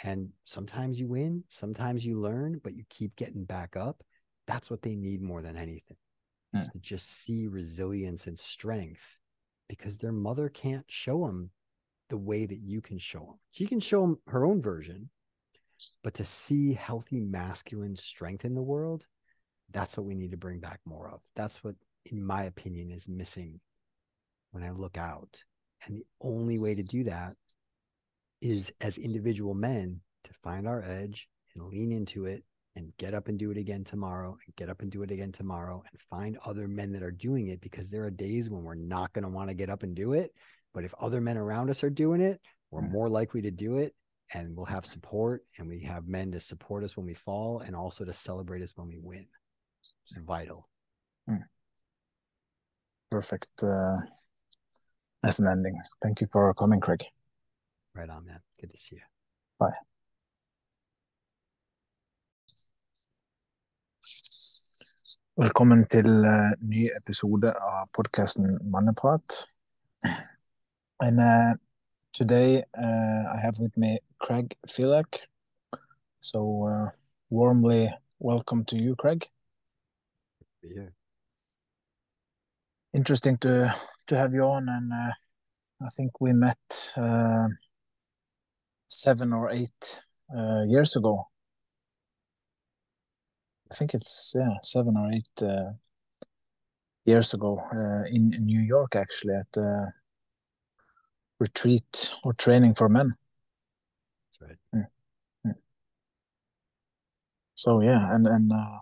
And 0.03 0.31
sometimes 0.45 0.99
you 0.99 1.09
win, 1.09 1.45
sometimes 1.49 2.05
you 2.05 2.21
learn, 2.21 2.61
but 2.63 2.75
you 2.75 2.85
keep 2.89 3.17
getting 3.17 3.45
back 3.45 3.77
up. 3.77 4.03
That's 4.47 4.71
what 4.71 4.83
they 4.83 4.95
need 4.95 5.21
more 5.21 5.43
than 5.43 5.57
anything. 5.57 5.97
Is 6.55 6.67
hmm. 6.67 6.73
to 6.73 6.79
just 6.79 7.25
see 7.25 7.47
resilience 7.47 8.27
and 8.27 8.39
strength 8.39 9.19
because 9.69 9.99
their 9.99 10.13
mother 10.13 10.49
can't 10.49 10.87
show 10.89 11.27
them 11.27 11.51
the 12.09 12.17
way 12.17 12.47
that 12.47 12.61
you 12.61 12.81
can 12.81 12.99
show 12.99 13.21
them. 13.21 13.39
She 13.51 13.67
can 13.67 13.81
show 13.81 14.01
them 14.01 14.19
her 14.29 14.47
own 14.47 14.63
version, 14.63 15.11
but 16.03 16.15
to 16.15 16.25
see 16.25 16.75
healthy 16.75 17.21
masculine 17.21 17.97
strength 17.97 18.45
in 18.45 18.55
the 18.55 18.63
world, 18.63 19.05
that's 19.71 19.97
what 19.97 20.07
we 20.07 20.15
need 20.15 20.31
to 20.31 20.37
bring 20.37 20.61
back 20.61 20.81
more 20.85 21.11
of. 21.11 21.21
That's 21.37 21.63
what, 21.63 21.75
in 22.07 22.25
my 22.25 22.45
opinion, 22.45 22.91
is 22.91 23.09
missing 23.09 23.61
when 24.51 24.65
I 24.65 24.71
look 24.71 24.97
out. 24.97 25.43
And 25.85 25.97
the 25.97 26.07
only 26.21 26.59
way 26.59 26.75
to 26.75 26.83
do 26.83 27.05
that 27.05 27.35
is 28.41 28.73
as 28.81 28.99
individual 28.99 29.55
men 29.55 30.01
to 30.25 30.31
find 30.43 30.67
our 30.67 30.83
edge 30.83 31.29
and 31.55 31.69
lean 31.69 31.93
into 31.93 32.27
it 32.27 32.45
and 32.77 32.93
get 32.99 33.15
up 33.15 33.29
and 33.29 33.39
do 33.39 33.51
it 33.51 33.57
again 33.57 33.85
tomorrow 33.85 34.37
and 34.47 34.57
get 34.57 34.69
up 34.69 34.83
and 34.83 34.91
do 34.91 35.03
it 35.03 35.11
again 35.11 35.33
tomorrow 35.33 35.83
and 35.91 36.01
find 36.09 36.39
other 36.45 36.69
men 36.69 36.93
that 36.93 37.03
are 37.03 37.11
doing 37.11 37.49
it 37.49 37.61
because 37.61 37.91
there 37.91 38.05
are 38.05 38.11
days 38.11 38.49
when 38.49 38.63
we're 38.63 38.75
not 38.75 39.13
going 39.13 39.25
to 39.25 39.29
want 39.29 39.49
to 39.49 39.55
get 39.55 39.71
up 39.71 39.83
and 39.83 39.95
do 39.95 40.13
it. 40.13 40.33
But 40.73 40.85
if 40.85 40.95
other 41.01 41.21
men 41.21 41.37
around 41.37 41.71
us 41.71 41.83
are 41.83 41.91
doing 41.91 42.21
it, 42.21 42.41
we're 42.71 42.83
more 42.83 43.09
likely 43.09 43.43
to 43.43 43.51
do 43.51 43.79
it 43.79 43.95
and 44.35 44.57
we'll 44.57 44.67
have 44.67 44.87
support 44.87 45.45
and 45.59 45.69
we 45.69 45.81
have 45.81 46.07
men 46.07 46.31
to 46.33 46.41
support 46.41 46.85
us 46.85 46.97
when 46.97 47.07
we 47.07 47.15
fall 47.15 47.61
and 47.61 47.75
also 47.75 48.05
to 48.05 48.13
celebrate 48.13 48.63
us 48.63 48.73
when 48.77 48.89
we 48.89 48.99
win. 48.99 49.27
It's 49.81 50.21
vital. 50.27 50.69
Perfect 53.11 53.63
uh, 53.63 53.97
as 55.25 55.39
an 55.39 55.49
ending. 55.49 55.81
Thank 56.03 56.21
you 56.21 56.29
for 56.31 56.53
coming, 56.55 56.81
Craig. 56.81 57.05
Right 57.95 58.09
on, 58.09 58.27
man. 58.27 58.41
Good 58.61 58.71
to 58.71 58.79
see 58.79 58.97
you. 58.97 59.03
Bye. 59.59 59.75
Velkommen 65.39 65.87
til 65.87 66.25
uh, 66.27 66.51
ny 66.61 66.89
episode 66.97 67.53
av 67.63 67.89
podcasten 67.95 68.59
Manneprat. 68.71 69.47
And 71.01 71.21
uh, 71.21 71.55
today 72.19 72.65
uh, 72.77 73.23
I 73.33 73.39
have 73.41 73.61
with 73.61 73.77
me 73.77 74.01
Craig 74.19 74.57
Filek. 74.67 75.21
So 76.19 76.67
uh, 76.67 76.91
warmly 77.31 77.95
welcome 78.19 78.65
to 78.65 78.77
you, 78.77 78.97
Craig. 78.97 79.25
Here. 80.61 80.93
Interesting 82.93 83.37
to 83.39 83.73
to 84.09 84.17
have 84.17 84.35
you 84.35 84.43
on, 84.43 84.69
and 84.69 84.93
uh, 84.93 85.13
I 85.81 85.89
think 85.97 86.21
we 86.21 86.33
met 86.33 86.93
uh, 86.97 87.47
seven 88.89 89.33
or 89.33 89.51
eight 89.53 90.03
uh, 90.37 90.63
years 90.67 90.97
ago. 90.97 91.29
I 93.71 93.77
think 93.77 93.95
it's 93.95 94.35
yeah 94.37 94.57
seven 94.65 94.97
or 94.97 95.09
eight 95.15 95.37
uh, 95.41 95.71
years 97.05 97.33
ago 97.33 97.63
uh, 97.73 98.03
in, 98.11 98.35
in 98.35 98.45
New 98.45 98.61
York, 98.61 98.97
actually, 98.97 99.35
at 99.35 99.57
retreat 101.39 102.15
or 102.25 102.33
training 102.33 102.75
for 102.75 102.89
men. 102.89 103.15
That's 104.41 104.51
right. 104.75 104.87
So 107.55 107.81
yeah, 107.81 108.15
and 108.15 108.27
and 108.29 108.53
uh, 108.53 108.79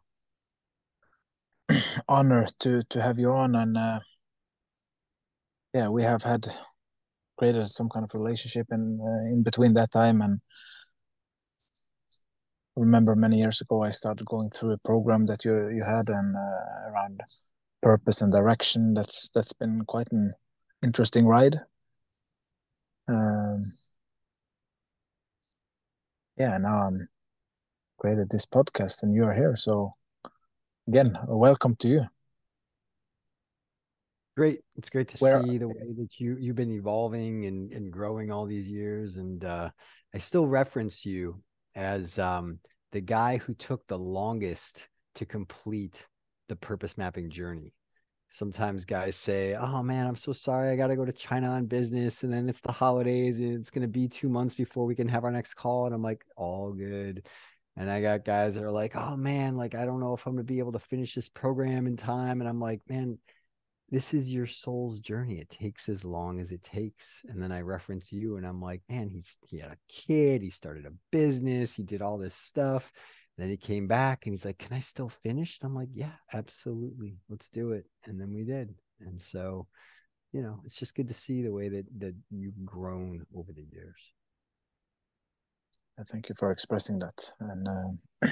honor 2.09 2.47
to 2.61 2.83
to 2.83 3.03
have 3.03 3.19
you 3.19 3.31
on, 3.33 3.55
and 3.55 3.77
uh, 3.77 4.01
yeah, 5.73 5.89
we 5.89 6.03
have 6.03 6.23
had 6.23 6.47
created 7.39 7.67
some 7.69 7.89
kind 7.89 8.05
of 8.05 8.13
relationship 8.15 8.67
in 8.71 9.01
uh, 9.01 9.33
in 9.33 9.43
between 9.43 9.75
that 9.75 9.91
time 9.93 10.21
and. 10.23 10.41
Remember 12.79 13.17
many 13.17 13.39
years 13.39 13.63
ago 13.63 13.83
I 13.83 13.89
started 13.89 14.27
going 14.27 14.51
through 14.51 14.73
a 14.73 14.79
program 14.85 15.25
that 15.27 15.47
you 15.47 15.71
you 15.71 15.83
had 15.83 16.09
and 16.09 16.37
uh, 16.37 16.91
around 16.91 17.23
purpose 17.81 18.21
and 18.21 18.31
direction. 18.31 18.93
That's 18.93 19.31
that's 19.31 19.55
been 19.55 19.87
quite 19.87 20.13
an 20.13 20.35
interesting 20.83 21.25
ride. 21.27 21.63
Um, 23.09 23.63
yeah, 26.37 26.59
now 26.59 26.87
I'm 26.87 27.09
created 27.99 28.29
this 28.31 28.47
podcast 28.47 29.03
and 29.03 29.15
you 29.15 29.25
are 29.25 29.35
here. 29.35 29.57
So 29.57 29.91
again, 30.89 31.17
welcome 31.27 31.77
to 31.77 31.89
you. 31.89 32.05
Great. 34.37 34.61
It's 34.77 34.91
great 34.91 35.09
to 35.09 35.17
Where- 35.19 35.43
see 35.43 35.59
the 35.59 35.69
way 35.69 35.95
that 35.97 36.09
you 36.19 36.37
you've 36.39 36.57
been 36.57 36.73
evolving 36.73 37.47
and, 37.47 37.73
and 37.73 37.91
growing 37.91 38.31
all 38.31 38.45
these 38.45 38.67
years. 38.67 39.17
And 39.17 39.43
uh, 39.45 39.71
I 40.15 40.19
still 40.19 40.47
reference 40.47 41.07
you 41.07 41.43
as 41.75 42.19
um, 42.19 42.59
the 42.93 43.01
guy 43.01 43.39
who 43.39 43.55
took 43.55 43.87
the 43.87 43.99
longest 43.99 44.87
to 45.15 45.25
complete 45.25 46.05
the 46.49 46.57
purpose 46.57 46.99
mapping 46.99 47.31
journey. 47.31 47.73
Sometimes 48.37 48.85
guys 48.85 49.17
say, 49.17 49.55
"Oh 49.55 49.83
man, 49.83 50.07
I'm 50.07 50.17
so 50.17 50.33
sorry. 50.33 50.71
I 50.71 50.77
got 50.77 50.89
to 50.89 50.97
go 50.97 51.07
to 51.07 51.13
China 51.13 51.49
on 51.49 51.67
business, 51.67 52.23
and 52.23 52.33
then 52.33 52.49
it's 52.49 52.61
the 52.61 52.73
holidays, 52.73 53.41
and 53.41 53.59
it's 53.59 53.71
going 53.71 53.83
to 53.83 53.89
be 53.89 54.09
two 54.09 54.29
months 54.29 54.55
before 54.55 54.85
we 54.85 54.95
can 54.95 55.09
have 55.09 55.25
our 55.25 55.31
next 55.33 55.55
call." 55.55 55.87
And 55.87 55.95
I'm 55.95 56.03
like, 56.03 56.25
"All 56.37 56.73
good." 56.73 57.27
And 57.77 57.91
I 57.91 58.03
got 58.03 58.25
guys 58.25 58.55
that 58.55 58.65
are 58.65 58.71
like, 58.71 58.95
"Oh 58.95 59.17
man, 59.17 59.57
like 59.57 59.75
I 59.75 59.87
don't 59.87 60.01
know 60.01 60.13
if 60.15 60.27
I'm 60.27 60.35
going 60.35 60.47
to 60.47 60.53
be 60.53 60.59
able 60.59 60.73
to 60.73 60.79
finish 60.79 61.15
this 61.15 61.29
program 61.31 61.87
in 61.87 61.97
time." 61.97 62.41
And 62.41 62.49
I'm 62.49 62.61
like, 62.61 62.83
"Man, 62.89 63.19
this 63.91 64.13
is 64.13 64.33
your 64.33 64.47
soul's 64.47 64.99
journey. 64.99 65.39
It 65.39 65.49
takes 65.49 65.89
as 65.89 66.05
long 66.05 66.41
as 66.41 66.51
it 66.51 66.63
takes. 66.63 67.23
And 67.29 67.41
then 67.41 67.53
I 67.53 67.61
reference 67.61 68.13
you 68.13 68.37
and 68.37 68.47
I'm 68.47 68.61
like, 68.61 68.83
man, 68.89 69.09
he's 69.09 69.37
he 69.49 69.59
had 69.59 69.71
a 69.71 69.79
kid, 69.89 70.43
he 70.43 70.51
started 70.51 70.87
a 70.87 70.93
business, 71.13 71.75
he 71.75 71.85
did 71.85 72.03
all 72.03 72.19
this 72.19 72.35
stuff. 72.35 72.93
Then 73.37 73.51
he 73.51 73.57
came 73.57 73.87
back 73.87 74.25
and 74.25 74.33
he's 74.33 74.45
like, 74.45 74.59
Can 74.59 74.73
I 74.73 74.81
still 74.81 75.09
finish? 75.09 75.59
And 75.61 75.69
I'm 75.69 75.75
like, 75.75 75.91
Yeah, 75.93 76.13
absolutely. 76.33 77.19
Let's 77.29 77.49
do 77.51 77.73
it. 77.73 77.87
And 78.05 78.21
then 78.21 78.33
we 78.33 78.45
did. 78.45 78.75
And 79.01 79.21
so, 79.21 79.67
you 80.33 80.43
know, 80.43 80.61
it's 80.65 80.77
just 80.77 80.95
good 80.95 81.09
to 81.09 81.15
see 81.15 81.43
the 81.43 81.53
way 81.53 81.69
that 81.69 81.85
that 81.99 82.15
you've 82.31 82.65
grown 82.65 83.27
over 83.35 83.53
the 83.53 83.67
years. 83.73 84.13
I 85.99 86.03
thank 86.03 86.29
you 86.29 86.35
for 86.35 86.51
expressing 86.51 86.99
that. 86.99 87.33
And 87.41 87.69
uh, 87.69 88.29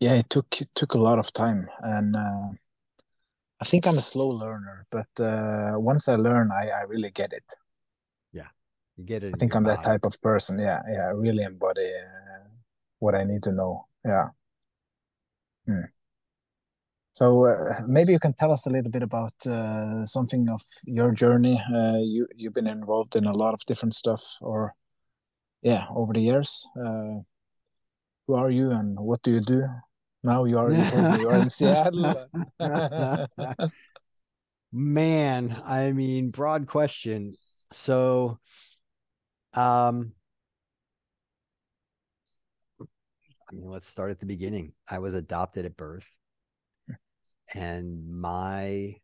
yeah, 0.00 0.14
it 0.14 0.30
took 0.30 0.60
it 0.60 0.68
took 0.74 0.94
a 0.94 0.98
lot 0.98 1.18
of 1.18 1.32
time, 1.32 1.68
and 1.82 2.16
uh, 2.16 2.48
I 3.60 3.64
think 3.64 3.86
I'm 3.86 3.98
a 3.98 4.02
slow 4.02 4.28
learner. 4.28 4.86
But 4.90 5.08
uh, 5.20 5.74
once 5.76 6.08
I 6.08 6.16
learn, 6.16 6.50
I, 6.50 6.68
I 6.68 6.82
really 6.88 7.10
get 7.10 7.32
it. 7.32 7.44
Yeah, 8.32 8.48
you 8.96 9.04
get 9.04 9.24
it. 9.24 9.34
I 9.34 9.38
think 9.38 9.54
I'm 9.54 9.64
that 9.64 9.82
type 9.82 10.04
of 10.04 10.20
person. 10.22 10.58
Yeah, 10.58 10.80
yeah, 10.90 11.06
I 11.06 11.10
really 11.10 11.44
embody 11.44 11.86
uh, 11.86 12.21
what 13.02 13.14
I 13.14 13.24
need 13.24 13.42
to 13.42 13.52
know. 13.52 13.86
Yeah. 14.04 14.28
Hmm. 15.66 15.90
So 17.12 17.46
uh, 17.46 17.80
maybe 17.86 18.12
you 18.12 18.18
can 18.18 18.32
tell 18.32 18.52
us 18.52 18.66
a 18.66 18.70
little 18.70 18.90
bit 18.90 19.02
about 19.02 19.34
uh, 19.46 20.04
something 20.04 20.48
of 20.48 20.62
your 20.86 21.10
journey. 21.10 21.60
Uh, 21.74 21.98
you 21.98 22.26
you've 22.34 22.54
been 22.54 22.66
involved 22.68 23.16
in 23.16 23.26
a 23.26 23.32
lot 23.32 23.54
of 23.54 23.60
different 23.66 23.94
stuff, 23.94 24.38
or 24.40 24.74
yeah, 25.60 25.86
over 25.94 26.12
the 26.12 26.20
years. 26.20 26.66
Uh, 26.76 27.20
who 28.26 28.34
are 28.34 28.50
you 28.50 28.70
and 28.70 28.98
what 28.98 29.22
do 29.22 29.32
you 29.32 29.40
do? 29.40 29.66
Now 30.22 30.44
you 30.44 30.58
are 30.58 30.70
you 30.70 31.28
are 31.28 31.38
in 31.38 31.50
Seattle. 31.58 32.16
Man, 34.72 35.62
I 35.66 35.92
mean, 35.92 36.30
broad 36.30 36.66
question. 36.66 37.34
So, 37.72 38.38
um, 39.52 40.12
I 43.52 43.54
mean, 43.54 43.70
let's 43.70 43.88
start 43.88 44.10
at 44.10 44.18
the 44.18 44.26
beginning. 44.26 44.72
I 44.88 44.98
was 44.98 45.12
adopted 45.12 45.66
at 45.66 45.76
birth, 45.76 46.06
and 47.54 48.08
my 48.08 48.96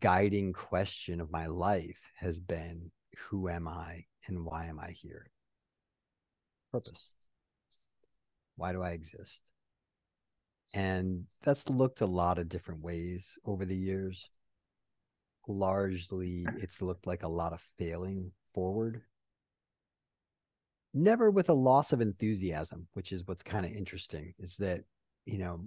guiding 0.00 0.52
question 0.52 1.20
of 1.20 1.30
my 1.30 1.46
life 1.46 2.00
has 2.16 2.40
been 2.40 2.90
who 3.16 3.48
am 3.48 3.68
I 3.68 4.06
and 4.26 4.44
why 4.44 4.66
am 4.66 4.80
I 4.80 4.90
here? 4.90 5.30
Purpose. 6.72 7.08
Why 8.56 8.72
do 8.72 8.82
I 8.82 8.90
exist? 8.90 9.40
And 10.74 11.26
that's 11.44 11.68
looked 11.68 12.00
a 12.00 12.06
lot 12.06 12.38
of 12.38 12.48
different 12.48 12.82
ways 12.82 13.38
over 13.44 13.64
the 13.64 13.76
years. 13.76 14.28
Largely, 15.46 16.44
it's 16.58 16.82
looked 16.82 17.06
like 17.06 17.22
a 17.22 17.28
lot 17.28 17.52
of 17.52 17.62
failing 17.78 18.32
forward. 18.52 19.02
Never 20.94 21.30
with 21.30 21.48
a 21.48 21.54
loss 21.54 21.92
of 21.92 22.00
enthusiasm, 22.00 22.88
which 22.94 23.12
is 23.12 23.26
what's 23.26 23.42
kind 23.42 23.66
of 23.66 23.72
interesting, 23.72 24.34
is 24.38 24.56
that, 24.56 24.82
you 25.26 25.38
know, 25.38 25.60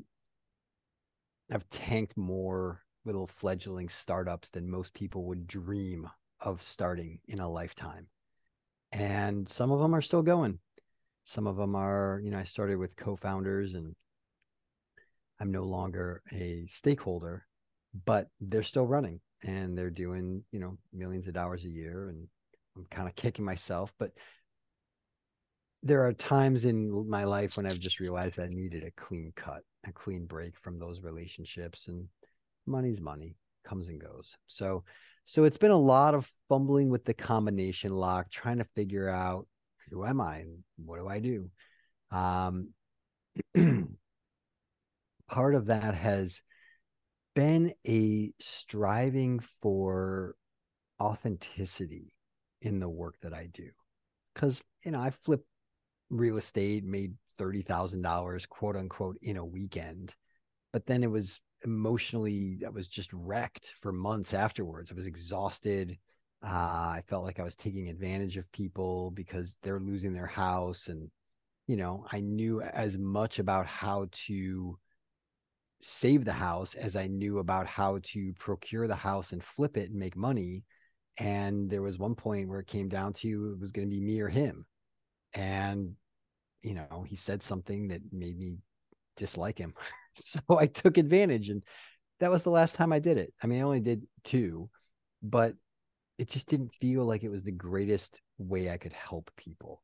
I've 1.52 1.70
tanked 1.70 2.18
more 2.18 2.82
little 3.06 3.28
fledgling 3.28 3.90
startups 3.90 4.50
than 4.50 4.70
most 4.70 4.94
people 4.94 5.26
would 5.26 5.48
dream 5.48 6.10
of 6.40 6.62
starting 6.62 7.20
in 7.28 7.40
a 7.40 7.50
lifetime. 7.50 8.08
And 8.92 9.48
some 9.48 9.72
of 9.72 9.80
them 9.80 9.94
are 9.96 10.02
still 10.02 10.22
going. 10.22 10.60
Some 11.24 11.48
of 11.48 11.56
them 11.56 11.76
are, 11.76 12.20
you 12.24 12.32
know, 12.32 12.40
I 12.40 12.44
started 12.44 12.78
with 12.78 12.96
co 12.96 13.16
founders 13.16 13.74
and 13.74 13.96
I'm 15.40 15.52
no 15.52 15.64
longer 15.64 16.22
a 16.32 16.66
stakeholder, 16.68 17.46
but 18.06 18.28
they're 18.40 18.64
still 18.64 18.88
running 18.88 19.22
and 19.44 19.78
they're 19.78 19.90
doing, 19.90 20.44
you 20.52 20.60
know, 20.60 20.78
millions 20.94 21.28
of 21.28 21.34
dollars 21.34 21.64
a 21.64 21.70
year. 21.70 22.10
And 22.10 22.28
I'm 22.76 22.86
kind 22.92 23.08
of 23.08 23.16
kicking 23.16 23.46
myself. 23.46 23.94
But 23.98 24.12
there 25.84 26.06
are 26.06 26.14
times 26.14 26.66
in 26.66 27.10
my 27.10 27.24
life 27.24 27.58
when 27.58 27.66
I've 27.66 27.80
just 27.80 28.00
realized 28.00 28.40
I 28.40 28.48
needed 28.48 28.84
a 28.84 28.92
clean 28.92 29.34
cut, 29.36 29.64
a 29.88 29.92
clean 29.92 30.26
break 30.26 30.58
from 30.60 30.78
those 30.78 31.02
relationships. 31.02 31.88
And 31.88 32.08
money's 32.66 33.02
money, 33.02 33.36
comes 33.66 33.88
and 33.88 34.00
goes. 34.00 34.36
So, 34.48 34.84
so 35.26 35.44
it's 35.44 35.58
been 35.58 35.72
a 35.72 35.78
lot 35.78 36.14
of 36.14 36.32
fumbling 36.50 36.90
with 36.90 37.06
the 37.06 37.14
combination 37.14 37.92
lock, 37.94 38.30
trying 38.30 38.60
to 38.60 38.68
figure 38.76 39.10
out 39.10 39.48
who 39.90 40.06
am 40.06 40.22
I 40.22 40.38
and 40.40 40.60
what 40.78 41.00
do 41.00 41.08
I 41.08 41.20
do. 41.20 41.50
Um, 42.12 42.70
part 45.28 45.56
of 45.56 45.68
that 45.68 45.96
has 45.96 46.42
been 47.34 47.74
a 47.88 48.34
striving 48.40 49.40
for 49.62 50.36
authenticity 51.02 52.14
in 52.62 52.80
the 52.80 52.90
work 52.90 53.16
that 53.22 53.34
I 53.34 53.48
do. 53.52 53.70
Because, 54.34 54.62
you 54.84 54.92
know, 54.92 55.02
I 55.02 55.10
flipped 55.10 55.48
real 56.12 56.38
estate, 56.38 56.84
made 56.84 57.14
$30,000, 57.40 58.48
quote 58.50 58.76
unquote, 58.76 59.18
in 59.22 59.38
a 59.38 59.46
weekend. 59.46 60.14
But 60.74 60.86
then 60.86 61.04
it 61.04 61.10
was 61.10 61.40
emotionally, 61.64 62.60
I 62.66 62.70
was 62.70 62.88
just 62.88 63.12
wrecked 63.14 63.74
for 63.82 63.92
months 63.92 64.34
afterwards. 64.34 64.92
I 64.92 64.96
was 64.96 65.06
exhausted. 65.06 65.98
Uh, 66.44 66.48
I 66.48 67.04
felt 67.08 67.24
like 67.24 67.40
I 67.40 67.44
was 67.44 67.56
taking 67.56 67.90
advantage 67.90 68.38
of 68.38 68.52
people 68.52 69.12
because 69.12 69.58
they're 69.64 69.80
losing 69.80 70.14
their 70.14 70.28
house. 70.28 70.88
And, 70.88 71.10
you 71.68 71.78
know, 71.78 72.06
I 72.12 72.20
knew 72.20 72.62
as 72.62 72.98
much 72.98 73.40
about 73.40 73.68
how 73.68 74.08
to 74.28 74.78
save 75.82 76.26
the 76.26 76.34
house 76.34 76.76
as 76.76 76.96
I 76.96 77.08
knew 77.08 77.40
about 77.40 77.68
how 77.68 78.00
to 78.04 78.34
procure 78.34 78.88
the 78.88 78.96
house 78.96 79.32
and 79.32 79.44
flip 79.44 79.78
it 79.78 79.90
and 79.90 80.00
make 80.00 80.16
money. 80.16 80.64
And 81.18 81.70
there 81.70 81.82
was 81.82 81.98
one 81.98 82.16
point 82.16 82.50
where 82.50 82.60
it 82.60 82.68
came 82.68 82.90
down 82.90 83.14
to 83.14 83.54
it 83.54 83.60
was 83.60 83.72
going 83.72 83.90
to 83.90 83.96
be 83.96 84.02
me 84.02 84.20
or 84.20 84.30
him. 84.30 84.66
And, 85.34 85.96
you 86.62 86.74
know, 86.74 87.04
he 87.08 87.16
said 87.16 87.42
something 87.44 87.90
that 87.90 88.02
made 88.12 88.38
me 88.38 88.58
dislike 89.18 89.58
him. 89.58 89.74
so 90.14 90.40
I 90.58 90.68
took 90.68 90.98
advantage. 90.98 91.50
And 91.50 91.64
that 92.20 92.32
was 92.32 92.44
the 92.44 92.52
last 92.52 92.76
time 92.76 92.94
I 92.94 93.00
did 93.00 93.18
it. 93.18 93.34
I 93.42 93.48
mean, 93.48 93.60
I 93.60 93.64
only 93.64 93.80
did 93.80 94.04
two, 94.24 94.70
but 95.22 95.56
it 96.18 96.30
just 96.30 96.48
didn't 96.48 96.74
feel 96.74 97.06
like 97.06 97.24
it 97.24 97.32
was 97.32 97.44
the 97.44 97.52
greatest 97.52 98.20
way 98.38 98.70
I 98.70 98.78
could 98.78 98.94
help 98.94 99.32
people. 99.38 99.82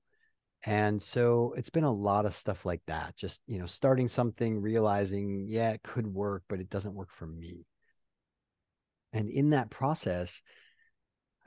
And 0.64 1.02
so 1.02 1.54
it's 1.58 1.70
been 1.70 1.84
a 1.84 1.91
lot 1.94 2.26
of 2.26 2.36
stuff 2.36 2.66
like 2.66 2.82
that. 2.88 3.16
Just, 3.16 3.41
you 3.48 3.60
know, 3.60 3.66
starting 3.66 4.08
something, 4.08 4.62
realizing, 4.62 5.45
yeah, 5.48 5.72
it 5.72 5.84
could 5.84 6.08
work, 6.08 6.44
but 6.49 6.60
it 6.60 6.70
doesn't 6.70 6.94
work 6.94 7.10
for 7.12 7.28
me. 7.28 7.66
And 9.14 9.30
in 9.30 9.52
that 9.52 9.70
process, 9.70 10.41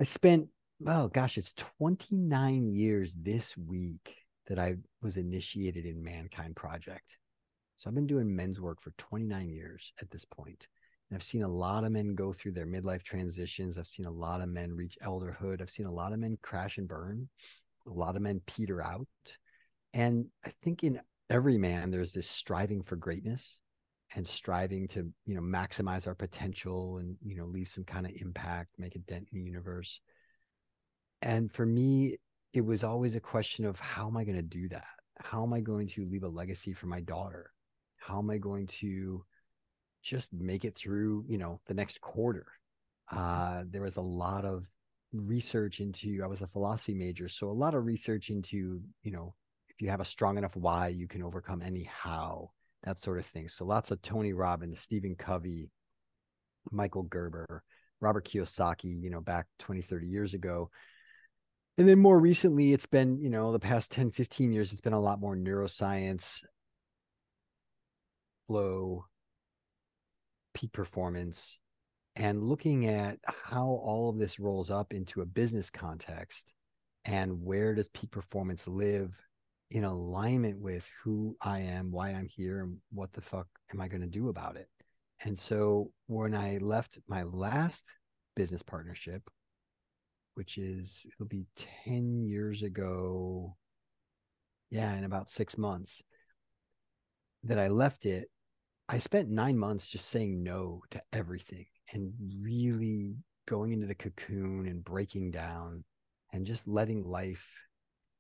I 0.01 0.05
spent, 0.05 0.49
oh 0.87 1.09
gosh, 1.09 1.39
it's 1.39 1.53
29 1.79 2.73
years 2.73 3.15
this 3.15 3.57
week 3.57 4.17
that 4.47 4.59
I 4.59 4.77
was 5.03 5.17
initiated 5.17 5.87
in 5.87 6.03
Mankind 6.03 6.57
Project. 6.57 7.17
So 7.77 7.89
I've 7.89 7.95
been 7.95 8.07
doing 8.07 8.35
men's 8.35 8.61
work 8.61 8.83
for 8.83 8.93
29 8.99 9.49
years 9.49 9.93
at 10.01 10.11
this 10.11 10.25
point. 10.25 10.67
And 11.09 11.17
I've 11.17 11.23
seen 11.23 11.43
a 11.43 11.49
lot 11.49 11.85
of 11.85 11.93
men 11.93 12.15
go 12.15 12.33
through 12.33 12.53
their 12.53 12.67
midlife 12.67 13.03
transitions. 13.03 13.79
I've 13.79 13.87
seen 13.87 14.07
a 14.07 14.11
lot 14.11 14.41
of 14.41 14.49
men 14.49 14.75
reach 14.75 14.99
elderhood. 15.05 15.61
I've 15.61 15.71
seen 15.71 15.87
a 15.87 15.93
lot 15.93 16.13
of 16.13 16.19
men 16.19 16.39
crash 16.43 16.79
and 16.79 16.87
burn 16.87 17.29
a 17.87 17.91
lot 17.91 18.17
of 18.17 18.23
men 18.23 18.41
peter 18.47 18.83
out. 18.83 19.07
And 19.93 20.27
I 20.45 20.53
think 20.63 20.85
in 20.85 21.01
every 21.29 21.59
man, 21.59 21.91
there's 21.91 22.13
this 22.13 22.29
striving 22.29 22.83
for 22.83 22.97
greatness 22.97 23.59
and 24.15 24.27
striving 24.27 24.89
to, 24.89 25.13
you 25.27 25.35
know, 25.35 25.41
maximize 25.41 26.07
our 26.07 26.15
potential 26.15 26.99
and, 26.99 27.17
you 27.25 27.37
know, 27.37 27.47
leave 27.47 27.69
some 27.69 27.85
kind 27.85 28.07
of 28.07 28.13
impact, 28.17 28.71
make 28.79 28.95
a 28.95 29.01
dent 29.01 29.29
in 29.33 29.39
the 29.39 29.45
universe. 29.45 30.01
And 31.23 31.53
for 31.53 31.67
me, 31.67 32.19
it 32.53 32.63
was 32.63 32.85
always 32.85 33.15
a 33.15 33.21
question 33.21 33.65
of 33.65 33.79
how 33.79 34.07
am 34.07 34.17
I 34.17 34.25
going 34.25 34.37
to 34.37 34.43
do 34.43 34.69
that? 34.69 34.87
How 35.19 35.43
am 35.43 35.53
I 35.53 35.61
going 35.61 35.89
to 35.89 36.07
leave 36.07 36.25
a 36.25 36.29
legacy 36.29 36.73
for 36.73 36.87
my 36.87 37.01
daughter? 37.01 37.53
How 37.97 38.19
am 38.19 38.31
I 38.31 38.39
going 38.39 38.67
to 38.81 39.25
just 40.03 40.33
make 40.33 40.65
it 40.65 40.77
through, 40.77 41.25
you 41.29 41.39
know, 41.39 41.61
the 41.67 41.75
next 41.75 42.01
quarter? 42.01 42.47
Uh, 43.11 43.65
there 43.69 43.83
was 43.83 43.97
a 43.97 44.03
lot 44.03 44.45
of 44.45 44.67
research 45.13 45.81
into 45.81 46.21
i 46.23 46.27
was 46.29 46.41
a 46.41 46.47
philosophy 46.47 46.95
major 46.95 47.29
so 47.29 47.51
a 47.51 47.53
lot 47.53 47.75
of 47.75 47.85
research 47.85 48.31
into 48.31 48.81
you 49.03 49.11
know 49.11 49.35
if 49.69 49.83
you 49.83 49.91
have 49.91 49.99
a 49.99 50.05
strong 50.05 50.39
enough 50.39 50.55
why 50.55 50.87
you 50.87 51.09
can 51.09 51.21
overcome 51.21 51.61
any 51.61 51.83
how 51.83 52.49
that 52.85 52.97
sort 52.97 53.19
of 53.19 53.27
thing 53.27 53.49
so 53.49 53.65
lots 53.65 53.91
of 53.91 54.01
tony 54.03 54.33
robbins 54.33 54.79
stephen 54.79 55.17
covey 55.17 55.69
Michael 56.71 57.05
Gerber, 57.05 57.63
Robert 58.01 58.27
Kiyosaki, 58.27 59.01
you 59.01 59.11
know, 59.11 59.21
back 59.21 59.47
20, 59.59 59.83
30 59.83 60.07
years 60.07 60.35
ago. 60.35 60.71
And 61.81 61.89
then 61.89 61.99
more 61.99 62.21
recently, 62.21 62.75
it's 62.75 62.85
been, 62.85 63.19
you 63.23 63.31
know, 63.31 63.53
the 63.53 63.59
past 63.59 63.91
10, 63.91 64.11
15 64.11 64.53
years, 64.53 64.71
it's 64.71 64.83
been 64.83 64.93
a 64.93 65.01
lot 65.01 65.19
more 65.19 65.35
neuroscience, 65.35 66.45
flow, 68.47 69.07
peak 70.53 70.73
performance, 70.73 71.59
and 72.17 72.45
looking 72.45 72.87
at 72.87 73.19
how 73.25 73.65
all 73.65 74.11
of 74.11 74.19
this 74.19 74.39
rolls 74.39 74.71
up 74.71 74.93
into 74.93 75.23
a 75.23 75.25
business 75.25 75.71
context 75.71 76.53
and 77.07 77.43
where 77.43 77.75
does 77.75 77.89
peak 77.89 78.11
performance 78.11 78.69
live 78.69 79.17
in 79.71 79.85
alignment 79.85 80.59
with 80.59 80.87
who 81.03 81.35
I 81.41 81.61
am, 81.61 81.93
why 81.93 82.11
I'm 82.11 82.29
here, 82.29 82.61
and 82.61 82.77
what 82.93 83.11
the 83.15 83.23
fuck 83.23 83.47
am 83.73 83.81
I 83.81 83.89
going 83.89 84.03
to 84.03 84.07
do 84.07 84.29
about 84.29 84.57
it. 84.57 84.69
And 85.25 85.39
so 85.39 85.93
when 86.09 86.35
I 86.35 86.59
left 86.59 86.99
my 87.09 87.23
last 87.23 87.85
business 88.37 88.61
partnership, 88.61 89.23
which 90.35 90.59
is 90.59 91.05
it'll 91.13 91.27
be 91.27 91.47
10 91.85 92.25
years 92.25 92.63
ago, 92.63 93.57
yeah, 94.71 94.95
in 94.95 95.05
about 95.05 95.31
six 95.31 95.59
months 95.59 96.03
that 97.45 97.59
I 97.59 97.69
left 97.69 98.07
it, 98.07 98.31
I 98.89 98.99
spent 98.99 99.29
nine 99.29 99.59
months 99.59 99.89
just 99.89 100.09
saying 100.09 100.43
no 100.43 100.83
to 100.91 101.03
everything 101.13 101.67
and 101.93 102.13
really 102.41 103.17
going 103.47 103.73
into 103.73 103.87
the 103.87 103.95
cocoon 103.95 104.67
and 104.67 104.85
breaking 104.85 105.31
down 105.31 105.85
and 106.33 106.47
just 106.47 106.69
letting 106.69 107.05
life 107.05 107.47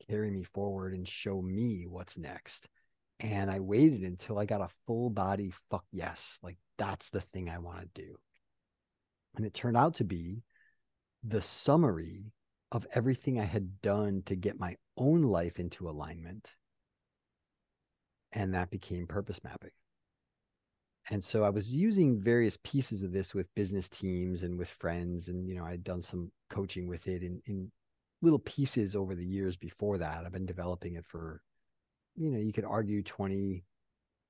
carry 0.08 0.30
me 0.30 0.42
forward 0.42 0.94
and 0.94 1.06
show 1.06 1.40
me 1.40 1.86
what's 1.88 2.18
next. 2.18 2.68
And 3.20 3.50
I 3.50 3.60
waited 3.60 4.02
until 4.02 4.38
I 4.38 4.44
got 4.44 4.62
a 4.62 4.68
full 4.86 5.10
body 5.10 5.52
fuck 5.70 5.84
yes. 5.92 6.38
Like 6.42 6.56
that's 6.78 7.10
the 7.10 7.20
thing 7.20 7.50
I 7.50 7.58
want 7.58 7.80
to 7.80 8.02
do. 8.02 8.16
And 9.36 9.44
it 9.44 9.54
turned 9.54 9.76
out 9.76 9.96
to 9.96 10.04
be 10.04 10.42
the 11.22 11.40
summary 11.40 12.32
of 12.72 12.86
everything 12.94 13.38
I 13.38 13.44
had 13.44 13.82
done 13.82 14.22
to 14.26 14.36
get 14.36 14.60
my 14.60 14.76
own 14.96 15.22
life 15.22 15.58
into 15.58 15.88
alignment. 15.88 16.50
And 18.32 18.54
that 18.54 18.70
became 18.70 19.06
purpose 19.06 19.40
mapping. 19.42 19.72
And 21.10 21.24
so 21.24 21.42
I 21.42 21.50
was 21.50 21.74
using 21.74 22.20
various 22.20 22.56
pieces 22.62 23.02
of 23.02 23.12
this 23.12 23.34
with 23.34 23.52
business 23.56 23.88
teams 23.88 24.44
and 24.44 24.56
with 24.56 24.68
friends. 24.68 25.28
And, 25.28 25.48
you 25.48 25.56
know, 25.56 25.64
I'd 25.64 25.82
done 25.82 26.02
some 26.02 26.30
coaching 26.48 26.86
with 26.86 27.08
it 27.08 27.22
in, 27.22 27.42
in 27.46 27.72
little 28.22 28.38
pieces 28.38 28.94
over 28.94 29.16
the 29.16 29.24
years 29.24 29.56
before 29.56 29.98
that. 29.98 30.24
I've 30.24 30.32
been 30.32 30.46
developing 30.46 30.94
it 30.94 31.04
for, 31.04 31.42
you 32.14 32.30
know, 32.30 32.38
you 32.38 32.52
could 32.52 32.64
argue 32.64 33.02
20 33.02 33.64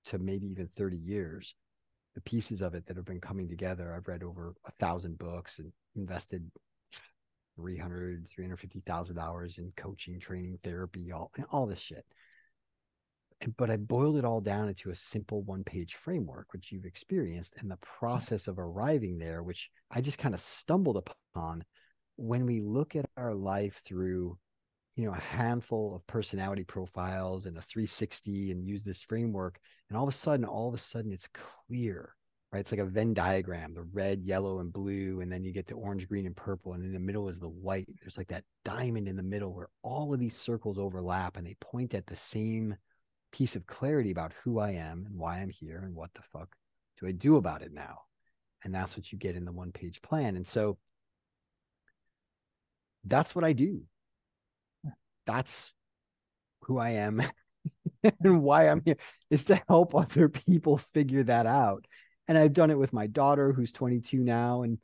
to 0.06 0.18
maybe 0.18 0.46
even 0.46 0.68
30 0.68 0.96
years. 0.96 1.54
The 2.14 2.22
pieces 2.22 2.62
of 2.62 2.74
it 2.74 2.86
that 2.86 2.96
have 2.96 3.04
been 3.04 3.20
coming 3.20 3.48
together. 3.48 3.92
I've 3.92 4.08
read 4.08 4.22
over 4.22 4.54
a 4.66 4.72
thousand 4.72 5.18
books 5.18 5.58
and 5.58 5.72
invested 5.94 6.50
300, 7.60 8.26
350,000 8.28 9.18
hours 9.18 9.58
in 9.58 9.72
coaching, 9.76 10.18
training, 10.18 10.58
therapy, 10.64 11.12
all, 11.12 11.30
all 11.50 11.66
this 11.66 11.78
shit. 11.78 12.04
But 13.56 13.70
I 13.70 13.76
boiled 13.76 14.18
it 14.18 14.24
all 14.24 14.40
down 14.40 14.68
into 14.68 14.90
a 14.90 14.94
simple 14.94 15.42
one 15.42 15.64
page 15.64 15.94
framework, 15.94 16.52
which 16.52 16.72
you've 16.72 16.84
experienced, 16.84 17.54
and 17.58 17.70
the 17.70 17.76
mm-hmm. 17.76 17.98
process 17.98 18.48
of 18.48 18.58
arriving 18.58 19.18
there, 19.18 19.42
which 19.42 19.70
I 19.90 20.00
just 20.00 20.18
kind 20.18 20.34
of 20.34 20.40
stumbled 20.40 20.96
upon 20.96 21.64
when 22.16 22.44
we 22.44 22.60
look 22.60 22.96
at 22.96 23.08
our 23.16 23.34
life 23.34 23.80
through 23.84 24.38
you 24.96 25.06
know 25.06 25.12
a 25.12 25.20
handful 25.20 25.94
of 25.94 26.06
personality 26.06 26.64
profiles 26.64 27.46
and 27.46 27.56
a 27.56 27.62
360 27.62 28.50
and 28.50 28.62
use 28.62 28.82
this 28.82 29.02
framework 29.02 29.58
and 29.88 29.96
all 29.96 30.06
of 30.06 30.12
a 30.12 30.16
sudden 30.16 30.44
all 30.44 30.68
of 30.68 30.74
a 30.74 30.78
sudden 30.78 31.12
it's 31.12 31.28
clear 31.28 32.14
right? 32.52 32.60
It's 32.60 32.72
like 32.72 32.80
a 32.80 32.84
venn 32.84 33.14
diagram 33.14 33.74
the 33.74 33.82
red 33.92 34.22
yellow 34.22 34.60
and 34.60 34.72
blue 34.72 35.20
and 35.20 35.30
then 35.30 35.44
you 35.44 35.52
get 35.52 35.66
the 35.66 35.74
orange 35.74 36.08
green 36.08 36.26
and 36.26 36.36
purple 36.36 36.72
and 36.72 36.84
in 36.84 36.92
the 36.92 36.98
middle 36.98 37.28
is 37.28 37.38
the 37.38 37.48
white. 37.48 37.88
There's 38.00 38.18
like 38.18 38.28
that 38.28 38.44
diamond 38.64 39.08
in 39.08 39.16
the 39.16 39.22
middle 39.22 39.54
where 39.54 39.68
all 39.82 40.12
of 40.12 40.20
these 40.20 40.38
circles 40.38 40.78
overlap 40.78 41.36
and 41.36 41.46
they 41.46 41.56
point 41.60 41.94
at 41.94 42.06
the 42.06 42.16
same 42.16 42.76
piece 43.32 43.54
of 43.54 43.66
clarity 43.66 44.10
about 44.10 44.32
who 44.42 44.58
i 44.58 44.72
am 44.72 45.04
and 45.06 45.16
why 45.16 45.38
i'm 45.38 45.50
here 45.50 45.82
and 45.84 45.94
what 45.94 46.12
the 46.14 46.22
fuck 46.32 46.48
do 46.98 47.06
i 47.06 47.12
do 47.12 47.36
about 47.36 47.62
it 47.62 47.72
now? 47.72 48.00
And 48.64 48.74
that's 48.74 48.96
what 48.96 49.10
you 49.10 49.18
get 49.18 49.36
in 49.36 49.44
the 49.44 49.52
one 49.52 49.72
page 49.72 50.02
plan. 50.02 50.36
And 50.36 50.46
so 50.46 50.78
that's 53.04 53.34
what 53.34 53.44
I 53.44 53.52
do. 53.52 53.82
That's 55.26 55.72
who 56.62 56.78
I 56.78 56.90
am 56.90 57.22
and 58.02 58.42
why 58.42 58.68
I'm 58.68 58.82
here 58.84 58.96
is 59.30 59.44
to 59.44 59.60
help 59.68 59.94
other 59.94 60.28
people 60.28 60.78
figure 60.78 61.22
that 61.24 61.46
out. 61.46 61.86
And 62.30 62.38
I've 62.38 62.52
done 62.52 62.70
it 62.70 62.78
with 62.78 62.92
my 62.92 63.08
daughter 63.08 63.52
who's 63.52 63.72
22 63.72 64.18
now 64.18 64.62
and 64.62 64.78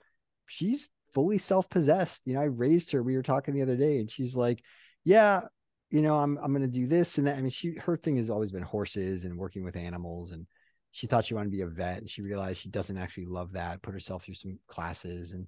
she's 0.46 0.88
fully 1.14 1.38
self-possessed. 1.38 2.22
You 2.24 2.34
know, 2.34 2.40
I 2.40 2.46
raised 2.46 2.90
her. 2.90 3.04
We 3.04 3.14
were 3.14 3.22
talking 3.22 3.54
the 3.54 3.62
other 3.62 3.76
day 3.76 4.00
and 4.00 4.10
she's 4.10 4.34
like, 4.34 4.64
"Yeah, 5.04 5.42
you 5.88 6.02
know, 6.02 6.16
I'm 6.16 6.38
I'm 6.38 6.52
going 6.52 6.62
to 6.62 6.66
do 6.66 6.88
this 6.88 7.18
and 7.18 7.28
that." 7.28 7.38
I 7.38 7.40
mean, 7.40 7.50
she 7.50 7.76
her 7.76 7.96
thing 7.96 8.16
has 8.16 8.30
always 8.30 8.50
been 8.50 8.64
horses 8.64 9.24
and 9.24 9.38
working 9.38 9.62
with 9.62 9.76
animals 9.76 10.32
and 10.32 10.48
she 10.90 11.06
thought 11.06 11.24
she 11.24 11.34
wanted 11.34 11.50
to 11.50 11.56
be 11.56 11.60
a 11.60 11.68
vet 11.68 11.98
and 11.98 12.10
she 12.10 12.20
realized 12.20 12.62
she 12.62 12.68
doesn't 12.68 12.96
actually 12.96 13.26
love 13.26 13.52
that. 13.52 13.80
Put 13.80 13.94
herself 13.94 14.24
through 14.24 14.34
some 14.34 14.58
classes 14.66 15.30
and 15.30 15.46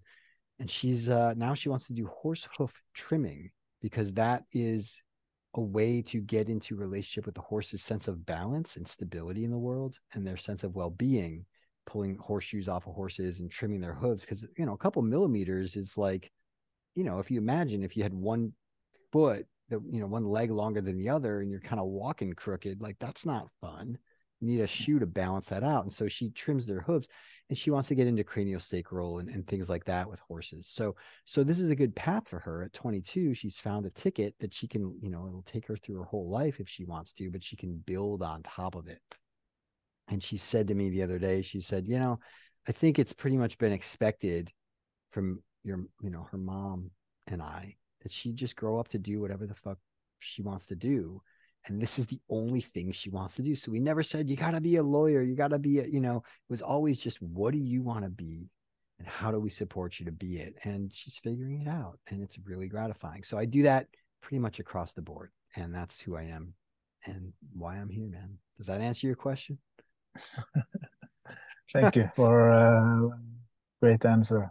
and 0.61 0.71
she's 0.71 1.11
uh, 1.11 1.35
now 1.37 1.53
she 1.55 1.69
wants 1.69 1.89
to 1.89 1.95
do 1.95 2.07
horse 2.07 2.47
hoof 2.57 2.73
trimming 2.95 3.51
because 3.83 4.13
that 4.13 4.45
is 4.53 5.03
a 5.55 5.61
way 5.61 6.03
to 6.03 6.21
get 6.21 6.49
into 6.49 6.77
relationship 6.77 7.27
with 7.27 7.35
the 7.35 7.41
horse's 7.41 7.83
sense 7.83 8.07
of 8.07 8.25
balance 8.25 8.77
and 8.77 8.87
stability 8.87 9.43
in 9.43 9.51
the 9.51 9.59
world 9.59 9.99
and 10.13 10.25
their 10.25 10.37
sense 10.37 10.63
of 10.63 10.77
well-being 10.77 11.45
pulling 11.89 12.17
horseshoes 12.17 12.69
off 12.69 12.87
of 12.87 12.95
horses 12.95 13.41
and 13.41 13.51
trimming 13.51 13.81
their 13.81 13.95
hooves 13.95 14.23
because 14.23 14.47
you 14.57 14.67
know 14.67 14.75
a 14.75 14.79
couple 14.79 15.01
millimeters 15.03 15.75
is 15.75 15.97
like 15.97 16.31
you 16.95 17.05
know 17.05 17.19
if 17.19 17.31
you 17.31 17.39
imagine 17.39 17.83
if 17.83 17.97
you 17.97 18.03
had 18.03 18.15
one 18.15 18.53
foot 19.13 19.47
that 19.71 19.81
you 19.91 20.01
know 20.01 20.07
one 20.07 20.27
leg 20.27 20.51
longer 20.51 20.81
than 20.81 20.99
the 20.99 21.09
other 21.09 21.41
and 21.41 21.51
you're 21.51 21.61
kind 21.61 21.81
of 21.81 21.87
walking 21.87 22.33
crooked 22.35 22.81
like 22.81 22.97
that's 23.01 23.25
not 23.25 23.49
fun 23.61 23.97
you 24.41 24.49
need 24.49 24.61
a 24.61 24.67
shoe 24.67 24.99
to 24.99 25.07
balance 25.07 25.49
that 25.49 25.65
out 25.65 25.85
and 25.85 25.93
so 25.93 26.07
she 26.07 26.31
trims 26.31 26.67
their 26.67 26.83
hooves 26.83 27.09
and 27.49 27.57
she 27.57 27.71
wants 27.71 27.89
to 27.89 27.95
get 27.95 28.07
into 28.07 28.25
craniosacral 28.25 29.21
and, 29.21 29.29
and 29.29 29.47
things 29.47 29.69
like 29.69 29.85
that 29.85 30.09
with 30.09 30.21
horses. 30.21 30.69
So 30.71 30.97
so 31.25 31.43
this 31.43 31.59
is 31.59 31.71
a 31.71 31.77
good 31.77 31.95
path 31.95 32.29
for 32.29 32.39
her. 32.41 32.63
At 32.63 32.73
22, 32.75 33.35
she's 33.35 33.57
found 33.57 33.87
a 33.87 33.91
ticket 33.91 34.35
that 34.41 34.53
she 34.53 34.69
can, 34.69 34.95
you 35.01 35.09
know, 35.09 35.27
it'll 35.27 35.43
take 35.43 35.67
her 35.67 35.77
through 35.77 35.97
her 35.97 36.05
whole 36.05 36.29
life 36.29 36.61
if 36.61 36.69
she 36.69 36.85
wants 36.85 37.13
to, 37.15 37.31
but 37.31 37.43
she 37.43 37.57
can 37.57 37.83
build 37.87 38.23
on 38.23 38.43
top 38.43 38.75
of 38.75 38.87
it. 38.87 39.01
And 40.09 40.23
she 40.23 40.37
said 40.37 40.69
to 40.69 40.75
me 40.75 40.91
the 40.91 41.03
other 41.03 41.19
day, 41.19 41.43
she 41.43 41.61
said, 41.61 41.87
you 41.87 41.99
know, 41.99 42.19
I 42.67 42.73
think 42.73 42.99
it's 42.99 43.13
pretty 43.13 43.37
much 43.37 43.59
been 43.59 43.73
expected 43.73 44.51
from 45.11 45.43
your, 45.65 45.85
you 46.03 46.11
know, 46.11 46.27
her 46.31 46.39
mom 46.39 46.91
and 47.27 47.43
I 47.43 47.77
that 48.03 48.13
she 48.13 48.33
just 48.33 48.57
grow 48.57 48.79
up 48.79 48.89
to 48.89 48.99
do 48.99 49.21
whatever 49.21 49.47
the 49.47 49.55
fuck 49.55 49.79
she 50.21 50.43
wants 50.43 50.67
to 50.67 50.75
do 50.75 51.21
and 51.67 51.81
this 51.81 51.99
is 51.99 52.07
the 52.07 52.21
only 52.31 52.61
thing 52.61 52.93
she 52.93 53.11
wants 53.11 53.35
to 53.37 53.43
do. 53.43 53.55
So 53.55 53.71
we 53.71 53.81
never 53.81 54.03
said 54.03 54.29
you 54.29 54.37
got 54.37 54.53
to 54.53 54.61
be 54.61 54.77
a 54.77 54.83
lawyer. 54.83 55.23
You 55.23 55.35
got 55.35 55.51
to 55.51 55.59
be 55.59 55.81
a, 55.81 55.87
you 55.87 56.01
know 56.01 56.19
it 56.19 56.51
was 56.51 56.63
always 56.63 56.99
just 56.99 57.21
what 57.21 57.53
do 57.53 57.59
you 57.59 57.83
want 57.83 58.05
to 58.05 58.11
be? 58.11 58.49
And 58.99 59.07
how 59.07 59.31
do 59.31 59.39
we 59.39 59.51
support 59.51 60.01
you 60.01 60.07
to 60.07 60.13
be 60.13 60.39
it? 60.39 60.57
And 60.65 60.93
she's 60.93 61.19
figuring 61.19 61.63
it 61.63 61.69
out 61.69 61.99
and 62.09 62.23
it's 62.23 62.39
really 62.45 62.69
gratifying. 62.69 63.23
So 63.23 63.39
i 63.39 63.45
do 63.45 63.63
that 63.63 63.87
pretty 64.21 64.41
much 64.41 64.59
across 64.59 64.95
the 64.95 65.03
board 65.03 65.31
and 65.55 65.73
that's 65.73 66.01
who 66.01 66.17
i 66.17 66.23
am 66.23 66.55
and 67.07 67.33
why 67.53 67.77
i'm 67.77 67.89
here 67.89 68.09
man. 68.09 68.39
Does 68.57 68.67
that 68.67 68.81
answer 68.81 69.07
your 69.07 69.17
question 69.17 69.59
thank 71.73 71.97
you 71.97 72.11
for 72.17 72.51
a 72.51 73.11
great 73.81 74.05
answer 74.05 74.51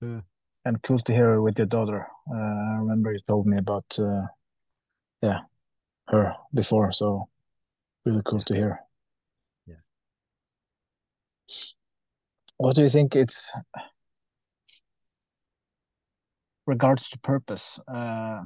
yeah. 0.00 0.20
and 0.64 0.82
cool 0.82 0.98
to 0.98 1.12
hear 1.12 1.40
with 1.40 1.58
your 1.58 1.66
daughter 1.66 2.06
uh, 2.30 2.36
i 2.36 2.76
remember 2.78 3.12
you 3.12 3.20
told 3.26 3.46
me 3.46 3.58
about 3.58 3.98
uh, 3.98 4.26
yeah 5.22 5.40
her 6.08 6.34
before, 6.54 6.92
so 6.92 7.28
really 8.04 8.22
cool 8.24 8.40
to 8.40 8.54
hear. 8.54 8.80
Yeah. 9.66 9.82
What 12.56 12.76
do 12.76 12.82
you 12.82 12.88
think 12.88 13.16
it's 13.16 13.52
regards 16.66 17.08
to 17.10 17.18
purpose? 17.18 17.80
Uh, 17.88 18.42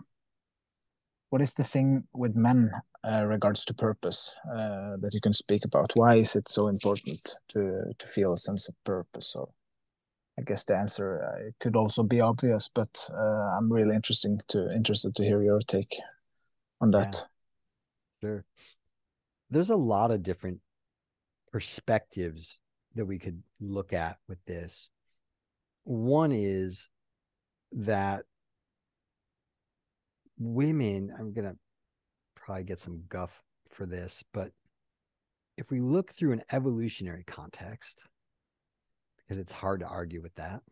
what 1.37 1.43
is 1.43 1.53
the 1.53 1.65
thing 1.65 2.03
with 2.15 2.35
men 2.35 2.71
uh, 3.05 3.23
regards 3.27 3.63
to 3.67 3.75
purpose 3.75 4.35
uh, 4.51 4.97
that 5.03 5.13
you 5.13 5.21
can 5.21 5.35
speak 5.35 5.67
about? 5.67 5.93
Why 5.95 6.15
is 6.15 6.35
it 6.35 6.51
so 6.51 6.69
important 6.69 7.21
to 7.49 7.93
to 7.99 8.07
feel 8.09 8.33
a 8.33 8.39
sense 8.39 8.71
of 8.71 8.75
purpose? 8.85 9.37
Or 9.37 9.51
I 10.39 10.43
guess 10.45 10.65
the 10.65 10.79
answer 10.79 11.09
uh, 11.23 11.51
could 11.61 11.77
also 11.77 12.03
be 12.03 12.23
obvious, 12.23 12.71
but 12.73 13.07
uh, 13.13 13.59
I'm 13.59 13.71
really 13.71 13.95
interesting 13.95 14.41
to 14.49 14.73
interested 14.73 15.15
to 15.15 15.25
hear 15.25 15.43
your 15.43 15.61
take 15.61 15.95
on 16.81 16.91
that. 16.93 17.15
Yeah. 17.15 18.29
Sure. 18.29 18.45
There's 19.51 19.71
a 19.71 19.85
lot 19.95 20.11
of 20.11 20.23
different 20.23 20.61
perspectives 21.53 22.61
that 22.95 23.05
we 23.05 23.19
could 23.19 23.43
look 23.61 23.93
at 23.93 24.17
with 24.27 24.43
this. 24.47 24.89
One 25.85 26.33
is 26.33 26.89
that 27.73 28.25
women, 30.39 31.13
I'm 31.19 31.33
going 31.33 31.49
to 31.49 31.57
probably 32.35 32.65
get 32.65 32.81
some 32.81 33.03
guff 33.09 33.43
for 33.71 33.87
this, 33.87 34.23
but 34.33 34.53
if 35.57 35.71
we 35.71 35.81
look 35.81 36.13
through 36.13 36.33
an 36.33 36.43
evolutionary 36.53 37.25
context, 37.25 38.01
because 39.27 39.39
it's 39.39 39.53
hard 39.53 39.81
to 39.81 39.87
argue 39.87 40.23
with 40.23 40.35
that. 40.37 40.63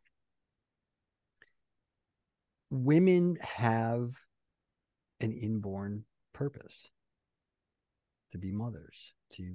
Women 2.70 3.36
have 3.40 4.10
an 5.20 5.32
inborn 5.32 6.04
purpose 6.32 6.88
to 8.32 8.38
be 8.38 8.52
mothers, 8.52 8.96
to 9.34 9.54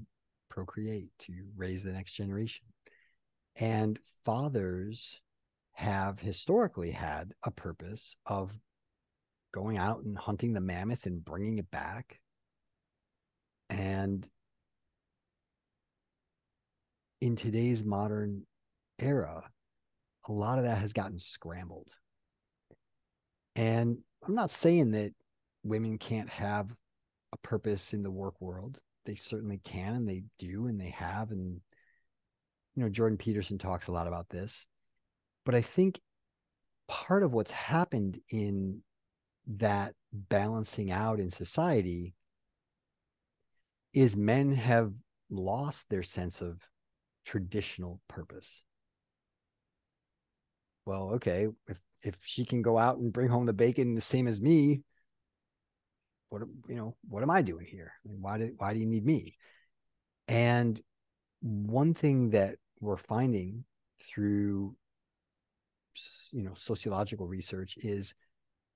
procreate, 0.50 1.12
to 1.20 1.34
raise 1.56 1.84
the 1.84 1.92
next 1.92 2.14
generation. 2.14 2.66
And 3.56 4.00
fathers 4.26 5.20
have 5.74 6.20
historically 6.20 6.92
had 6.92 7.34
a 7.44 7.52
purpose 7.52 8.16
of 8.26 8.52
going 9.52 9.78
out 9.78 10.04
and 10.04 10.18
hunting 10.18 10.54
the 10.54 10.62
mammoth 10.62 11.06
and 11.06 11.24
bringing 11.24 11.58
it 11.58 11.70
back. 11.72 12.20
And 13.70 14.28
in 17.22 17.36
today's 17.36 17.84
modern 17.84 18.46
era, 18.98 19.44
a 20.28 20.32
lot 20.32 20.58
of 20.58 20.66
that 20.66 20.78
has 20.78 20.94
gotten 20.94 21.20
scrambled. 21.20 21.90
And 23.56 24.00
I'm 24.26 24.36
not 24.36 24.52
saying 24.52 24.92
that 24.92 25.14
women 25.64 25.98
can't 25.98 26.30
have 26.30 26.74
a 27.34 27.38
purpose 27.38 27.94
in 27.94 28.04
the 28.04 28.12
work 28.12 28.40
world. 28.40 28.80
They 29.06 29.16
certainly 29.16 29.60
can, 29.64 29.96
and 29.96 30.08
they 30.08 30.24
do, 30.38 30.68
and 30.68 30.80
they 30.80 30.90
have. 30.92 31.32
And, 31.32 31.62
you 32.76 32.84
know, 32.84 32.90
Jordan 32.90 33.18
Peterson 33.18 33.58
talks 33.58 33.88
a 33.88 33.92
lot 33.92 34.08
about 34.08 34.30
this. 34.30 34.66
But 35.46 35.56
I 35.56 35.62
think 35.62 36.00
part 36.88 37.24
of 37.24 37.34
what's 37.34 37.52
happened 37.52 38.20
in 38.30 38.82
that 39.58 39.94
balancing 40.14 40.92
out 40.92 41.20
in 41.20 41.32
society 41.32 42.14
is 43.94 44.16
men 44.16 44.54
have 44.54 44.94
lost 45.30 45.90
their 45.90 46.04
sense 46.04 46.42
of 46.42 46.60
traditional 47.26 48.00
purpose. 48.08 48.64
Well, 50.86 51.12
okay, 51.16 51.48
if 51.68 51.80
if 52.02 52.16
she 52.22 52.46
can 52.46 52.62
go 52.62 52.78
out 52.78 52.98
and 52.98 53.12
bring 53.12 53.28
home 53.28 53.46
the 53.46 53.54
bacon 53.54 53.96
the 53.96 54.02
same 54.02 54.28
as 54.28 54.40
me, 54.40 54.82
what 56.30 56.44
you 56.68 56.76
know, 56.76 56.96
what 57.08 57.24
am 57.24 57.30
I 57.30 57.42
doing 57.42 57.66
here? 57.66 57.92
I 58.06 58.10
mean, 58.10 58.22
why 58.22 58.38
do 58.38 58.54
why 58.58 58.74
do 58.74 58.80
you 58.80 58.86
need 58.86 59.06
me? 59.06 59.36
And 60.28 60.80
one 61.42 61.94
thing 61.94 62.32
that 62.32 62.56
we're 62.80 62.98
finding 62.98 63.66
through 64.04 64.76
you 66.32 66.44
know 66.44 66.54
sociological 66.56 67.28
research 67.28 67.78
is 67.82 68.14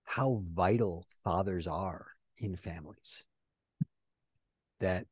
how 0.03 0.41
vital 0.53 1.05
fathers 1.23 1.67
are 1.67 2.07
in 2.37 2.55
families 2.55 3.23
that 4.79 5.05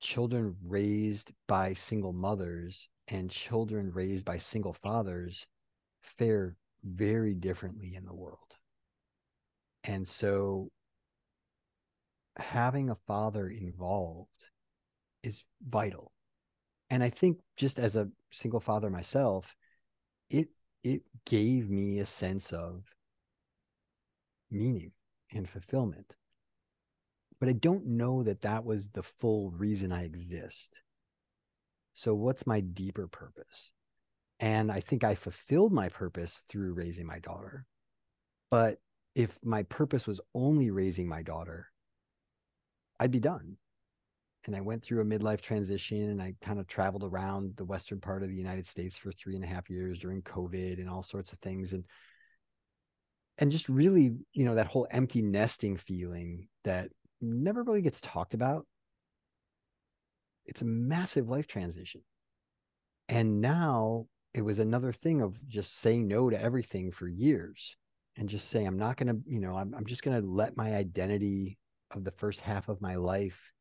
children 0.00 0.56
raised 0.64 1.32
by 1.46 1.72
single 1.72 2.12
mothers 2.12 2.88
and 3.08 3.30
children 3.30 3.90
raised 3.92 4.24
by 4.24 4.38
single 4.38 4.72
fathers 4.72 5.46
fare 6.00 6.56
very 6.84 7.34
differently 7.34 7.94
in 7.94 8.04
the 8.04 8.14
world. 8.14 8.56
And 9.84 10.06
so 10.06 10.70
having 12.36 12.90
a 12.90 12.96
father 13.06 13.48
involved 13.48 14.28
is 15.22 15.44
vital. 15.66 16.12
And 16.90 17.02
I 17.02 17.10
think 17.10 17.38
just 17.56 17.78
as 17.78 17.96
a 17.96 18.08
single 18.30 18.60
father 18.60 18.90
myself, 18.90 19.54
it 20.30 20.48
it 20.84 21.02
gave 21.24 21.68
me 21.68 21.98
a 21.98 22.06
sense 22.06 22.52
of 22.52 22.84
meaning 24.50 24.92
and 25.32 25.48
fulfillment 25.48 26.14
but 27.38 27.48
I 27.48 27.52
don't 27.52 27.86
know 27.86 28.22
that 28.22 28.42
that 28.42 28.64
was 28.64 28.88
the 28.88 29.02
full 29.02 29.50
reason 29.50 29.92
I 29.92 30.04
exist. 30.04 30.72
So, 31.94 32.14
what's 32.14 32.46
my 32.46 32.60
deeper 32.60 33.08
purpose? 33.08 33.72
And 34.40 34.70
I 34.70 34.80
think 34.80 35.04
I 35.04 35.14
fulfilled 35.14 35.72
my 35.72 35.88
purpose 35.88 36.40
through 36.48 36.74
raising 36.74 37.06
my 37.06 37.18
daughter. 37.18 37.66
But 38.50 38.78
if 39.14 39.38
my 39.42 39.62
purpose 39.64 40.06
was 40.06 40.20
only 40.34 40.70
raising 40.70 41.08
my 41.08 41.22
daughter, 41.22 41.68
I'd 43.00 43.10
be 43.10 43.20
done. 43.20 43.56
And 44.44 44.54
I 44.54 44.60
went 44.60 44.82
through 44.82 45.00
a 45.00 45.04
midlife 45.04 45.40
transition 45.40 46.10
and 46.10 46.22
I 46.22 46.34
kind 46.40 46.60
of 46.60 46.68
traveled 46.68 47.02
around 47.02 47.56
the 47.56 47.64
western 47.64 47.98
part 47.98 48.22
of 48.22 48.28
the 48.28 48.36
United 48.36 48.68
States 48.68 48.96
for 48.96 49.10
three 49.10 49.34
and 49.34 49.42
a 49.42 49.48
half 49.48 49.68
years 49.68 49.98
during 49.98 50.22
COVID 50.22 50.78
and 50.78 50.88
all 50.88 51.02
sorts 51.02 51.32
of 51.32 51.38
things. 51.40 51.72
And 51.72 51.84
and 53.38 53.52
just 53.52 53.68
really, 53.68 54.14
you 54.32 54.44
know, 54.44 54.54
that 54.54 54.66
whole 54.66 54.86
empty 54.90 55.22
nesting 55.22 55.76
feeling 55.76 56.48
that 56.64 56.88
never 57.20 57.62
really 57.62 57.82
gets 57.82 58.00
talked 58.00 58.34
about. 58.34 58.66
It's 60.46 60.62
a 60.62 60.66
massive 60.66 61.28
life 61.28 61.46
transition. 61.46 62.02
And 63.08 63.40
now 63.40 64.06
it 64.34 64.42
was 64.42 64.58
another 64.58 64.92
thing 64.92 65.20
of 65.20 65.36
just 65.48 65.78
saying 65.78 66.08
no 66.08 66.30
to 66.30 66.40
everything 66.40 66.92
for 66.92 67.08
years 67.08 67.76
and 68.16 68.28
just 68.28 68.48
saying, 68.48 68.66
I'm 68.66 68.78
not 68.78 68.96
going 68.96 69.08
to, 69.08 69.18
you 69.26 69.40
know, 69.40 69.56
I'm, 69.56 69.74
I'm 69.74 69.86
just 69.86 70.02
going 70.02 70.20
to 70.20 70.26
let 70.26 70.56
my 70.56 70.74
identity 70.74 71.58
of 71.90 72.04
the 72.04 72.10
first 72.10 72.40
half 72.40 72.68
of 72.68 72.80
my 72.80 72.96
life 72.96 73.52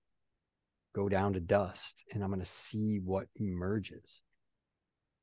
go 0.94 1.10
down 1.10 1.34
to 1.34 1.40
dust 1.40 2.04
and 2.14 2.24
I'm 2.24 2.30
going 2.30 2.40
to 2.40 2.46
see 2.46 3.00
what 3.04 3.28
emerges. 3.36 4.22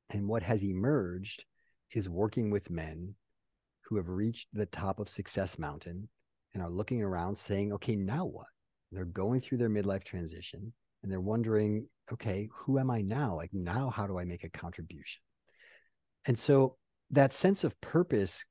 And 0.09 0.27
what 0.27 0.43
has 0.43 0.63
emerged 0.63 1.45
is 1.91 2.07
working 2.07 2.51
with 2.51 2.69
men 2.69 3.15
who 3.83 3.97
have 3.97 4.07
reached 4.07 4.47
the 4.53 4.65
top 4.67 4.99
of 4.99 5.09
Success 5.09 5.59
Mountain 5.59 6.07
and 6.53 6.63
are 6.63 6.69
looking 6.69 7.01
around 7.01 7.37
saying, 7.37 7.73
okay, 7.73 7.95
now 7.95 8.25
what? 8.25 8.47
They're 8.91 9.05
going 9.05 9.41
through 9.41 9.57
their 9.57 9.69
midlife 9.69 10.03
transition 10.03 10.73
and 11.01 11.11
they're 11.11 11.19
wondering, 11.19 11.87
okay, 12.11 12.49
who 12.53 12.79
am 12.79 12.89
I 12.91 13.01
now? 13.01 13.35
Like, 13.35 13.49
now, 13.53 13.89
how 13.89 14.07
do 14.07 14.17
I 14.19 14.23
make 14.23 14.43
a 14.43 14.49
contribution? 14.49 15.21
And 16.25 16.37
so 16.37 16.77
that 17.11 17.33
sense 17.33 17.63
of 17.63 17.79
purpose 17.81 18.45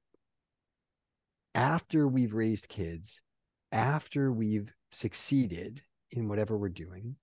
after 1.54 2.08
we've 2.08 2.34
raised 2.34 2.68
kids, 2.68 3.20
after 3.70 4.32
we've 4.32 4.72
succeeded 4.90 5.82
in 6.10 6.28
whatever 6.28 6.56
we're 6.56 6.68
doing, 6.68 7.16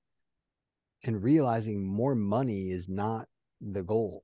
and 1.06 1.24
realizing 1.24 1.86
more 1.86 2.16
money 2.16 2.72
is 2.72 2.90
not 2.90 3.28
the 3.62 3.84
goal. 3.84 4.24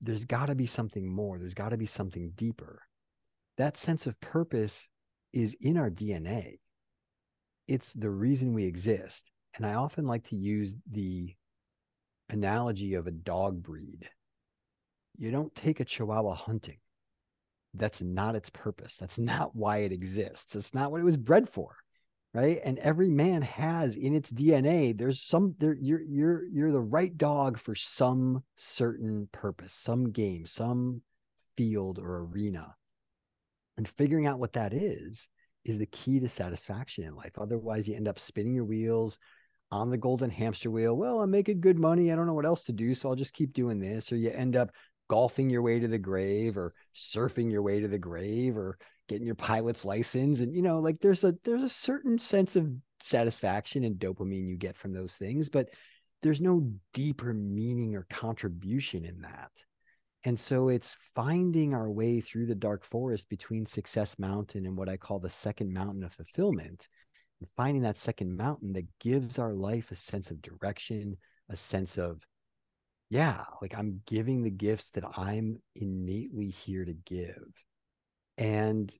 There's 0.00 0.24
got 0.24 0.46
to 0.46 0.54
be 0.54 0.66
something 0.66 1.10
more. 1.10 1.38
There's 1.38 1.54
got 1.54 1.70
to 1.70 1.76
be 1.76 1.86
something 1.86 2.32
deeper. 2.34 2.82
That 3.56 3.76
sense 3.76 4.06
of 4.06 4.20
purpose 4.20 4.88
is 5.32 5.56
in 5.60 5.76
our 5.76 5.90
DNA. 5.90 6.58
It's 7.66 7.92
the 7.92 8.10
reason 8.10 8.52
we 8.52 8.64
exist. 8.64 9.30
And 9.56 9.64
I 9.64 9.74
often 9.74 10.06
like 10.06 10.28
to 10.28 10.36
use 10.36 10.74
the 10.90 11.34
analogy 12.28 12.94
of 12.94 13.06
a 13.06 13.12
dog 13.12 13.62
breed. 13.62 14.08
You 15.16 15.30
don't 15.30 15.54
take 15.54 15.80
a 15.80 15.84
chihuahua 15.84 16.34
hunting. 16.34 16.78
That's 17.72 18.02
not 18.02 18.36
its 18.36 18.50
purpose. 18.50 18.96
That's 18.96 19.18
not 19.32 19.54
why 19.54 19.78
it 19.78 19.92
exists. 19.92 20.54
That's 20.54 20.74
not 20.74 20.90
what 20.90 21.00
it 21.00 21.04
was 21.04 21.16
bred 21.16 21.48
for. 21.48 21.76
Right. 22.34 22.60
And 22.64 22.80
every 22.80 23.10
man 23.10 23.42
has 23.42 23.94
in 23.94 24.12
its 24.12 24.32
DNA, 24.32 24.98
there's 24.98 25.22
some 25.22 25.54
there 25.60 25.76
you're 25.80 26.02
you're 26.02 26.44
you're 26.48 26.72
the 26.72 26.80
right 26.80 27.16
dog 27.16 27.58
for 27.58 27.76
some 27.76 28.42
certain 28.56 29.28
purpose, 29.30 29.72
some 29.72 30.10
game, 30.10 30.44
some 30.46 31.02
field 31.56 32.00
or 32.00 32.24
arena 32.24 32.74
and 33.76 33.88
figuring 33.88 34.26
out 34.26 34.38
what 34.38 34.52
that 34.52 34.72
is 34.72 35.28
is 35.64 35.78
the 35.78 35.86
key 35.86 36.20
to 36.20 36.28
satisfaction 36.28 37.04
in 37.04 37.16
life. 37.16 37.38
Otherwise, 37.38 37.88
you 37.88 37.96
end 37.96 38.08
up 38.08 38.18
spinning 38.18 38.54
your 38.54 38.64
wheels 38.64 39.18
on 39.70 39.90
the 39.90 39.98
golden 39.98 40.30
hamster 40.30 40.70
wheel. 40.70 40.94
Well, 40.94 41.20
I'm 41.20 41.30
making 41.30 41.60
good 41.60 41.78
money. 41.78 42.12
I 42.12 42.16
don't 42.16 42.26
know 42.26 42.34
what 42.34 42.44
else 42.44 42.64
to 42.64 42.72
do. 42.72 42.94
So 42.94 43.08
I'll 43.08 43.16
just 43.16 43.32
keep 43.32 43.52
doing 43.52 43.80
this. 43.80 44.12
Or 44.12 44.16
you 44.16 44.30
end 44.30 44.56
up 44.56 44.70
golfing 45.08 45.50
your 45.50 45.62
way 45.62 45.78
to 45.78 45.88
the 45.88 45.98
grave 45.98 46.56
or 46.56 46.72
surfing 46.94 47.50
your 47.50 47.62
way 47.62 47.80
to 47.80 47.88
the 47.88 47.98
grave 47.98 48.56
or 48.56 48.78
getting 49.08 49.26
your 49.26 49.34
pilot's 49.34 49.84
license. 49.84 50.40
And, 50.40 50.52
you 50.52 50.62
know, 50.62 50.78
like 50.78 50.98
there's 51.00 51.24
a, 51.24 51.34
there's 51.44 51.62
a 51.62 51.68
certain 51.68 52.18
sense 52.18 52.56
of 52.56 52.70
satisfaction 53.00 53.84
and 53.84 53.96
dopamine 53.96 54.48
you 54.48 54.56
get 54.56 54.76
from 54.76 54.92
those 54.92 55.12
things, 55.12 55.48
but 55.48 55.68
there's 56.22 56.40
no 56.40 56.72
deeper 56.92 57.34
meaning 57.34 57.94
or 57.94 58.06
contribution 58.10 59.04
in 59.04 59.20
that. 59.20 59.50
And 60.24 60.40
so 60.40 60.68
it's 60.68 60.96
finding 61.14 61.74
our 61.74 61.90
way 61.90 62.22
through 62.22 62.46
the 62.46 62.54
dark 62.54 62.82
forest 62.84 63.28
between 63.28 63.66
Success 63.66 64.18
Mountain 64.18 64.64
and 64.64 64.74
what 64.74 64.88
I 64.88 64.96
call 64.96 65.18
the 65.18 65.28
second 65.28 65.74
mountain 65.74 66.02
of 66.02 66.14
fulfillment, 66.14 66.88
and 67.40 67.48
finding 67.58 67.82
that 67.82 67.98
second 67.98 68.34
mountain 68.34 68.72
that 68.72 68.86
gives 69.00 69.38
our 69.38 69.52
life 69.52 69.90
a 69.90 69.96
sense 69.96 70.30
of 70.30 70.40
direction, 70.40 71.18
a 71.50 71.56
sense 71.56 71.98
of, 71.98 72.22
yeah, 73.10 73.44
like 73.60 73.76
I'm 73.76 74.00
giving 74.06 74.42
the 74.42 74.50
gifts 74.50 74.88
that 74.92 75.04
I'm 75.18 75.60
innately 75.74 76.48
here 76.48 76.86
to 76.86 76.94
give. 76.94 77.44
And 78.38 78.94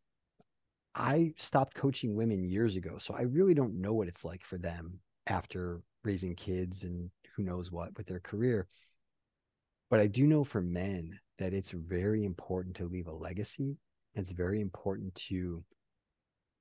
I 0.95 1.35
stopped 1.37 1.75
coaching 1.75 2.15
women 2.15 2.45
years 2.45 2.77
ago. 2.77 2.99
So 2.99 3.15
I 3.15 3.23
really 3.23 3.55
don't 3.55 3.81
know 3.81 3.95
what 3.95 4.09
it's 4.09 4.25
like 4.25 4.45
for 4.45 4.59
them 4.59 5.01
after 5.27 5.83
raising 6.05 6.35
kids 6.35 6.85
and 6.85 7.11
who 7.37 7.43
knows 7.43 7.73
what 7.73 7.97
with 7.97 8.07
their 8.07 8.21
career. 8.21 8.69
But 9.91 10.01
I 10.01 10.07
do 10.07 10.27
know 10.27 10.45
for 10.45 10.61
men 10.61 11.19
that 11.39 11.53
it's 11.53 11.71
very 11.71 12.25
important 12.25 12.77
to 12.77 12.87
leave 12.89 13.09
a 13.09 13.13
legacy. 13.13 13.77
It's 14.15 14.31
very 14.31 14.61
important 14.61 15.15
to 15.29 15.65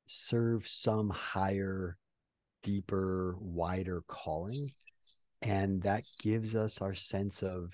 serve 0.07 0.67
some 0.67 1.09
higher, 1.09 1.97
deeper, 2.63 3.35
wider 3.39 4.03
calling. 4.07 4.67
and 5.41 5.81
that 5.83 6.03
gives 6.21 6.55
us 6.55 6.81
our 6.81 6.93
sense 6.93 7.43
of 7.43 7.73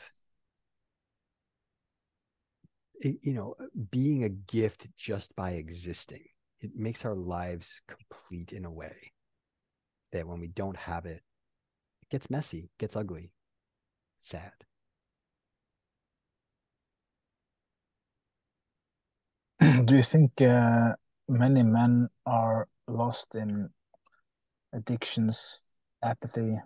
you 3.01 3.33
know 3.33 3.55
being 3.91 4.23
a 4.23 4.29
gift 4.29 4.87
just 4.97 5.35
by 5.35 5.51
existing 5.51 6.23
it 6.61 6.71
makes 6.75 7.05
our 7.05 7.15
lives 7.15 7.81
complete 7.87 8.51
in 8.51 8.65
a 8.65 8.71
way 8.71 9.11
that 10.11 10.27
when 10.27 10.39
we 10.39 10.47
don't 10.47 10.77
have 10.77 11.05
it 11.05 11.21
it 12.01 12.09
gets 12.09 12.29
messy 12.29 12.69
gets 12.77 12.95
ugly 12.95 13.31
sad. 14.19 14.51
Do 19.85 19.95
you 19.95 20.03
think 20.03 20.41
uh, 20.41 20.93
many 21.27 21.63
men 21.63 22.09
are 22.25 22.67
lost 22.87 23.35
in 23.35 23.69
addictions 24.73 25.63
apathy 26.03 26.57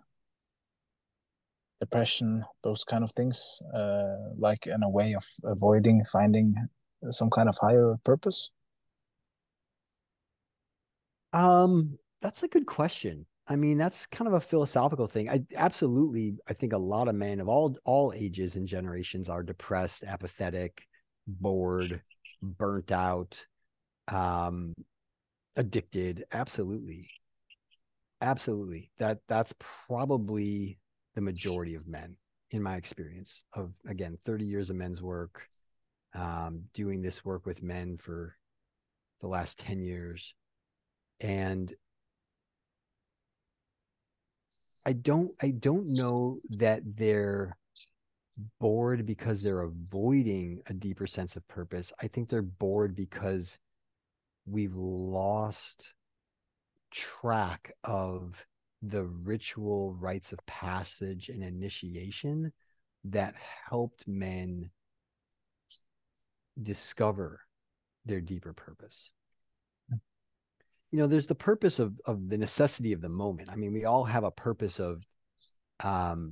depression, 1.83 2.43
those 2.63 2.83
kind 2.83 3.03
of 3.03 3.11
things, 3.11 3.61
uh, 3.75 4.15
like 4.37 4.67
in 4.67 4.83
a 4.83 4.89
way 4.89 5.13
of 5.13 5.23
avoiding 5.43 6.03
finding 6.11 6.55
some 7.09 7.29
kind 7.29 7.49
of 7.49 7.57
higher 7.61 7.95
purpose? 8.03 8.51
Um, 11.33 11.97
that's 12.21 12.43
a 12.43 12.47
good 12.47 12.65
question. 12.65 13.25
I 13.47 13.55
mean, 13.55 13.77
that's 13.77 14.05
kind 14.05 14.27
of 14.27 14.33
a 14.35 14.41
philosophical 14.41 15.07
thing. 15.07 15.29
I 15.29 15.43
absolutely, 15.55 16.37
I 16.47 16.53
think 16.53 16.73
a 16.73 16.77
lot 16.77 17.07
of 17.07 17.15
men 17.15 17.39
of 17.39 17.49
all 17.49 17.75
all 17.83 18.13
ages 18.15 18.55
and 18.55 18.67
generations 18.67 19.27
are 19.27 19.43
depressed, 19.43 20.03
apathetic, 20.03 20.83
bored, 21.27 22.01
burnt 22.41 22.91
out, 22.91 23.45
um, 24.07 24.73
addicted. 25.57 26.25
Absolutely, 26.31 27.07
absolutely. 28.21 28.91
That 28.97 29.19
that's 29.27 29.53
probably 29.87 30.77
the 31.15 31.21
majority 31.21 31.75
of 31.75 31.87
men 31.87 32.15
in 32.51 32.61
my 32.61 32.75
experience 32.75 33.43
of 33.53 33.71
again 33.87 34.17
30 34.25 34.45
years 34.45 34.69
of 34.69 34.75
men's 34.75 35.01
work 35.01 35.47
um, 36.15 36.63
doing 36.73 37.01
this 37.01 37.25
work 37.25 37.45
with 37.45 37.63
men 37.63 37.97
for 37.97 38.35
the 39.21 39.27
last 39.27 39.57
10 39.59 39.81
years. 39.81 40.33
And 41.19 41.73
i 44.85 44.91
don't 44.91 45.31
i 45.41 45.49
don't 45.49 45.85
know 45.87 46.39
that 46.49 46.81
they're 46.97 47.57
bored 48.59 49.05
because 49.05 49.43
they're 49.43 49.61
avoiding 49.61 50.61
a 50.67 50.73
deeper 50.73 51.07
sense 51.07 51.35
of 51.35 51.47
purpose. 51.47 51.91
I 52.01 52.07
think 52.07 52.29
they're 52.29 52.41
bored 52.41 52.95
because 52.95 53.57
we've 54.45 54.75
lost 54.75 55.93
track 56.91 57.73
of 57.83 58.45
the 58.85 59.03
ritual 59.03 59.93
rites 59.93 60.33
of 60.33 60.45
passage 60.45 61.29
and 61.29 61.41
initiation 61.41 62.51
that 63.05 63.33
helped 63.69 64.07
men 64.07 64.69
discover 66.61 67.39
their 68.05 68.21
deeper 68.21 68.53
purpose. 68.53 69.11
You 70.91 70.99
know 70.99 71.07
there's 71.07 71.27
the 71.27 71.33
purpose 71.33 71.79
of 71.79 71.99
of 72.05 72.29
the 72.29 72.37
necessity 72.37 72.93
of 72.93 73.01
the 73.01 73.09
moment. 73.17 73.49
I 73.49 73.55
mean 73.55 73.73
we 73.73 73.85
all 73.85 74.03
have 74.03 74.23
a 74.23 74.31
purpose 74.31 74.79
of 74.79 75.01
um 75.83 76.31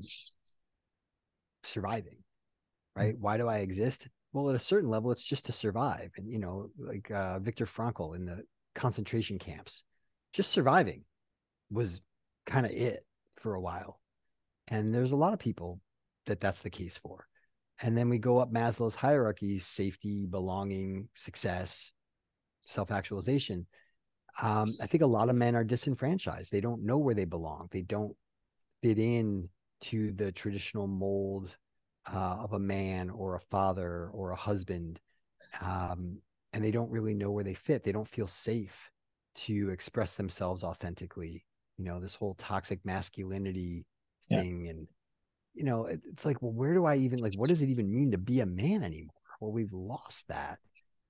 surviving 1.64 2.18
right? 2.96 3.16
Why 3.18 3.38
do 3.38 3.48
i 3.48 3.60
exist? 3.60 4.08
Well 4.34 4.50
at 4.50 4.56
a 4.56 4.60
certain 4.60 4.90
level 4.90 5.12
it's 5.12 5.24
just 5.24 5.46
to 5.46 5.52
survive. 5.52 6.12
And 6.18 6.30
you 6.32 6.40
know 6.40 6.70
like 6.78 7.10
uh 7.10 7.40
viktor 7.40 7.66
frankl 7.66 8.16
in 8.16 8.26
the 8.26 8.44
concentration 8.76 9.38
camps 9.38 9.84
just 10.32 10.52
surviving 10.52 11.04
was 11.72 12.02
kind 12.46 12.66
of 12.66 12.72
it 12.72 13.06
for 13.38 13.56
a 13.56 13.62
while. 13.62 14.00
And 14.68 14.94
there's 14.94 15.12
a 15.12 15.18
lot 15.18 15.34
of 15.34 15.40
people 15.40 15.80
that 16.26 16.40
that's 16.40 16.62
the 16.62 16.70
case 16.70 16.98
for. 16.98 17.28
And 17.82 17.98
then 17.98 18.10
we 18.10 18.20
go 18.20 18.38
up 18.38 18.54
Maslow's 18.54 18.96
hierarchy 18.96 19.60
safety, 19.60 20.28
belonging, 20.28 21.10
success, 21.16 21.92
self 22.62 22.92
actualization. 22.92 23.66
Um, 24.42 24.68
I 24.82 24.86
think 24.86 25.04
a 25.04 25.08
lot 25.08 25.30
of 25.30 25.36
men 25.36 25.56
are 25.56 25.64
disenfranchised. 25.64 26.52
They 26.52 26.62
don't 26.62 26.86
know 26.86 26.98
where 26.98 27.16
they 27.16 27.26
belong. 27.26 27.68
They 27.72 27.82
don't 27.82 28.16
fit 28.82 28.98
in 28.98 29.50
to 29.82 30.12
the 30.14 30.32
traditional 30.32 30.88
mold 30.88 31.56
uh, 32.12 32.38
of 32.40 32.54
a 32.54 32.60
man 32.60 33.10
or 33.10 33.36
a 33.36 33.42
father 33.52 34.10
or 34.14 34.32
a 34.32 34.36
husband. 34.36 35.00
Um, 35.60 36.20
and 36.54 36.64
they 36.64 36.72
don't 36.72 36.92
really 36.92 37.14
know 37.14 37.32
where 37.32 37.44
they 37.44 37.54
fit. 37.54 37.84
They 37.84 37.92
don't 37.92 38.08
feel 38.08 38.28
safe 38.28 38.92
to 39.34 39.70
express 39.70 40.16
themselves 40.16 40.64
authentically 40.64 41.46
you 41.82 41.88
know 41.88 42.00
this 42.00 42.14
whole 42.14 42.36
toxic 42.36 42.80
masculinity 42.86 43.86
thing 44.30 44.66
yeah. 44.66 44.72
and 44.72 44.88
you 45.56 45.64
know 45.64 45.88
it, 45.88 46.00
it's 46.12 46.26
like 46.26 46.40
well 46.40 46.52
where 46.52 46.76
do 46.76 46.86
i 46.86 46.96
even 46.96 47.18
like 47.20 47.34
what 47.38 47.50
does 47.50 47.64
it 47.64 47.70
even 47.70 47.92
mean 47.92 48.12
to 48.12 48.20
be 48.20 48.40
a 48.40 48.46
man 48.46 48.84
anymore 48.84 49.16
well 49.40 49.52
we've 49.52 49.74
lost 49.74 50.28
that 50.28 50.60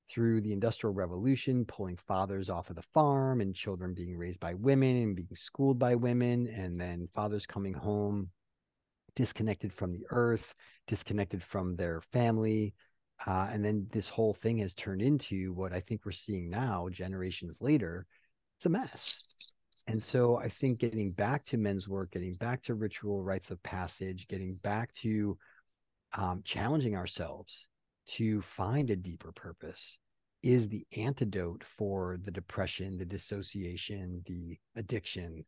through 0.10 0.40
the 0.40 0.54
industrial 0.54 0.94
revolution 0.94 1.66
pulling 1.66 1.98
fathers 2.08 2.50
off 2.50 2.70
of 2.70 2.78
the 2.78 2.84
farm 2.94 3.42
and 3.42 3.54
children 3.54 3.94
being 3.94 4.16
raised 4.16 4.40
by 4.40 4.54
women 4.54 4.96
and 4.96 5.16
being 5.16 5.28
schooled 5.36 5.78
by 5.78 5.94
women 5.94 6.48
and 6.48 6.74
then 6.76 7.10
fathers 7.14 7.46
coming 7.46 7.74
home 7.74 8.30
disconnected 9.14 9.74
from 9.74 9.92
the 9.92 10.06
earth 10.10 10.56
disconnected 10.88 11.44
from 11.44 11.76
their 11.76 12.00
family 12.14 12.74
uh, 13.28 13.50
and 13.52 13.64
then 13.64 13.86
this 13.92 14.08
whole 14.08 14.34
thing 14.34 14.58
has 14.58 14.74
turned 14.74 15.02
into 15.02 15.52
what 15.52 15.74
i 15.74 15.82
think 15.82 16.06
we're 16.06 16.14
seeing 16.14 16.50
now 16.50 16.88
generations 16.90 17.58
later 17.60 18.08
it's 18.58 18.66
a 18.66 18.70
mess 18.70 19.21
and 19.88 20.02
so 20.02 20.38
I 20.38 20.50
think 20.50 20.80
getting 20.80 21.12
back 21.12 21.44
to 21.46 21.58
men's 21.58 21.90
work, 21.90 22.12
getting 22.12 22.36
back 22.36 22.62
to 22.64 22.76
ritual 22.76 23.24
rites 23.24 23.52
of 23.52 23.62
passage, 23.64 24.28
getting 24.28 24.58
back 24.64 24.94
to 25.02 25.38
um, 26.14 26.42
challenging 26.44 26.96
ourselves 26.96 27.68
to 28.10 28.42
find 28.42 28.90
a 28.90 28.96
deeper 28.96 29.32
purpose 29.32 29.98
is 30.44 30.68
the 30.68 30.86
antidote 30.98 31.64
for 31.64 32.18
the 32.24 32.32
depression, 32.32 32.98
the 32.98 33.06
dissociation, 33.06 34.24
the 34.26 34.58
addiction. 34.76 35.46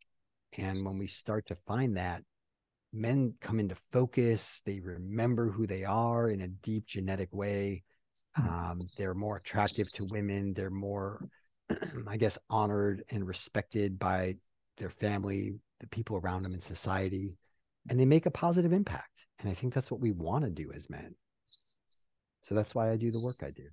And 0.58 0.78
when 0.84 1.00
we 1.00 1.08
start 1.08 1.48
to 1.48 1.58
find 1.68 1.98
that, 1.98 2.24
men 2.92 3.34
come 3.42 3.60
into 3.60 3.76
focus, 3.92 4.62
they 4.66 4.80
remember 4.80 5.50
who 5.50 5.66
they 5.66 5.84
are 5.84 6.30
in 6.30 6.42
a 6.42 6.48
deep 6.48 6.86
genetic 6.86 7.30
way. 7.32 7.84
Hmm. 8.36 8.48
Um, 8.48 8.80
they're 8.98 9.16
more 9.16 9.38
attractive 9.38 9.92
to 9.94 10.06
women, 10.12 10.54
they're 10.54 10.70
more 10.70 11.28
I 12.08 12.18
guess, 12.18 12.38
honored 12.50 13.04
and 13.10 13.28
respected 13.28 14.00
by 14.00 14.36
their 14.78 14.90
family, 14.90 15.56
the 15.80 15.88
people 15.88 16.18
around 16.18 16.44
them 16.44 16.54
in 16.54 16.62
society, 16.62 17.38
and 17.90 18.00
they 18.00 18.06
make 18.06 18.26
a 18.26 18.32
positive 18.32 18.74
impact. 18.74 19.26
And 19.40 19.50
I 19.50 19.54
think 19.54 19.74
that's 19.74 19.92
what 19.92 20.00
we 20.00 20.12
want 20.12 20.46
to 20.46 20.50
do 20.50 20.72
as 20.74 20.90
men. 20.90 21.16
So 22.44 22.56
that's 22.56 22.74
why 22.76 22.92
I 22.92 22.98
do 22.98 23.12
the 23.12 23.22
work 23.24 23.36
I 23.42 23.52
do. 23.52 23.64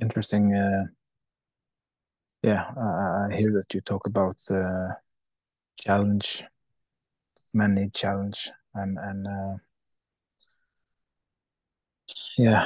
Interesting. 0.00 0.54
Uh, 0.54 0.84
yeah, 2.42 2.64
I 2.76 3.36
hear 3.36 3.52
that 3.52 3.74
you 3.74 3.82
talk 3.82 4.06
about 4.06 4.40
uh, 4.50 4.88
challenge, 5.78 6.44
need 7.52 7.92
challenge, 7.92 8.50
and 8.74 8.98
and 8.98 9.26
uh, 9.26 9.56
yeah, 12.38 12.64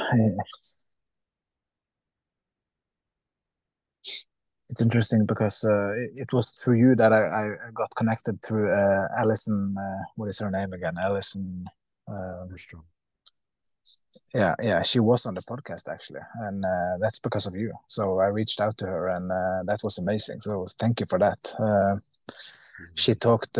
it's 4.69 4.81
interesting 4.81 5.25
because 5.25 5.63
uh, 5.63 5.93
it, 6.15 6.33
was 6.33 6.51
through 6.51 6.77
you 6.77 6.95
that 6.95 7.13
I, 7.13 7.23
I 7.23 7.71
got 7.73 7.93
connected 7.95 8.41
through 8.41 8.71
uh, 8.71 9.07
Allison. 9.17 9.75
Uh, 9.77 10.03
what 10.15 10.27
is 10.27 10.39
her 10.39 10.51
name 10.51 10.73
again? 10.73 10.95
Allison. 10.99 11.65
Um, 12.07 12.47
yeah, 14.33 14.55
yeah, 14.61 14.81
she 14.81 14.99
was 14.99 15.25
on 15.25 15.35
the 15.35 15.41
podcast 15.41 15.91
actually, 15.91 16.21
and 16.41 16.63
uh, 16.65 16.97
that's 16.99 17.19
because 17.19 17.45
of 17.45 17.55
you. 17.55 17.71
So 17.87 18.19
I 18.19 18.27
reached 18.27 18.59
out 18.59 18.77
to 18.79 18.85
her, 18.85 19.09
and 19.09 19.31
uh, 19.31 19.63
that 19.65 19.81
was 19.83 19.97
amazing. 19.97 20.41
So 20.41 20.67
thank 20.79 20.99
you 20.99 21.05
for 21.09 21.19
that. 21.19 21.55
Uh, 21.59 21.97
she 22.95 23.13
talked 23.13 23.57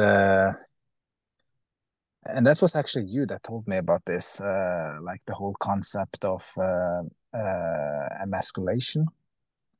and 2.27 2.45
that 2.47 2.61
was 2.61 2.76
actually 2.76 3.06
you 3.06 3.26
that 3.26 3.43
told 3.43 3.68
me 3.68 3.77
about 3.77 4.03
this 4.06 4.41
uh, 4.41 4.97
like 5.02 5.23
the 5.26 5.34
whole 5.34 5.56
concept 5.60 6.26
of 6.26 6.52
uh, 6.57 7.02
uh, 7.34 8.07
emasculation 8.22 9.06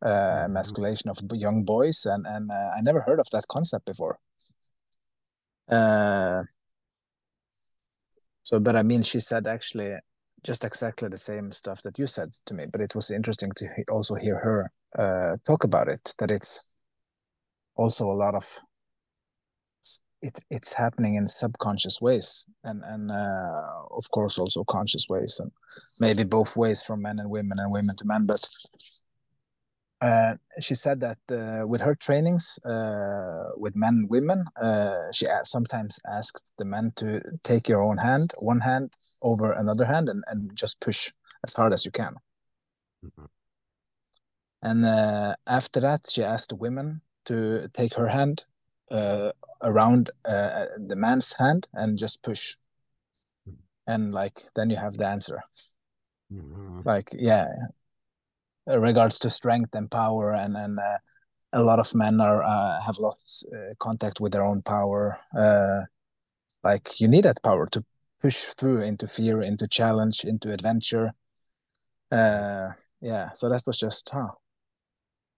uh, 0.02 0.08
mm-hmm. 0.08 0.46
emasculation 0.46 1.10
of 1.10 1.18
young 1.34 1.64
boys 1.64 2.06
and 2.06 2.26
and 2.28 2.52
uh, 2.52 2.72
i 2.78 2.82
never 2.82 3.02
heard 3.02 3.20
of 3.20 3.30
that 3.32 3.48
concept 3.48 3.86
before 3.86 4.20
uh, 5.70 6.44
so 8.44 8.60
but 8.60 8.76
i 8.76 8.84
mean 8.84 9.02
she 9.02 9.20
said 9.20 9.48
actually 9.48 9.96
just 10.44 10.64
exactly 10.64 11.10
the 11.10 11.18
same 11.18 11.52
stuff 11.52 11.82
that 11.82 11.98
you 11.98 12.06
said 12.06 12.30
to 12.46 12.54
me 12.54 12.66
but 12.72 12.82
it 12.82 12.94
was 12.94 13.10
interesting 13.10 13.52
to 13.56 13.68
also 13.92 14.14
hear 14.16 14.38
her 14.38 14.72
uh, 15.00 15.36
talk 15.46 15.64
about 15.64 15.88
it 15.88 16.14
that 16.20 16.30
it's 16.30 16.72
also 17.76 18.12
a 18.12 18.14
lot 18.14 18.36
of 18.36 18.62
it, 20.28 20.38
it's 20.50 20.74
happening 20.74 21.16
in 21.16 21.28
subconscious 21.28 22.02
ways 22.02 22.46
and 22.64 22.84
and 22.86 23.12
uh, 23.12 23.62
of 24.00 24.10
course 24.12 24.38
also 24.38 24.64
conscious 24.64 25.08
ways 25.10 25.40
and 25.40 25.52
maybe 26.00 26.24
both 26.24 26.58
ways 26.58 26.82
from 26.82 27.02
men 27.02 27.20
and 27.20 27.30
women 27.30 27.60
and 27.60 27.72
women 27.72 27.96
to 27.96 28.06
men 28.06 28.26
but 28.26 28.44
uh, 30.02 30.36
she 30.60 30.76
said 30.76 31.00
that 31.00 31.18
uh, 31.32 31.66
with 31.66 31.82
her 31.82 31.96
trainings 31.96 32.60
uh, 32.66 33.50
with 33.56 33.76
men 33.76 33.96
and 34.00 34.10
women, 34.10 34.44
uh, 34.62 35.12
she 35.12 35.26
sometimes 35.44 36.00
asked 36.06 36.54
the 36.58 36.66
men 36.66 36.92
to 36.96 37.22
take 37.44 37.70
your 37.70 37.82
own 37.82 37.98
hand, 37.98 38.34
one 38.40 38.60
hand 38.60 38.94
over 39.22 39.54
another 39.54 39.86
hand, 39.86 40.10
and, 40.10 40.24
and 40.28 40.52
just 40.54 40.80
push 40.82 41.12
as 41.46 41.54
hard 41.54 41.74
as 41.74 41.86
you 41.86 41.92
can. 41.92 42.14
Mm-hmm. 43.04 43.26
And 44.62 44.86
uh, 44.86 45.36
after 45.48 45.80
that, 45.80 46.10
she 46.10 46.24
asked 46.24 46.50
the 46.50 46.56
women 46.56 47.02
to 47.26 47.70
take 47.70 47.94
her 47.96 48.10
hand 48.10 48.46
uh, 48.92 49.32
around 49.64 50.12
the 50.24 50.96
man's 50.96 51.34
hand 51.34 51.68
and 51.74 51.98
just 51.98 52.22
push. 52.22 52.56
Mm-hmm. 53.48 53.58
And 53.88 54.14
like, 54.14 54.42
then 54.56 54.70
you 54.70 54.78
have 54.78 54.98
the 54.98 55.08
answer. 55.08 55.42
Mm-hmm. 56.32 56.82
Like, 56.86 57.10
yeah, 57.14 57.48
uh, 58.68 58.80
regards 58.80 59.20
to 59.20 59.30
strength 59.30 59.76
and 59.76 59.92
power 59.92 60.34
and 60.34 60.58
and 60.58 60.80
uh, 60.80 60.98
a 61.54 61.62
lot 61.62 61.80
of 61.80 61.94
men 61.94 62.20
are 62.20 62.44
uh, 62.44 62.82
have 62.82 62.98
lost 62.98 63.46
uh, 63.54 63.74
contact 63.78 64.20
with 64.20 64.32
their 64.32 64.44
own 64.44 64.64
power 64.64 65.20
uh, 65.38 65.82
like 66.64 67.00
you 67.00 67.08
need 67.08 67.26
that 67.26 67.44
power 67.44 67.68
to 67.68 67.86
push 68.20 68.46
through 68.58 68.82
into 68.82 69.06
fear 69.06 69.40
into 69.42 69.68
challenge 69.68 70.24
into 70.24 70.52
adventure 70.52 71.12
uh, 72.12 72.72
yeah 73.02 73.30
so 73.34 73.50
that 73.50 73.62
was 73.68 73.78
just 73.78 74.10
huh 74.12 74.30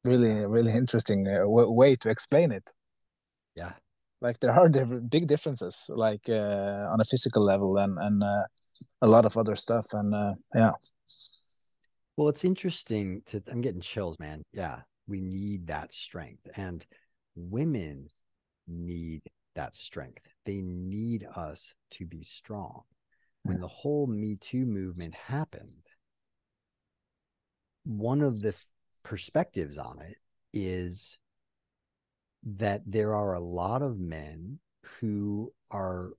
really 0.05 0.45
really 0.45 0.71
interesting 0.71 1.25
way 1.27 1.97
to 1.97 2.09
explain 2.09 2.49
it 2.53 2.71
yeah 3.57 3.73
like 4.21 4.39
there 4.39 4.51
are 4.51 4.69
big 5.15 5.27
differences 5.27 5.89
like 5.93 6.25
uh, 6.29 6.93
on 6.93 7.01
a 7.01 7.09
physical 7.11 7.43
level 7.43 7.77
and 7.77 7.97
and 7.99 8.23
uh, 8.23 8.45
a 9.01 9.07
lot 9.07 9.25
of 9.25 9.37
other 9.37 9.55
stuff 9.55 9.87
and 9.93 10.15
uh, 10.15 10.33
yeah 10.55 10.71
well, 12.17 12.29
it's 12.29 12.43
interesting 12.43 13.21
to 13.27 13.43
I'm 13.49 13.61
getting 13.61 13.79
chills, 13.79 14.17
man. 14.17 14.43
Yeah, 14.51 14.79
we 15.07 15.21
need 15.21 15.67
that 15.67 15.93
strength. 15.93 16.47
And 16.55 16.83
women 17.35 18.07
need 18.67 19.21
that 19.55 19.75
strength. 19.75 20.23
They 20.43 20.61
need 20.61 21.27
us 21.35 21.75
to 21.91 22.07
be 22.07 22.23
strong. 22.23 22.81
When 23.43 23.61
the 23.61 23.67
whole 23.67 24.07
Me 24.07 24.35
Too 24.35 24.65
movement 24.65 25.15
happened, 25.15 25.85
one 27.85 28.21
of 28.21 28.37
the 28.41 28.53
perspectives 29.05 29.77
on 29.77 30.01
it 30.01 30.17
is 30.53 31.17
that 32.43 32.81
there 32.85 33.15
are 33.15 33.33
a 33.33 33.39
lot 33.39 33.81
of 33.81 33.99
men 33.99 34.59
who 35.01 35.51
are 35.71 36.09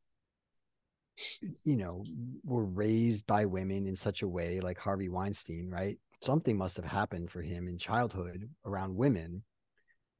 you 1.64 1.76
know, 1.76 2.04
were 2.44 2.64
raised 2.64 3.26
by 3.26 3.44
women 3.44 3.86
in 3.86 3.96
such 3.96 4.22
a 4.22 4.28
way, 4.28 4.60
like 4.60 4.78
Harvey 4.78 5.08
Weinstein, 5.08 5.68
right? 5.70 5.98
Something 6.22 6.56
must 6.56 6.76
have 6.76 6.84
happened 6.84 7.30
for 7.30 7.42
him 7.42 7.68
in 7.68 7.78
childhood 7.78 8.48
around 8.64 8.96
women 8.96 9.42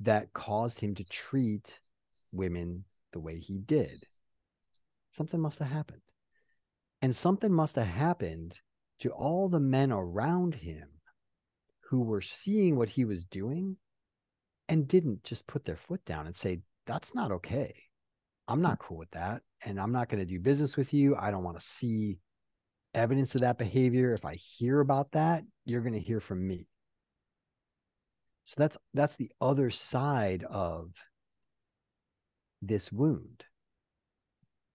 that 0.00 0.32
caused 0.32 0.80
him 0.80 0.94
to 0.96 1.04
treat 1.04 1.78
women 2.32 2.84
the 3.12 3.20
way 3.20 3.38
he 3.38 3.58
did. 3.58 3.90
Something 5.12 5.40
must 5.40 5.58
have 5.58 5.68
happened. 5.68 6.02
And 7.02 7.14
something 7.14 7.52
must 7.52 7.76
have 7.76 7.86
happened 7.86 8.56
to 9.00 9.10
all 9.10 9.48
the 9.48 9.60
men 9.60 9.92
around 9.92 10.54
him 10.54 10.88
who 11.90 12.02
were 12.02 12.20
seeing 12.20 12.76
what 12.76 12.88
he 12.88 13.04
was 13.04 13.24
doing 13.24 13.76
and 14.68 14.88
didn't 14.88 15.24
just 15.24 15.46
put 15.46 15.64
their 15.64 15.76
foot 15.76 16.04
down 16.04 16.26
and 16.26 16.36
say, 16.36 16.60
that's 16.86 17.14
not 17.14 17.32
okay. 17.32 17.74
I'm 18.46 18.58
hmm. 18.58 18.64
not 18.64 18.78
cool 18.78 18.98
with 18.98 19.10
that. 19.12 19.42
And 19.64 19.80
I'm 19.80 19.92
not 19.92 20.08
going 20.08 20.20
to 20.20 20.26
do 20.26 20.38
business 20.38 20.76
with 20.76 20.94
you. 20.94 21.16
I 21.16 21.30
don't 21.30 21.44
want 21.44 21.58
to 21.58 21.66
see 21.66 22.18
evidence 22.94 23.34
of 23.34 23.40
that 23.42 23.58
behavior. 23.58 24.12
If 24.12 24.24
I 24.24 24.34
hear 24.34 24.80
about 24.80 25.12
that, 25.12 25.44
you're 25.64 25.80
going 25.82 25.94
to 25.94 26.00
hear 26.00 26.20
from 26.20 26.46
me. 26.46 26.66
So 28.44 28.54
that's 28.56 28.78
that's 28.94 29.16
the 29.16 29.30
other 29.40 29.70
side 29.70 30.44
of 30.44 30.92
this 32.62 32.90
wound. 32.90 33.44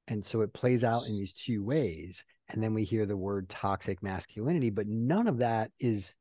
And 0.07 0.25
so 0.25 0.41
it 0.41 0.53
plays 0.53 0.83
out 0.83 1.07
in 1.07 1.13
these 1.13 1.33
two 1.33 1.63
ways. 1.63 2.23
And 2.49 2.61
then 2.61 2.73
we 2.73 2.83
hear 2.83 3.05
the 3.05 3.17
word 3.17 3.49
toxic 3.49 4.03
masculinity, 4.03 4.69
but 4.69 4.85
none 4.85 5.27
of 5.27 5.39
that 5.39 5.71
is 5.79 6.13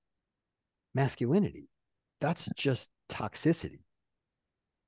masculinity. 0.95 1.69
That's 2.21 2.49
just 2.57 2.89
toxicity. 3.13 3.81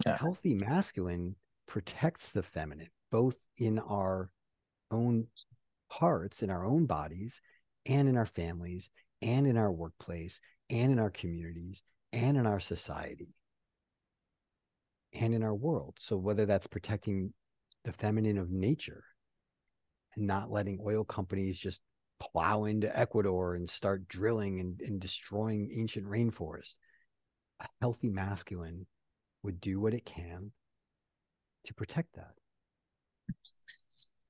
Yeah. 0.05 0.17
Healthy 0.17 0.55
masculine 0.55 1.37
protects 1.67 2.33
the 2.33 2.43
feminine, 2.43 2.91
both 3.11 3.39
in 3.57 3.79
our 3.79 4.31
own 4.91 5.29
hearts, 5.89 6.43
in 6.43 6.51
our 6.51 6.65
own 6.65 6.87
bodies, 6.87 7.41
and 7.87 8.09
in 8.09 8.17
our 8.17 8.27
families, 8.27 8.89
and 9.23 9.47
in 9.47 9.57
our 9.57 9.71
workplace, 9.71 10.41
and 10.71 10.91
in 10.93 10.99
our 10.99 11.11
communities, 11.11 11.83
and 12.13 12.37
in 12.37 12.47
our 12.47 12.61
society, 12.61 13.35
and 15.13 15.35
in 15.35 15.43
our 15.43 15.55
world. 15.55 15.97
So, 16.01 16.17
whether 16.17 16.47
that's 16.47 16.67
protecting 16.67 17.33
the 17.85 17.93
feminine 17.93 18.39
of 18.39 18.51
nature 18.51 19.05
and 20.17 20.27
not 20.27 20.51
letting 20.51 20.81
oil 20.85 21.05
companies 21.05 21.59
just 21.59 21.81
plow 22.19 22.65
into 22.65 22.97
Ecuador 22.99 23.55
and 23.55 23.69
start 23.69 24.09
drilling 24.09 24.61
and, 24.61 24.81
and 24.81 25.01
destroying 25.01 25.71
ancient 25.77 26.07
rainforests, 26.07 26.77
a 27.61 27.69
healthy 27.81 28.09
masculine 28.11 28.87
would 29.43 29.61
do 29.61 29.81
what 29.81 29.95
it 29.95 30.05
can 30.07 30.53
to 31.65 31.75
protect 31.75 32.13
that. 32.15 32.35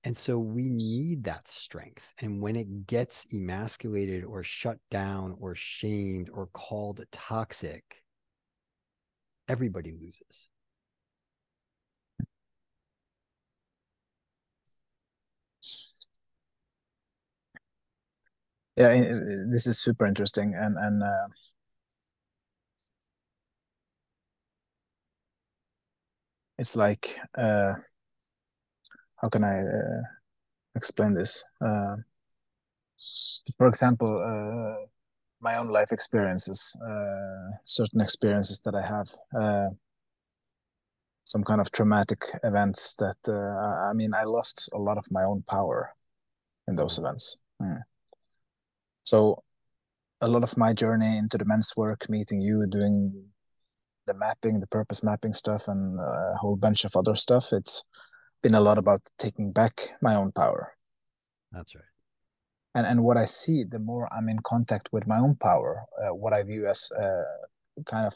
And 0.05 0.17
so 0.17 0.39
we 0.39 0.69
need 0.69 1.25
that 1.25 1.49
strength. 1.49 2.13
And 2.19 2.41
when 2.41 2.57
it 2.57 2.87
gets 2.87 3.27
emasculated 3.33 4.23
or 4.25 4.43
shut 4.43 4.79
down 4.91 5.37
or 5.41 5.55
shamed 5.55 6.29
or 6.31 6.47
called 6.49 7.05
toxic, 7.11 8.05
everybody 9.49 9.91
loses. 9.93 10.49
Yeah, 18.77 18.91
this 19.51 19.67
is 19.67 19.79
super 19.79 20.05
interesting, 20.07 20.55
and 20.55 20.77
and 20.77 21.03
uh, 21.03 21.29
it's 26.65 26.77
like 26.77 27.07
uh, 27.36 27.74
how 29.20 29.28
can 29.28 29.45
I 29.45 29.59
uh, 29.61 30.03
explain 30.74 31.12
this? 31.12 31.45
Uh, 31.61 31.97
for 33.59 33.69
example, 33.69 34.12
uh, 34.32 34.86
my 35.43 35.57
own 35.59 35.69
life 35.69 35.93
experiences, 35.93 36.74
uh, 36.91 37.51
certain 37.65 38.01
experiences 38.01 38.61
that 38.65 38.74
I 38.74 38.81
have, 38.81 39.09
uh, 39.39 39.69
some 41.24 41.45
kind 41.45 41.61
of 41.61 41.70
traumatic 41.70 42.20
events 42.45 42.95
that 42.95 43.20
I 43.91 43.93
mean, 43.93 44.15
I 44.15 44.24
lost 44.24 44.70
a 44.73 44.78
lot 44.78 44.97
of 44.97 45.05
my 45.11 45.24
own 45.24 45.43
power 45.47 45.93
in 46.66 46.77
those 46.77 46.99
events. 46.99 47.36
Mm. 47.61 47.81
So, 49.05 49.43
a 50.23 50.28
lot 50.28 50.43
of 50.43 50.57
my 50.57 50.73
journey 50.73 51.19
into 51.19 51.36
the 51.36 51.45
men's 51.45 51.74
work, 51.77 52.09
meeting 52.09 52.41
you, 52.41 52.66
doing 52.66 53.34
the 54.06 54.14
mapping, 54.14 54.60
the 54.60 54.66
purpose 54.66 55.02
mapping 55.02 55.32
stuff, 55.32 55.68
and 55.68 56.01
a 56.01 56.35
whole 56.40 56.56
bunch 56.56 56.85
of 56.85 56.97
other 56.97 57.14
stuff. 57.14 57.52
It's 57.52 57.85
been 58.43 58.55
a 58.55 58.60
lot 58.60 58.78
about 58.78 59.01
taking 59.18 59.52
back 59.52 59.97
my 60.02 60.14
own 60.14 60.32
power. 60.32 60.72
That's 61.52 61.74
right. 61.74 61.85
And 62.74 62.86
and 62.86 63.05
what 63.05 63.16
I 63.16 63.24
see, 63.24 63.64
the 63.64 63.78
more 63.78 64.09
I'm 64.12 64.28
in 64.28 64.40
contact 64.40 64.89
with 64.93 65.06
my 65.06 65.18
own 65.18 65.36
power, 65.36 65.85
uh, 66.02 66.14
what 66.14 66.32
I 66.32 66.43
view 66.43 66.66
as 66.66 66.90
a 66.98 67.22
kind 67.86 68.06
of 68.06 68.14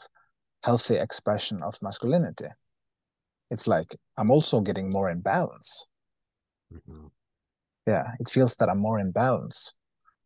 healthy 0.63 0.95
expression 0.95 1.63
of 1.63 1.81
masculinity, 1.81 2.49
it's 3.49 3.67
like 3.67 3.95
I'm 4.17 4.31
also 4.31 4.61
getting 4.61 4.89
more 4.89 5.09
in 5.09 5.21
balance. 5.21 5.87
Mm-hmm. 6.73 7.07
Yeah, 7.87 8.11
it 8.19 8.29
feels 8.29 8.55
that 8.57 8.69
I'm 8.69 8.79
more 8.79 8.99
in 8.99 9.11
balance, 9.11 9.73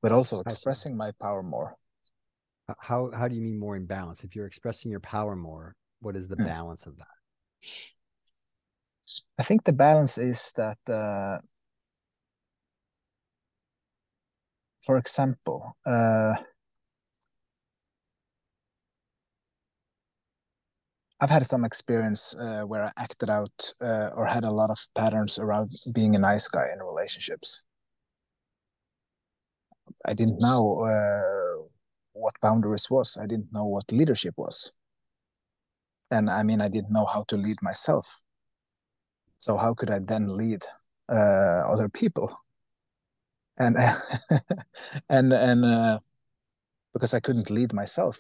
but 0.02 0.12
also 0.12 0.42
expressing 0.42 0.98
my 0.98 1.12
power 1.22 1.44
more. 1.44 1.78
How 2.80 3.12
how 3.14 3.28
do 3.28 3.36
you 3.36 3.42
mean 3.42 3.60
more 3.60 3.76
in 3.76 3.86
balance? 3.86 4.24
If 4.24 4.36
you're 4.36 4.48
expressing 4.48 4.90
your 4.90 5.02
power 5.02 5.36
more, 5.36 5.76
what 6.00 6.16
is 6.16 6.28
the 6.28 6.36
hmm. 6.36 6.46
balance 6.46 6.86
of 6.86 6.98
that? 6.98 7.08
I 9.38 9.44
think 9.44 9.64
the 9.64 9.74
balance 9.74 10.18
is 10.18 10.54
that, 10.54 10.78
uh, 10.90 11.40
for 14.82 14.98
example, 14.98 15.76
uh, 15.86 16.36
I've 21.20 21.30
had 21.30 21.46
some 21.46 21.64
experience 21.64 22.36
uh, 22.36 22.64
where 22.64 22.84
I 22.84 22.92
acted 22.98 23.30
out 23.30 23.74
uh, 23.82 24.10
or 24.16 24.26
had 24.26 24.44
a 24.44 24.52
lot 24.52 24.70
of 24.70 24.80
patterns 24.94 25.40
around 25.40 25.72
being 25.94 26.16
a 26.16 26.20
nice 26.20 26.48
guy 26.50 26.68
in 26.74 26.80
relationships. 26.84 27.62
I 30.06 30.14
didn't 30.14 30.42
know 30.42 30.84
uh, 30.84 31.43
what 32.14 32.40
boundaries 32.42 32.90
was. 32.90 33.18
I 33.22 33.26
didn't 33.28 33.52
know 33.52 33.66
what 33.66 33.92
leadership 33.92 34.36
was. 34.38 34.72
And 36.12 36.30
I 36.30 36.44
mean, 36.44 36.62
I 36.62 36.70
didn't 36.70 36.94
know 36.94 37.06
how 37.06 37.24
to 37.30 37.38
lead 37.38 37.58
myself. 37.62 38.22
So 39.40 39.58
how 39.58 39.74
could 39.74 39.90
I 39.90 40.00
then 40.00 40.38
lead 40.38 40.64
uh, 41.12 41.64
other 41.72 41.90
people? 41.90 42.34
And 43.58 43.78
and 45.10 45.34
and 45.34 45.66
uh, 45.66 46.00
because 46.94 47.14
I 47.14 47.20
couldn't 47.20 47.50
lead 47.50 47.74
myself, 47.74 48.18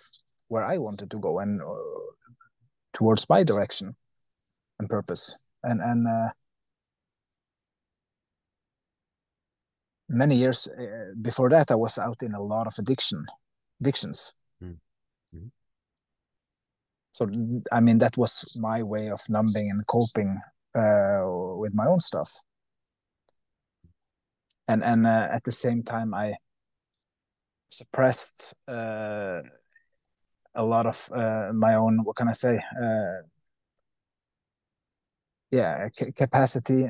where 0.47 0.63
I 0.63 0.77
wanted 0.77 1.09
to 1.11 1.19
go 1.19 1.39
and 1.39 1.61
uh, 1.61 1.65
towards 2.93 3.29
my 3.29 3.43
direction 3.43 3.95
and 4.79 4.89
purpose. 4.89 5.37
And 5.63 5.81
and 5.81 6.07
uh, 6.07 6.29
many 10.09 10.35
years 10.35 10.67
uh, 10.67 11.13
before 11.21 11.49
that, 11.49 11.71
I 11.71 11.75
was 11.75 11.97
out 11.97 12.23
in 12.23 12.33
a 12.33 12.41
lot 12.41 12.67
of 12.67 12.73
addiction, 12.79 13.25
addictions. 13.79 14.33
Mm 14.59 14.79
-hmm. 15.31 15.51
So 17.11 17.25
I 17.71 17.79
mean, 17.79 17.99
that 17.99 18.17
was 18.17 18.55
my 18.55 18.83
way 18.83 19.11
of 19.11 19.21
numbing 19.29 19.71
and 19.71 19.85
coping 19.85 20.41
uh, 20.75 21.21
with 21.61 21.73
my 21.73 21.85
own 21.85 21.99
stuff. 21.99 22.31
And 24.67 24.83
and 24.83 25.05
uh, 25.05 25.27
at 25.31 25.43
the 25.43 25.51
same 25.51 25.83
time, 25.83 26.13
I 26.13 26.35
suppressed 27.69 28.55
uh, 28.67 29.41
a 30.55 30.63
lot 30.63 30.85
of 30.85 31.09
uh, 31.11 31.53
my 31.53 31.75
own. 31.75 32.03
What 32.03 32.15
can 32.15 32.29
I 32.29 32.33
say? 32.33 32.57
Uh, 32.81 33.27
yeah, 35.51 35.89
capacity 36.17 36.85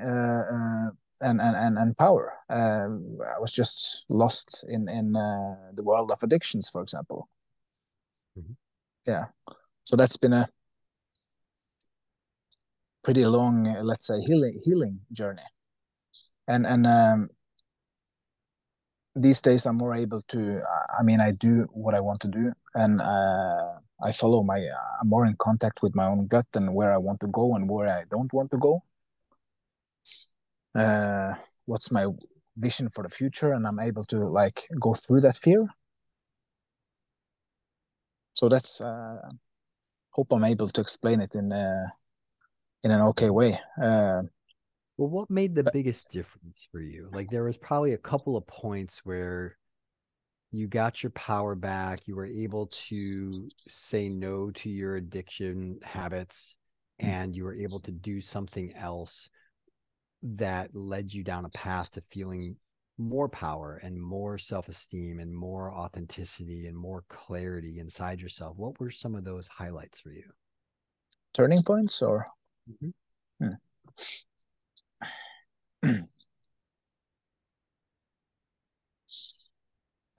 and 1.23 1.41
and 1.41 1.77
and 1.77 1.97
power. 1.97 2.33
Um, 2.49 3.17
I 3.35 3.39
was 3.39 3.51
just 3.51 4.05
lost 4.09 4.65
in 4.69 4.89
in 4.89 5.15
uh, 5.15 5.55
the 5.73 5.83
world 5.83 6.11
of 6.11 6.19
addictions, 6.21 6.69
for 6.69 6.81
example. 6.81 7.29
Mm-hmm. 8.37 8.53
Yeah, 9.07 9.25
so 9.83 9.95
that's 9.95 10.17
been 10.17 10.33
a 10.33 10.47
pretty 13.03 13.25
long, 13.25 13.67
uh, 13.67 13.83
let's 13.83 14.07
say, 14.07 14.19
healing 14.21 14.59
healing 14.63 14.99
journey, 15.11 15.47
and 16.47 16.65
and 16.67 16.87
um, 16.87 17.29
these 19.15 19.41
days 19.41 19.65
I'm 19.65 19.77
more 19.77 19.95
able 19.95 20.21
to. 20.29 20.61
I 20.99 21.03
mean, 21.03 21.19
I 21.19 21.31
do 21.31 21.67
what 21.71 21.95
I 21.95 21.99
want 21.99 22.19
to 22.21 22.27
do, 22.27 22.53
and 22.75 23.01
uh, 23.01 23.79
I 24.03 24.11
follow 24.11 24.43
my. 24.43 24.59
I'm 25.01 25.09
more 25.09 25.25
in 25.25 25.35
contact 25.37 25.81
with 25.81 25.95
my 25.95 26.07
own 26.07 26.27
gut 26.27 26.47
and 26.55 26.73
where 26.75 26.91
I 26.91 26.97
want 26.97 27.19
to 27.21 27.27
go 27.27 27.55
and 27.55 27.69
where 27.69 27.87
I 27.87 28.03
don't 28.09 28.31
want 28.33 28.51
to 28.51 28.57
go 28.57 28.83
uh, 30.75 31.33
what's 31.65 31.91
my 31.91 32.07
vision 32.57 32.89
for 32.89 33.03
the 33.03 33.09
future 33.09 33.53
and 33.53 33.65
i'm 33.65 33.79
able 33.79 34.03
to 34.03 34.27
like 34.27 34.67
go 34.79 34.93
through 34.93 35.21
that 35.21 35.35
fear. 35.35 35.65
So 38.35 38.49
that's 38.49 38.81
uh 38.81 39.29
hope 40.11 40.31
i'm 40.31 40.43
able 40.43 40.67
to 40.67 40.81
explain 40.81 41.19
it 41.21 41.35
in 41.35 41.51
a 41.51 41.93
in 42.83 42.91
an 42.91 43.01
okay 43.01 43.29
way. 43.29 43.59
Uh 43.81 44.23
well 44.97 45.09
what 45.09 45.29
made 45.29 45.55
the 45.55 45.63
but, 45.63 45.73
biggest 45.73 46.11
difference 46.11 46.67
for 46.71 46.81
you? 46.81 47.09
Like 47.11 47.29
there 47.29 47.43
was 47.43 47.57
probably 47.57 47.93
a 47.93 47.97
couple 47.97 48.37
of 48.37 48.45
points 48.45 49.01
where 49.03 49.57
you 50.51 50.67
got 50.67 51.01
your 51.01 51.09
power 51.11 51.55
back 51.55 52.01
you 52.05 52.15
were 52.15 52.27
able 52.27 52.67
to 52.67 53.49
say 53.67 54.07
no 54.07 54.51
to 54.51 54.69
your 54.69 54.97
addiction 54.97 55.79
habits 55.81 56.55
mm. 57.01 57.07
and 57.07 57.35
you 57.35 57.43
were 57.43 57.55
able 57.55 57.79
to 57.79 57.91
do 57.91 58.21
something 58.21 58.71
else 58.75 59.29
that 60.23 60.73
led 60.73 61.13
you 61.13 61.23
down 61.23 61.45
a 61.45 61.49
path 61.49 61.91
to 61.91 62.01
feeling 62.09 62.55
more 62.97 63.27
power 63.27 63.79
and 63.83 64.01
more 64.01 64.37
self-esteem 64.37 65.19
and 65.19 65.35
more 65.35 65.73
authenticity 65.73 66.67
and 66.67 66.77
more 66.77 67.03
clarity 67.09 67.79
inside 67.79 68.21
yourself 68.21 68.55
what 68.55 68.79
were 68.79 68.91
some 68.91 69.15
of 69.15 69.25
those 69.25 69.47
highlights 69.47 69.99
for 69.99 70.11
you 70.11 70.23
turning 71.33 71.61
points 71.63 72.01
or 72.01 72.25
mm-hmm. 72.69 72.89
hmm. 73.45 73.53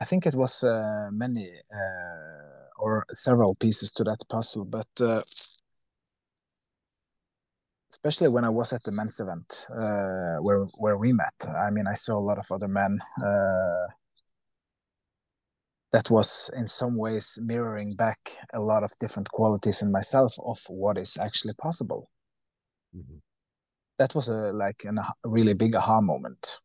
i 0.01 0.05
think 0.05 0.27
it 0.27 0.35
was 0.35 0.65
uh, 0.65 1.09
many 1.13 1.49
uh, 1.73 2.69
or 2.77 3.07
several 3.15 3.55
pieces 3.55 3.93
to 3.93 4.03
that 4.03 4.19
puzzle 4.29 4.65
but 4.65 4.89
uh, 5.01 5.23
especially 8.05 8.29
when 8.29 8.45
I 8.45 8.51
was 8.51 8.75
at 8.75 8.83
the 8.83 8.93
men's 8.93 9.19
event 9.19 9.67
uh, 9.71 10.37
where 10.43 10.65
where 10.77 10.99
we 10.99 11.13
met. 11.13 11.35
I 11.67 11.71
mean, 11.71 11.87
I 11.87 11.95
saw 11.95 12.19
a 12.19 12.27
lot 12.29 12.39
of 12.39 12.45
other 12.53 12.69
men 12.69 12.99
uh, 13.25 13.87
that 15.93 16.11
was 16.11 16.51
in 16.55 16.67
some 16.67 16.97
ways 16.97 17.39
mirroring 17.43 17.95
back 17.95 18.19
a 18.53 18.61
lot 18.61 18.83
of 18.83 18.91
different 19.01 19.31
qualities 19.31 19.81
in 19.81 19.91
myself 19.91 20.35
of 20.45 20.59
what 20.69 20.99
is 20.99 21.17
actually 21.17 21.55
possible. 21.55 22.11
Mm-hmm. 22.95 23.19
That 23.99 24.15
was 24.15 24.29
a 24.29 24.53
like 24.53 24.85
an, 24.85 24.99
a 24.99 25.15
really 25.25 25.55
big 25.55 25.75
aha 25.75 26.03
moment. 26.03 26.61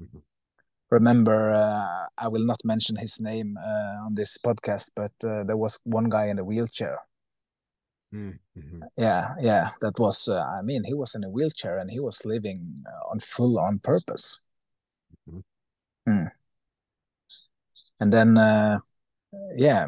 Mm-hmm. 0.00 0.20
Remember, 0.90 1.52
uh, 1.52 2.06
I 2.16 2.28
will 2.28 2.46
not 2.46 2.60
mention 2.64 2.96
his 2.96 3.20
name 3.20 3.58
uh, 3.58 4.06
on 4.06 4.14
this 4.14 4.38
podcast, 4.38 4.92
but 4.96 5.12
uh, 5.24 5.44
there 5.44 5.58
was 5.58 5.78
one 5.84 6.08
guy 6.08 6.28
in 6.28 6.38
a 6.38 6.44
wheelchair 6.44 7.00
Mm-hmm. 8.14 8.82
Yeah, 8.96 9.34
yeah, 9.40 9.70
that 9.80 9.98
was. 9.98 10.28
Uh, 10.28 10.44
I 10.44 10.62
mean, 10.62 10.84
he 10.84 10.94
was 10.94 11.14
in 11.14 11.24
a 11.24 11.28
wheelchair 11.28 11.78
and 11.78 11.90
he 11.90 11.98
was 11.98 12.24
living 12.24 12.84
uh, 12.86 13.10
on 13.10 13.18
full 13.18 13.58
on 13.58 13.80
purpose. 13.80 14.40
Mm-hmm. 15.28 16.12
Mm. 16.12 16.30
And 18.00 18.12
then, 18.12 18.38
uh, 18.38 18.78
yeah, 19.56 19.86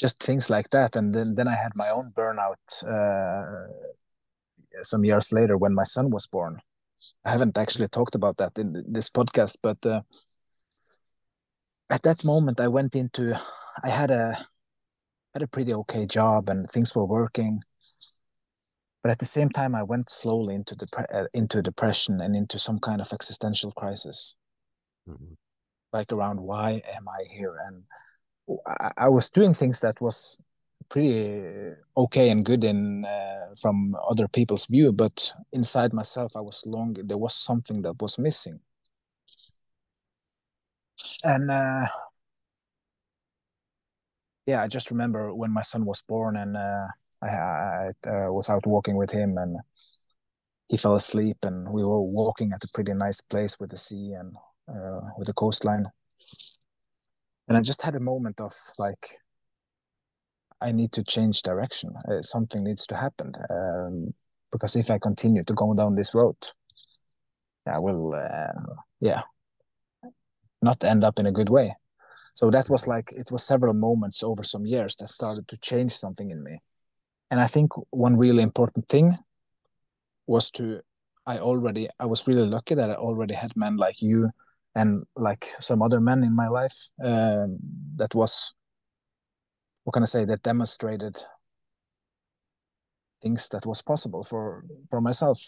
just 0.00 0.22
things 0.22 0.48
like 0.48 0.70
that. 0.70 0.96
And 0.96 1.14
then, 1.14 1.34
then 1.34 1.48
I 1.48 1.54
had 1.56 1.72
my 1.74 1.90
own 1.90 2.12
burnout 2.16 2.54
uh, 2.86 3.68
some 4.82 5.04
years 5.04 5.32
later 5.32 5.58
when 5.58 5.74
my 5.74 5.84
son 5.84 6.10
was 6.10 6.26
born. 6.26 6.60
I 7.24 7.30
haven't 7.30 7.58
actually 7.58 7.88
talked 7.88 8.14
about 8.14 8.36
that 8.38 8.58
in 8.58 8.84
this 8.86 9.10
podcast, 9.10 9.56
but 9.62 9.84
uh, 9.84 10.00
at 11.90 12.02
that 12.02 12.24
moment, 12.24 12.60
I 12.60 12.68
went 12.68 12.94
into. 12.94 13.38
I 13.82 13.90
had 13.90 14.10
a 14.10 14.46
had 15.34 15.42
a 15.42 15.46
pretty 15.46 15.72
okay 15.72 16.06
job 16.06 16.48
and 16.48 16.68
things 16.70 16.94
were 16.94 17.04
working. 17.04 17.62
But 19.02 19.12
at 19.12 19.18
the 19.18 19.24
same 19.24 19.48
time 19.48 19.74
i 19.74 19.82
went 19.82 20.10
slowly 20.10 20.54
into 20.54 20.74
dep- 20.74 21.06
uh, 21.12 21.26
into 21.32 21.62
depression 21.62 22.20
and 22.20 22.34
into 22.34 22.58
some 22.58 22.78
kind 22.78 23.00
of 23.00 23.12
existential 23.12 23.72
crisis. 23.72 24.36
Mm-hmm. 25.08 25.34
like 25.94 26.12
around 26.12 26.38
why 26.38 26.82
am 26.94 27.08
i 27.08 27.20
here? 27.30 27.56
And 27.64 27.82
I, 28.66 28.90
I, 29.06 29.08
was 29.08 29.30
doing 29.30 29.54
things 29.54 29.80
that 29.80 29.98
was 30.02 30.38
pretty 30.90 31.72
okay 31.96 32.28
and 32.28 32.44
good 32.44 32.62
in 32.62 33.06
uh, 33.06 33.54
from 33.58 33.96
other 34.10 34.28
people's 34.28 34.66
view 34.66 34.92
but 34.92 35.32
inside 35.52 35.92
myself 35.94 36.36
i 36.36 36.40
was 36.40 36.62
long 36.66 36.94
there 37.04 37.16
was 37.16 37.34
something 37.34 37.80
that 37.82 38.00
was 38.02 38.18
missing. 38.18 38.60
And 41.24 41.50
uh, 41.50 41.86
yeah, 44.48 44.62
I 44.62 44.66
just 44.66 44.90
remember 44.90 45.34
when 45.34 45.52
my 45.52 45.60
son 45.60 45.84
was 45.84 46.00
born 46.00 46.34
and 46.34 46.56
uh, 46.56 46.86
I, 47.22 47.28
I 47.28 47.90
uh, 48.06 48.32
was 48.32 48.48
out 48.48 48.66
walking 48.66 48.96
with 48.96 49.10
him 49.10 49.36
and 49.36 49.58
he 50.70 50.78
fell 50.78 50.94
asleep 50.94 51.36
and 51.42 51.68
we 51.68 51.84
were 51.84 52.00
walking 52.00 52.52
at 52.52 52.64
a 52.64 52.68
pretty 52.72 52.94
nice 52.94 53.20
place 53.20 53.60
with 53.60 53.68
the 53.68 53.76
sea 53.76 54.14
and 54.18 54.34
uh, 54.66 55.00
with 55.18 55.26
the 55.26 55.34
coastline. 55.34 55.84
And 57.46 57.58
I 57.58 57.60
just 57.60 57.82
had 57.82 57.94
a 57.94 58.00
moment 58.00 58.40
of 58.40 58.54
like, 58.78 59.06
I 60.62 60.72
need 60.72 60.92
to 60.92 61.04
change 61.04 61.42
direction. 61.42 61.92
Uh, 62.10 62.22
something 62.22 62.64
needs 62.64 62.86
to 62.86 62.96
happen 62.96 63.34
um, 63.50 64.14
because 64.50 64.76
if 64.76 64.90
I 64.90 64.98
continue 64.98 65.44
to 65.44 65.52
go 65.52 65.74
down 65.74 65.94
this 65.94 66.14
road, 66.14 66.36
I 67.66 67.78
will, 67.80 68.14
uh, 68.14 68.72
yeah, 69.00 69.20
not 70.62 70.82
end 70.84 71.04
up 71.04 71.18
in 71.18 71.26
a 71.26 71.32
good 71.32 71.50
way 71.50 71.76
so 72.38 72.50
that 72.50 72.70
was 72.70 72.86
like 72.86 73.10
it 73.10 73.32
was 73.32 73.42
several 73.42 73.74
moments 73.74 74.22
over 74.22 74.44
some 74.44 74.64
years 74.64 74.94
that 74.96 75.08
started 75.08 75.48
to 75.48 75.56
change 75.56 75.90
something 75.90 76.30
in 76.30 76.40
me 76.44 76.60
and 77.32 77.40
i 77.40 77.48
think 77.48 77.72
one 77.90 78.16
really 78.16 78.44
important 78.44 78.88
thing 78.88 79.18
was 80.28 80.48
to 80.48 80.80
i 81.26 81.38
already 81.38 81.88
i 81.98 82.06
was 82.06 82.28
really 82.28 82.46
lucky 82.46 82.76
that 82.76 82.90
i 82.90 82.94
already 82.94 83.34
had 83.34 83.56
men 83.56 83.76
like 83.76 84.00
you 84.00 84.30
and 84.76 85.04
like 85.16 85.46
some 85.58 85.82
other 85.82 86.00
men 86.00 86.22
in 86.22 86.34
my 86.36 86.46
life 86.46 86.78
um, 87.04 87.58
that 87.96 88.14
was 88.14 88.54
what 89.82 89.92
can 89.92 90.04
i 90.04 90.06
say 90.06 90.24
that 90.24 90.42
demonstrated 90.44 91.16
things 93.20 93.48
that 93.48 93.66
was 93.66 93.82
possible 93.82 94.22
for 94.22 94.64
for 94.88 95.00
myself 95.00 95.40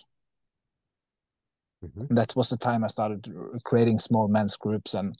mm-hmm. 1.85 2.13
that 2.17 2.35
was 2.35 2.51
the 2.51 2.57
time 2.57 2.83
i 2.83 2.89
started 2.89 3.33
creating 3.63 3.97
small 3.97 4.27
men's 4.27 4.57
groups 4.57 4.95
and 4.95 5.17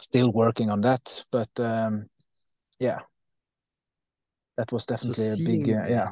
still 0.00 0.30
working 0.32 0.70
on 0.70 0.80
that 0.80 1.24
but 1.30 1.48
um 1.60 2.08
yeah. 2.78 3.00
That 4.56 4.72
was 4.72 4.86
definitely 4.86 5.24
so 5.24 5.32
a 5.34 5.36
big 5.36 5.70
uh, 5.70 5.84
yeah. 5.88 6.08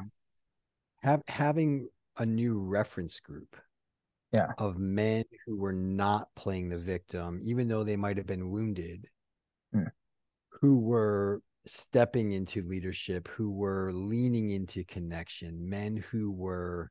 have 1.01 1.21
having 1.27 1.89
a 2.17 2.25
new 2.25 2.59
reference 2.59 3.19
group 3.19 3.55
yeah. 4.31 4.51
of 4.57 4.77
men 4.77 5.25
who 5.45 5.57
were 5.57 5.73
not 5.73 6.29
playing 6.35 6.69
the 6.69 6.77
victim 6.77 7.41
even 7.43 7.67
though 7.67 7.83
they 7.83 7.97
might 7.97 8.17
have 8.17 8.25
been 8.25 8.49
wounded 8.49 9.07
mm. 9.75 9.87
who 10.61 10.79
were 10.79 11.41
stepping 11.65 12.31
into 12.31 12.61
leadership 12.63 13.27
who 13.27 13.51
were 13.51 13.91
leaning 13.93 14.51
into 14.51 14.85
connection 14.85 15.69
men 15.69 15.97
who 15.97 16.31
were 16.31 16.89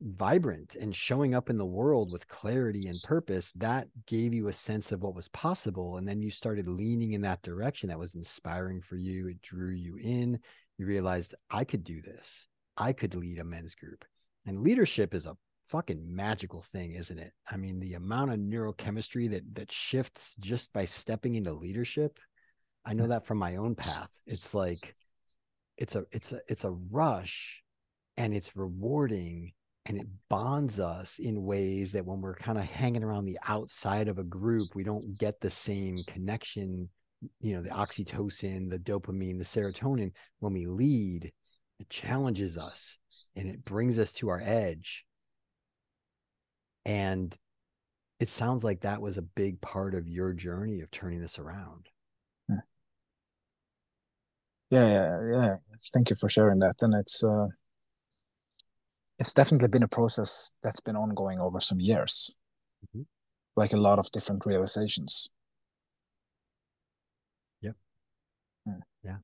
vibrant 0.00 0.76
and 0.76 0.94
showing 0.94 1.34
up 1.34 1.50
in 1.50 1.58
the 1.58 1.66
world 1.66 2.12
with 2.12 2.28
clarity 2.28 2.88
and 2.88 3.00
purpose, 3.02 3.52
that 3.56 3.88
gave 4.06 4.32
you 4.32 4.48
a 4.48 4.52
sense 4.52 4.92
of 4.92 5.02
what 5.02 5.14
was 5.14 5.28
possible. 5.28 5.96
And 5.96 6.08
then 6.08 6.22
you 6.22 6.30
started 6.30 6.68
leaning 6.68 7.12
in 7.12 7.22
that 7.22 7.42
direction 7.42 7.88
that 7.88 7.98
was 7.98 8.14
inspiring 8.14 8.80
for 8.80 8.96
you. 8.96 9.28
It 9.28 9.42
drew 9.42 9.72
you 9.72 9.96
in. 9.96 10.38
You 10.78 10.86
realized, 10.86 11.34
I 11.50 11.64
could 11.64 11.84
do 11.84 12.00
this. 12.00 12.48
I 12.76 12.92
could 12.92 13.14
lead 13.14 13.38
a 13.38 13.44
men's 13.44 13.74
group. 13.74 14.04
And 14.46 14.62
leadership 14.62 15.14
is 15.14 15.26
a 15.26 15.36
fucking 15.68 16.02
magical 16.04 16.62
thing, 16.72 16.92
isn't 16.92 17.18
it? 17.18 17.32
I 17.48 17.56
mean, 17.56 17.78
the 17.78 17.94
amount 17.94 18.32
of 18.32 18.38
neurochemistry 18.38 19.30
that 19.30 19.54
that 19.54 19.70
shifts 19.70 20.34
just 20.40 20.72
by 20.72 20.84
stepping 20.84 21.34
into 21.34 21.52
leadership. 21.52 22.18
I 22.84 22.94
know 22.94 23.04
mm. 23.04 23.10
that 23.10 23.26
from 23.26 23.38
my 23.38 23.56
own 23.56 23.74
path. 23.74 24.10
It's 24.26 24.54
like 24.54 24.94
it's 25.76 25.94
a 25.94 26.04
it's 26.10 26.32
a 26.32 26.40
it's 26.48 26.64
a 26.64 26.70
rush 26.70 27.62
and 28.16 28.34
it's 28.34 28.56
rewarding 28.56 29.52
and 29.86 29.96
it 29.96 30.06
bonds 30.28 30.78
us 30.78 31.18
in 31.18 31.44
ways 31.44 31.92
that 31.92 32.04
when 32.04 32.20
we're 32.20 32.34
kind 32.34 32.58
of 32.58 32.64
hanging 32.64 33.02
around 33.02 33.24
the 33.24 33.38
outside 33.48 34.08
of 34.08 34.18
a 34.18 34.24
group 34.24 34.68
we 34.74 34.84
don't 34.84 35.18
get 35.18 35.40
the 35.40 35.50
same 35.50 35.96
connection 36.06 36.88
you 37.40 37.54
know 37.54 37.62
the 37.62 37.70
oxytocin 37.70 38.70
the 38.70 38.78
dopamine 38.78 39.38
the 39.38 39.44
serotonin 39.44 40.10
when 40.38 40.52
we 40.52 40.66
lead 40.66 41.32
it 41.80 41.88
challenges 41.88 42.58
us 42.58 42.98
and 43.34 43.48
it 43.48 43.64
brings 43.64 43.98
us 43.98 44.12
to 44.12 44.28
our 44.28 44.40
edge. 44.40 45.06
And 46.84 47.34
it 48.18 48.28
sounds 48.28 48.62
like 48.62 48.82
that 48.82 49.00
was 49.00 49.16
a 49.16 49.22
big 49.22 49.60
part 49.62 49.94
of 49.94 50.06
your 50.06 50.34
journey 50.34 50.82
of 50.82 50.90
turning 50.90 51.22
this 51.22 51.38
around. 51.38 51.86
Yeah 54.70 54.86
yeah 54.86 55.20
yeah. 55.32 55.56
Thank 55.92 56.10
you 56.10 56.16
for 56.16 56.28
sharing 56.28 56.58
that. 56.60 56.76
And 56.80 56.94
it's 56.94 57.24
uh 57.24 57.46
it's 59.20 59.34
definitely 59.34 59.68
been 59.68 59.82
a 59.82 59.88
process 59.88 60.50
that's 60.62 60.80
been 60.80 60.96
ongoing 60.96 61.38
over 61.38 61.60
some 61.60 61.78
years 61.78 62.34
mm-hmm. 62.86 63.02
like 63.54 63.72
a 63.72 63.76
lot 63.76 63.98
of 63.98 64.10
different 64.10 64.44
realizations 64.46 65.28
yep 67.60 67.74
hmm. 68.66 68.80
yeah 69.04 69.16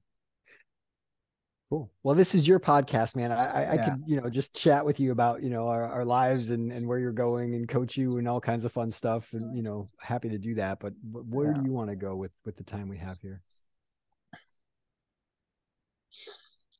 cool 1.70 1.90
well 2.02 2.14
this 2.14 2.34
is 2.34 2.46
your 2.46 2.60
podcast 2.60 3.16
man 3.16 3.32
i 3.32 3.36
i, 3.36 3.62
yeah. 3.62 3.72
I 3.72 3.76
could 3.78 4.02
you 4.06 4.20
know 4.20 4.28
just 4.28 4.54
chat 4.54 4.84
with 4.84 5.00
you 5.00 5.10
about 5.10 5.42
you 5.42 5.48
know 5.50 5.68
our, 5.68 5.86
our 5.86 6.04
lives 6.04 6.50
and 6.50 6.70
and 6.70 6.86
where 6.86 6.98
you're 6.98 7.10
going 7.12 7.54
and 7.54 7.66
coach 7.66 7.96
you 7.96 8.18
and 8.18 8.28
all 8.28 8.40
kinds 8.40 8.64
of 8.64 8.72
fun 8.72 8.90
stuff 8.90 9.32
and 9.32 9.56
you 9.56 9.62
know 9.62 9.88
happy 9.98 10.28
to 10.28 10.38
do 10.38 10.54
that 10.56 10.78
but 10.78 10.92
where 11.02 11.48
yeah. 11.48 11.54
do 11.54 11.64
you 11.64 11.72
want 11.72 11.88
to 11.88 11.96
go 11.96 12.14
with 12.14 12.32
with 12.44 12.56
the 12.56 12.64
time 12.64 12.88
we 12.88 12.98
have 12.98 13.16
here 13.22 13.40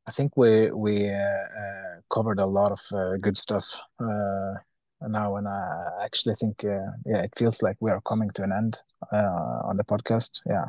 I 0.07 0.13
think 0.13 0.37
we 0.37 0.71
we 0.71 1.11
uh, 1.11 1.19
uh, 1.19 2.01
covered 2.15 2.39
a 2.39 2.47
lot 2.47 2.71
of 2.71 2.81
uh, 2.93 3.17
good 3.21 3.37
stuff 3.37 3.81
uh, 3.99 4.55
now, 5.03 5.37
and 5.37 5.49
I 5.49 6.05
actually 6.05 6.37
think 6.37 6.65
uh, 6.65 6.93
yeah, 7.05 7.23
it 7.23 7.33
feels 7.37 7.61
like 7.61 7.77
we 7.81 7.91
are 7.91 8.01
coming 8.03 8.31
to 8.35 8.43
an 8.45 8.53
end 8.53 8.79
uh, 9.13 9.63
on 9.65 9.77
the 9.77 9.85
podcast. 9.85 10.43
Yeah, 10.47 10.67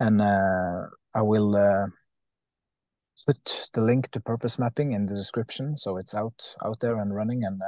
and 0.00 0.20
I 0.20 1.22
will 1.22 1.52
put 3.26 3.68
the 3.72 3.80
link 3.80 4.10
to 4.10 4.20
purpose 4.20 4.58
mapping 4.58 4.92
in 4.92 5.06
the 5.06 5.14
description, 5.14 5.78
so 5.78 5.96
it's 5.96 6.14
out 6.14 6.54
out 6.66 6.80
there 6.80 6.98
and 6.98 7.14
running. 7.14 7.42
And 7.44 7.62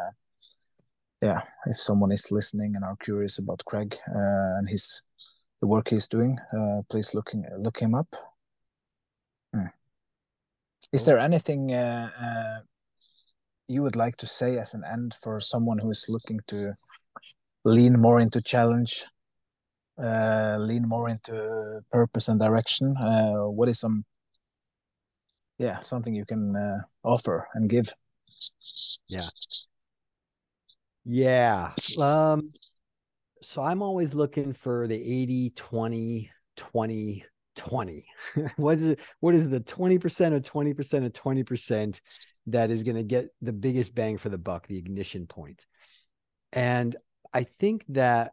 yeah, 1.22 1.40
if 1.64 1.78
someone 1.78 2.12
is 2.12 2.30
listening 2.30 2.76
and 2.76 2.84
are 2.84 2.96
curious 2.96 3.38
about 3.38 3.64
Craig 3.64 3.96
and 4.06 4.68
his 4.68 5.02
the 5.62 5.66
work 5.66 5.88
he's 5.88 6.08
doing, 6.08 6.38
please 6.90 7.14
look 7.14 7.32
look 7.56 7.78
him 7.78 7.94
up. 7.94 8.14
Hmm. 9.54 9.68
Is 10.94 11.04
there 11.04 11.18
anything 11.18 11.74
uh, 11.74 12.08
uh, 12.16 12.60
you 13.66 13.82
would 13.82 13.96
like 13.96 14.16
to 14.18 14.26
say 14.26 14.58
as 14.58 14.74
an 14.74 14.84
end 14.88 15.16
for 15.20 15.40
someone 15.40 15.78
who 15.78 15.90
is 15.90 16.06
looking 16.08 16.38
to 16.46 16.74
lean 17.64 18.00
more 18.00 18.20
into 18.20 18.40
challenge, 18.40 19.04
uh, 20.00 20.56
lean 20.60 20.86
more 20.86 21.08
into 21.08 21.80
purpose 21.90 22.28
and 22.28 22.38
direction? 22.38 22.96
Uh, 22.96 23.50
what 23.50 23.68
is 23.68 23.80
some, 23.80 24.04
yeah, 25.58 25.80
something 25.80 26.14
you 26.14 26.24
can 26.24 26.54
uh, 26.54 26.78
offer 27.02 27.48
and 27.54 27.68
give? 27.68 27.92
Yeah. 29.08 29.26
Yeah. 31.04 31.72
Um, 32.00 32.52
so 33.42 33.64
I'm 33.64 33.82
always 33.82 34.14
looking 34.14 34.52
for 34.52 34.86
the 34.86 34.94
80, 34.94 35.50
20, 35.56 36.30
20 36.56 37.24
20 37.56 38.06
what 38.56 38.78
is 38.78 38.88
it 38.88 39.00
what 39.20 39.34
is 39.34 39.48
the 39.48 39.60
20% 39.60 40.34
of 40.34 40.42
20% 40.42 41.06
of 41.06 41.12
20% 41.12 42.00
that 42.48 42.70
is 42.70 42.82
going 42.82 42.96
to 42.96 43.02
get 43.02 43.28
the 43.40 43.52
biggest 43.52 43.94
bang 43.94 44.18
for 44.18 44.28
the 44.28 44.38
buck 44.38 44.66
the 44.66 44.78
ignition 44.78 45.26
point? 45.26 45.64
And 46.52 46.96
i 47.32 47.42
think 47.42 47.84
that 47.88 48.32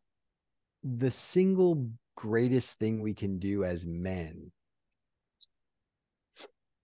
the 0.83 1.11
single 1.11 1.89
greatest 2.15 2.77
thing 2.77 3.01
we 3.01 3.13
can 3.13 3.39
do 3.39 3.63
as 3.63 3.85
men 3.85 4.51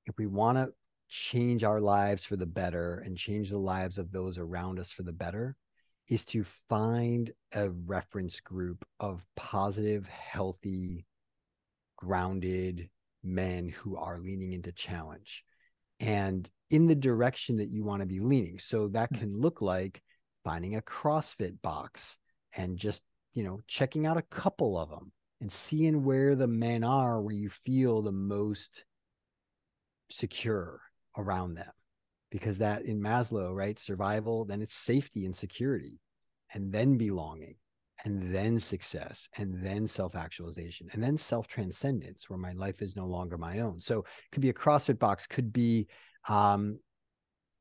if 0.06 0.18
we 0.18 0.26
want 0.26 0.58
to 0.58 0.70
change 1.10 1.64
our 1.64 1.80
lives 1.80 2.24
for 2.24 2.36
the 2.36 2.46
better 2.46 3.02
and 3.06 3.18
change 3.18 3.50
the 3.50 3.58
lives 3.58 3.98
of 3.98 4.12
those 4.12 4.38
around 4.38 4.80
us 4.80 4.92
for 4.92 5.04
the 5.04 5.14
better 5.14 5.56
is 6.10 6.26
to 6.26 6.46
find 6.70 7.32
a 7.54 7.70
reference 7.70 8.40
group 8.40 8.86
of 9.00 9.24
positive 9.36 10.08
healthy 10.08 11.06
grounded 11.98 12.90
men 13.24 13.70
who 13.70 13.98
are 13.98 14.18
leaning 14.18 14.54
into 14.54 14.72
challenge 14.72 15.44
and 16.00 16.50
in 16.70 16.88
the 16.88 16.96
direction 16.96 17.58
that 17.58 17.70
you 17.70 17.84
want 17.84 18.02
to 18.02 18.06
be 18.06 18.20
leaning. 18.20 18.60
So 18.60 18.88
that 18.90 19.10
hmm. 19.10 19.18
can 19.18 19.38
look 19.38 19.62
like 19.62 20.02
finding 20.44 20.76
a 20.76 20.82
CrossFit 20.82 21.62
box 21.62 22.18
and 22.56 22.78
just, 22.78 23.02
you 23.34 23.44
know, 23.44 23.60
checking 23.68 24.06
out 24.06 24.18
a 24.18 24.22
couple 24.22 24.78
of 24.78 24.90
them 24.90 25.12
and 25.42 25.52
seeing 25.52 26.04
where 26.04 26.36
the 26.36 26.48
men 26.48 26.84
are 26.84 27.22
where 27.22 27.36
you 27.36 27.50
feel 27.50 28.02
the 28.02 28.12
most 28.12 28.86
secure 30.10 30.82
around 31.18 31.56
them. 31.56 31.72
Because 32.30 32.58
that 32.58 32.84
in 32.84 33.02
Maslow, 33.02 33.56
right? 33.56 33.80
Survival, 33.80 34.46
then 34.46 34.62
it's 34.62 34.76
safety 34.76 35.26
and 35.26 35.36
security, 35.36 36.02
and 36.54 36.74
then 36.74 36.98
belonging 36.98 37.56
and 38.06 38.34
then 38.34 38.60
success 38.60 39.28
and 39.38 39.64
then 39.64 39.88
self-actualization 39.88 40.88
and 40.94 41.04
then 41.04 41.18
self-transcendence 41.18 42.30
where 42.30 42.40
my 42.40 42.54
life 42.54 42.82
is 42.82 42.96
no 42.96 43.06
longer 43.06 43.38
my 43.38 43.60
own. 43.60 43.80
So 43.80 44.00
it 44.00 44.32
could 44.32 44.42
be 44.42 44.50
a 44.50 44.54
crossfit 44.54 45.00
box 45.00 45.26
could 45.28 45.52
be 45.52 45.88
um 46.28 46.80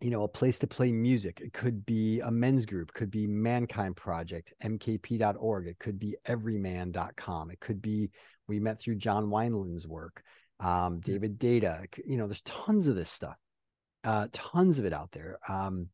you 0.00 0.10
know 0.10 0.24
a 0.24 0.28
place 0.28 0.58
to 0.58 0.66
play 0.66 0.92
music 0.92 1.40
it 1.40 1.52
could 1.52 1.86
be 1.86 2.20
a 2.20 2.30
men's 2.30 2.66
group 2.66 2.92
could 2.92 3.10
be 3.10 3.26
mankind 3.26 3.96
project 3.96 4.52
mkp.org 4.62 5.66
it 5.66 5.78
could 5.78 5.98
be 5.98 6.16
evryman.com 6.26 7.50
it 7.50 7.60
could 7.60 7.80
be 7.80 8.10
we 8.46 8.60
met 8.60 8.80
through 8.80 8.96
john 8.96 9.26
wineland's 9.26 9.86
work 9.86 10.22
um, 10.58 11.00
David 11.00 11.38
Deida 11.38 11.86
you 12.06 12.16
know 12.16 12.26
there's 12.26 12.40
tons 12.42 12.86
of 12.86 12.94
this 12.94 13.10
stuff 13.10 13.36
uh, 14.04 14.28
tons 14.32 14.78
of 14.78 14.84
it 14.84 14.92
out 14.92 15.12
there 15.12 15.38
um, 15.48 15.88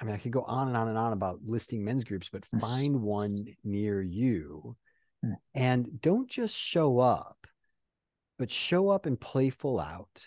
I 0.00 0.04
mean, 0.04 0.14
I 0.14 0.18
could 0.18 0.32
go 0.32 0.42
on 0.42 0.68
and 0.68 0.76
on 0.76 0.88
and 0.88 0.98
on 0.98 1.12
about 1.12 1.40
listing 1.44 1.84
men's 1.84 2.04
groups, 2.04 2.28
but 2.30 2.44
find 2.60 3.00
one 3.00 3.46
near 3.62 4.02
you 4.02 4.76
hmm. 5.22 5.32
and 5.54 6.00
don't 6.00 6.28
just 6.28 6.56
show 6.56 6.98
up, 6.98 7.46
but 8.38 8.50
show 8.50 8.88
up 8.88 9.06
and 9.06 9.20
play 9.20 9.50
full 9.50 9.78
out 9.78 10.24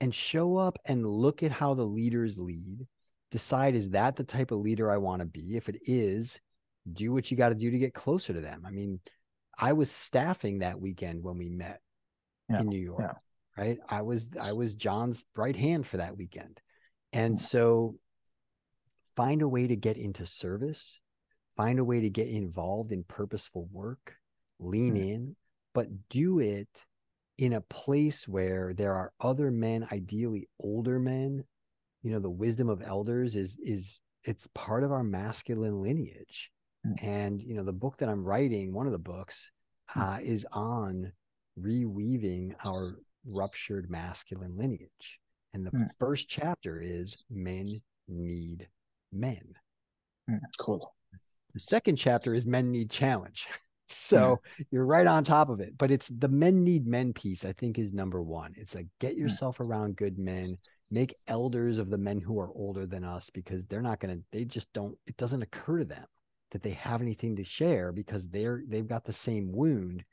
and 0.00 0.14
show 0.14 0.56
up 0.56 0.78
and 0.84 1.06
look 1.06 1.42
at 1.42 1.50
how 1.50 1.74
the 1.74 1.84
leaders 1.84 2.38
lead. 2.38 2.86
Decide, 3.30 3.74
is 3.74 3.90
that 3.90 4.16
the 4.16 4.24
type 4.24 4.52
of 4.52 4.60
leader 4.60 4.90
I 4.90 4.96
want 4.96 5.20
to 5.20 5.26
be? 5.26 5.56
If 5.56 5.68
it 5.68 5.80
is, 5.84 6.40
do 6.90 7.12
what 7.12 7.30
you 7.30 7.36
got 7.36 7.50
to 7.50 7.54
do 7.54 7.70
to 7.70 7.78
get 7.78 7.92
closer 7.92 8.32
to 8.32 8.40
them. 8.40 8.62
I 8.66 8.70
mean, 8.70 9.00
I 9.58 9.72
was 9.72 9.90
staffing 9.90 10.60
that 10.60 10.80
weekend 10.80 11.22
when 11.22 11.36
we 11.36 11.48
met 11.48 11.80
yeah, 12.48 12.60
in 12.60 12.68
New 12.68 12.80
York, 12.80 13.00
yeah. 13.00 13.62
right? 13.62 13.78
I 13.88 14.02
was 14.02 14.30
I 14.40 14.52
was 14.52 14.74
John's 14.74 15.24
right 15.36 15.56
hand 15.56 15.86
for 15.86 15.98
that 15.98 16.16
weekend. 16.16 16.60
And 17.12 17.40
so 17.40 17.96
find 19.18 19.42
a 19.42 19.48
way 19.48 19.66
to 19.66 19.74
get 19.74 19.96
into 19.96 20.24
service, 20.24 21.00
find 21.56 21.80
a 21.80 21.84
way 21.84 22.00
to 22.00 22.08
get 22.08 22.28
involved 22.28 22.92
in 22.92 23.02
purposeful 23.02 23.68
work, 23.72 24.14
lean 24.60 24.94
mm. 24.94 25.08
in, 25.12 25.36
but 25.74 25.88
do 26.08 26.38
it 26.38 26.68
in 27.36 27.52
a 27.52 27.60
place 27.60 28.28
where 28.28 28.72
there 28.74 28.94
are 28.94 29.12
other 29.20 29.50
men, 29.50 29.88
ideally 29.90 30.48
older 30.60 31.00
men. 31.00 31.42
You 32.04 32.12
know, 32.12 32.20
the 32.20 32.30
wisdom 32.30 32.68
of 32.68 32.80
elders 32.80 33.34
is 33.34 33.58
is 33.60 33.98
it's 34.22 34.46
part 34.54 34.84
of 34.84 34.92
our 34.92 35.02
masculine 35.02 35.82
lineage. 35.82 36.52
Mm. 36.86 37.02
And 37.02 37.42
you 37.42 37.54
know, 37.54 37.64
the 37.64 37.72
book 37.72 37.96
that 37.98 38.08
I'm 38.08 38.24
writing, 38.24 38.72
one 38.72 38.86
of 38.86 38.92
the 38.92 38.98
books, 38.98 39.50
mm. 39.96 40.00
uh, 40.00 40.20
is 40.22 40.46
on 40.52 41.10
reweaving 41.60 42.54
our 42.64 43.00
ruptured 43.26 43.90
masculine 43.90 44.56
lineage. 44.56 45.18
And 45.54 45.66
the 45.66 45.72
mm. 45.72 45.88
first 45.98 46.28
chapter 46.28 46.80
is 46.80 47.16
men 47.28 47.80
need 48.06 48.68
men. 49.12 49.54
Mm, 50.30 50.40
cool. 50.58 50.94
The 51.52 51.60
second 51.60 51.96
chapter 51.96 52.34
is 52.34 52.46
men 52.46 52.70
need 52.70 52.90
challenge. 52.90 53.46
So 53.90 54.42
yeah. 54.58 54.66
you're 54.70 54.84
right 54.84 55.06
on 55.06 55.24
top 55.24 55.48
of 55.48 55.60
it. 55.60 55.78
But 55.78 55.90
it's 55.90 56.08
the 56.08 56.28
men 56.28 56.62
need 56.62 56.86
men 56.86 57.14
piece, 57.14 57.46
I 57.46 57.54
think, 57.54 57.78
is 57.78 57.94
number 57.94 58.22
one. 58.22 58.52
It's 58.54 58.74
like 58.74 58.86
get 59.00 59.16
yourself 59.16 59.60
around 59.60 59.96
good 59.96 60.18
men, 60.18 60.58
make 60.90 61.16
elders 61.26 61.78
of 61.78 61.90
the 61.90 61.98
men 61.98 62.20
who 62.20 62.38
are 62.38 62.52
older 62.54 62.86
than 62.86 63.04
us 63.04 63.30
because 63.30 63.66
they're 63.66 63.80
not 63.80 64.00
going 64.00 64.16
to 64.16 64.24
they 64.32 64.44
just 64.44 64.72
don't 64.72 64.96
it 65.06 65.16
doesn't 65.16 65.42
occur 65.42 65.78
to 65.78 65.84
them 65.84 66.04
that 66.50 66.62
they 66.62 66.70
have 66.70 67.02
anything 67.02 67.36
to 67.36 67.44
share 67.44 67.92
because 67.92 68.28
they're 68.28 68.62
they've 68.68 68.88
got 68.88 69.04
the 69.04 69.12
same 69.12 69.52
wound 69.52 70.04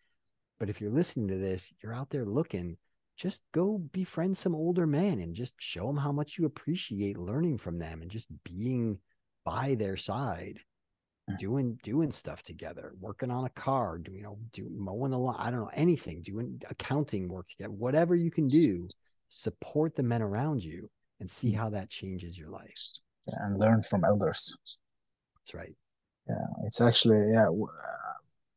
but 0.60 0.70
if 0.70 0.82
you're 0.82 0.92
listening 0.92 1.28
to 1.28 1.38
this 1.38 1.72
you're 1.82 1.94
out 1.94 2.10
there 2.10 2.26
looking 2.26 2.78
just 3.16 3.42
go 3.54 3.78
befriend 3.92 4.38
some 4.38 4.56
older 4.56 4.86
men 4.86 5.20
and 5.20 5.36
just 5.36 5.54
show 5.60 5.88
them 5.88 5.98
how 5.98 6.12
much 6.12 6.38
you 6.38 6.46
appreciate 6.46 7.18
learning 7.18 7.58
from 7.58 7.80
them 7.80 8.02
and 8.02 8.12
just 8.12 8.28
being 8.44 9.00
by 9.46 9.76
their 9.76 9.98
side 9.98 10.60
mm. 11.30 11.38
doing 11.38 11.80
doing 11.84 12.12
stuff 12.12 12.44
together 12.44 12.94
working 13.00 13.32
on 13.32 13.46
a 13.46 13.50
car 13.50 13.98
do, 13.98 14.12
you 14.12 14.22
know 14.22 14.38
do 14.54 14.68
mowing 14.76 15.12
the 15.12 15.18
lawn 15.18 15.36
i 15.40 15.50
don't 15.50 15.62
know 15.62 15.72
anything 15.74 16.22
doing 16.22 16.62
accounting 16.70 17.30
work 17.30 17.48
together 17.48 17.72
whatever 17.72 18.16
you 18.16 18.32
can 18.32 18.48
do 18.48 18.88
support 19.30 19.96
the 19.96 20.04
men 20.04 20.22
around 20.22 20.64
you 20.64 20.90
and 21.20 21.30
see 21.30 21.52
mm. 21.52 21.58
how 21.58 21.70
that 21.70 21.90
changes 21.90 22.38
your 22.38 22.50
life. 22.50 22.78
Yeah, 23.28 23.36
and 23.42 23.60
learn 23.60 23.82
from 23.82 24.04
elders. 24.04 24.56
That's 25.36 25.54
right. 25.54 25.76
Yeah 26.28 26.36
it's 26.66 26.82
actually 26.82 27.32
yeah 27.32 27.48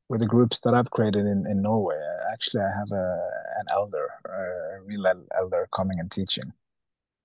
with 0.08 0.20
the 0.20 0.26
groups 0.26 0.60
that 0.60 0.74
i've 0.74 0.90
created 0.90 1.26
in, 1.26 1.44
in 1.48 1.62
norway. 1.62 1.96
Uh, 1.96 2.32
actually 2.32 2.62
i 2.62 2.78
have 2.78 2.90
a 2.92 3.30
an 3.58 3.66
elder 3.70 4.08
a 4.24 4.82
real 4.82 5.06
elder 5.36 5.68
coming 5.74 5.98
and 5.98 6.10
teaching. 6.10 6.52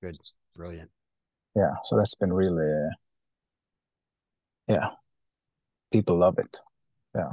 Good. 0.01 0.17
Brilliant. 0.55 0.89
Yeah 1.55 1.75
so 1.83 1.97
that's 1.97 2.15
been 2.15 2.33
really 2.33 2.89
yeah. 4.67 4.91
People 5.91 6.17
love 6.17 6.39
it. 6.39 6.57
Yeah. 7.13 7.29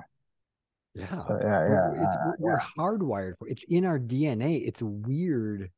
Yeah. 0.95 1.19
So, 1.19 1.39
yeah 1.41 1.69
yeah 1.69 1.89
we're, 1.91 2.03
uh, 2.03 2.33
we're 2.39 2.53
yeah. 2.57 2.65
hardwired 2.77 3.39
for 3.39 3.49
it's 3.49 3.63
in 3.65 3.85
our 3.85 3.99
dna 3.99 4.67
it's 4.67 4.83
weird 4.83 5.71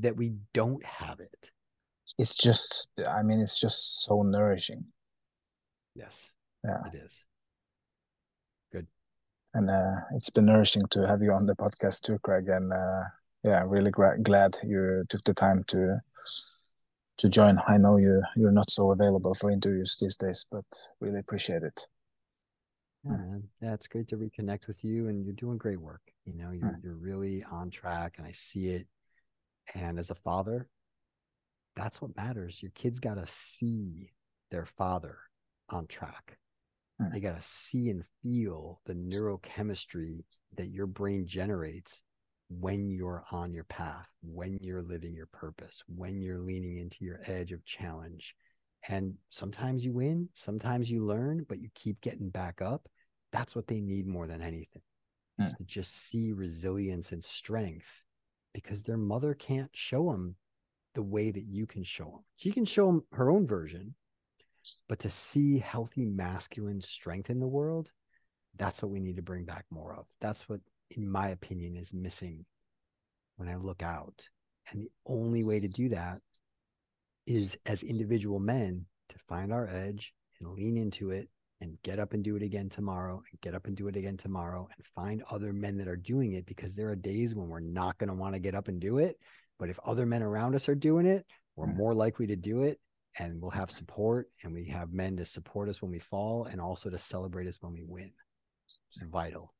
that 0.00 0.16
we 0.16 0.34
don't 0.52 0.84
have 0.84 1.20
it. 1.20 1.50
It's 2.18 2.34
just 2.34 2.88
i 3.08 3.22
mean 3.22 3.40
it's 3.40 3.58
just 3.58 4.04
so 4.04 4.22
nourishing. 4.22 4.86
Yes. 5.94 6.30
Yeah. 6.64 6.82
It 6.92 6.96
is 7.06 7.25
and 9.56 9.70
uh, 9.70 9.96
it's 10.14 10.30
been 10.30 10.44
nourishing 10.46 10.82
to 10.90 11.06
have 11.06 11.22
you 11.22 11.32
on 11.32 11.46
the 11.46 11.56
podcast 11.56 12.02
too 12.02 12.18
craig 12.22 12.48
and 12.48 12.72
uh, 12.72 13.04
yeah 13.42 13.62
really 13.66 13.90
glad 13.90 14.58
you 14.62 15.04
took 15.08 15.24
the 15.24 15.34
time 15.34 15.64
to 15.68 15.98
to 17.18 17.28
join. 17.30 17.58
I 17.66 17.78
know 17.78 17.96
you 17.96 18.22
you're 18.36 18.52
not 18.60 18.70
so 18.70 18.90
available 18.92 19.34
for 19.34 19.50
interviews 19.50 19.96
these 19.98 20.16
days 20.16 20.44
but 20.50 20.66
really 21.00 21.20
appreciate 21.20 21.62
it. 21.62 21.86
Yeah, 23.04 23.38
yeah 23.62 23.74
it's 23.74 23.88
great 23.88 24.08
to 24.08 24.16
reconnect 24.16 24.66
with 24.66 24.84
you 24.84 25.08
and 25.08 25.24
you're 25.24 25.32
doing 25.44 25.56
great 25.56 25.80
work. 25.80 26.02
You 26.26 26.34
know 26.34 26.50
you're, 26.50 26.68
Mm. 26.68 26.82
you're 26.82 27.00
really 27.10 27.44
on 27.50 27.70
track 27.70 28.16
and 28.18 28.26
i 28.26 28.32
see 28.32 28.66
it. 28.68 28.86
And 29.74 29.98
as 29.98 30.10
a 30.10 30.14
father 30.14 30.68
that's 31.74 32.00
what 32.00 32.16
matters. 32.16 32.62
Your 32.62 32.72
kids 32.74 33.00
got 33.00 33.14
to 33.14 33.26
see 33.26 34.10
their 34.50 34.66
father 34.66 35.18
on 35.68 35.86
track 35.86 36.38
Mm. 37.00 37.12
they 37.12 37.20
got 37.20 37.36
to 37.36 37.42
see 37.46 37.90
and 37.90 38.04
feel 38.22 38.80
the 38.86 38.94
neurochemistry 38.94 40.24
that 40.56 40.70
your 40.70 40.86
brain 40.86 41.26
generates 41.26 42.02
when 42.48 42.88
you're 42.88 43.24
on 43.32 43.52
your 43.52 43.64
path 43.64 44.06
when 44.22 44.56
you're 44.60 44.82
living 44.82 45.14
your 45.14 45.26
purpose 45.26 45.82
when 45.88 46.22
you're 46.22 46.38
leaning 46.38 46.78
into 46.78 47.04
your 47.04 47.20
edge 47.26 47.52
of 47.52 47.64
challenge. 47.64 48.34
And 48.88 49.14
sometimes 49.30 49.84
you 49.84 49.92
win 49.92 50.28
sometimes 50.32 50.90
you 50.90 51.04
learn 51.04 51.44
but 51.48 51.58
you 51.58 51.68
keep 51.74 52.00
getting 52.00 52.30
back 52.30 52.62
up. 52.62 52.88
That's 53.32 53.54
what 53.56 53.66
they 53.66 53.80
need 53.80 54.06
more 54.06 54.26
than 54.26 54.40
anything 54.40 54.82
is 55.38 55.52
to 55.54 55.64
just 55.64 56.08
see 56.08 56.32
resilience 56.32 57.12
and 57.12 57.22
strength 57.22 58.04
because 58.54 58.82
their 58.82 58.96
mother 58.96 59.34
can't 59.34 59.70
show 59.74 60.10
them 60.10 60.36
the 60.94 61.02
way 61.02 61.30
that 61.30 61.44
you 61.44 61.66
can 61.66 61.84
show 61.84 62.04
them 62.04 62.24
she 62.36 62.50
can 62.50 62.64
show 62.64 62.86
them 62.86 63.02
her 63.12 63.30
own 63.30 63.46
version 63.46 63.94
but 64.88 64.98
to 65.00 65.10
see 65.10 65.58
healthy 65.58 66.04
masculine 66.04 66.80
strength 66.80 67.30
in 67.30 67.40
the 67.40 67.46
world 67.46 67.90
that's 68.58 68.82
what 68.82 68.90
we 68.90 69.00
need 69.00 69.16
to 69.16 69.22
bring 69.22 69.44
back 69.44 69.64
more 69.70 69.94
of. 69.94 70.06
That's 70.20 70.48
what 70.48 70.60
in 70.90 71.08
my 71.08 71.28
opinion 71.28 71.76
is 71.76 71.92
missing 71.92 72.44
when 73.36 73.48
i 73.48 73.56
look 73.56 73.82
out. 73.82 74.28
And 74.70 74.80
the 74.80 74.90
only 75.06 75.44
way 75.44 75.60
to 75.60 75.68
do 75.68 75.90
that 75.90 76.20
is 77.26 77.56
as 77.66 77.82
individual 77.82 78.38
men 78.38 78.86
to 79.10 79.16
find 79.28 79.52
our 79.52 79.68
edge 79.68 80.12
and 80.40 80.52
lean 80.52 80.76
into 80.76 81.10
it 81.10 81.28
and 81.60 81.78
get 81.82 81.98
up 81.98 82.12
and 82.12 82.22
do 82.22 82.36
it 82.36 82.42
again 82.42 82.68
tomorrow 82.68 83.22
and 83.30 83.40
get 83.40 83.54
up 83.54 83.66
and 83.66 83.76
do 83.76 83.88
it 83.88 83.96
again 83.96 84.16
tomorrow 84.16 84.68
and 84.76 84.86
find 84.94 85.22
other 85.30 85.52
men 85.52 85.76
that 85.78 85.88
are 85.88 85.96
doing 85.96 86.32
it 86.32 86.46
because 86.46 86.74
there 86.74 86.88
are 86.88 86.96
days 86.96 87.34
when 87.34 87.48
we're 87.48 87.60
not 87.60 87.96
going 87.98 88.08
to 88.08 88.14
want 88.14 88.34
to 88.34 88.40
get 88.40 88.54
up 88.54 88.68
and 88.68 88.80
do 88.80 88.98
it. 88.98 89.18
But 89.58 89.70
if 89.70 89.78
other 89.84 90.04
men 90.04 90.22
around 90.22 90.54
us 90.54 90.68
are 90.68 90.74
doing 90.74 91.06
it 91.06 91.24
we're 91.56 91.66
more 91.66 91.94
likely 91.94 92.26
to 92.26 92.36
do 92.36 92.62
it 92.62 92.78
and 93.18 93.40
we'll 93.40 93.50
have 93.50 93.70
support 93.70 94.28
and 94.42 94.52
we 94.52 94.64
have 94.66 94.92
men 94.92 95.16
to 95.16 95.24
support 95.24 95.68
us 95.68 95.80
when 95.80 95.90
we 95.90 95.98
fall 95.98 96.46
and 96.50 96.60
also 96.60 96.90
to 96.90 96.98
celebrate 96.98 97.46
us 97.46 97.58
when 97.60 97.72
we 97.72 97.82
win. 97.82 98.10
It's 98.88 98.98
vital. 99.10 99.54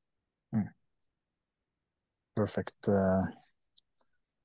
Perfect 2.35 2.77
uh, 2.89 3.23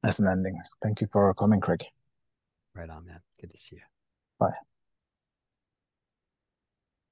as 0.04 0.20
an 0.20 0.28
ending. 0.28 0.58
Thank 0.82 1.02
you 1.02 1.08
for 1.12 1.34
coming 1.34 1.60
craig. 1.60 1.84
Right 2.74 2.90
on 2.90 3.06
man. 3.06 3.20
Good 3.40 3.52
to 3.52 3.58
see 3.58 3.76
you. 3.76 3.82
Bye 4.40 4.56